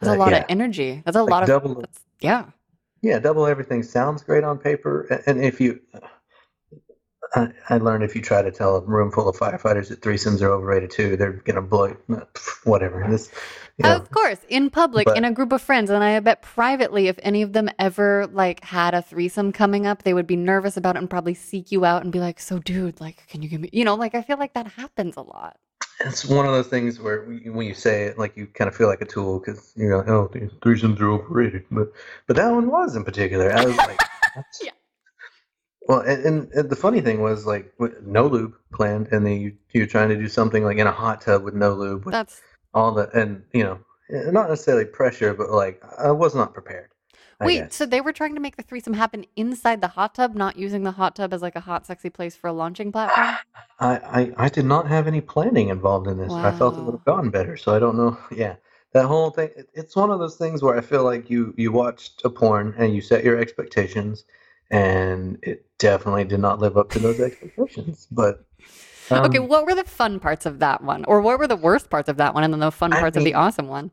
that's 0.00 0.10
a 0.10 0.14
uh, 0.14 0.16
lot 0.16 0.32
yeah. 0.32 0.38
of 0.40 0.44
energy. 0.48 1.02
That's 1.04 1.16
a 1.16 1.22
like 1.22 1.30
lot 1.30 1.42
of 1.44 1.48
double 1.48 1.84
yeah. 2.20 2.46
yeah, 3.02 3.18
double 3.18 3.46
everything 3.46 3.82
sounds 3.82 4.22
great 4.22 4.44
on 4.44 4.58
paper, 4.58 5.06
a- 5.10 5.28
and 5.30 5.42
if 5.42 5.60
you, 5.60 5.80
I, 7.34 7.48
I 7.68 7.78
learned 7.78 8.02
if 8.02 8.14
you 8.16 8.22
try 8.22 8.42
to 8.42 8.50
tell 8.50 8.76
a 8.76 8.80
room 8.80 9.10
full 9.12 9.28
of 9.28 9.36
firefighters 9.36 9.88
that 9.88 10.00
threesomes 10.00 10.42
are 10.42 10.50
overrated 10.50 10.90
too, 10.90 11.16
they're 11.16 11.32
gonna 11.32 11.62
blow 11.62 11.86
you- 11.86 12.16
uh, 12.16 12.24
whatever. 12.64 13.06
This, 13.08 13.30
you 13.78 13.84
know, 13.84 13.96
Of 13.96 14.10
course, 14.10 14.38
in 14.48 14.68
public, 14.70 15.04
But- 15.06 15.16
in 15.16 15.24
a 15.24 15.32
group 15.32 15.52
of 15.52 15.62
friends, 15.62 15.90
and 15.90 16.02
I 16.02 16.18
bet 16.20 16.42
privately, 16.42 17.06
if 17.08 17.18
any 17.22 17.42
of 17.42 17.52
them 17.52 17.68
ever 17.78 18.26
like 18.32 18.64
had 18.64 18.94
a 18.94 19.02
threesome 19.02 19.52
coming 19.52 19.86
up, 19.86 20.02
they 20.02 20.12
would 20.12 20.26
be 20.26 20.36
nervous 20.36 20.76
about 20.76 20.96
it 20.96 20.98
and 20.98 21.08
probably 21.08 21.34
seek 21.34 21.70
you 21.70 21.84
out 21.84 22.02
and 22.02 22.10
be 22.12 22.18
like, 22.20 22.40
"So, 22.40 22.58
dude, 22.58 23.00
like, 23.00 23.26
can 23.28 23.42
you 23.42 23.48
give 23.48 23.60
me?" 23.60 23.70
You 23.72 23.84
know, 23.84 23.94
like 23.94 24.14
I 24.14 24.22
feel 24.22 24.36
like 24.38 24.54
that 24.54 24.66
happens 24.66 25.16
a 25.16 25.22
lot. 25.22 25.56
it's 26.00 26.24
one 26.24 26.46
of 26.46 26.52
those 26.52 26.66
things 26.66 26.98
where 26.98 27.24
when 27.24 27.66
you 27.66 27.74
say 27.74 28.04
it, 28.04 28.18
like 28.18 28.34
you 28.36 28.46
kind 28.46 28.68
of 28.68 28.74
feel 28.74 28.88
like 28.88 29.02
a 29.02 29.04
tool 29.06 29.38
because 29.38 29.72
you're 29.76 29.98
like, 29.98 30.08
oh, 30.08 30.28
threesomes 30.62 30.98
are 30.98 31.10
overrated, 31.10 31.64
but 31.70 31.92
but 32.26 32.36
that 32.36 32.50
one 32.50 32.68
was 32.70 32.96
in 32.96 33.04
particular. 33.04 33.52
I 33.52 33.64
was 33.66 33.76
like, 33.76 34.00
Yeah. 34.62 34.70
Well, 35.88 36.00
and, 36.00 36.24
and, 36.24 36.52
and 36.52 36.70
the 36.70 36.76
funny 36.76 37.00
thing 37.00 37.20
was 37.22 37.46
like 37.46 37.72
no 38.02 38.26
lube 38.26 38.54
planned, 38.72 39.08
and 39.12 39.24
then 39.26 39.40
you 39.40 39.56
you're 39.72 39.86
trying 39.86 40.10
to 40.10 40.16
do 40.16 40.28
something 40.28 40.64
like 40.64 40.78
in 40.78 40.86
a 40.86 40.92
hot 40.92 41.22
tub 41.22 41.42
with 41.42 41.54
no 41.54 41.74
lube, 41.74 42.04
with 42.04 42.12
That's 42.12 42.40
all 42.74 42.92
the 42.92 43.08
and 43.18 43.42
you 43.52 43.64
know 43.64 43.78
not 44.10 44.48
necessarily 44.48 44.84
pressure 44.84 45.34
but 45.34 45.50
like 45.50 45.82
i 45.98 46.10
was 46.10 46.34
not 46.34 46.54
prepared 46.54 46.88
I 47.42 47.46
wait. 47.46 47.58
guess. 47.58 47.74
So 47.74 47.86
they 47.86 48.02
were 48.02 48.12
trying 48.12 48.34
to 48.34 48.40
make 48.40 48.56
the 48.56 48.62
threesome 48.62 48.92
happen 48.92 49.24
inside 49.34 49.80
the 49.80 49.88
hot 49.88 50.14
tub, 50.14 50.34
not 50.34 50.56
using 50.56 50.82
the 50.82 50.90
hot 50.90 51.16
tub 51.16 51.32
as 51.32 51.40
like 51.40 51.56
a 51.56 51.60
hot, 51.60 51.86
sexy 51.86 52.10
place 52.10 52.36
for 52.36 52.48
a 52.48 52.52
launching 52.52 52.92
platform. 52.92 53.38
I, 53.80 53.96
I 53.96 54.32
i 54.36 54.48
did 54.50 54.66
not 54.66 54.86
have 54.88 55.06
any 55.06 55.22
planning 55.22 55.70
involved 55.70 56.06
in 56.06 56.18
this 56.18 56.30
i 56.30 56.52
felt 56.52 56.76
it 56.76 56.82
would 56.82 56.92
have 56.92 57.04
gone 57.06 57.30
better 57.30 57.56
so 57.56 57.74
i 57.74 57.78
don't 57.78 57.96
know 57.96 58.18
yeah 58.30 58.56
that 58.92 59.06
whole 59.06 59.30
thing 59.30 59.48
it, 59.56 59.70
it's 59.72 59.96
one 59.96 60.10
of 60.10 60.18
those 60.18 60.36
things 60.36 60.62
where 60.62 60.76
i 60.76 60.82
feel 60.82 61.02
like 61.02 61.30
you 61.30 61.54
you 61.56 61.72
watched 61.72 62.20
a 62.24 62.28
porn 62.28 62.74
and 62.76 62.94
you 62.94 63.00
set 63.00 63.24
your 63.24 63.38
expectations 63.38 64.24
and 64.70 65.38
it 65.42 65.64
definitely 65.80 66.24
did 66.24 66.40
not 66.40 66.60
live 66.60 66.76
up 66.76 66.90
to 66.90 67.00
those 67.00 67.20
expectations 67.20 68.06
but 68.12 68.44
um, 69.10 69.24
okay, 69.24 69.40
what 69.40 69.66
were 69.66 69.74
the 69.74 69.82
fun 69.84 70.20
parts 70.20 70.46
of 70.46 70.60
that 70.60 70.84
one, 70.84 71.04
or 71.06 71.20
what 71.20 71.38
were 71.40 71.48
the 71.48 71.56
worst 71.56 71.90
parts 71.90 72.08
of 72.08 72.16
that 72.18 72.32
one, 72.32 72.44
and 72.44 72.52
then 72.54 72.60
the 72.60 72.70
fun 72.70 72.92
parts 72.92 73.16
of 73.16 73.24
the 73.24 73.34
awesome 73.34 73.66
one? 73.66 73.90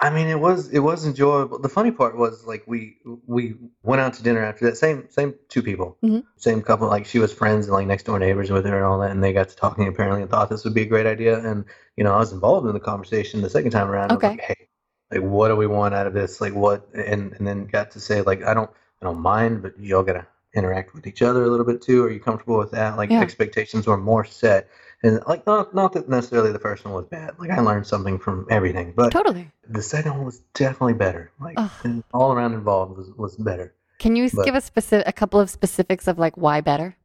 I 0.00 0.10
mean, 0.10 0.26
it 0.26 0.40
was 0.40 0.70
it 0.72 0.80
was 0.80 1.06
enjoyable. 1.06 1.58
The 1.58 1.68
funny 1.68 1.90
part 1.90 2.16
was 2.16 2.44
like 2.46 2.64
we 2.66 2.96
we 3.26 3.54
went 3.82 4.00
out 4.00 4.12
to 4.14 4.22
dinner 4.22 4.42
after 4.44 4.64
that. 4.66 4.76
Same 4.76 5.08
same 5.08 5.34
two 5.48 5.62
people, 5.62 5.96
Mhm. 6.04 6.24
same 6.36 6.62
couple. 6.62 6.88
Like 6.88 7.06
she 7.06 7.18
was 7.18 7.32
friends 7.32 7.66
and 7.66 7.74
like 7.74 7.86
next 7.86 8.04
door 8.04 8.18
neighbors 8.18 8.50
with 8.50 8.66
her 8.66 8.76
and 8.76 8.84
all 8.84 8.98
that, 8.98 9.12
and 9.12 9.22
they 9.22 9.32
got 9.32 9.48
to 9.50 9.56
talking 9.56 9.86
apparently 9.86 10.20
and 10.22 10.30
thought 10.30 10.50
this 10.50 10.64
would 10.64 10.74
be 10.74 10.82
a 10.82 10.86
great 10.86 11.06
idea. 11.06 11.38
And 11.38 11.64
you 11.96 12.04
know, 12.04 12.12
I 12.12 12.18
was 12.18 12.32
involved 12.32 12.66
in 12.66 12.74
the 12.74 12.80
conversation 12.80 13.40
the 13.42 13.50
second 13.50 13.70
time 13.70 13.88
around. 13.88 14.10
I 14.10 14.14
was 14.14 14.24
Okay. 14.24 14.30
like, 14.30 14.40
hey, 14.40 14.68
like 15.12 15.22
what 15.22 15.48
do 15.48 15.56
we 15.56 15.66
want 15.68 15.94
out 15.94 16.06
of 16.08 16.12
this? 16.12 16.40
Like 16.40 16.54
what? 16.54 16.88
And 16.94 17.32
and 17.34 17.46
then 17.46 17.66
got 17.66 17.92
to 17.92 18.00
say 18.00 18.20
like 18.22 18.42
I 18.42 18.52
don't 18.52 18.70
I 19.00 19.04
don't 19.04 19.20
mind, 19.20 19.62
but 19.62 19.78
y'all 19.78 20.02
gotta 20.02 20.26
interact 20.54 20.94
with 20.94 21.06
each 21.06 21.22
other 21.22 21.44
a 21.44 21.48
little 21.48 21.66
bit 21.66 21.82
too. 21.82 22.04
Are 22.04 22.10
you 22.10 22.20
comfortable 22.20 22.58
with 22.58 22.70
that? 22.72 22.96
Like 22.96 23.10
Yeah. 23.10 23.20
expectations 23.20 23.86
were 23.86 23.96
more 23.96 24.24
set. 24.24 24.68
And 25.02 25.20
like 25.26 25.46
not 25.46 25.74
not 25.74 25.92
that 25.92 26.08
necessarily 26.08 26.52
the 26.52 26.58
first 26.58 26.84
one 26.84 26.94
was 26.94 27.04
bad. 27.06 27.32
Like 27.38 27.50
I 27.50 27.60
learned 27.60 27.86
something 27.86 28.18
from 28.18 28.46
everything, 28.50 28.94
but 28.96 29.10
Totally. 29.12 29.50
the 29.68 29.82
second 29.82 30.12
one 30.16 30.24
was 30.24 30.40
definitely 30.54 30.94
better. 30.94 31.30
Like 31.40 31.58
and 31.84 32.02
all 32.14 32.32
around 32.32 32.54
involved 32.54 32.96
was, 32.96 33.10
was 33.16 33.36
better. 33.36 33.74
Can 33.98 34.16
you 34.16 34.30
But- 34.30 34.44
give 34.44 34.54
us 34.54 34.64
specific, 34.64 35.06
a 35.06 35.12
couple 35.12 35.38
of 35.40 35.50
specifics 35.50 36.06
of 36.06 36.18
like 36.18 36.36
why 36.36 36.60
better? 36.60 36.96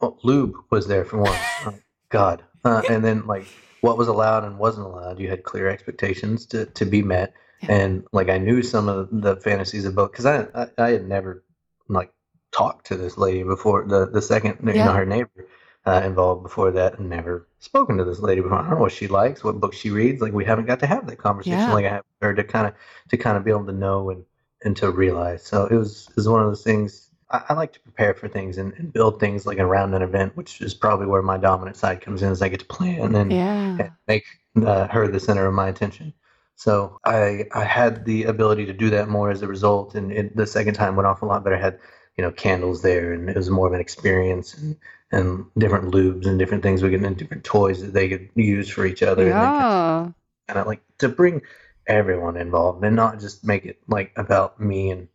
Well, 0.00 0.18
lube 0.22 0.54
was 0.70 0.86
there 0.86 1.04
for 1.04 1.18
one. 1.18 1.38
Oh, 1.66 1.74
God, 2.08 2.42
uh, 2.64 2.82
and 2.90 3.04
then 3.04 3.26
like 3.26 3.46
what 3.82 3.98
was 3.98 4.08
allowed 4.08 4.44
and 4.44 4.58
wasn't 4.58 4.86
allowed. 4.86 5.18
You 5.20 5.28
had 5.28 5.42
clear 5.44 5.68
expectations 5.68 6.46
to, 6.46 6.64
to 6.66 6.84
be 6.86 7.02
met, 7.02 7.34
Yeah. 7.62 7.72
and 7.72 8.04
like 8.12 8.28
I 8.30 8.38
knew 8.38 8.62
some 8.62 8.88
of 8.88 9.08
the 9.12 9.36
fantasies 9.36 9.84
of 9.84 9.94
both 9.94 10.12
because 10.12 10.26
I, 10.26 10.46
I 10.54 10.66
I 10.78 10.90
had 10.90 11.06
never 11.08 11.44
like 11.88 12.10
talked 12.56 12.86
to 12.86 12.96
this 12.96 13.18
lady 13.18 13.42
before 13.42 13.84
the 13.86 14.06
the 14.06 14.22
second 14.22 14.58
you 14.66 14.74
know 14.74 14.92
her 14.92 15.06
neighbor 15.06 15.48
uh, 15.86 16.02
involved 16.04 16.42
before 16.42 16.70
that 16.70 16.98
and 16.98 17.10
never 17.10 17.46
spoken 17.58 17.96
to 17.98 18.04
this 18.04 18.20
lady 18.20 18.40
before. 18.40 18.58
I 18.58 18.62
don't 18.62 18.70
know 18.70 18.76
what 18.80 18.92
she 18.92 19.08
likes, 19.08 19.44
what 19.44 19.60
books 19.60 19.76
she 19.76 19.90
reads. 19.90 20.22
Like 20.22 20.32
we 20.32 20.44
haven't 20.44 20.66
got 20.66 20.80
to 20.80 20.86
have 20.86 21.06
that 21.08 21.16
conversation. 21.16 21.58
Yeah. 21.58 21.72
Like 21.72 21.84
I 21.86 21.90
have 21.90 22.04
her 22.22 22.34
to 22.34 22.44
kind 22.44 22.66
of 22.66 22.74
to 23.08 23.16
kind 23.16 23.36
of 23.36 23.44
be 23.44 23.50
able 23.50 23.66
to 23.66 23.72
know 23.72 24.10
and 24.10 24.24
and 24.64 24.76
to 24.78 24.90
realize. 24.90 25.42
So 25.44 25.66
it 25.66 25.74
was 25.76 26.08
was 26.16 26.28
one 26.28 26.40
of 26.40 26.46
those 26.46 26.62
things. 26.62 27.10
I, 27.30 27.42
I 27.50 27.54
like 27.54 27.72
to 27.74 27.80
prepare 27.80 28.14
for 28.14 28.28
things 28.28 28.56
and, 28.58 28.72
and 28.74 28.92
build 28.92 29.20
things 29.20 29.46
like 29.46 29.58
around 29.58 29.94
an 29.94 30.02
event, 30.02 30.36
which 30.36 30.60
is 30.60 30.74
probably 30.74 31.06
where 31.06 31.22
my 31.22 31.36
dominant 31.36 31.76
side 31.76 32.00
comes 32.00 32.22
in. 32.22 32.32
Is 32.32 32.40
I 32.40 32.48
get 32.48 32.60
to 32.60 32.66
plan 32.66 33.14
and, 33.14 33.32
Yeah. 33.32 33.76
and 33.80 33.90
make 34.08 34.24
uh, 34.64 34.86
her 34.88 35.08
the 35.08 35.20
center 35.20 35.46
of 35.46 35.54
my 35.54 35.68
attention. 35.68 36.14
So 36.56 36.98
I 37.04 37.44
I 37.52 37.64
had 37.64 38.04
the 38.04 38.24
ability 38.24 38.64
to 38.66 38.72
do 38.72 38.88
that 38.90 39.08
more 39.08 39.30
as 39.30 39.42
a 39.42 39.48
result, 39.48 39.94
and 39.96 40.12
it, 40.12 40.36
the 40.36 40.46
second 40.46 40.74
time 40.74 40.96
went 40.96 41.06
off 41.06 41.22
a 41.22 41.26
lot 41.26 41.44
better. 41.44 41.56
I 41.56 41.60
had 41.60 41.78
you 42.16 42.22
know 42.22 42.30
candles 42.32 42.82
there, 42.82 43.12
and 43.12 43.28
it 43.30 43.36
was 43.36 43.50
more 43.50 43.66
of 43.66 43.72
an 43.74 43.80
experience, 43.80 44.54
and, 44.54 44.76
and 45.12 45.46
different 45.58 45.92
lubes 45.92 46.26
and 46.26 46.38
different 46.38 46.62
things 46.62 46.82
we 46.82 46.90
get 46.90 47.02
and 47.02 47.16
different 47.16 47.44
toys 47.44 47.80
that 47.82 47.92
they 47.92 48.08
could 48.08 48.30
use 48.34 48.68
for 48.68 48.86
each 48.86 49.02
other. 49.02 49.28
And 49.30 49.38
Yeah. 49.40 50.12
kind 50.48 50.60
of 50.60 50.66
like 50.66 50.82
to 50.98 51.08
bring 51.08 51.42
everyone 51.86 52.36
involved 52.36 52.84
and 52.84 52.96
not 52.96 53.20
just 53.20 53.44
make 53.44 53.66
it 53.66 53.78
like 53.88 54.12
about 54.16 54.60
me 54.60 54.90
and 54.90 55.08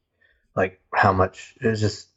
like 0.56 0.80
how 0.93 1.14
much 1.14 1.56
it 1.62 1.68
was 1.68 1.82
just 1.82 2.10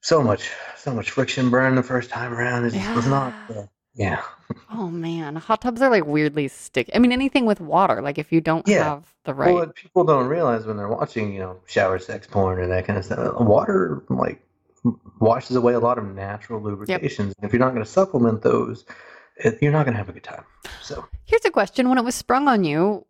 so 0.00 0.22
much 0.22 0.50
so 0.76 0.94
much 0.94 1.10
friction 1.10 1.50
burn 1.50 1.74
the 1.74 1.82
first 1.82 2.10
time 2.10 2.32
around 2.32 2.64
it 2.64 2.70
just 2.70 2.94
was 2.94 3.06
not 3.06 3.36
Yeah. 3.48 3.66
Uh, 3.98 4.02
yeah 4.02 4.22
Oh 4.68 4.88
man, 4.90 5.36
hot 5.36 5.60
tubs 5.60 5.80
are 5.80 5.90
like 5.90 6.06
weirdly 6.06 6.48
sticky. 6.48 6.92
I 6.94 6.98
mean, 6.98 7.12
anything 7.12 7.46
with 7.46 7.60
water, 7.60 8.02
like 8.02 8.18
if 8.18 8.32
you 8.32 8.40
don't 8.40 8.66
Yeah. 8.68 8.84
have 8.84 9.14
the 9.24 9.32
right. 9.34 9.54
well 9.54 9.66
people 9.68 10.04
don't 10.04 10.26
realize 10.26 10.66
when 10.66 10.76
they're 10.76 10.88
watching 10.88 11.32
you 11.32 11.40
know 11.40 11.60
shower 11.66 11.98
sex 11.98 12.26
porn 12.26 12.60
and 12.60 12.70
that 12.72 12.86
kind 12.86 12.98
of 12.98 13.04
stuff 13.04 13.40
water 13.40 14.02
like 14.08 14.42
washes 15.20 15.56
away 15.56 15.74
a 15.74 15.80
lot 15.80 15.98
of 15.98 16.04
natural 16.14 16.60
lubrications 16.60 17.34
if 17.42 17.52
you're 17.52 17.60
not 17.60 17.72
going 17.74 17.84
to 17.84 17.90
supplement 17.90 18.42
those 18.42 18.84
it, 19.36 19.58
you're 19.60 19.72
not 19.72 19.84
going 19.84 19.92
to 19.94 19.98
have 19.98 20.08
a 20.08 20.12
good 20.12 20.24
time 20.24 20.44
so 20.80 21.04
Here's 21.24 21.44
a 21.44 21.50
question: 21.50 21.88
When 21.88 21.98
it 21.98 22.04
was 22.04 22.14
sprung 22.14 22.46
on 22.48 22.62
you, 22.64 23.04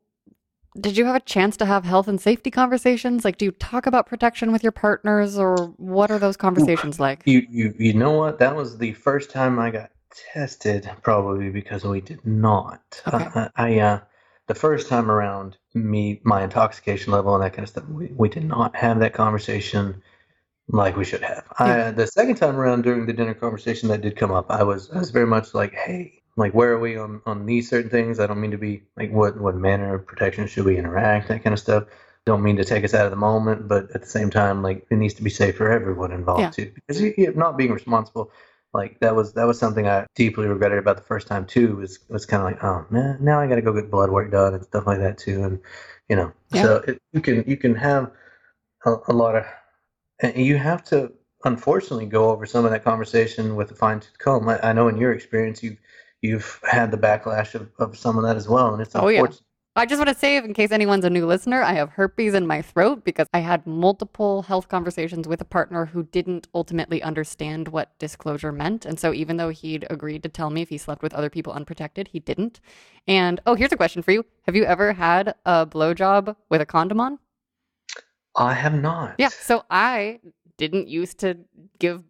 did 0.80 0.96
you 0.96 1.04
have 1.04 1.16
a 1.16 1.20
chance 1.20 1.56
to 1.58 1.66
have 1.66 1.84
health 1.84 2.08
and 2.08 2.20
safety 2.20 2.50
conversations? 2.50 3.24
Like, 3.24 3.36
do 3.38 3.44
you 3.44 3.50
talk 3.50 3.86
about 3.86 4.06
protection 4.06 4.52
with 4.52 4.62
your 4.62 4.72
partners, 4.72 5.38
or 5.38 5.66
what 5.76 6.10
are 6.10 6.18
those 6.18 6.36
conversations 6.36 6.98
like? 6.98 7.22
You 7.26 7.46
you 7.50 7.74
you 7.78 7.92
know 7.92 8.12
what? 8.12 8.38
That 8.38 8.56
was 8.56 8.78
the 8.78 8.92
first 8.94 9.30
time 9.30 9.58
I 9.58 9.70
got 9.70 9.90
tested, 10.32 10.90
probably 11.02 11.50
because 11.50 11.84
we 11.84 12.00
did 12.00 12.24
not. 12.26 13.02
Okay. 13.06 13.26
Uh, 13.34 13.48
I 13.56 13.78
uh, 13.80 14.00
the 14.46 14.54
first 14.54 14.88
time 14.88 15.10
around, 15.10 15.58
me 15.74 16.20
my 16.24 16.44
intoxication 16.44 17.12
level 17.12 17.34
and 17.34 17.42
that 17.44 17.52
kind 17.52 17.64
of 17.64 17.68
stuff, 17.68 17.88
we, 17.88 18.06
we 18.16 18.28
did 18.28 18.44
not 18.44 18.76
have 18.76 19.00
that 19.00 19.12
conversation 19.14 20.02
like 20.68 20.96
we 20.96 21.04
should 21.04 21.22
have. 21.22 21.44
I, 21.58 21.90
the 21.92 22.06
second 22.06 22.36
time 22.36 22.56
around 22.56 22.82
during 22.82 23.06
the 23.06 23.12
dinner 23.12 23.34
conversation 23.34 23.88
that 23.90 24.00
did 24.00 24.16
come 24.16 24.32
up, 24.32 24.46
I 24.50 24.62
was 24.62 24.90
I 24.90 24.98
was 24.98 25.10
very 25.10 25.26
much 25.26 25.54
like, 25.54 25.74
hey, 25.74 26.22
like 26.36 26.52
where 26.54 26.72
are 26.72 26.78
we 26.80 26.96
on 26.96 27.22
on 27.26 27.46
these 27.46 27.68
certain 27.68 27.90
things? 27.90 28.20
I 28.20 28.26
don't 28.26 28.40
mean 28.40 28.50
to 28.52 28.58
be 28.58 28.82
like 28.96 29.10
what 29.12 29.40
what 29.40 29.54
manner 29.56 29.94
of 29.94 30.06
protection 30.06 30.46
should 30.46 30.64
we 30.64 30.76
interact, 30.78 31.28
that 31.28 31.44
kind 31.44 31.54
of 31.54 31.60
stuff. 31.60 31.84
Don't 32.24 32.42
mean 32.42 32.56
to 32.56 32.64
take 32.64 32.84
us 32.84 32.94
out 32.94 33.04
of 33.04 33.12
the 33.12 33.16
moment, 33.16 33.68
but 33.68 33.90
at 33.94 34.00
the 34.00 34.08
same 34.08 34.30
time, 34.30 34.62
like 34.62 34.86
it 34.90 34.96
needs 34.96 35.14
to 35.14 35.22
be 35.22 35.30
safe 35.30 35.56
for 35.56 35.70
everyone 35.70 36.10
involved 36.12 36.58
Yeah. 36.58 36.64
too. 36.64 36.72
Because 36.74 37.00
you, 37.00 37.14
you 37.16 37.32
not 37.34 37.56
being 37.56 37.70
responsible, 37.72 38.32
like 38.74 38.98
that 39.00 39.14
was 39.16 39.32
that 39.34 39.44
was 39.46 39.58
something 39.58 39.86
I 39.88 40.06
deeply 40.14 40.46
regretted 40.46 40.78
about 40.78 40.96
the 40.96 41.02
first 41.02 41.26
time 41.28 41.46
too. 41.46 41.76
Was 41.76 42.00
was 42.08 42.26
kind 42.26 42.42
of 42.42 42.50
like, 42.50 42.62
oh 42.64 42.86
man, 42.90 43.18
now 43.20 43.40
I 43.40 43.46
got 43.46 43.56
to 43.56 43.62
go 43.62 43.72
get 43.72 43.90
blood 43.90 44.10
work 44.10 44.30
done 44.30 44.54
and 44.54 44.64
stuff 44.64 44.86
like 44.86 44.98
that 44.98 45.18
too. 45.18 45.42
And 45.44 45.60
you 46.08 46.16
know, 46.16 46.32
Yeah. 46.50 46.62
so 46.62 46.76
it, 46.88 46.98
you 47.12 47.20
can 47.20 47.44
you 47.46 47.56
can 47.56 47.74
have 47.74 48.12
a, 48.86 48.96
a 49.08 49.12
lot 49.12 49.36
of, 49.36 49.44
and 50.20 50.36
you 50.36 50.56
have 50.58 50.84
to 50.84 51.12
unfortunately 51.44 52.06
go 52.06 52.30
over 52.30 52.46
some 52.46 52.64
of 52.64 52.70
that 52.70 52.84
conversation 52.84 53.56
with 53.56 53.70
a 53.70 53.74
fine 53.74 54.00
tooth 54.00 54.18
comb. 54.18 54.48
I, 54.48 54.60
I 54.70 54.72
know 54.72 54.88
in 54.88 54.96
your 54.98 55.12
experience, 55.12 55.62
you've 55.62 55.78
you've 56.22 56.60
had 56.68 56.90
the 56.90 56.98
backlash 56.98 57.54
of, 57.54 57.70
of 57.78 57.96
some 57.96 58.16
of 58.18 58.24
that 58.24 58.36
as 58.36 58.48
well, 58.48 58.72
and 58.72 58.82
it's 58.82 58.96
Oh, 58.96 59.08
yeah. 59.08 59.26
I 59.78 59.84
just 59.84 59.98
want 59.98 60.08
to 60.08 60.14
say, 60.14 60.38
in 60.38 60.54
case 60.54 60.72
anyone's 60.72 61.04
a 61.04 61.10
new 61.10 61.26
listener, 61.26 61.60
I 61.60 61.74
have 61.74 61.90
herpes 61.90 62.32
in 62.32 62.46
my 62.46 62.62
throat 62.62 63.04
because 63.04 63.28
I 63.34 63.40
had 63.40 63.66
multiple 63.66 64.40
health 64.40 64.68
conversations 64.68 65.28
with 65.28 65.42
a 65.42 65.44
partner 65.44 65.84
who 65.84 66.04
didn't 66.04 66.48
ultimately 66.54 67.02
understand 67.02 67.68
what 67.68 67.96
disclosure 67.98 68.52
meant. 68.52 68.86
And 68.86 68.98
so, 68.98 69.12
even 69.12 69.36
though 69.36 69.50
he'd 69.50 69.86
agreed 69.90 70.22
to 70.22 70.30
tell 70.30 70.48
me 70.48 70.62
if 70.62 70.70
he 70.70 70.78
slept 70.78 71.02
with 71.02 71.12
other 71.12 71.28
people 71.28 71.52
unprotected, 71.52 72.08
he 72.08 72.20
didn't. 72.20 72.58
And 73.06 73.38
oh, 73.44 73.54
here's 73.54 73.70
a 73.70 73.76
question 73.76 74.00
for 74.00 74.12
you 74.12 74.24
Have 74.46 74.56
you 74.56 74.64
ever 74.64 74.94
had 74.94 75.34
a 75.44 75.66
blowjob 75.66 76.34
with 76.48 76.62
a 76.62 76.66
condom 76.66 76.98
on? 76.98 77.18
I 78.34 78.54
have 78.54 78.74
not. 78.74 79.16
Yeah. 79.18 79.28
So, 79.28 79.64
I 79.68 80.20
didn't 80.56 80.88
used 80.88 81.18
to 81.18 81.36
give 81.78 82.02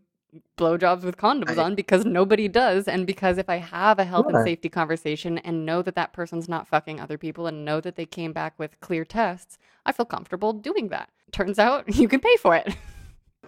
blowjobs 0.58 1.02
with 1.02 1.16
condoms 1.16 1.58
I- 1.58 1.62
on 1.64 1.74
because 1.74 2.04
nobody 2.04 2.48
does. 2.48 2.88
And 2.88 3.06
because 3.06 3.38
if 3.38 3.48
I 3.48 3.56
have 3.56 3.98
a 3.98 4.04
health 4.04 4.26
and 4.28 4.44
safety 4.44 4.68
conversation 4.68 5.38
and 5.38 5.66
know 5.66 5.82
that 5.82 5.94
that 5.94 6.12
person's 6.12 6.48
not 6.48 6.66
fucking 6.68 7.00
other 7.00 7.18
people 7.18 7.46
and 7.46 7.64
know 7.64 7.80
that 7.80 7.96
they 7.96 8.06
came 8.06 8.32
back 8.32 8.54
with 8.58 8.80
clear 8.80 9.04
tests, 9.04 9.58
I 9.84 9.92
feel 9.92 10.06
comfortable 10.06 10.52
doing 10.52 10.88
that. 10.88 11.08
Turns 11.32 11.58
out 11.58 11.94
you 11.94 12.08
can 12.08 12.20
pay 12.20 12.36
for 12.36 12.54
it. 12.56 12.74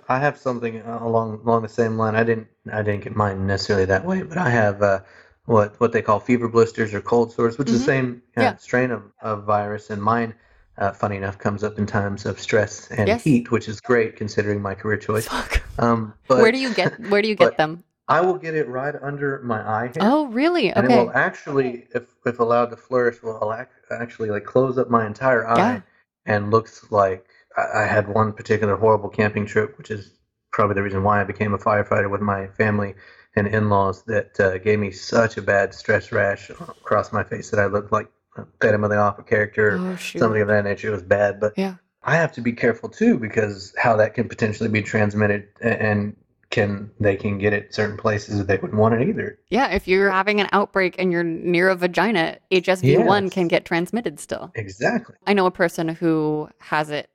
I 0.09 0.19
have 0.19 0.39
something 0.39 0.81
uh, 0.83 0.99
along 1.03 1.41
along 1.45 1.63
the 1.63 1.69
same 1.69 1.97
line. 1.99 2.15
I 2.17 2.25
didn't 2.25 2.49
I 2.73 2.83
didn't 2.83 3.05
get 3.05 3.15
mine 3.15 3.47
necessarily 3.47 3.85
that 3.87 4.05
way, 4.05 4.23
but 4.23 4.39
I 4.39 4.49
have 4.49 4.83
uh, 4.83 5.01
what 5.45 5.79
what 5.81 5.93
they 5.93 6.01
call 6.03 6.19
fever 6.21 6.49
blisters 6.49 6.95
or 6.95 7.01
cold 7.03 7.33
sores, 7.33 7.59
which 7.59 7.69
is 7.69 7.75
Mhm. 7.75 7.79
the 7.79 7.85
same 7.85 8.23
uh, 8.39 8.43
Yeah. 8.43 8.57
strain 8.57 8.91
of, 8.91 9.03
of 9.21 9.45
virus. 9.45 9.91
And 9.91 10.03
mine, 10.03 10.35
uh, 10.79 10.93
funny 10.93 11.17
enough, 11.17 11.39
comes 11.39 11.63
up 11.65 11.79
in 11.79 11.87
times 11.87 12.25
of 12.27 12.41
stress 12.41 12.91
and 12.91 13.09
Yes. 13.09 13.25
heat, 13.25 13.51
which 13.51 13.69
is 13.69 13.81
great 13.81 14.17
considering 14.17 14.63
my 14.63 14.75
career 14.75 14.97
choice. 14.97 15.29
Um, 15.81 16.13
but 16.27 16.39
where 16.39 16.51
do 16.51 16.59
you 16.59 16.75
get 16.75 16.99
where 17.09 17.23
do 17.23 17.29
you 17.29 17.37
get 17.37 17.57
them? 17.57 17.85
I 18.09 18.21
will 18.21 18.37
get 18.37 18.55
it 18.55 18.67
right 18.69 18.97
under 19.01 19.41
my 19.45 19.61
eye. 19.61 19.93
Oh, 20.01 20.27
really? 20.27 20.71
Okay. 20.73 20.81
and 20.81 20.93
it 20.93 20.97
will 20.97 21.13
actually, 21.13 21.87
if 21.95 22.03
if 22.27 22.41
allowed 22.41 22.71
to 22.71 22.77
flourish, 22.77 23.23
will 23.23 23.55
actually 23.93 24.31
like 24.31 24.45
close 24.45 24.77
up 24.77 24.91
my 24.91 25.07
entire 25.07 25.47
eye 25.47 25.57
Yeah. 25.57 25.81
and 26.27 26.51
looks 26.51 26.91
like 26.91 27.27
I, 27.57 27.83
I 27.83 27.87
had 27.87 28.09
one 28.09 28.33
particular 28.33 28.77
horrible 28.77 29.09
camping 29.09 29.47
trip, 29.47 29.79
which 29.79 29.93
is 29.93 30.11
probably 30.51 30.75
the 30.75 30.83
reason 30.83 31.05
why 31.05 31.21
I 31.21 31.25
became 31.25 31.55
a 31.55 31.59
firefighter 31.59 32.11
with 32.11 32.23
my 32.23 32.49
family 32.49 32.95
and 33.37 33.47
in-laws 33.47 34.03
that 34.05 34.41
uh, 34.41 34.59
gave 34.59 34.81
me 34.81 34.91
such 34.91 35.37
a 35.37 35.43
bad 35.43 35.75
stress 35.75 36.11
rash 36.11 36.51
across 36.51 37.13
my 37.13 37.23
face 37.23 37.51
that 37.51 37.61
I 37.61 37.67
looked 37.67 37.93
like 37.93 38.09
a 38.39 38.47
Phantom 38.61 38.85
of 38.85 38.91
the 38.91 38.97
Opera 38.97 39.25
character, 39.25 39.77
or 39.77 39.93
Oh, 39.93 39.97
something 39.97 40.41
of 40.43 40.49
that 40.49 40.65
nature. 40.65 40.89
It 40.89 40.93
was 40.93 41.03
bad, 41.03 41.41
but 41.41 41.53
Yeah. 41.57 41.75
I 42.03 42.17
have 42.17 42.33
to 42.33 42.41
be 42.41 42.53
careful 42.53 42.89
too 42.89 43.19
because 43.19 43.75
how 43.77 43.97
that 43.97 44.15
can 44.15 44.29
potentially 44.29 44.69
be 44.69 44.83
transmitted 44.83 45.49
and 45.61 46.17
can 46.51 46.91
they 46.99 47.15
can 47.15 47.37
get 47.37 47.53
it 47.53 47.75
certain 47.75 47.99
places 47.99 48.39
that 48.39 48.47
they 48.47 48.57
wouldn't 48.57 48.81
want 48.81 48.95
it 48.95 49.07
either. 49.07 49.39
Yeah, 49.51 49.69
if 49.75 49.87
you're 49.87 50.11
having 50.11 50.41
an 50.41 50.49
outbreak 50.53 50.95
and 50.99 51.13
you're 51.13 51.23
near 51.25 51.69
a 51.69 51.77
vagina, 51.77 52.39
HSV1 52.51 53.25
Yes. 53.25 53.33
can 53.35 53.49
get 53.49 53.67
transmitted 53.67 54.19
still. 54.19 54.51
Exactly. 54.55 55.17
I 55.27 55.35
know 55.35 55.45
a 55.45 55.51
person 55.51 55.89
who 55.89 56.49
has 56.61 56.89
it 56.89 57.11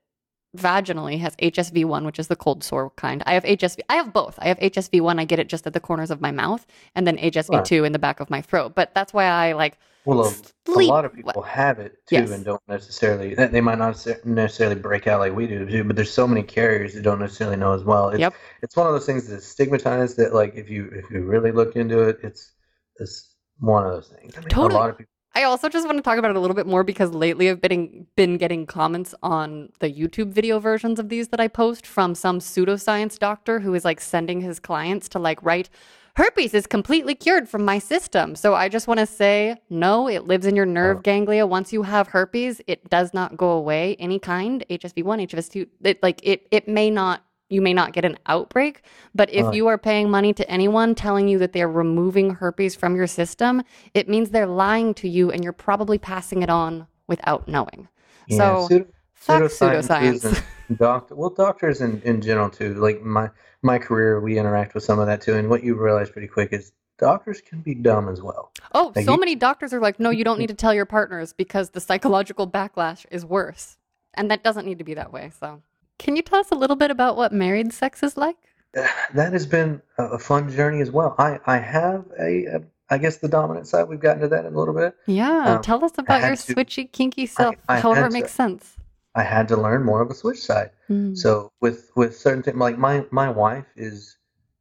vaginally, 0.57 1.19
has 1.19 1.35
HSV1, 1.37 2.05
which 2.05 2.19
is 2.19 2.27
the 2.27 2.35
cold 2.35 2.63
sore 2.63 2.91
kind. 2.91 3.23
I 3.25 3.33
have 3.33 3.43
HSV. 3.43 3.79
I 3.89 3.95
have 3.95 4.13
both. 4.13 4.35
I 4.39 4.47
have 4.47 4.59
HSV1. 4.59 5.19
I 5.19 5.25
get 5.25 5.39
it 5.39 5.49
just 5.49 5.65
at 5.67 5.73
the 5.73 5.79
corners 5.79 6.11
of 6.11 6.21
my 6.21 6.31
mouth, 6.31 6.65
and 6.95 7.05
then 7.07 7.17
HSV2 7.17 7.85
in 7.85 7.91
the 7.91 7.99
back 7.99 8.19
of 8.19 8.29
my 8.29 8.41
throat. 8.41 8.73
But 8.75 8.93
that's 8.93 9.13
why 9.13 9.25
I 9.25 9.53
like 9.53 9.77
Well, 10.05 10.21
a, 10.21 10.31
a 10.71 10.81
lot 10.85 11.05
of 11.05 11.13
people 11.13 11.41
have 11.41 11.79
it 11.79 11.93
too 12.07 12.15
Yes. 12.15 12.31
and 12.31 12.43
don't 12.45 12.61
necessarily. 12.67 13.33
They 13.35 13.47
they 13.47 13.61
might 13.61 13.77
not 13.79 14.05
necessarily 14.25 14.75
break 14.75 15.07
out 15.07 15.19
like 15.19 15.33
we 15.35 15.47
do 15.47 15.65
too, 15.67 15.83
but 15.83 15.95
there's 15.95 16.11
so 16.11 16.27
many 16.27 16.43
carriers 16.43 16.93
that 16.93 17.03
don't 17.03 17.19
necessarily 17.19 17.57
know 17.57 17.73
as 17.73 17.83
well. 17.83 18.09
It's, 18.09 18.19
Yep. 18.19 18.33
it's 18.61 18.75
one 18.75 18.87
of 18.87 18.93
those 18.93 19.05
things 19.05 19.27
that's 19.27 19.47
stigmatized. 19.47 20.17
That 20.17 20.33
like 20.33 20.53
if 20.55 20.69
you 20.69 20.89
if 20.93 21.09
you 21.09 21.21
really 21.23 21.51
look 21.51 21.75
into 21.75 21.99
it, 22.03 22.19
it's 22.21 22.51
it's 22.99 23.35
one 23.59 23.85
of 23.85 23.91
those 23.93 24.09
things. 24.09 24.33
I 24.35 24.39
mean, 24.41 24.49
Totally. 24.49 24.75
a 24.75 24.79
lot 24.79 24.89
of 24.91 24.97
people. 24.97 25.09
I 25.35 25.43
also 25.43 25.67
just 25.67 25.85
want 25.87 25.97
to 25.97 26.03
talk 26.03 26.19
about 26.19 26.29
it 26.31 26.37
a 26.37 26.39
little 26.39 26.55
bit 26.55 26.67
more 26.67 26.83
because 26.83 27.11
lately 27.11 27.49
I've 27.49 27.61
been 27.61 28.05
been 28.15 28.37
getting 28.37 28.65
comments 28.67 29.15
on 29.23 29.69
the 29.79 29.91
YouTube 29.91 30.27
video 30.29 30.59
versions 30.59 30.99
of 30.99 31.09
these 31.09 31.29
that 31.29 31.39
I 31.39 31.47
post 31.47 31.87
from 31.87 32.13
some 32.13 32.39
pseudoscience 32.39 33.17
doctor 33.17 33.59
who 33.59 33.73
is 33.73 33.83
like 33.83 33.99
sending 33.99 34.41
his 34.41 34.59
clients 34.59 35.09
to 35.09 35.19
like 35.19 35.41
write 35.41 35.69
herpes 36.15 36.53
is 36.53 36.67
completely 36.67 37.15
cured 37.15 37.49
from 37.49 37.65
my 37.65 37.79
system. 37.79 38.35
So 38.35 38.53
I 38.53 38.69
just 38.69 38.87
want 38.87 38.99
to 38.99 39.07
say 39.07 39.55
no, 39.71 40.07
it 40.07 40.27
lives 40.27 40.45
in 40.45 40.55
your 40.55 40.67
nerve 40.67 40.97
Oh. 40.97 41.01
ganglia. 41.01 41.47
Once 41.47 41.73
you 41.73 41.81
have 41.81 42.09
herpes, 42.09 42.61
it 42.67 42.87
does 42.91 43.11
not 43.15 43.35
go 43.35 43.49
away 43.49 43.95
any 43.97 44.19
kind, 44.19 44.63
HSV1, 44.69 45.27
HSV2, 45.27 45.67
it 45.83 46.03
like 46.03 46.19
it 46.21 46.47
it 46.51 46.67
may 46.67 46.91
not 46.91 47.23
you 47.49 47.61
may 47.61 47.73
not 47.73 47.93
get 47.93 48.05
an 48.05 48.17
outbreak, 48.25 48.81
but 49.13 49.29
if 49.31 49.45
Right. 49.45 49.55
you 49.55 49.67
are 49.67 49.77
paying 49.77 50.09
money 50.09 50.33
to 50.33 50.49
anyone 50.49 50.95
telling 50.95 51.27
you 51.27 51.37
that 51.39 51.53
they're 51.53 51.67
removing 51.69 52.31
herpes 52.35 52.75
from 52.75 52.95
your 52.95 53.07
system, 53.07 53.61
it 53.93 54.09
means 54.09 54.29
they're 54.31 54.47
lying 54.47 54.93
to 54.95 55.07
you 55.07 55.31
and 55.31 55.43
you're 55.43 55.53
probably 55.53 55.97
passing 55.97 56.41
it 56.41 56.49
on 56.49 56.87
without 57.07 57.47
knowing. 57.47 57.87
Yeah, 58.27 58.37
So, 58.37 58.67
pseudo- 59.15 59.47
pseudoscience. 59.47 60.43
and 60.69 60.77
doctor 60.77 61.13
well 61.15 61.29
doctors 61.29 61.81
in, 61.81 62.01
in 62.03 62.21
general 62.21 62.49
too 62.49 62.73
like 62.75 63.01
my 63.03 63.29
my 63.61 63.77
career 63.77 64.19
we 64.21 64.37
interact 64.39 64.73
with 64.73 64.83
some 64.83 64.97
of 64.97 65.05
that 65.07 65.21
too 65.21 65.35
and 65.35 65.49
what 65.49 65.61
you 65.63 65.75
realize 65.75 66.09
pretty 66.09 66.27
quick 66.27 66.51
is 66.53 66.71
doctors 66.97 67.41
can 67.41 67.59
be 67.61 67.75
dumb 67.75 68.07
as 68.09 68.21
well 68.21 68.51
Oh, 68.73 68.91
Like 68.95 69.05
so 69.05 69.13
you- 69.13 69.19
many 69.19 69.35
doctors 69.35 69.71
are 69.73 69.79
like, 69.81 69.99
no, 69.99 70.09
you 70.09 70.23
don't 70.23 70.39
need 70.39 70.47
to 70.47 70.53
tell 70.55 70.73
your 70.73 70.85
partners 70.85 71.31
because 71.33 71.69
the 71.71 71.79
psychological 71.81 72.47
backlash 72.49 73.05
is 73.11 73.23
worse. 73.25 73.77
And 74.15 74.31
that 74.31 74.43
doesn't 74.43 74.65
need 74.65 74.79
to 74.79 74.83
be 74.83 74.95
that 74.95 75.11
way. 75.13 75.29
So, 75.39 75.61
can 75.99 76.15
you 76.15 76.21
tell 76.21 76.39
us 76.39 76.51
a 76.51 76.55
little 76.55 76.75
bit 76.75 76.91
about 76.91 77.15
what 77.17 77.31
married 77.31 77.71
sex 77.73 78.03
is 78.03 78.17
like? 78.17 78.37
that 78.73 79.33
has 79.33 79.45
been 79.45 79.81
a 79.97 80.17
fun 80.17 80.49
journey 80.49 80.81
as 80.81 80.89
well 80.89 81.13
i 81.19 81.39
i 81.45 81.57
have 81.57 82.05
a, 82.19 82.45
a 82.45 82.61
i 82.89 82.97
guess 82.97 83.17
the 83.17 83.27
dominant 83.27 83.67
side 83.67 83.87
we've 83.87 83.99
gotten 83.99 84.21
to 84.21 84.27
that 84.27 84.45
in 84.45 84.53
a 84.53 84.57
little 84.57 84.73
bit 84.73 84.95
Yeah, 85.05 85.55
Um, 85.57 85.61
tell 85.61 85.83
us 85.85 85.91
about 85.97 86.21
your 86.23 86.35
to- 86.35 86.55
switchy, 86.55 86.91
kinky 86.91 87.27
self, 87.27 87.55
I 87.69 87.79
however 87.79 88.01
had 88.01 88.07
it 88.07 88.09
to. 88.09 88.13
makes 88.21 88.31
sense. 88.31 88.75
i 89.15 89.21
had 89.23 89.47
to 89.49 89.57
learn 89.57 89.83
more 89.83 90.01
of 90.01 90.09
a 90.09 90.15
switch 90.15 90.39
side 90.41 90.71
Mm. 90.89 91.15
So 91.17 91.51
with 91.61 91.91
with 91.95 92.17
certain 92.17 92.43
things, 92.43 92.57
like 92.57 92.77
my 92.77 93.05
my 93.11 93.29
wife 93.29 93.65
is 93.77 94.17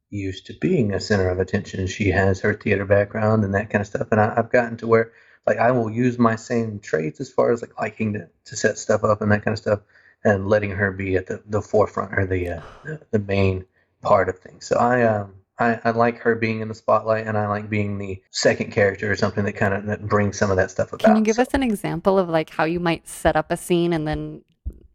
used 0.09 0.45
to 0.47 0.53
being 0.61 0.93
a 0.93 0.99
center 1.01 1.29
of 1.29 1.37
attention. 1.39 1.85
She 1.87 2.09
has 2.11 2.39
her 2.41 2.53
theater 2.53 2.85
background 2.85 3.43
and 3.43 3.53
that 3.55 3.69
kind 3.71 3.81
of 3.81 3.87
stuff, 3.87 4.07
and 4.11 4.21
I, 4.21 4.33
I've 4.37 4.49
gotten 4.51 4.77
to 4.77 4.87
where 4.87 5.11
like 5.45 5.57
I 5.57 5.71
will 5.71 5.89
use 5.89 6.17
my 6.17 6.35
same 6.37 6.79
traits 6.79 7.19
as 7.19 7.29
far 7.31 7.51
as 7.51 7.61
like 7.61 7.77
liking 7.77 8.13
to, 8.13 8.29
to 8.45 8.55
set 8.55 8.77
stuff 8.77 9.03
up 9.03 9.21
and 9.21 9.31
that 9.33 9.43
kind 9.43 9.53
of 9.53 9.59
stuff, 9.59 9.79
and 10.23 10.47
letting 10.47 10.71
her 10.71 10.91
be 10.91 11.15
at 11.15 11.27
the, 11.27 11.41
the 11.45 11.61
forefront 11.61 12.13
or 12.17 12.25
the, 12.25 12.49
uh, 12.49 12.61
the 12.85 13.01
the 13.11 13.19
main 13.19 13.65
part 14.01 14.29
of 14.29 14.39
things. 14.39 14.65
So 14.67 14.77
I 14.77 15.03
um. 15.03 15.33
I, 15.59 15.79
I 15.83 15.91
like 15.91 16.17
her 16.21 16.33
being 16.33 16.61
in 16.61 16.67
the 16.67 16.73
spotlight, 16.73 17.27
and 17.27 17.37
I 17.37 17.47
like 17.47 17.69
being 17.69 17.99
the 17.99 18.19
second 18.31 18.71
character 18.71 19.11
or 19.11 19.15
something 19.15 19.45
that 19.45 19.53
kind 19.53 19.75
of 19.75 19.85
that 19.85 20.07
brings 20.09 20.35
some 20.35 20.49
of 20.49 20.57
that 20.57 20.71
stuff 20.71 20.91
about. 20.93 21.05
Can 21.05 21.15
you 21.15 21.21
give 21.23 21.35
So- 21.35 21.43
us 21.43 21.49
an 21.53 21.61
example 21.61 22.17
of 22.17 22.27
like 22.27 22.49
how 22.49 22.63
you 22.63 22.79
might 22.79 23.07
set 23.07 23.35
up 23.35 23.51
a 23.51 23.55
scene 23.55 23.93
and 23.93 24.07
then 24.07 24.43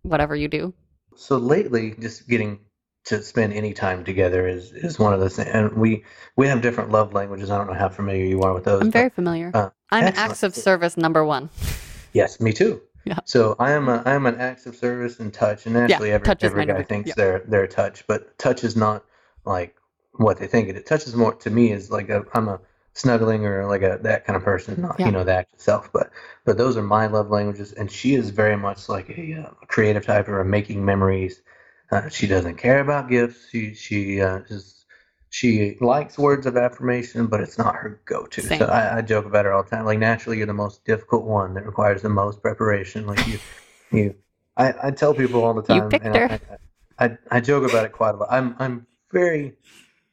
whatever 0.02 0.34
you 0.34 0.48
do? 0.48 0.74
so 1.14 1.36
lately 1.36 1.94
just 2.00 2.28
getting 2.28 2.58
to 3.04 3.22
spend 3.22 3.52
any 3.52 3.72
time 3.72 4.04
together 4.04 4.48
is 4.48 4.72
is 4.72 4.98
one 4.98 5.12
of 5.14 5.20
those 5.20 5.36
things 5.36 5.48
and 5.48 5.72
we 5.74 6.04
we 6.36 6.48
have 6.48 6.60
different 6.60 6.90
love 6.90 7.12
languages 7.12 7.50
i 7.50 7.56
don't 7.56 7.66
know 7.68 7.72
how 7.74 7.88
familiar 7.88 8.24
you 8.24 8.40
are 8.42 8.52
with 8.54 8.64
those 8.64 8.80
I'm 8.82 8.88
but 8.88 8.92
very 8.98 9.10
familiar. 9.10 9.50
uh, 9.54 9.70
I'm 9.90 10.04
excellent. 10.04 10.30
acts 10.30 10.42
of 10.42 10.54
service 10.56 10.96
number 10.96 11.24
one. 11.24 11.50
yes 12.12 12.40
me 12.40 12.52
too 12.52 12.80
Yeah. 13.08 13.18
so 13.24 13.56
i 13.58 13.72
am 13.72 13.88
a 13.88 14.02
i 14.04 14.12
am 14.12 14.26
an 14.26 14.36
acts 14.36 14.66
of 14.66 14.76
service 14.76 15.18
and 15.20 15.32
touch 15.32 15.66
and 15.66 15.74
naturally 15.74 16.12
every, 16.12 16.34
every 16.40 16.66
guy 16.66 16.82
thinks 16.82 17.08
yeah. 17.08 17.14
they're 17.16 17.44
they're 17.46 17.66
touch 17.66 18.06
but 18.06 18.38
touch 18.38 18.64
is 18.64 18.76
not 18.76 19.04
like 19.44 19.76
what 20.12 20.38
they 20.38 20.46
think 20.46 20.68
It 20.68 20.86
touch 20.86 21.06
is 21.06 21.14
more 21.14 21.34
to 21.34 21.50
me 21.50 21.72
is 21.72 21.90
like 21.90 22.08
a 22.10 22.24
i'm 22.34 22.48
a 22.48 22.60
snuggling 22.92 23.46
or 23.46 23.66
like 23.66 23.82
a 23.82 23.98
that 24.02 24.26
kind 24.26 24.36
of 24.36 24.42
person 24.42 24.80
not 24.82 24.98
Yeah. 24.98 25.06
you 25.06 25.12
know 25.12 25.24
the 25.24 25.32
act 25.32 25.54
itself 25.54 25.90
but 25.92 26.10
but 26.44 26.58
those 26.58 26.76
are 26.76 26.82
my 26.82 27.06
love 27.06 27.30
languages 27.30 27.72
and 27.72 27.90
she 27.90 28.14
is 28.14 28.30
very 28.30 28.56
much 28.56 28.88
like 28.88 29.08
a, 29.10 29.34
uh, 29.34 29.50
creative 29.68 30.04
type 30.04 30.28
or 30.28 30.40
a 30.40 30.44
making 30.44 30.84
memories 30.84 31.40
uh, 31.90 32.08
she 32.08 32.26
doesn't 32.26 32.56
care 32.56 32.80
about 32.80 33.08
gifts 33.08 33.48
she 33.50 33.74
she 33.74 34.20
uh, 34.20 34.40
is 34.48 34.77
she 35.30 35.76
likes 35.80 36.18
words 36.18 36.46
of 36.46 36.56
affirmation 36.56 37.26
but 37.26 37.40
it's 37.40 37.58
not 37.58 37.74
her 37.74 38.00
go-to 38.06 38.42
Same. 38.42 38.58
so 38.60 38.66
I, 38.66 38.98
I 38.98 39.02
joke 39.02 39.26
about 39.26 39.44
her 39.44 39.52
all 39.52 39.62
the 39.62 39.70
time 39.70 39.84
like 39.84 39.98
naturally 39.98 40.38
you're 40.38 40.46
the 40.46 40.54
most 40.54 40.84
difficult 40.84 41.24
one 41.24 41.54
that 41.54 41.66
requires 41.66 42.02
the 42.02 42.08
most 42.08 42.42
preparation 42.42 43.06
like 43.06 43.26
you 43.26 43.38
you 43.92 44.14
I, 44.56 44.74
I 44.84 44.90
tell 44.90 45.14
people 45.14 45.44
all 45.44 45.54
the 45.54 45.62
You 45.74 45.80
time 45.80 45.90
picked 45.90 46.04
and 46.06 46.16
her. 46.16 46.40
I, 46.98 47.04
I, 47.06 47.18
I 47.30 47.40
joke 47.40 47.68
about 47.68 47.84
it 47.84 47.92
quite 47.92 48.14
a 48.14 48.18
lot 48.18 48.28
i'm 48.30 48.56
i'm 48.58 48.86
very 49.12 49.54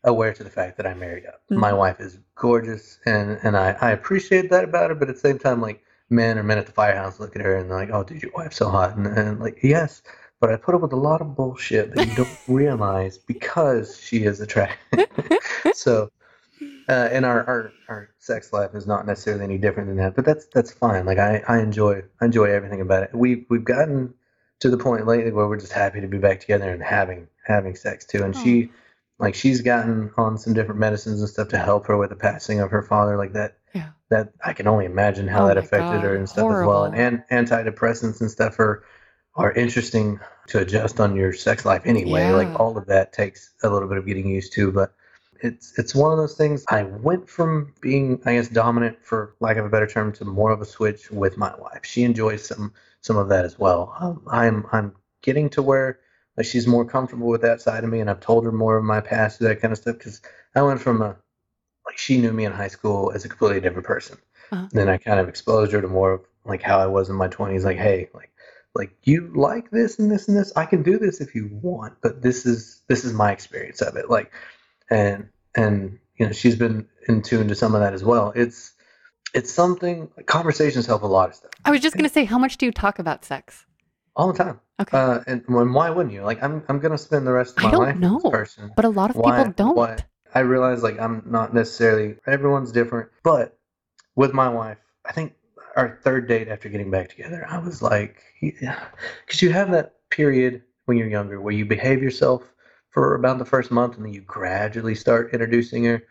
aware 0.03 0.33
to 0.33 0.43
the 0.43 0.49
fact 0.49 0.77
that 0.77 0.85
I 0.85 0.93
married 0.93 1.25
up. 1.25 1.41
Mhm. 1.51 1.57
My 1.57 1.73
wife 1.73 1.99
is 1.99 2.19
gorgeous, 2.35 2.99
and 3.05 3.39
and 3.43 3.57
I, 3.57 3.75
I 3.81 3.91
appreciate 3.91 4.49
that 4.51 4.63
about 4.63 4.89
her. 4.89 4.95
But 4.95 5.09
at 5.09 5.15
the 5.15 5.21
same 5.21 5.39
time, 5.39 5.61
like 5.61 5.83
men 6.09 6.37
or 6.37 6.43
men 6.43 6.57
at 6.57 6.65
the 6.67 6.71
firehouse 6.71 7.19
look 7.19 7.35
at 7.35 7.41
her 7.41 7.55
and 7.55 7.69
they're 7.69 7.77
like, 7.77 7.89
"Oh, 7.91 8.03
dude, 8.03 8.21
your 8.21 8.31
wife's 8.35 8.57
so 8.57 8.69
hot," 8.69 8.95
and, 8.95 9.07
and 9.07 9.39
like, 9.39 9.59
yes, 9.63 10.03
but 10.45 10.53
I 10.53 10.57
put 10.57 10.75
up 10.75 10.81
with 10.81 10.93
a 10.93 10.97
lot 10.97 11.21
of 11.21 11.35
bullshit 11.35 11.95
that 11.95 12.07
you 12.07 12.13
don't 12.13 12.37
realize 12.47 13.17
because 13.17 13.99
she 13.99 14.25
is 14.25 14.41
attractive. 14.41 15.07
so, 15.73 16.11
uh, 16.87 17.09
and 17.11 17.25
our, 17.25 17.43
our 17.47 17.71
our 17.89 18.09
sex 18.19 18.53
life 18.53 18.75
is 18.75 18.85
not 18.85 19.07
necessarily 19.07 19.43
any 19.43 19.57
different 19.57 19.89
than 19.89 19.97
that, 19.97 20.15
but 20.15 20.23
that's 20.23 20.45
that's 20.53 20.71
fine. 20.71 21.07
Like 21.07 21.17
I, 21.17 21.43
I 21.47 21.61
enjoy 21.61 22.03
I 22.21 22.25
enjoy 22.25 22.51
everything 22.51 22.79
about 22.79 23.01
it. 23.01 23.09
We 23.15 23.47
we've 23.49 23.63
gotten 23.63 24.13
to 24.59 24.69
the 24.69 24.77
point 24.77 25.07
lately 25.07 25.31
where 25.31 25.47
we're 25.47 25.59
just 25.59 25.71
happy 25.71 25.99
to 25.99 26.07
be 26.07 26.19
back 26.19 26.41
together 26.41 26.69
and 26.69 26.83
having 26.83 27.27
having 27.43 27.75
sex 27.75 28.05
too. 28.05 28.23
And 28.23 28.35
she 28.35 28.69
like 29.17 29.33
she's 29.33 29.61
gotten 29.61 30.11
on 30.15 30.37
some 30.37 30.53
different 30.53 30.79
medicines 30.79 31.21
and 31.21 31.29
stuff 31.29 31.47
to 31.49 31.57
help 31.57 31.87
her 31.87 31.97
with 31.97 32.11
the 32.11 32.15
passing 32.15 32.59
of 32.59 32.69
her 32.69 32.83
father, 32.83 33.17
like 33.17 33.33
that. 33.33 33.57
Yeah. 33.73 33.89
That 34.11 34.33
I 34.45 34.53
can 34.53 34.67
only 34.67 34.85
imagine 34.85 35.27
how 35.27 35.45
Oh 35.45 35.47
that 35.47 35.57
affected 35.57 36.01
her 36.01 36.15
and 36.15 36.29
stuff 36.29 36.51
as 36.51 36.67
well. 36.67 36.83
And, 36.83 37.23
and 37.31 37.47
antidepressants 37.47 38.21
and 38.21 38.29
stuff 38.29 38.59
are 38.59 38.83
are 39.35 39.51
interesting 39.53 40.19
to 40.47 40.59
adjust 40.59 40.99
on 40.99 41.15
your 41.15 41.33
sex 41.33 41.65
life 41.65 41.81
anyway. 41.85 42.21
Yeah. 42.21 42.35
Like 42.35 42.59
all 42.59 42.77
of 42.77 42.85
that 42.87 43.13
takes 43.13 43.53
a 43.63 43.69
little 43.69 43.87
bit 43.87 43.97
of 43.97 44.05
getting 44.05 44.29
used 44.29 44.53
to, 44.53 44.71
but 44.71 44.93
it's 45.41 45.77
it's 45.77 45.93
one 45.93 46.11
of 46.11 46.17
those 46.17 46.35
things. 46.35 46.63
I 46.69 46.83
went 46.83 47.29
from 47.29 47.73
being, 47.81 48.21
I 48.25 48.35
guess, 48.35 48.47
dominant 48.47 48.97
for 49.03 49.35
lack 49.39 49.57
of 49.57 49.65
a 49.65 49.69
better 49.69 49.87
term, 49.87 50.13
to 50.13 50.25
more 50.25 50.51
of 50.51 50.61
a 50.61 50.65
switch 50.65 51.11
with 51.11 51.37
my 51.37 51.53
wife. 51.57 51.81
She 51.83 52.03
enjoys 52.03 52.45
some 52.45 52.73
some 53.01 53.17
of 53.17 53.29
that 53.29 53.45
as 53.45 53.59
well. 53.59 53.95
Um, 53.99 54.21
I'm 54.27 54.65
I'm 54.71 54.93
getting 55.21 55.49
to 55.51 55.61
where 55.61 55.99
like 56.37 56.45
she's 56.45 56.67
more 56.67 56.85
comfortable 56.85 57.27
with 57.27 57.41
that 57.41 57.61
side 57.61 57.83
of 57.83 57.89
me, 57.89 57.99
and 57.99 58.09
I've 58.09 58.21
told 58.21 58.45
her 58.45 58.51
more 58.51 58.77
of 58.77 58.83
my 58.83 59.01
past, 59.01 59.39
that 59.39 59.61
kind 59.61 59.71
of 59.71 59.77
stuff. 59.77 59.97
Because 59.97 60.21
I 60.55 60.61
went 60.61 60.81
from 60.81 61.01
a 61.01 61.15
like 61.85 61.97
she 61.97 62.19
knew 62.19 62.31
me 62.31 62.45
in 62.45 62.51
high 62.51 62.69
school 62.69 63.11
as 63.13 63.25
a 63.25 63.29
completely 63.29 63.61
different 63.61 63.85
person. 63.85 64.17
Uh-huh. 64.51 64.67
Then 64.71 64.89
I 64.89 64.97
kind 64.97 65.19
of 65.19 65.27
exposed 65.27 65.71
her 65.73 65.81
to 65.81 65.87
more 65.87 66.13
of 66.13 66.21
like 66.45 66.61
how 66.61 66.79
I 66.79 66.87
was 66.87 67.09
in 67.09 67.15
my 67.15 67.27
twenties. 67.27 67.65
Like, 67.65 67.77
hey, 67.77 68.09
like 68.13 68.31
like 68.75 68.91
you 69.03 69.31
like 69.33 69.71
this 69.71 69.97
and 69.99 70.11
this 70.11 70.27
and 70.27 70.37
this. 70.37 70.51
I 70.55 70.65
can 70.65 70.83
do 70.83 70.97
this 70.99 71.21
if 71.21 71.33
you 71.33 71.49
want, 71.61 71.93
but 72.01 72.21
this 72.21 72.45
is 72.45 72.81
this 72.87 73.05
is 73.05 73.13
my 73.13 73.31
experience 73.31 73.81
of 73.81 73.95
it. 73.95 74.09
Like, 74.09 74.31
and 74.89 75.29
and 75.55 75.99
you 76.17 76.25
know 76.27 76.31
she's 76.31 76.55
been 76.55 76.87
in 77.07 77.21
tune 77.21 77.47
to 77.47 77.55
some 77.55 77.73
of 77.75 77.81
that 77.81 77.93
as 77.93 78.03
well. 78.03 78.31
It's 78.35 78.73
it's 79.33 79.51
something. 79.51 80.09
Conversations 80.25 80.85
help 80.85 81.01
a 81.03 81.07
lot 81.07 81.29
of 81.29 81.35
stuff 81.35 81.51
I 81.65 81.71
was 81.71 81.81
just 81.81 81.95
gonna 81.95 82.09
say, 82.09 82.25
how 82.25 82.37
much 82.37 82.57
do 82.57 82.65
you 82.65 82.71
talk 82.71 82.99
about 82.99 83.25
sex? 83.25 83.65
all 84.17 84.31
the 84.31 84.37
time. 84.41 84.59
Okay, 84.79 84.97
Uh, 84.97 85.19
and 85.27 85.43
when, 85.47 85.73
why 85.73 85.89
wouldn't 85.89 86.13
you? 86.13 86.21
Like, 86.23 86.41
I'm 86.43 86.63
I'm 86.69 86.79
gonna 86.79 86.97
spend 86.97 87.25
the 87.27 87.31
rest 87.33 87.57
of 87.57 87.63
my 87.63 87.69
I 87.69 87.71
don't 87.71 87.81
life 87.81 87.95
with 87.95 88.01
know. 88.01 88.29
person. 88.31 88.71
but 88.75 88.85
a 88.85 88.89
lot 88.89 89.09
of 89.09 89.15
why- 89.17 89.37
people 89.43 89.53
don't. 89.57 89.75
why- 89.75 89.97
I 90.33 90.39
realize 90.39 90.83
like 90.83 90.99
I'm 90.99 91.23
not 91.25 91.53
necessarily 91.53 92.15
everyone's 92.27 92.73
different, 92.73 93.09
but 93.23 93.57
with 94.17 94.33
my 94.33 94.49
wife, 94.49 94.77
I 95.05 95.13
think 95.13 95.33
our 95.75 95.99
third 96.03 96.27
date 96.27 96.47
after 96.47 96.69
getting 96.69 96.91
back 96.91 97.09
together, 97.09 97.45
I 97.49 97.57
was 97.59 97.81
like, 97.81 98.17
because 98.41 99.41
you 99.41 99.51
have 99.51 99.71
that 99.71 99.95
period 100.09 100.63
when 100.85 100.97
you're 100.97 101.07
younger 101.07 101.41
where 101.41 101.53
you 101.53 101.65
behave 101.65 102.01
yourself 102.01 102.43
for 102.89 103.15
about 103.15 103.39
the 103.39 103.45
first 103.45 103.71
month, 103.71 103.97
and 103.97 104.05
then 104.05 104.13
you 104.13 104.21
gradually 104.21 104.95
start 104.95 105.33
introducing 105.33 105.83
her 105.83 106.03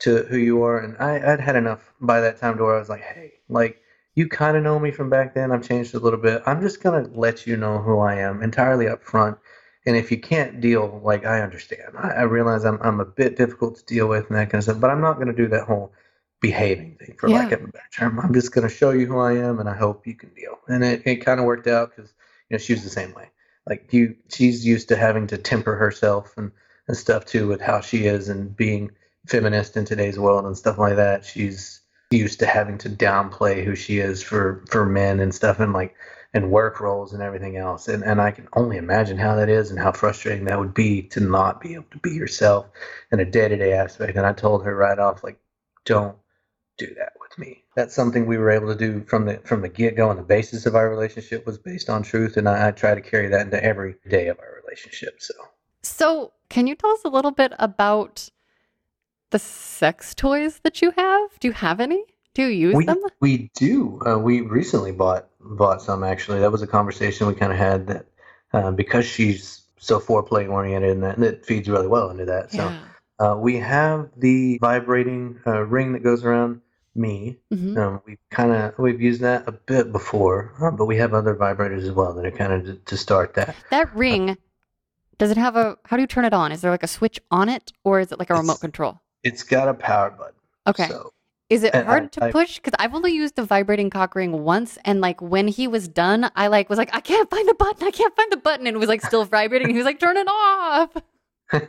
to 0.00 0.24
who 0.24 0.36
you 0.36 0.62
are. 0.64 0.78
And 0.78 0.96
I, 0.98 1.32
I'd 1.32 1.40
had 1.40 1.54
enough 1.54 1.92
by 2.00 2.20
that 2.20 2.38
time 2.38 2.56
to 2.56 2.64
where 2.64 2.74
I 2.74 2.78
was 2.80 2.88
like, 2.88 3.02
hey, 3.02 3.34
like 3.48 3.80
you 4.16 4.28
kind 4.28 4.56
of 4.56 4.62
know 4.62 4.78
me 4.78 4.90
from 4.90 5.10
back 5.10 5.34
then. 5.34 5.52
I've 5.52 5.66
changed 5.66 5.94
a 5.94 6.00
little 6.00 6.18
bit. 6.18 6.42
I'm 6.46 6.60
just 6.60 6.82
gonna 6.82 7.08
let 7.14 7.46
you 7.46 7.56
know 7.56 7.78
who 7.78 8.00
I 8.00 8.16
am 8.16 8.42
entirely 8.42 8.88
up 8.88 9.02
front. 9.02 9.38
And 9.86 9.96
if 9.96 10.10
you 10.10 10.18
can't 10.18 10.60
deal, 10.60 11.00
like 11.04 11.24
I 11.26 11.40
understand. 11.40 11.94
I, 11.96 12.08
I 12.10 12.22
realize 12.22 12.64
I'm 12.64 12.80
I'm 12.82 13.00
a 13.00 13.04
bit 13.04 13.36
difficult 13.36 13.76
to 13.76 13.84
deal 13.84 14.08
with 14.08 14.28
and 14.28 14.36
that 14.36 14.50
kind 14.50 14.58
of 14.58 14.64
stuff. 14.64 14.80
But 14.80 14.90
I'm 14.90 15.00
not 15.00 15.18
gonna 15.18 15.32
do 15.32 15.48
that 15.48 15.66
whole 15.66 15.92
behaving 16.44 16.96
thing, 16.96 17.16
for 17.18 17.30
lack 17.30 17.52
of 17.52 17.62
a 17.62 17.68
better 17.68 17.84
term. 17.96 18.20
I'm 18.20 18.34
just 18.34 18.52
gonna 18.52 18.68
show 18.68 18.90
you 18.90 19.06
who 19.06 19.18
I 19.18 19.32
am, 19.32 19.60
and 19.60 19.68
I 19.68 19.74
hope 19.74 20.06
you 20.06 20.14
can 20.14 20.28
deal. 20.34 20.58
And 20.68 20.84
it, 20.84 21.02
it 21.06 21.16
kind 21.16 21.40
of 21.40 21.46
worked 21.46 21.66
out 21.66 21.94
because 21.94 22.12
you 22.48 22.54
know 22.54 22.58
she 22.58 22.74
was 22.74 22.84
the 22.84 22.90
same 22.90 23.14
way. 23.14 23.30
Like 23.66 23.92
you, 23.92 24.16
she's 24.28 24.66
used 24.66 24.88
to 24.88 24.96
having 24.96 25.26
to 25.28 25.38
temper 25.38 25.74
herself 25.74 26.34
and 26.36 26.52
and 26.86 26.96
stuff 26.96 27.24
too 27.24 27.48
with 27.48 27.62
how 27.62 27.80
she 27.80 28.04
is 28.06 28.28
and 28.28 28.54
being 28.54 28.90
feminist 29.26 29.78
in 29.78 29.86
today's 29.86 30.18
world 30.18 30.44
and 30.44 30.56
stuff 30.56 30.76
like 30.76 30.96
that. 30.96 31.24
She's 31.24 31.80
used 32.10 32.40
to 32.40 32.46
having 32.46 32.76
to 32.78 32.90
downplay 32.90 33.64
who 33.64 33.74
she 33.74 33.98
is 33.98 34.22
for 34.22 34.64
for 34.68 34.84
men 34.84 35.20
and 35.20 35.34
stuff 35.34 35.60
and 35.60 35.72
like 35.72 35.96
and 36.34 36.50
work 36.50 36.80
roles 36.80 37.14
and 37.14 37.22
everything 37.22 37.56
else. 37.56 37.88
And 37.88 38.04
and 38.04 38.20
I 38.20 38.32
can 38.32 38.48
only 38.52 38.76
imagine 38.76 39.16
how 39.16 39.34
that 39.36 39.48
is 39.48 39.70
and 39.70 39.78
how 39.78 39.92
frustrating 39.92 40.44
that 40.44 40.58
would 40.58 40.74
be 40.74 41.02
to 41.04 41.20
not 41.20 41.62
be 41.62 41.72
able 41.74 41.86
to 41.92 41.98
be 41.98 42.10
yourself 42.10 42.66
in 43.10 43.20
a 43.20 43.24
day 43.24 43.48
to 43.48 43.56
day 43.56 43.72
aspect. 43.72 44.18
And 44.18 44.26
I 44.26 44.34
told 44.34 44.64
her 44.64 44.76
right 44.76 44.98
off, 44.98 45.24
like, 45.24 45.38
don't 45.86 46.16
do 46.76 46.92
that 46.98 47.12
with 47.20 47.38
me. 47.38 47.62
That's 47.76 47.94
something 47.94 48.26
we 48.26 48.38
were 48.38 48.50
able 48.50 48.68
to 48.68 48.74
do 48.74 49.04
from 49.04 49.26
the 49.26 49.38
from 49.44 49.62
the 49.62 49.68
get 49.68 49.96
go, 49.96 50.10
and 50.10 50.18
the 50.18 50.24
basis 50.24 50.66
of 50.66 50.74
our 50.74 50.88
relationship 50.90 51.46
was 51.46 51.58
based 51.58 51.88
on 51.88 52.02
truth. 52.02 52.36
And 52.36 52.48
I, 52.48 52.68
I 52.68 52.70
try 52.70 52.94
to 52.94 53.00
carry 53.00 53.28
that 53.28 53.42
into 53.42 53.62
every 53.62 53.96
day 54.08 54.28
of 54.28 54.38
our 54.38 54.60
relationship. 54.62 55.20
So 55.20 55.34
So, 55.82 56.32
can 56.48 56.66
you 56.66 56.74
tell 56.74 56.90
us 56.90 57.04
a 57.04 57.08
little 57.08 57.30
bit 57.30 57.52
about 57.58 58.28
the 59.30 59.38
sex 59.38 60.14
toys 60.14 60.60
that 60.62 60.82
you 60.82 60.92
have? 60.92 61.38
Do 61.40 61.48
you 61.48 61.52
have 61.54 61.80
any? 61.80 62.04
Do 62.34 62.42
you 62.42 62.68
use 62.68 62.74
we 62.74 62.84
them? 62.84 63.00
we 63.20 63.50
do. 63.54 64.00
Uh, 64.06 64.18
we 64.18 64.40
recently 64.40 64.92
bought 64.92 65.28
bought 65.40 65.82
some 65.82 66.02
actually. 66.02 66.40
That 66.40 66.52
was 66.52 66.62
a 66.62 66.66
conversation 66.66 67.26
we 67.26 67.34
kind 67.34 67.52
of 67.52 67.58
had 67.58 67.86
that 67.86 68.06
uh, 68.52 68.70
because 68.72 69.04
she's 69.04 69.62
so 69.78 70.00
foreplay 70.00 70.48
oriented 70.48 70.90
and 70.90 71.02
that, 71.02 71.18
that 71.18 71.46
feeds 71.46 71.68
really 71.68 71.86
well 71.86 72.10
into 72.10 72.24
that. 72.24 72.50
So 72.50 72.64
Yeah. 72.64 72.78
Uh, 73.18 73.36
we 73.38 73.56
have 73.58 74.10
the 74.16 74.58
vibrating 74.58 75.38
uh, 75.46 75.60
ring 75.62 75.92
that 75.92 76.02
goes 76.02 76.24
around 76.24 76.60
me. 76.94 77.38
hmm 77.50 77.76
Um, 77.76 78.00
we 78.06 78.18
kind 78.30 78.52
of 78.52 78.78
we've 78.78 79.00
used 79.00 79.20
that 79.22 79.46
a 79.48 79.52
bit 79.52 79.92
before, 79.92 80.52
uh, 80.62 80.70
but 80.70 80.86
we 80.86 80.96
have 80.96 81.14
other 81.14 81.34
vibrators 81.34 81.82
as 81.82 81.90
well 81.92 82.12
that 82.14 82.24
are 82.26 82.30
kind 82.30 82.52
of 82.52 82.64
to, 82.66 82.74
to 82.76 82.96
start 82.96 83.34
that. 83.34 83.54
That 83.70 83.94
ring, 83.94 84.36
does 85.18 85.30
it 85.30 85.36
have 85.36 85.56
a? 85.56 85.76
How 85.84 85.96
do 85.96 86.02
you 86.02 86.06
turn 86.06 86.24
it 86.24 86.32
on? 86.34 86.52
Is 86.52 86.60
there 86.60 86.70
like 86.70 86.82
a 86.82 86.88
switch 86.88 87.20
on 87.30 87.48
it, 87.48 87.72
or 87.84 88.00
is 88.00 88.12
it 88.12 88.18
like 88.18 88.30
a 88.30 88.34
remote 88.34 88.60
control? 88.60 89.00
It's 89.22 89.42
got 89.42 89.68
a 89.68 89.74
power 89.74 90.10
button. 90.10 90.34
Okay. 90.66 90.88
So 90.88 91.10
Is 91.50 91.62
it 91.62 91.74
and 91.74 91.82
I- 91.86 91.90
hard 91.90 92.12
to 92.12 92.24
I- 92.24 92.30
push? 92.32 92.56
Because 92.58 92.74
I've 92.78 92.94
only 92.94 93.12
used 93.12 93.36
the 93.36 93.44
vibrating 93.44 93.90
cock 93.90 94.14
ring 94.14 94.44
once, 94.44 94.78
and 94.84 95.00
like 95.00 95.20
when 95.22 95.48
he 95.48 95.66
was 95.68 95.88
done, 95.88 96.30
I 96.36 96.46
like 96.48 96.68
was 96.68 96.78
like, 96.78 96.94
I 96.94 97.00
can't 97.00 97.28
find 97.30 97.48
the 97.48 97.54
button. 97.54 97.86
I 97.86 97.90
can't 97.90 98.14
find 98.16 98.30
the 98.32 98.36
button, 98.36 98.66
and 98.66 98.76
it 98.76 98.80
was 98.80 98.88
like 98.88 99.02
still 99.02 99.24
vibrating. 99.24 99.66
And 99.68 99.74
he 99.76 99.78
was 99.78 99.86
like, 99.86 99.98
turn 100.00 100.16
it 100.16 100.26
off. 100.28 100.96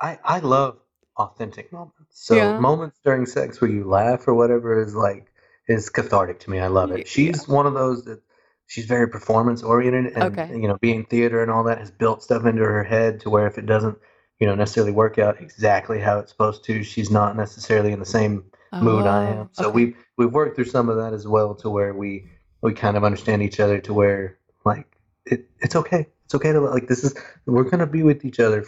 I 0.00 0.18
I 0.24 0.38
love 0.40 0.78
authentic 1.16 1.72
moments. 1.72 1.94
So 2.10 2.36
Yeah. 2.36 2.58
moments 2.60 2.98
during 3.04 3.26
sex 3.26 3.60
where 3.60 3.70
you 3.70 3.84
laugh 3.84 4.28
or 4.28 4.34
whatever 4.34 4.80
is 4.80 4.94
like 4.94 5.32
is 5.68 5.90
cathartic 5.90 6.40
to 6.40 6.50
me. 6.50 6.60
I 6.60 6.68
love 6.68 6.92
it. 6.92 7.08
She's 7.08 7.48
one 7.48 7.66
of 7.66 7.74
those 7.74 8.04
that 8.06 8.22
she's 8.68 8.86
very 8.86 9.08
performance 9.08 9.62
oriented 9.62 10.14
and 10.16 10.32
Okay. 10.34 10.62
you 10.62 10.68
know 10.68 10.78
being 10.80 11.04
theater 11.06 11.42
and 11.42 11.50
all 11.50 11.64
that 11.64 11.78
has 11.78 11.90
built 11.90 12.22
stuff 12.22 12.46
into 12.46 12.62
her 12.64 12.84
head 12.84 13.20
to 13.20 13.30
where 13.30 13.46
if 13.46 13.58
it 13.58 13.66
doesn't 13.66 13.98
you 14.40 14.46
know 14.46 14.54
necessarily 14.54 14.92
work 14.92 15.18
out 15.18 15.40
exactly 15.40 16.00
how 16.00 16.18
it's 16.20 16.32
supposed 16.32 16.64
to, 16.64 16.82
she's 16.84 17.10
not 17.10 17.36
necessarily 17.36 17.92
in 17.92 18.00
the 18.00 18.06
same 18.06 18.44
mood 18.80 19.06
I 19.06 19.24
Oh, 19.24 19.32
am. 19.32 19.50
So 19.52 19.68
okay. 19.68 19.74
we 19.74 19.96
we've 20.18 20.32
worked 20.32 20.56
through 20.56 20.66
some 20.66 20.88
of 20.90 20.96
that 20.98 21.14
as 21.14 21.26
well 21.26 21.54
to 21.56 21.70
where 21.70 21.94
we 21.94 22.30
we 22.62 22.74
kind 22.74 22.96
of 22.96 23.04
understand 23.04 23.42
each 23.42 23.60
other 23.60 23.80
to 23.80 23.94
where 23.94 24.38
like 24.64 24.86
it, 25.26 25.50
it's 25.60 25.76
okay. 25.76 26.08
It's 26.26 26.34
okay 26.36 26.52
to 26.52 26.60
like 26.60 26.88
this 26.88 27.04
is 27.04 27.14
we're 27.46 27.64
gonna 27.64 27.86
be 27.86 28.02
with 28.04 28.24
each 28.24 28.40
other 28.40 28.62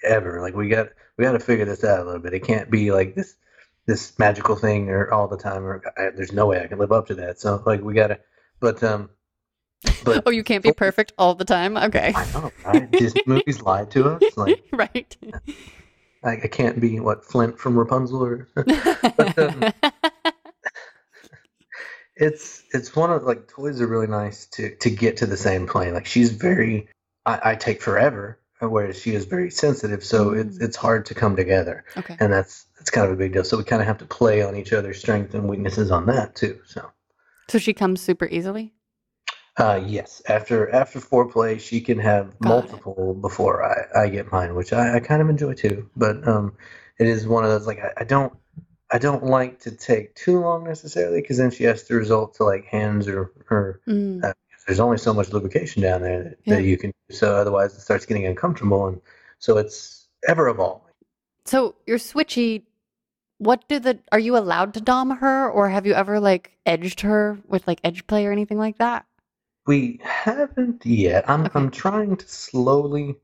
forever. 0.00 0.40
Like 0.40 0.54
we 0.54 0.68
got 0.68 0.88
we 1.16 1.24
got 1.24 1.32
to 1.32 1.40
figure 1.40 1.64
this 1.64 1.84
out 1.84 2.00
a 2.00 2.04
little 2.04 2.20
bit. 2.20 2.34
It 2.34 2.40
can't 2.40 2.70
be 2.70 2.92
like 2.92 3.14
this 3.14 3.34
this 3.86 4.18
magical 4.18 4.54
thing 4.54 4.90
or 4.90 5.10
all 5.10 5.28
the 5.28 5.38
time 5.38 5.64
or 5.64 5.82
I, 5.96 6.10
there's 6.10 6.32
no 6.32 6.46
way 6.46 6.62
I 6.62 6.66
can 6.66 6.78
live 6.78 6.92
up 6.92 7.06
to 7.08 7.14
that. 7.16 7.40
So 7.40 7.62
like 7.64 7.80
we 7.80 7.94
gotta 7.94 8.20
but 8.60 8.82
um 8.82 9.10
but 10.04 10.22
Oh, 10.26 10.30
you 10.30 10.44
can't 10.44 10.62
be 10.62 10.72
perfect 10.72 11.12
all 11.16 11.34
the 11.34 11.44
time. 11.44 11.76
Okay. 11.76 12.12
I 12.14 12.32
know, 12.32 12.52
right? 12.64 12.90
Disney 12.90 13.22
movies 13.26 13.62
lied 13.62 13.90
to 13.92 14.10
us. 14.10 14.36
Like 14.36 14.64
right. 14.72 15.16
I, 16.22 16.32
I 16.32 16.48
can't 16.48 16.80
be 16.80 17.00
what 17.00 17.24
Flynn 17.24 17.54
from 17.54 17.78
Rapunzel 17.78 18.22
or 18.22 18.48
um, 18.56 19.72
it's 22.16 22.64
it's 22.74 22.94
one 22.94 23.10
of 23.10 23.22
like 23.22 23.48
toys 23.48 23.80
are 23.80 23.86
really 23.86 24.08
nice 24.08 24.46
to 24.46 24.74
to 24.76 24.90
get 24.90 25.18
to 25.18 25.26
the 25.26 25.36
same 25.36 25.66
plane. 25.66 25.94
Like 25.94 26.06
she's 26.06 26.32
very 26.32 26.88
I, 27.24 27.40
I 27.50 27.54
take 27.54 27.80
forever, 27.80 28.38
whereas 28.60 29.00
she 29.00 29.14
is 29.14 29.24
very 29.24 29.50
sensitive. 29.50 30.02
So 30.04 30.30
it's 30.32 30.58
Mm. 30.58 30.62
it's 30.62 30.76
hard 30.76 31.06
to 31.06 31.14
come 31.14 31.36
together, 31.36 31.84
okay. 31.96 32.16
and 32.20 32.32
that's 32.32 32.66
that's 32.76 32.90
kind 32.90 33.06
of 33.06 33.12
a 33.12 33.16
big 33.16 33.32
deal. 33.32 33.44
So 33.44 33.56
we 33.58 33.64
kind 33.64 33.82
of 33.82 33.88
have 33.88 33.98
to 33.98 34.06
play 34.06 34.42
on 34.42 34.56
each 34.56 34.72
other's 34.72 34.98
strengths 34.98 35.34
and 35.34 35.48
weaknesses 35.48 35.90
on 35.90 36.06
that 36.06 36.34
too. 36.34 36.60
So 36.66 36.90
So 37.48 37.58
she 37.58 37.72
comes 37.74 38.00
super 38.00 38.26
easily. 38.26 38.72
uh, 39.58 39.80
yes, 39.84 40.22
after 40.28 40.70
after 40.70 41.00
foreplay, 41.00 41.60
she 41.60 41.80
can 41.80 41.98
have 41.98 42.26
Got 42.40 42.64
it. 42.64 42.70
multiple 42.70 43.14
before 43.14 43.64
I, 43.64 44.04
I 44.04 44.08
get 44.08 44.30
mine, 44.32 44.54
which 44.54 44.72
I, 44.72 44.96
I 44.96 45.00
kind 45.00 45.20
of 45.22 45.28
enjoy 45.28 45.54
too. 45.54 45.88
But 45.96 46.26
um, 46.28 46.56
it 46.98 47.06
is 47.06 47.26
one 47.26 47.44
of 47.44 47.50
those 47.50 47.66
like 47.66 47.80
I, 47.80 47.92
I 47.98 48.04
don't 48.04 48.32
I 48.90 48.98
don't 48.98 49.24
like 49.24 49.60
to 49.60 49.70
take 49.72 50.14
too 50.14 50.40
long 50.40 50.64
necessarily 50.64 51.20
because 51.20 51.36
then 51.38 51.50
she 51.50 51.64
has 51.64 51.82
to 51.84 51.94
resort 51.94 52.34
to 52.34 52.44
like 52.44 52.64
hands 52.66 53.08
or 53.08 53.32
or 53.50 53.80
Mm. 53.88 54.24
uh, 54.24 54.32
there's 54.68 54.80
only 54.80 54.98
so 54.98 55.14
much 55.14 55.32
lubrication 55.32 55.82
down 55.82 56.02
there 56.02 56.22
that, 56.22 56.38
Yeah. 56.44 56.56
that 56.56 56.62
you 56.62 56.76
can 56.76 56.92
so 57.10 57.34
otherwise 57.34 57.74
it 57.74 57.80
starts 57.80 58.04
getting 58.04 58.26
uncomfortable 58.26 58.86
and 58.86 59.00
so 59.38 59.56
it's 59.56 60.08
ever 60.28 60.46
evolving. 60.48 60.92
So 61.46 61.74
you're 61.86 61.98
switchy. 61.98 62.64
What 63.38 63.66
do 63.68 63.78
the 63.78 63.98
are 64.12 64.18
you 64.18 64.36
allowed 64.36 64.74
to 64.74 64.80
dom 64.80 65.10
her, 65.10 65.48
or 65.48 65.70
have 65.70 65.86
you 65.86 65.94
ever 65.94 66.20
like 66.20 66.52
edged 66.66 67.00
her 67.00 67.38
with 67.48 67.66
like 67.66 67.80
edge 67.82 68.06
play 68.06 68.26
or 68.26 68.32
anything 68.32 68.58
like 68.58 68.76
that? 68.78 69.06
We 69.66 70.00
haven't 70.02 70.84
yet. 70.84 71.28
I'm 71.30 71.46
Okay. 71.46 71.52
I'm 71.54 71.70
trying 71.70 72.16
to 72.16 72.28
slowly 72.28 73.16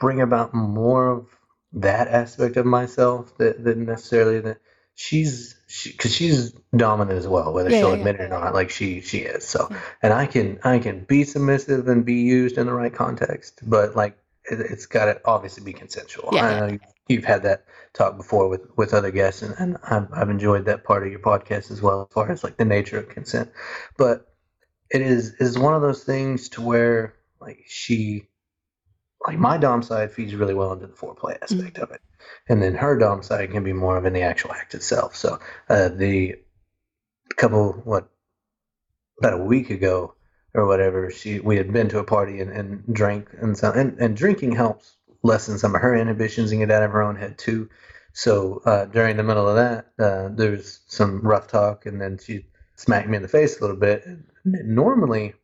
bring 0.00 0.22
about 0.22 0.54
more 0.54 1.08
of 1.08 1.26
that 1.72 2.08
aspect 2.08 2.56
of 2.56 2.64
myself 2.64 3.36
that, 3.36 3.64
that 3.64 3.76
necessarily 3.76 4.40
that 4.40 4.58
she's 5.00 5.56
she 5.66 5.92
because 5.92 6.14
she's 6.14 6.52
dominant 6.76 7.18
as 7.18 7.26
well, 7.26 7.52
whether 7.54 7.70
Yeah, 7.70 7.78
she'll 7.80 7.88
yeah, 7.90 7.94
admit 7.94 8.16
it 8.16 8.20
or 8.24 8.28
not. 8.28 8.54
Like 8.54 8.70
she 8.70 9.00
she 9.00 9.18
is. 9.18 9.46
So 9.46 9.68
Yeah. 9.70 9.80
and 10.02 10.12
I 10.12 10.26
can 10.26 10.58
I 10.64 10.78
can 10.78 11.04
be 11.04 11.24
submissive 11.24 11.88
and 11.88 12.04
be 12.04 12.14
used 12.16 12.58
in 12.58 12.66
the 12.66 12.74
right 12.74 12.92
context, 12.92 13.60
but 13.62 13.96
like 13.96 14.18
it, 14.44 14.60
it's 14.60 14.86
got 14.86 15.06
to 15.06 15.20
obviously 15.24 15.64
be 15.64 15.72
consensual. 15.72 16.30
Yeah, 16.32 16.44
I 16.46 16.52
yeah. 16.52 16.60
know 16.60 16.66
you- 16.66 16.80
you've 17.08 17.24
had 17.24 17.42
that 17.42 17.64
talk 17.94 18.16
before 18.16 18.48
with 18.48 18.62
with 18.76 18.94
other 18.94 19.10
guests, 19.10 19.42
and, 19.42 19.54
and 19.58 19.78
I've, 19.82 20.08
I've 20.12 20.30
enjoyed 20.30 20.66
that 20.66 20.84
part 20.84 21.02
of 21.04 21.10
your 21.10 21.20
podcast 21.20 21.70
as 21.72 21.82
well, 21.82 22.02
as 22.02 22.08
far 22.14 22.30
as 22.30 22.44
like 22.44 22.56
the 22.56 22.64
nature 22.64 22.98
of 22.98 23.08
consent. 23.08 23.50
But 23.96 24.26
it 24.90 25.02
is 25.02 25.34
is 25.40 25.58
one 25.58 25.74
of 25.74 25.82
those 25.82 26.04
things 26.04 26.48
to 26.50 26.62
where 26.62 27.14
like 27.40 27.64
she 27.66 28.28
like 29.26 29.38
my 29.38 29.58
dom 29.58 29.82
side 29.82 30.10
feeds 30.10 30.34
really 30.34 30.54
well 30.54 30.72
into 30.72 30.86
the 30.86 30.92
foreplay 30.92 31.36
aspect 31.42 31.78
of 31.78 31.90
it. 31.90 32.00
And 32.48 32.62
then 32.62 32.74
her 32.74 32.98
dom 32.98 33.22
side 33.22 33.50
can 33.50 33.64
be 33.64 33.72
more 33.72 33.96
of 33.96 34.06
in 34.06 34.12
the 34.12 34.22
actual 34.22 34.52
act 34.52 34.74
itself. 34.74 35.14
So 35.16 35.38
uh, 35.68 35.88
the 35.88 36.36
couple 37.36 37.72
what 37.84 38.08
about 39.18 39.34
a 39.34 39.44
week 39.44 39.70
ago 39.70 40.14
or 40.52 40.66
whatever 40.66 41.10
she 41.10 41.38
we 41.40 41.56
had 41.56 41.72
been 41.72 41.88
to 41.88 41.98
a 41.98 42.04
party 42.04 42.40
and, 42.40 42.50
and 42.50 42.82
drank 42.92 43.28
and 43.40 43.56
so 43.56 43.70
and, 43.70 43.98
and 43.98 44.16
drinking 44.16 44.52
helps 44.52 44.96
lessen 45.22 45.58
some 45.58 45.74
of 45.74 45.80
her 45.80 45.94
inhibitions 45.94 46.50
and 46.50 46.60
get 46.60 46.70
out 46.70 46.82
of 46.82 46.90
her 46.90 47.02
own 47.02 47.16
head 47.16 47.38
too. 47.38 47.68
So 48.12 48.60
uh, 48.64 48.86
during 48.86 49.16
the 49.16 49.22
middle 49.22 49.48
of 49.48 49.56
that 49.56 49.92
uh, 49.98 50.30
there's 50.32 50.80
some 50.88 51.20
rough 51.20 51.46
talk 51.46 51.86
and 51.86 52.00
then 52.00 52.18
she 52.18 52.46
smacked 52.76 53.08
me 53.08 53.16
in 53.16 53.22
the 53.22 53.28
face 53.28 53.58
a 53.58 53.60
little 53.60 53.76
bit. 53.76 54.04
And 54.06 54.24
normally 54.44 55.34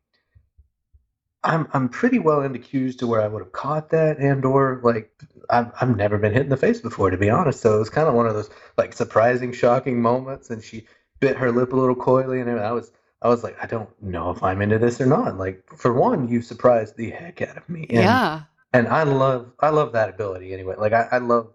I'm 1.46 1.68
I'm 1.72 1.88
pretty 1.88 2.18
well 2.18 2.42
into 2.42 2.58
cues 2.58 2.96
to 2.96 3.06
where 3.06 3.22
I 3.22 3.28
would 3.28 3.42
have 3.42 3.52
caught 3.52 3.90
that 3.90 4.18
and 4.18 4.44
or 4.44 4.80
like 4.82 5.10
I've 5.48 5.70
I've 5.80 5.96
never 5.96 6.18
been 6.18 6.32
hit 6.32 6.42
in 6.42 6.48
the 6.48 6.56
face 6.56 6.80
before 6.80 7.10
to 7.10 7.16
be 7.16 7.30
honest. 7.30 7.60
So 7.60 7.76
it 7.76 7.78
was 7.78 7.90
kind 7.90 8.08
of 8.08 8.14
one 8.14 8.26
of 8.26 8.34
those 8.34 8.50
like 8.76 8.92
surprising, 8.92 9.52
shocking 9.52 10.02
moments. 10.02 10.50
And 10.50 10.62
she 10.62 10.86
bit 11.20 11.36
her 11.36 11.52
lip 11.52 11.72
a 11.72 11.76
little 11.76 11.94
coyly, 11.94 12.40
and 12.40 12.50
I 12.50 12.72
was 12.72 12.90
I 13.22 13.28
was 13.28 13.42
like, 13.42 13.56
I 13.62 13.66
don't 13.66 13.90
know 14.02 14.30
if 14.30 14.42
I'm 14.42 14.60
into 14.60 14.78
this 14.78 15.00
or 15.00 15.06
not. 15.06 15.38
Like 15.38 15.62
for 15.76 15.92
one, 15.92 16.28
you 16.28 16.42
surprised 16.42 16.96
the 16.96 17.10
heck 17.10 17.40
out 17.42 17.56
of 17.56 17.68
me. 17.68 17.86
And, 17.90 17.98
yeah. 17.98 18.42
and 18.72 18.88
I 18.88 19.04
love 19.04 19.52
I 19.60 19.70
love 19.70 19.92
that 19.92 20.10
ability 20.10 20.52
anyway. 20.52 20.74
Like 20.76 20.92
I, 20.92 21.08
I 21.12 21.18
love 21.18 21.52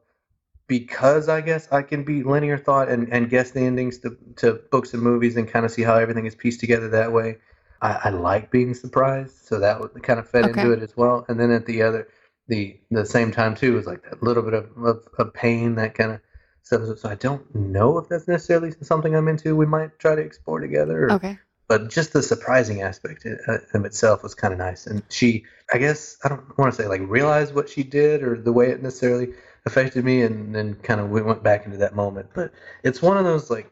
because 0.68 1.28
I 1.28 1.42
guess 1.42 1.68
I 1.70 1.82
can 1.82 2.06
be 2.06 2.24
linear 2.24 2.58
thought 2.58 2.88
and, 2.88 3.12
and 3.12 3.30
guess 3.30 3.52
the 3.52 3.60
endings 3.60 3.98
to, 4.00 4.18
to 4.38 4.62
books 4.72 4.94
and 4.94 5.04
movies 5.04 5.36
and 5.36 5.46
kind 5.46 5.66
of 5.66 5.72
see 5.72 5.82
how 5.82 5.96
everything 5.96 6.26
is 6.26 6.34
pieced 6.34 6.62
together 6.62 6.88
that 6.92 7.12
way. 7.12 7.40
I, 7.82 8.00
I 8.06 8.10
like 8.10 8.52
being 8.52 8.74
surprised, 8.74 9.36
so 9.46 9.60
that 9.60 9.82
kind 10.04 10.20
of 10.20 10.30
fed 10.30 10.46
Okay. 10.46 10.62
into 10.62 10.72
it 10.72 10.82
as 10.84 10.96
well. 10.96 11.26
And 11.28 11.40
then 11.40 11.52
at 11.52 11.66
the 11.66 11.82
other, 11.82 12.08
the 12.48 12.80
the 12.92 13.06
same 13.06 13.32
time 13.32 13.56
too 13.56 13.74
was 13.74 13.86
like 13.88 14.04
that 14.04 14.22
little 14.24 14.44
bit 14.44 14.54
of, 14.54 14.66
of, 14.84 15.08
of 15.18 15.34
pain 15.34 15.76
that 15.76 15.94
kind 15.96 16.12
of 16.14 16.22
stuff. 16.64 16.98
So 17.00 17.10
I 17.10 17.16
don't 17.16 17.54
know 17.56 17.98
if 17.98 18.10
that's 18.10 18.28
necessarily 18.28 18.72
something 18.82 19.16
I'm 19.16 19.28
into. 19.28 19.56
We 19.56 19.66
might 19.66 19.98
try 20.00 20.16
to 20.16 20.22
explore 20.22 20.60
together. 20.60 21.06
Or, 21.06 21.12
Okay. 21.12 21.38
but 21.68 21.90
just 21.90 22.14
the 22.14 22.22
surprising 22.22 22.82
aspect 22.82 23.26
uh, 23.26 23.52
uh, 23.52 23.58
of 23.74 23.86
itself 23.86 24.24
was 24.24 24.36
kind 24.36 24.54
of 24.54 24.60
nice. 24.60 24.88
And 24.88 25.02
she, 25.10 25.46
I 25.74 25.78
guess, 25.78 26.18
I 26.24 26.30
don't 26.30 26.58
want 26.58 26.74
to 26.74 26.82
say 26.82 26.88
like 26.88 27.02
realized 27.08 27.56
what 27.56 27.70
she 27.70 27.84
did 27.84 28.24
or 28.24 28.38
the 28.38 28.54
way 28.54 28.70
it 28.72 28.84
necessarily 28.84 29.34
affected 29.66 30.04
me, 30.04 30.22
and 30.24 30.54
then 30.56 30.76
kind 30.76 31.00
of 31.00 31.10
we 31.10 31.22
went 31.22 31.44
back 31.44 31.66
into 31.66 31.78
that 31.78 31.96
moment. 31.96 32.30
But 32.34 32.52
it's 32.84 33.02
one 33.02 33.18
of 33.18 33.24
those 33.26 33.50
like 33.50 33.72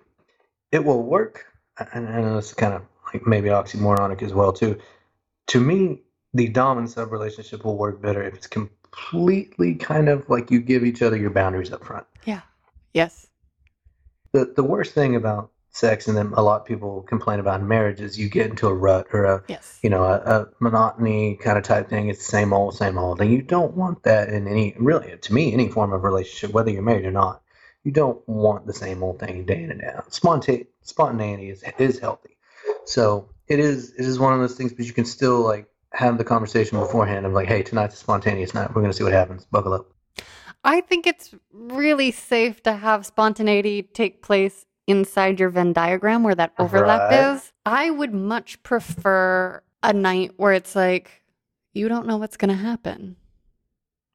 it 0.71 0.83
will 0.83 1.03
work. 1.03 1.45
And 1.93 2.07
I 2.09 2.21
know 2.21 2.37
it's 2.37 2.53
kind 2.53 2.73
of 2.73 2.83
like 3.13 3.25
maybe 3.27 3.49
oxymoronic 3.49 4.21
as 4.21 4.33
well 4.33 4.53
too. 4.53 4.77
To 5.47 5.59
me, 5.59 6.01
the 6.33 6.47
dom 6.47 6.77
and 6.77 6.89
sub 6.89 7.11
relationship 7.11 7.65
will 7.65 7.77
work 7.77 8.01
better 8.01 8.21
if 8.23 8.35
it's 8.35 8.47
completely 8.47 9.75
kind 9.75 10.09
of 10.09 10.29
like 10.29 10.51
you 10.51 10.59
give 10.61 10.83
each 10.83 11.01
other 11.01 11.17
your 11.17 11.29
boundaries 11.31 11.71
up 11.71 11.83
front 11.83 12.05
Yeah. 12.25 12.41
Yes. 12.93 13.27
the 14.33 14.51
the 14.55 14.63
worst 14.63 14.93
thing 14.93 15.15
about 15.15 15.51
sex 15.71 16.07
and 16.07 16.17
then 16.17 16.33
a 16.35 16.41
lot 16.41 16.61
of 16.61 16.65
people 16.67 17.01
complain 17.03 17.39
about 17.39 17.61
in 17.61 17.67
marriage 17.67 18.01
is 18.01 18.17
you 18.19 18.27
get 18.29 18.49
into 18.49 18.67
a 18.67 18.73
rut 18.73 19.07
or 19.13 19.25
a 19.25 19.43
Yes. 19.47 19.79
you 19.83 19.89
know 19.89 20.03
a, 20.03 20.15
a 20.17 20.47
monotony 20.59 21.35
kind 21.35 21.57
of 21.57 21.63
type 21.63 21.89
thing 21.89 22.09
it's 22.09 22.19
the 22.19 22.31
same 22.31 22.53
old 22.53 22.75
same 22.75 22.97
old 22.97 23.21
and 23.21 23.31
you 23.31 23.41
don't 23.41 23.75
want 23.75 24.03
that 24.03 24.29
in 24.29 24.47
any 24.47 24.75
really 24.79 25.15
to 25.21 25.33
me 25.33 25.53
any 25.53 25.67
form 25.69 25.93
of 25.93 26.03
relationship 26.03 26.53
whether 26.53 26.69
you're 26.71 26.81
married 26.81 27.05
or 27.05 27.11
not 27.11 27.41
you 27.83 27.91
don't 27.91 28.27
want 28.27 28.65
the 28.67 28.73
same 28.73 29.01
old 29.03 29.19
thing 29.19 29.45
day 29.45 29.63
in 29.63 29.71
and 29.71 29.81
day 29.81 29.87
out 29.95 30.09
Sponta- 30.11 30.65
spontaneity 30.81 31.49
is 31.49 31.63
is 31.77 31.99
healthy 31.99 32.35
so 32.85 33.29
it 33.47 33.59
is 33.59 33.93
it 33.97 34.05
is 34.05 34.19
one 34.19 34.33
of 34.33 34.39
those 34.39 34.55
things 34.55 34.73
but 34.73 34.85
you 34.85 34.93
can 34.93 35.05
still 35.05 35.41
like 35.41 35.67
have 35.93 36.17
the 36.17 36.23
conversation 36.23 36.79
beforehand 36.79 37.25
of 37.25 37.33
like 37.33 37.47
hey 37.47 37.63
tonight's 37.63 37.95
a 37.95 37.97
spontaneous 37.97 38.53
night 38.53 38.69
we're 38.69 38.81
going 38.81 38.91
to 38.91 38.97
see 38.97 39.03
what 39.03 39.13
happens 39.13 39.45
buckle 39.45 39.73
up 39.73 39.91
I 40.63 40.81
think 40.81 41.07
it's 41.07 41.33
really 41.53 42.11
safe 42.11 42.61
to 42.63 42.73
have 42.73 43.05
spontaneity 43.05 43.81
take 43.81 44.21
place 44.21 44.65
inside 44.87 45.39
your 45.39 45.49
Venn 45.49 45.71
diagram 45.71 46.23
where 46.23 46.35
that 46.35 46.53
overlap 46.59 47.09
Right. 47.09 47.33
is. 47.35 47.53
I 47.65 47.89
would 47.91 48.13
much 48.13 48.61
prefer 48.63 49.63
a 49.83 49.93
night 49.93 50.33
where 50.37 50.51
it's 50.51 50.75
like, 50.75 51.23
you 51.73 51.87
don't 51.87 52.07
know 52.07 52.17
what's 52.17 52.35
going 52.37 52.49
to 52.49 52.61
happen, 52.61 53.15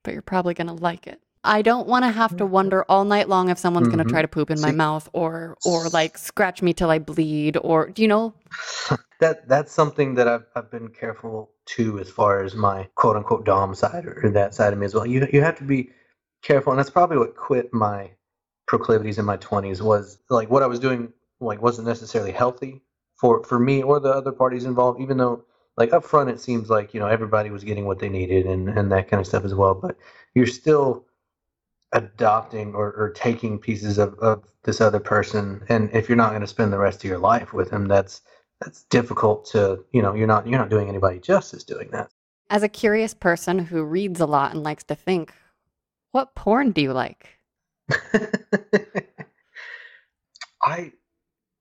but 0.03 0.13
you're 0.13 0.23
probably 0.23 0.53
going 0.53 0.67
to 0.67 0.75
like 0.75 1.07
it. 1.07 1.21
I 1.45 1.63
don't 1.63 1.87
want 1.87 2.05
to 2.05 2.11
have 2.11 2.37
to 2.39 2.47
wonder 2.47 2.85
all 2.89 3.05
night 3.05 3.29
long 3.29 3.51
if 3.51 3.59
someone's 3.59 3.89
going 3.89 3.99
Mhm. 3.99 4.09
to 4.09 4.11
try 4.11 4.23
to 4.23 4.29
poop 4.29 4.51
in 4.51 4.61
my 4.61 4.73
mouth 4.73 5.09
or 5.13 5.57
or 5.65 5.89
like 5.91 6.19
scratch 6.19 6.63
me 6.63 6.73
till 6.73 6.91
I 6.91 6.99
bleed 6.99 7.57
or 7.63 7.89
do 7.91 8.03
you 8.03 8.09
know? 8.09 8.33
that 9.21 9.47
that's 9.49 9.73
something 9.73 10.15
that 10.15 10.27
I've, 10.29 10.47
I've 10.57 10.71
been 10.71 10.89
careful 10.89 11.51
to 11.67 11.99
as 11.99 12.11
far 12.11 12.43
as 12.43 12.55
my 12.55 12.89
quote 12.95 13.17
unquote 13.17 13.45
dom 13.45 13.75
side 13.75 14.07
or, 14.07 14.31
that 14.31 14.55
side 14.55 14.73
of 14.73 14.79
me 14.79 14.87
as 14.87 14.95
well 14.95 15.07
you 15.07 15.27
you 15.33 15.43
have 15.43 15.57
to 15.59 15.65
be 15.65 15.91
careful 16.43 16.73
and 16.73 16.79
that's 16.79 16.91
probably 16.91 17.19
what 17.19 17.37
quit 17.37 17.73
my 17.73 18.11
proclivities 18.67 19.19
in 19.19 19.25
my 19.25 19.37
20s 19.39 19.81
was 19.81 20.19
like 20.31 20.51
what 20.51 20.63
I 20.63 20.67
was 20.67 20.79
doing 20.79 21.13
like 21.41 21.63
wasn't 21.63 21.87
necessarily 21.89 22.33
healthy 22.33 22.83
for 23.17 23.43
for 23.45 23.59
me 23.59 23.83
or 23.83 24.01
the 24.01 24.11
other 24.11 24.33
parties 24.33 24.65
involved 24.65 25.01
even 25.01 25.17
though 25.17 25.45
like 25.77 25.93
up 25.93 26.05
front 26.05 26.31
it 26.31 26.41
seems 26.41 26.71
like 26.71 26.95
you 26.95 27.01
know 27.01 27.07
everybody 27.07 27.51
was 27.51 27.65
getting 27.65 27.87
what 27.87 27.99
they 27.99 28.09
needed 28.09 28.47
and 28.47 28.69
and 28.69 28.91
that 28.93 29.09
kind 29.09 29.21
of 29.21 29.27
stuff 29.27 29.45
as 29.45 29.55
well 29.55 29.75
but 29.75 29.97
you're 30.35 30.47
still 30.47 31.07
adopting 31.95 32.75
or, 32.75 32.93
or 32.93 33.11
taking 33.11 33.59
pieces 33.59 33.97
of, 33.99 34.19
of 34.19 34.45
this 34.65 34.81
other 34.81 35.01
person. 35.01 35.63
And 35.69 35.89
if 35.93 36.09
you're 36.09 36.17
not 36.17 36.31
going 36.31 36.41
to 36.43 36.47
spend 36.47 36.73
the 36.73 36.79
rest 36.79 37.05
of 37.05 37.09
your 37.09 37.19
life 37.19 37.53
with 37.53 37.71
him 37.71 37.87
that's 37.89 38.21
that's 38.61 38.85
difficult 38.85 39.45
to 39.47 39.85
you 39.93 40.01
know 40.01 40.15
you're 40.15 40.29
not 40.29 40.47
you're 40.47 40.59
not 40.59 40.71
doing 40.71 40.89
anybody 40.89 41.19
justice 41.19 41.65
doing 41.65 41.89
that. 41.93 42.11
As 42.51 42.63
a 42.63 42.69
curious 42.69 43.15
person 43.15 43.59
who 43.59 43.83
reads 43.83 44.21
a 44.21 44.27
lot 44.27 44.53
and 44.53 44.63
likes 44.63 44.85
to 44.85 44.95
think, 44.95 45.33
what 46.13 46.35
porn 46.35 46.73
do 46.73 46.83
you 46.83 46.93
like? 46.93 47.29
i 50.63 50.91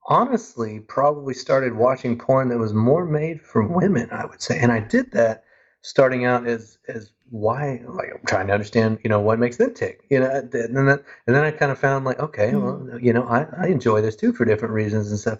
honestly 0.08 0.80
probably 0.80 1.34
started 1.34 1.76
watching 1.76 2.18
porn 2.18 2.48
that 2.48 2.58
was 2.58 2.74
more 2.74 3.06
made 3.06 3.42
for 3.42 3.68
women 3.68 4.08
i 4.12 4.26
would 4.26 4.42
say. 4.42 4.58
And 4.58 4.72
i 4.72 4.80
did 4.80 5.12
that 5.12 5.43
starting 5.84 6.26
out 6.26 6.48
as 6.48 6.80
as 6.88 7.12
why 7.30 7.82
like 7.88 8.10
i'm 8.14 8.26
trying 8.26 8.48
to 8.48 8.54
understand 8.54 8.98
you 9.04 9.10
know 9.10 9.20
what 9.20 9.38
makes 9.38 9.58
them 9.58 9.74
tick 9.74 10.06
you 10.10 10.20
know 10.20 10.30
and 10.30 10.52
then 10.52 10.86
that, 10.86 11.04
and 11.28 11.36
then 11.36 11.44
i 11.44 11.52
kind 11.52 11.72
of 11.72 11.78
found 11.78 12.06
like 12.06 12.20
okay 12.20 12.56
well 12.56 12.88
you 13.02 13.14
know 13.14 13.24
I, 13.24 13.46
I 13.58 13.68
enjoy 13.68 14.02
this 14.02 14.16
too 14.16 14.34
for 14.34 14.46
different 14.46 14.74
reasons 14.74 15.12
and 15.12 15.20
stuff 15.20 15.40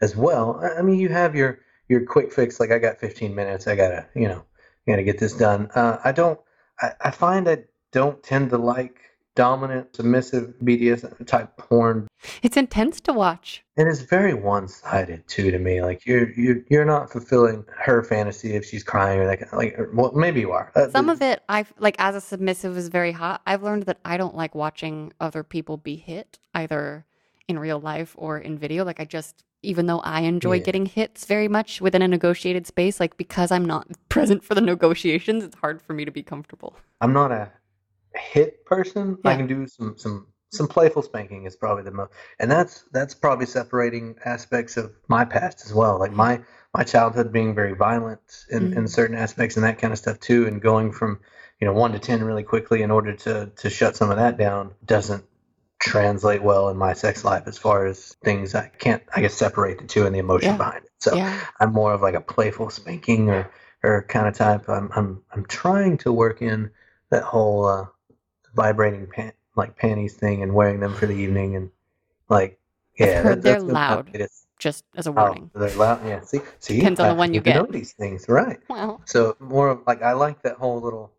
as 0.00 0.16
well. 0.16 0.60
I 0.62 0.78
I 0.78 0.82
mean 0.82 0.98
you 0.98 1.08
have 1.08 1.34
your 1.34 1.60
your 1.88 2.04
quick 2.04 2.32
fix 2.32 2.60
like 2.60 2.70
i 2.70 2.78
got 2.78 3.00
15 3.00 3.34
minutes 3.34 3.66
i 3.66 3.74
gotta 3.74 4.06
you 4.14 4.28
know 4.28 4.44
gotta 4.86 5.02
get 5.02 5.18
this 5.18 5.34
done. 5.34 5.70
Uh, 5.74 5.98
i 6.04 6.12
don't 6.12 6.38
I, 6.80 6.92
I 7.00 7.10
find 7.10 7.48
i 7.48 7.64
don't 7.92 8.22
tend 8.22 8.50
to 8.50 8.58
like 8.58 9.00
dominant 9.44 9.94
submissive 9.96 10.46
bds 10.66 11.00
type 11.26 11.50
porn 11.56 12.06
It's 12.42 12.56
intense 12.64 13.00
to 13.06 13.12
watch. 13.24 13.64
and 13.78 13.88
it's 13.88 14.02
very 14.16 14.34
one-sided 14.34 15.20
too 15.34 15.50
to 15.50 15.58
me. 15.58 15.74
Like 15.88 16.04
you're 16.08 16.30
you 16.42 16.50
you're 16.72 16.84
not 16.94 17.10
fulfilling 17.14 17.64
her 17.86 17.98
fantasy 18.12 18.50
if 18.58 18.62
she's 18.68 18.84
crying 18.92 19.18
or 19.20 19.26
like 19.26 19.42
or- 19.78 19.90
well 19.94 20.12
maybe 20.24 20.40
you 20.40 20.52
are. 20.58 20.66
Uh, 20.76 20.88
Some 20.90 21.08
of 21.14 21.22
it, 21.22 21.38
I 21.48 21.58
like 21.86 21.96
as 21.98 22.14
a 22.14 22.20
submissive 22.20 22.76
is 22.76 22.88
very 22.88 23.12
hot. 23.22 23.40
I've 23.50 23.62
learned 23.62 23.84
that 23.84 23.98
I 24.04 24.14
don't 24.20 24.36
like 24.42 24.54
watching 24.54 24.94
other 25.26 25.42
people 25.54 25.76
be 25.90 25.96
hit 25.96 26.38
either 26.54 27.06
in 27.48 27.58
real 27.58 27.80
life 27.92 28.14
or 28.18 28.32
in 28.38 28.58
video. 28.58 28.84
Like 28.84 29.00
I 29.00 29.06
just, 29.18 29.34
even 29.62 29.86
though 29.86 30.00
I 30.00 30.20
enjoy 30.20 30.56
Yeah. 30.58 30.62
getting 30.68 30.86
hits 30.86 31.24
very 31.34 31.48
much 31.48 31.80
within 31.80 32.02
a 32.02 32.08
negotiated 32.08 32.66
space, 32.66 33.00
like 33.00 33.16
because 33.16 33.50
I'm 33.50 33.64
not 33.74 33.86
present 34.14 34.44
for 34.44 34.54
the 34.54 34.60
negotiations, 34.74 35.42
it's 35.44 35.56
hard 35.64 35.80
for 35.82 35.94
me 35.94 36.04
to 36.04 36.10
be 36.12 36.22
comfortable. 36.22 36.72
I'm 37.00 37.12
not 37.14 37.32
a 37.32 37.50
hit 38.14 38.64
person. 38.64 39.18
I 39.24 39.36
can 39.36 39.46
do 39.46 39.66
some 39.66 39.96
some 39.96 40.26
some 40.52 40.66
playful 40.68 41.02
spanking 41.02 41.44
is 41.44 41.56
probably 41.56 41.84
the 41.84 41.92
most, 41.92 42.12
and 42.38 42.50
that's 42.50 42.84
that's 42.92 43.14
probably 43.14 43.46
separating 43.46 44.16
aspects 44.24 44.76
of 44.76 44.92
my 45.08 45.24
past 45.24 45.64
as 45.66 45.72
well. 45.74 45.98
Like 45.98 46.12
my 46.12 46.40
my 46.74 46.84
childhood 46.84 47.32
being 47.32 47.54
very 47.54 47.74
violent 47.74 48.20
in, 48.50 48.72
in 48.72 48.84
Mm. 48.84 48.88
certain 48.88 49.16
aspects 49.16 49.56
and 49.56 49.64
that 49.64 49.78
kind 49.78 49.92
of 49.92 49.98
stuff 49.98 50.20
too, 50.20 50.46
and 50.46 50.60
going 50.62 50.92
from 50.92 51.20
you 51.60 51.66
know 51.66 51.72
one 51.72 51.92
to 51.92 51.98
ten 51.98 52.22
really 52.24 52.42
quickly 52.44 52.82
in 52.82 52.90
order 52.90 53.14
to 53.16 53.46
to 53.56 53.70
shut 53.70 53.96
some 53.96 54.10
of 54.10 54.16
that 54.16 54.38
down 54.38 54.74
doesn't 54.84 55.24
translate 55.78 56.42
well 56.42 56.68
in 56.68 56.76
my 56.76 56.92
sex 56.92 57.24
life 57.24 57.44
as 57.46 57.56
far 57.56 57.86
as 57.86 58.14
things 58.22 58.54
I 58.54 58.68
can't 58.68 59.02
I 59.14 59.22
guess 59.22 59.34
separate 59.34 59.78
the 59.78 59.86
two 59.86 60.04
and 60.06 60.14
the 60.14 60.18
emotion 60.18 60.50
Yeah. 60.52 60.56
behind 60.56 60.84
it. 60.84 60.90
So 60.98 61.14
yeah. 61.16 61.40
I'm 61.58 61.72
more 61.72 61.94
of 61.94 62.02
like 62.02 62.14
a 62.14 62.20
playful 62.20 62.70
spanking 62.70 63.30
or 63.30 63.50
or 63.82 64.04
kind 64.08 64.28
of 64.28 64.34
type. 64.34 64.68
I'm 64.68 64.90
I'm 64.94 65.22
I'm 65.32 65.46
trying 65.46 65.96
to 65.98 66.12
work 66.12 66.42
in 66.42 66.70
that 67.10 67.22
whole 67.22 67.64
uh, 67.66 67.86
vibrating 68.54 69.06
pan 69.06 69.32
like 69.56 69.76
panties 69.76 70.14
thing 70.14 70.42
and 70.42 70.54
wearing 70.54 70.80
them 70.80 70.94
for 70.94 71.06
the 71.06 71.14
evening 71.14 71.56
and 71.56 71.70
like 72.28 72.58
yeah, 72.98 73.22
heard 73.22 73.42
they're 73.42 73.60
loud. 73.60 74.10
Just 74.58 74.84
as 74.94 75.06
a 75.06 75.10
Oh, 75.10 75.14
warning. 75.14 75.50
they're 75.54 75.70
loud. 75.70 76.06
Yeah, 76.06 76.20
see, 76.20 76.40
see, 76.58 76.76
Depends 76.76 77.00
on 77.00 77.08
the 77.08 77.14
one 77.14 77.32
you 77.32 77.40
need 77.40 77.44
to 77.52 77.54
know 77.60 77.66
these 77.66 77.92
things, 77.92 78.28
right? 78.28 78.60
Well, 78.68 79.00
So 79.06 79.36
more 79.40 79.70
of 79.70 79.80
like 79.86 80.02
I 80.02 80.12
like 80.12 80.42
that 80.42 80.56
whole 80.56 80.80
little 80.82 81.12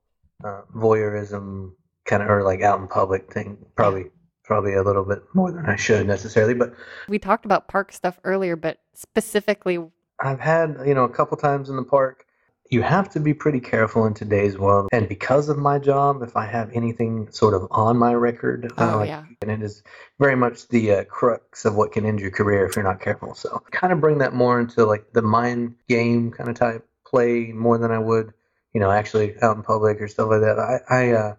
uh, 0.44 0.62
voyeurism 0.76 1.72
kind 2.06 2.22
of 2.22 2.30
or 2.30 2.44
like 2.44 2.62
out 2.62 2.80
in 2.80 2.88
public 2.88 3.34
thing. 3.34 3.58
Probably 3.76 4.12
probably 4.44 4.74
a 4.76 4.84
little 4.84 5.04
bit 5.06 5.24
more 5.34 5.52
than 5.52 5.66
I 5.66 5.76
should 5.76 6.06
necessarily, 6.06 6.54
but 6.54 6.74
We 7.08 7.18
talked 7.18 7.46
about 7.46 7.68
park 7.68 7.92
stuff 7.92 8.20
earlier, 8.24 8.56
but 8.56 8.80
specifically, 8.94 9.80
I've 10.20 10.40
had, 10.40 10.78
you 10.86 10.94
know, 10.94 11.06
a 11.06 11.10
couple 11.10 11.38
times 11.38 11.70
in 11.70 11.78
the 11.78 11.84
park. 11.84 12.26
You 12.72 12.82
have 12.84 13.10
to 13.10 13.20
be 13.20 13.34
pretty 13.34 13.60
careful 13.60 14.06
in 14.06 14.14
today's 14.14 14.58
world. 14.58 14.88
And 14.94 15.10
because 15.10 15.50
of 15.50 15.58
my 15.58 15.78
job, 15.78 16.22
if 16.24 16.38
I 16.38 16.46
have 16.46 16.72
anything 16.74 17.30
sort 17.30 17.54
of 17.54 17.68
on 17.70 17.98
my 17.98 18.14
record, 18.14 18.72
uh, 18.78 18.94
Oh, 18.94 18.98
like, 19.00 19.10
yeah. 19.10 19.26
and 19.42 19.52
it 19.52 19.62
is 19.62 19.84
very 20.20 20.38
much 20.38 20.70
the 20.70 20.92
uh, 20.94 21.04
crux 21.04 21.66
of 21.66 21.76
what 21.76 21.92
can 21.92 22.06
end 22.06 22.22
your 22.22 22.32
career 22.32 22.66
if 22.66 22.78
you're 22.78 22.86
not 22.86 23.02
careful. 23.02 23.36
So 23.36 23.62
kind 23.72 23.92
of 23.92 24.00
bring 24.00 24.20
that 24.20 24.34
more 24.34 24.58
into 24.58 24.86
like 24.86 25.12
the 25.12 25.22
mind 25.22 25.76
game 25.90 26.32
kind 26.32 26.50
of 26.50 26.56
type 26.56 26.88
play 27.06 27.52
more 27.52 27.78
than 27.78 27.92
I 27.92 28.00
would, 28.00 28.32
you 28.74 28.80
know, 28.80 28.90
actually 28.90 29.36
out 29.42 29.58
in 29.58 29.64
public 29.64 30.00
or 30.02 30.08
stuff 30.08 30.30
like 30.30 30.40
that. 30.40 30.58
I, 30.58 30.80
I, 30.90 31.12
uh, 31.12 31.36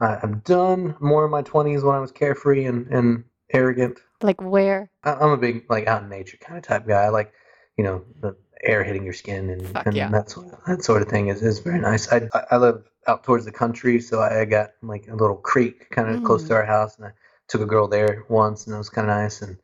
I- 0.00 0.18
I've 0.22 0.44
done 0.44 0.94
more 1.00 1.24
in 1.24 1.30
my 1.32 1.42
20s 1.42 1.82
when 1.82 1.96
I 1.96 2.00
was 2.00 2.12
carefree 2.12 2.66
and, 2.66 2.86
and 2.86 3.24
arrogant. 3.52 3.98
like 4.22 4.40
where? 4.40 4.92
I- 5.02 5.14
I'm 5.14 5.30
a 5.30 5.36
big 5.36 5.64
like 5.68 5.88
out 5.88 6.04
in 6.04 6.08
nature 6.08 6.36
kind 6.40 6.56
of 6.56 6.62
type 6.62 6.86
guy. 6.86 7.02
I 7.02 7.08
like, 7.08 7.32
you 7.76 7.82
know, 7.82 8.04
the 8.20 8.36
air 8.66 8.82
hitting 8.84 9.04
your 9.04 9.12
skin 9.12 9.50
and, 9.50 9.66
Fuck 9.68 9.86
and 9.86 9.96
yeah. 9.96 10.08
that 10.10 10.30
sort 10.30 10.46
of, 10.52 10.58
that 10.66 10.82
sort 10.84 11.02
of 11.02 11.08
thing 11.08 11.28
is, 11.28 11.42
is 11.42 11.60
very 11.60 11.78
nice. 11.80 12.10
I 12.12 12.28
I- 12.50 12.56
live 12.56 12.82
out 13.08 13.22
towards 13.24 13.44
the 13.44 13.52
country, 13.52 14.00
so 14.00 14.20
I 14.20 14.44
got 14.44 14.70
like 14.82 15.06
a 15.08 15.14
little 15.14 15.36
creek 15.36 15.88
kind 15.90 16.08
of 16.14 16.24
close 16.24 16.44
Mm. 16.44 16.48
to 16.48 16.54
our 16.54 16.64
house, 16.64 16.96
and 16.96 17.06
I 17.06 17.12
took 17.48 17.60
a 17.60 17.66
girl 17.66 17.86
there 17.88 18.24
once, 18.28 18.66
and 18.66 18.74
it 18.74 18.78
was 18.78 18.88
kind 18.90 19.08
of 19.08 19.16
nice. 19.16 19.42
And 19.42 19.56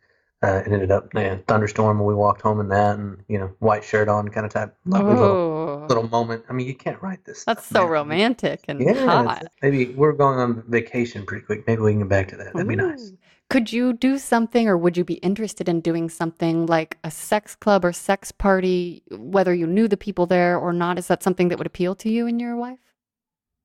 uh, 0.45 0.62
it 0.66 0.73
ended 0.73 0.91
up 0.93 1.09
yeah, 1.15 1.37
thunderstorm, 1.49 1.99
and 1.99 2.07
we 2.07 2.15
walked 2.15 2.41
home 2.43 2.61
in 2.61 2.69
that, 2.69 2.99
and 2.99 3.19
you 3.29 3.39
know, 3.39 3.51
white 3.59 3.83
shirt 3.85 4.09
on, 4.09 4.29
kind 4.29 4.47
of 4.47 4.53
type 4.53 4.74
lovely 4.87 5.15
little 5.15 5.37
Oh, 5.83 5.87
little 5.89 6.09
moment. 6.09 6.45
I 6.49 6.53
mean, 6.53 6.66
you 6.69 6.74
can't 6.77 7.01
write 7.03 7.24
this. 7.24 7.45
that's 7.45 7.65
stuff, 7.66 7.73
so 7.81 7.83
man. 7.85 7.91
romantic 7.93 8.61
and 8.69 8.81
Yeah, 8.81 9.05
hot. 9.07 9.45
maybe 9.62 9.87
we're 9.95 10.12
going 10.12 10.39
on 10.39 10.62
vacation 10.69 11.27
pretty 11.27 11.45
quick. 11.45 11.65
Maybe 11.66 11.83
we 11.83 11.93
can 11.93 12.01
get 12.01 12.09
back 12.09 12.29
to 12.29 12.37
that. 12.37 12.53
That'd 12.53 12.69
be 12.69 12.77
nice. 12.77 13.12
Ooh. 13.53 13.59
Could 13.59 13.73
you 13.73 13.93
do 13.93 14.19
something, 14.19 14.66
or 14.66 14.79
would 14.79 14.97
you 14.97 15.05
be 15.05 15.15
interested 15.15 15.69
in 15.69 15.81
doing 15.81 16.09
something 16.09 16.66
like 16.66 16.99
a 17.05 17.11
sex 17.11 17.55
club 17.55 17.85
or 17.85 17.93
sex 17.93 18.33
party, 18.33 19.03
whether 19.11 19.53
you 19.53 19.66
knew 19.66 19.89
the 19.89 19.97
people 19.97 20.27
there 20.27 20.59
or 20.59 20.73
not? 20.73 20.99
Is 20.99 21.09
that 21.09 21.23
something 21.23 21.49
that 21.49 21.59
would 21.59 21.66
appeal 21.66 21.95
to 21.97 22.09
you 22.09 22.27
and 22.27 22.41
your 22.41 22.57
wife? 22.57 22.79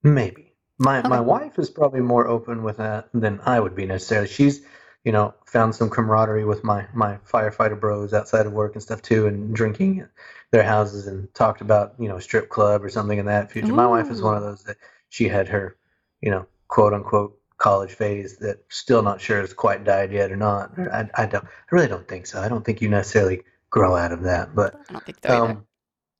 Maybe. 0.03 0.53
My 0.79 1.01
my 1.07 1.19
wife 1.19 1.57
is 1.57 1.69
probably 1.69 2.01
more 2.01 2.27
open 2.27 2.63
with 2.63 2.77
that 2.77 3.09
than 3.13 3.39
I 3.45 3.59
would 3.59 3.75
be 3.75 3.85
necessarily. 3.85 4.27
She's, 4.27 4.61
you 5.03 5.11
know, 5.11 5.33
found 5.45 5.73
some 5.73 5.89
camaraderie 5.89 6.45
with 6.45 6.63
my 6.63 6.85
my 6.93 7.17
firefighter 7.25 7.79
bros 7.79 8.13
outside 8.13 8.45
of 8.45 8.53
work 8.53 8.73
and 8.73 8.83
stuff 8.83 9.01
too, 9.01 9.25
and 9.25 9.55
drinking 9.55 10.01
at 10.01 10.09
their 10.51 10.63
houses 10.63 11.07
and 11.07 11.33
talked 11.33 11.61
about 11.61 11.95
you 11.97 12.07
know 12.07 12.19
strip 12.19 12.49
club 12.49 12.83
or 12.83 12.89
something 12.89 13.17
in 13.17 13.25
that 13.25 13.51
future. 13.51 13.73
My 13.73 13.87
wife 13.87 14.11
is 14.11 14.21
one 14.21 14.35
of 14.35 14.43
those 14.43 14.63
that 14.63 14.77
she 15.09 15.27
had 15.27 15.47
her, 15.47 15.77
you 16.21 16.29
know, 16.29 16.45
quote 16.67 16.93
unquote 16.93 17.36
college 17.57 17.91
phase 17.91 18.37
that 18.37 18.63
still 18.69 19.01
not 19.01 19.19
sure 19.19 19.41
is 19.41 19.53
quite 19.53 19.83
died 19.83 20.11
yet 20.11 20.31
or 20.31 20.35
not. 20.35 20.77
I 20.77 21.09
I 21.15 21.25
don't 21.25 21.43
I 21.45 21.47
really 21.71 21.87
don't 21.87 22.07
think 22.07 22.27
so. 22.27 22.41
I 22.41 22.47
don't 22.47 22.63
think 22.63 22.81
you 22.81 22.89
necessarily 22.89 23.43
grow 23.69 23.95
out 23.95 24.11
of 24.11 24.23
that, 24.23 24.55
but 24.55 24.79
I 24.89 24.93
don't 24.93 25.05
think 25.05 25.17
so 25.23 25.33
either. 25.33 25.51
um, 25.51 25.65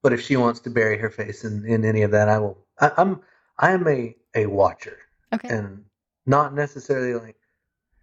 but 0.02 0.14
if 0.14 0.22
she 0.22 0.38
wants 0.38 0.60
to 0.62 0.70
bury 0.70 0.98
her 0.98 1.10
face 1.10 1.44
in, 1.44 1.66
in 1.66 1.86
any 1.86 2.02
of 2.02 2.12
that, 2.12 2.30
I 2.30 2.40
will. 2.40 2.58
I, 2.80 2.92
I'm 2.98 3.22
I 3.58 3.72
am 3.72 3.88
a 3.88 4.16
a 4.36 4.46
watcher, 4.46 4.98
okay. 5.34 5.50
and 5.50 5.84
not 6.26 6.54
necessarily 6.54 7.14
like 7.14 7.36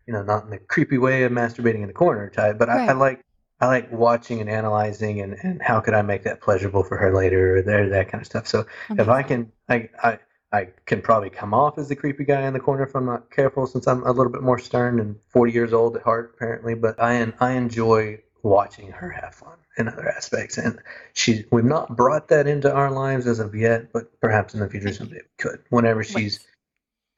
you 0.07 0.13
know 0.13 0.23
not 0.23 0.45
in 0.45 0.51
the 0.51 0.59
creepy 0.59 0.99
way 0.99 1.25
of 1.25 1.33
masturbating 1.33 1.83
in 1.83 1.87
the 1.87 1.93
corner 1.93 2.31
type, 2.31 2.59
but 2.59 2.69
I, 2.69 2.89
I 2.89 2.93
like 2.93 3.25
I 3.61 3.67
like 3.67 3.93
watching 3.93 4.41
and 4.41 4.51
analyzing 4.51 5.21
and, 5.21 5.35
and 5.43 5.63
how 5.63 5.81
could 5.81 5.95
I 5.95 6.03
make 6.03 6.25
that 6.25 6.41
pleasurable 6.41 6.83
for 6.83 6.97
her 6.97 7.15
later 7.15 7.57
or 7.57 7.63
there 7.63 7.89
that 7.89 8.09
kind 8.11 8.21
of 8.21 8.27
stuff. 8.27 8.47
So 8.47 8.67
if 8.91 9.09
I 9.09 9.23
can 9.23 9.53
I, 9.69 9.89
I 10.03 10.19
I 10.55 10.69
can 10.87 11.03
probably 11.03 11.31
come 11.31 11.53
off 11.53 11.79
as 11.79 11.89
the 11.89 11.97
creepy 11.97 12.25
guy 12.25 12.47
in 12.47 12.53
the 12.53 12.61
corner 12.61 12.85
if 12.85 12.95
I'm 12.95 13.07
not 13.07 13.31
careful 13.31 13.67
since 13.67 13.89
I'm 13.89 14.05
a 14.05 14.13
little 14.13 14.31
bit 14.31 14.43
more 14.43 14.59
stern 14.59 15.01
and 15.01 15.17
40 15.31 15.53
years 15.53 15.73
old 15.73 15.97
at 15.97 16.03
heart 16.03 16.33
apparently 16.35 16.75
but 16.75 17.01
I 17.03 17.33
I 17.41 17.53
enjoy 17.53 18.21
watching 18.43 18.93
her 18.93 19.11
have 19.11 19.35
fun 19.35 19.57
in 19.77 19.89
other 19.89 20.09
aspects 20.09 20.59
and 20.59 20.79
she 21.13 21.45
we've 21.51 21.65
not 21.65 21.97
brought 21.97 22.29
that 22.29 22.47
into 22.47 22.73
our 22.73 22.91
lives 22.91 23.27
as 23.27 23.41
of 23.41 23.55
yet 23.55 23.93
but 23.93 24.21
perhaps 24.21 24.55
in 24.55 24.61
the 24.61 24.69
future 24.69 24.93
someday 24.93 25.17
we 25.17 25.23
could 25.39 25.61
whenever 25.71 26.05
she's 26.05 26.47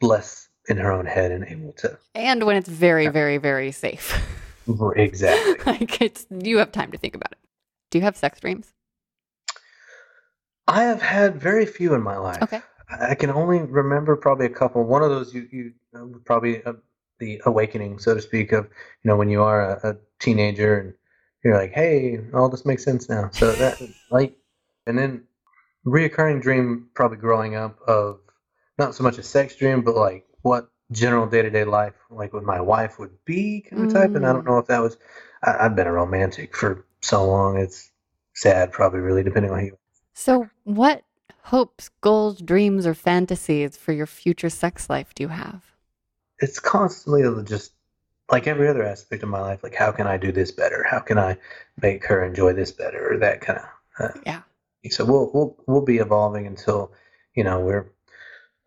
less 0.01 0.49
in 0.69 0.77
her 0.79 0.91
own 0.91 1.07
head 1.07 1.31
and 1.31 1.45
able 1.45 1.73
to 1.73 1.99
and 2.17 2.43
when 2.45 2.57
it's 2.57 2.69
very, 2.69 3.09
very, 3.09 3.37
very 3.37 3.71
safe. 3.71 4.19
exactly 4.97 5.55
like 5.67 6.01
it's 6.01 6.27
you 6.31 6.59
have 6.59 6.73
time 6.73 6.91
to 6.91 6.99
think 6.99 7.15
about 7.15 7.33
it. 7.33 7.39
Do 7.91 7.99
you 7.99 8.05
have 8.05 8.17
sex 8.17 8.41
dreams? 8.41 8.73
I 10.67 10.85
have 10.85 11.03
had 11.03 11.41
very 11.41 11.67
few 11.67 11.95
in 11.95 12.03
my 12.03 12.17
life 12.17 12.43
Okay. 12.43 12.63
I 12.89 13.15
can 13.15 13.31
only 13.31 13.61
remember 13.61 14.17
probably 14.17 14.47
a 14.47 14.51
couple. 14.51 14.85
One 14.85 15.03
of 15.03 15.11
those 15.11 15.35
you 15.35 15.49
you 15.51 15.73
uh, 15.95 16.07
probably 16.25 16.63
uh, 16.65 16.75
the 17.19 17.41
awakening, 17.47 17.99
so 17.99 18.15
to 18.15 18.23
speak, 18.23 18.53
of 18.53 18.65
you 19.03 19.09
know 19.11 19.17
when 19.17 19.29
you 19.31 19.43
are 19.43 19.79
a, 19.79 19.91
a 19.91 19.97
teenager 20.21 20.79
and 20.81 20.95
you're 21.45 21.57
like, 21.57 21.73
hey, 21.73 22.21
all 22.35 22.49
this 22.49 22.65
makes 22.67 22.85
sense 22.85 23.09
now. 23.09 23.31
So 23.33 23.57
that 23.57 23.79
like, 24.11 24.37
and 24.87 24.99
then 24.99 25.25
reoccurring 25.87 26.43
dream 26.43 26.89
probably 26.95 27.19
growing 27.19 27.55
up 27.57 27.79
of 27.87 28.21
not 28.79 28.95
so 28.95 29.05
much 29.05 29.19
a 29.19 29.23
sex 29.23 29.57
dream, 29.57 29.83
but 29.83 29.97
like 29.97 30.27
what 30.43 30.69
general 30.93 31.27
day 31.27 31.43
to 31.43 31.51
day 31.51 31.65
life 31.65 31.95
like 32.11 32.33
with 32.33 32.45
my 32.45 32.61
wife 32.61 32.99
would 32.99 33.13
be 33.25 33.63
kind 33.69 33.83
of 33.83 33.89
type. 33.89 34.15
And 34.15 34.27
I 34.27 34.33
don't 34.33 34.45
Mm. 34.45 34.47
know 34.47 34.59
if 34.59 34.67
that 34.69 34.81
was. 34.83 34.97
I, 35.43 35.67
I've 35.67 35.77
been 35.77 35.87
a 35.87 35.93
romantic 35.93 36.57
for 36.57 36.87
so 37.03 37.27
long. 37.27 37.59
It's 37.59 37.91
sad, 38.35 38.73
probably 38.73 39.01
really 39.01 39.23
depending 39.25 39.51
on 39.53 39.61
who 39.61 39.67
you 39.67 39.79
So, 40.15 40.49
what 40.65 41.03
hopes, 41.47 41.91
goals, 42.01 42.41
dreams, 42.41 42.87
or 42.87 42.95
fantasies 42.95 43.77
for 43.77 43.93
your 43.93 44.07
future 44.07 44.51
sex 44.51 44.89
life 44.91 45.15
do 45.15 45.23
you 45.23 45.29
have? 45.29 45.63
it's 46.39 46.61
constantly 46.61 47.23
just 47.45 47.73
like 48.31 48.47
every 48.47 48.69
other 48.69 48.83
aspect 48.85 49.23
of 49.23 49.29
my 49.31 49.41
life 49.41 49.63
like 49.63 49.75
how 49.75 49.91
can 49.91 50.07
i 50.07 50.19
do 50.19 50.31
this 50.33 50.53
better 50.53 50.85
how 50.91 50.99
can 50.99 51.19
i 51.19 51.35
make 51.81 52.05
her 52.05 52.23
enjoy 52.23 52.53
this 52.53 52.73
better 52.73 53.13
or 53.13 53.17
that 53.19 53.41
kind 53.41 53.59
of 53.59 53.65
uh, 53.99 54.21
Yeah. 54.27 54.43
so 54.91 55.05
we'll 55.07 55.31
we'll 55.33 55.57
we'll 55.67 55.81
be 55.95 55.97
evolving 55.97 56.47
until 56.47 56.93
you 57.35 57.43
know 57.43 57.61
we're 57.61 57.87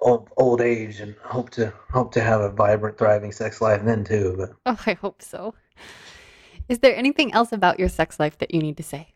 old, 0.02 0.30
old 0.38 0.62
age 0.62 1.00
and 1.00 1.14
hope 1.24 1.52
to 1.52 1.72
hope 1.94 2.12
to 2.14 2.22
have 2.22 2.42
a 2.42 2.50
vibrant 2.50 2.98
thriving 2.98 3.32
sex 3.32 3.62
life 3.62 3.84
then 3.86 4.04
too 4.04 4.34
but 4.36 4.50
Oh, 4.66 4.80
I 4.88 4.94
hope 4.94 5.22
so. 5.22 5.54
Is 6.68 6.80
there 6.80 6.96
anything 6.96 7.34
else 7.34 7.52
about 7.52 7.80
your 7.80 7.90
sex 7.90 8.20
life 8.20 8.38
that 8.40 8.52
you 8.54 8.62
need 8.62 8.78
to 8.78 8.84
say 8.84 9.14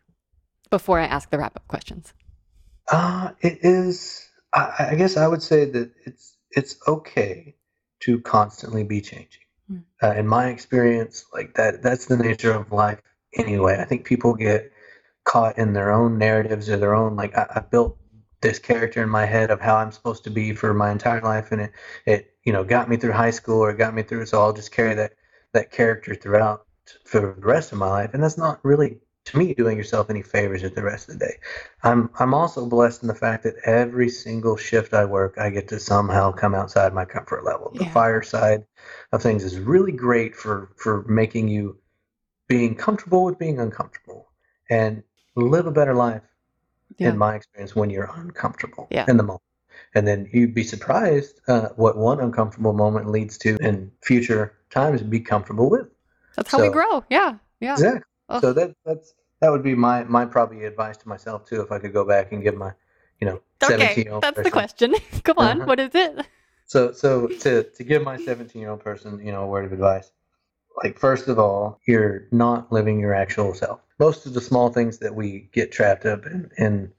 before 0.69 0.99
I 0.99 1.05
ask 1.05 1.29
the 1.31 1.39
wrap 1.39 1.55
up 1.55 1.67
questions? 1.67 2.13
Uh 2.91 3.31
it 3.41 3.59
is 3.63 4.29
I, 4.53 4.87
I 4.91 4.95
guess 4.95 5.17
i 5.17 5.27
would 5.27 5.43
say 5.43 5.65
that 5.65 5.91
it's 6.05 6.37
it's 6.51 6.77
okay 6.87 7.55
to 8.01 8.19
constantly 8.21 8.83
be 8.83 9.01
changing 9.01 9.41
Hmm. 9.69 9.79
uh, 10.03 10.13
in 10.13 10.27
my 10.27 10.49
experience 10.49 11.25
like 11.33 11.55
that 11.55 11.83
that's 11.83 12.07
the 12.07 12.17
nature 12.17 12.53
of 12.53 12.71
life 12.71 13.01
anyway 13.37 13.77
i 13.79 13.85
think 13.85 14.05
people 14.05 14.35
get 14.35 14.71
caught 15.25 15.59
in 15.59 15.73
their 15.73 15.91
own 15.91 16.19
narratives 16.19 16.69
or 16.69 16.77
their 16.77 16.95
own 16.95 17.15
like 17.17 17.37
I, 17.37 17.47
I 17.57 17.59
built 17.61 17.97
this 18.41 18.59
character 18.59 19.03
in 19.03 19.09
my 19.09 19.25
head 19.25 19.51
of 19.51 19.61
how 19.61 19.77
i'm 19.77 19.91
supposed 19.93 20.25
to 20.25 20.31
be 20.31 20.53
for 20.53 20.73
my 20.73 20.91
entire 20.91 21.21
life 21.21 21.51
and 21.53 21.61
it 21.61 21.71
it 22.07 22.33
you 22.45 22.53
know 22.53 22.65
got 22.65 22.89
me 22.89 22.97
through 22.97 23.13
high 23.13 23.31
school 23.31 23.59
or 23.61 23.73
got 23.73 23.95
me 23.95 24.03
through 24.03 24.27
so 24.27 24.41
i'll 24.41 24.53
just 24.53 24.71
carry 24.71 24.95
that 24.95 25.13
that 25.53 25.71
character 25.71 26.15
throughout 26.15 26.65
for 27.05 27.21
the 27.21 27.47
rest 27.47 27.73
of 27.73 27.79
my 27.79 27.89
life 27.89 28.11
and 28.15 28.23
that's 28.23 28.39
not 28.39 28.59
really 28.65 28.99
to 29.25 29.37
me 29.37 29.53
doing 29.53 29.77
yourself 29.77 30.09
any 30.09 30.21
favors 30.21 30.63
at 30.63 30.75
the 30.75 30.83
rest 30.83 31.09
of 31.09 31.17
the 31.17 31.25
day 31.25 31.33
i'm 31.83 32.09
i'm 32.19 32.33
also 32.33 32.65
blessed 32.65 33.01
in 33.01 33.07
the 33.07 33.15
fact 33.15 33.43
that 33.43 33.55
every 33.65 34.09
single 34.09 34.57
shift 34.57 34.93
i 34.93 35.05
work 35.05 35.35
i 35.37 35.49
get 35.49 35.67
to 35.67 35.79
somehow 35.79 36.31
come 36.31 36.53
outside 36.53 36.93
my 36.93 37.05
comfort 37.05 37.43
level 37.43 37.71
the 37.73 37.83
Yeah. 37.83 37.91
fire 37.91 38.21
side 38.21 38.65
of 39.11 39.21
things 39.21 39.43
is 39.43 39.59
really 39.59 39.91
great 39.91 40.35
for 40.35 40.71
for 40.77 41.03
making 41.07 41.47
you 41.47 41.77
being 42.47 42.75
comfortable 42.75 43.23
with 43.23 43.39
being 43.39 43.59
uncomfortable 43.59 44.29
and 44.69 45.03
live 45.35 45.67
a 45.67 45.71
better 45.71 45.93
life 45.93 46.21
in 46.99 47.17
my 47.17 47.35
experience 47.35 47.75
when 47.75 47.89
you're 47.89 48.11
uncomfortable 48.15 48.87
Yeah. 48.91 49.05
in 49.07 49.17
the 49.17 49.23
moment 49.23 49.41
and 49.95 50.07
then 50.07 50.29
you'd 50.31 50.53
be 50.53 50.63
surprised 50.63 51.39
uh, 51.47 51.69
what 51.75 51.97
one 51.97 52.19
uncomfortable 52.19 52.73
moment 52.73 53.09
leads 53.09 53.37
to 53.39 53.57
in 53.61 53.91
future 54.03 54.57
times 54.69 55.01
be 55.01 55.19
comfortable 55.19 55.69
with 55.69 55.87
That's 56.35 56.51
how 56.51 56.61
we 56.61 56.69
grow. 56.69 57.03
Yeah. 57.09 57.37
Yeah. 57.59 57.73
exactly 57.73 58.01
So 58.41 58.53
that 58.53 58.75
that's 58.85 59.13
that 59.39 59.51
would 59.51 59.63
be 59.63 59.75
my 59.75 60.03
my 60.05 60.25
probably 60.25 60.63
advice 60.65 60.97
to 60.97 61.09
myself 61.09 61.45
too 61.45 61.61
if 61.61 61.71
i 61.71 61.77
could 61.79 61.93
go 61.93 62.05
back 62.05 62.31
and 62.31 62.41
give 62.41 62.55
my 62.55 62.71
you 63.19 63.27
know 63.27 63.41
17 63.61 63.87
Okay. 63.89 64.03
year 64.03 64.13
old 64.13 64.23
That's 64.23 64.41
the 64.41 64.51
question. 64.51 64.95
Come 65.23 65.39
on. 65.39 65.57
Uh-huh. 65.57 65.65
What 65.65 65.79
is 65.79 65.93
it? 65.93 66.25
So, 66.65 66.91
so 66.91 67.27
to 67.27 67.63
to 67.63 67.83
give 67.83 68.03
my 68.03 68.17
17 68.17 68.59
year 68.61 68.71
old 68.71 68.79
person, 68.79 69.19
you 69.25 69.31
know, 69.31 69.43
a 69.43 69.47
word 69.47 69.65
of 69.65 69.73
advice, 69.73 70.11
like 70.83 70.97
first 70.97 71.27
of 71.27 71.37
all, 71.39 71.79
you're 71.85 72.27
not 72.31 72.71
living 72.71 72.99
your 72.99 73.13
actual 73.13 73.53
self. 73.53 73.81
Most 73.99 74.25
of 74.25 74.33
the 74.33 74.41
small 74.41 74.69
things 74.69 74.97
that 74.99 75.13
we 75.13 75.49
get 75.51 75.71
trapped 75.71 76.05
up 76.05 76.25
in, 76.25 76.49
in 76.57 76.91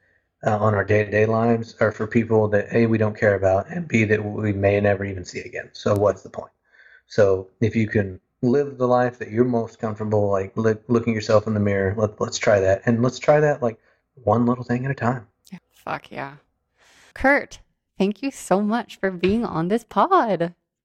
uh, 0.46 0.58
on 0.58 0.74
our 0.74 0.84
day 0.84 1.04
to 1.04 1.10
day 1.10 1.26
lives 1.26 1.74
are 1.80 1.90
for 1.92 2.06
people 2.06 2.48
that 2.48 2.66
a 2.72 2.86
we 2.86 2.98
don't 2.98 3.18
care 3.18 3.34
about, 3.34 3.68
and 3.70 3.88
b 3.88 4.04
that 4.04 4.24
we 4.24 4.52
may 4.52 4.80
never 4.80 5.04
even 5.04 5.24
see 5.24 5.40
again. 5.40 5.70
So, 5.72 5.94
what's 5.94 6.22
the 6.22 6.30
point? 6.30 6.52
So, 7.06 7.48
if 7.60 7.74
you 7.74 7.88
can 7.88 8.20
live 8.44 8.78
the 8.78 8.88
life 8.88 9.18
that 9.18 9.30
you're 9.30 9.44
most 9.44 9.78
comfortable, 9.78 10.30
like 10.30 10.56
look, 10.56 10.82
looking 10.88 11.14
yourself 11.14 11.46
in 11.46 11.54
the 11.54 11.60
mirror, 11.60 11.94
let, 11.96 12.20
let's 12.20 12.38
try 12.38 12.60
that, 12.60 12.82
and 12.86 13.02
let's 13.02 13.18
try 13.18 13.40
that 13.40 13.62
like 13.62 13.78
one 14.14 14.46
little 14.46 14.64
thing 14.64 14.84
at 14.84 14.90
a 14.90 14.94
time. 14.94 15.26
Fuck 15.72 16.10
yeah. 16.10 16.36
Kurt, 17.14 17.60
Thank 17.96 18.22
you 18.22 18.32
so 18.32 18.60
much 18.60 18.96
for 18.96 19.10
being 19.12 19.44
on 19.44 19.68
this 19.68 19.84
pod. 19.84 20.54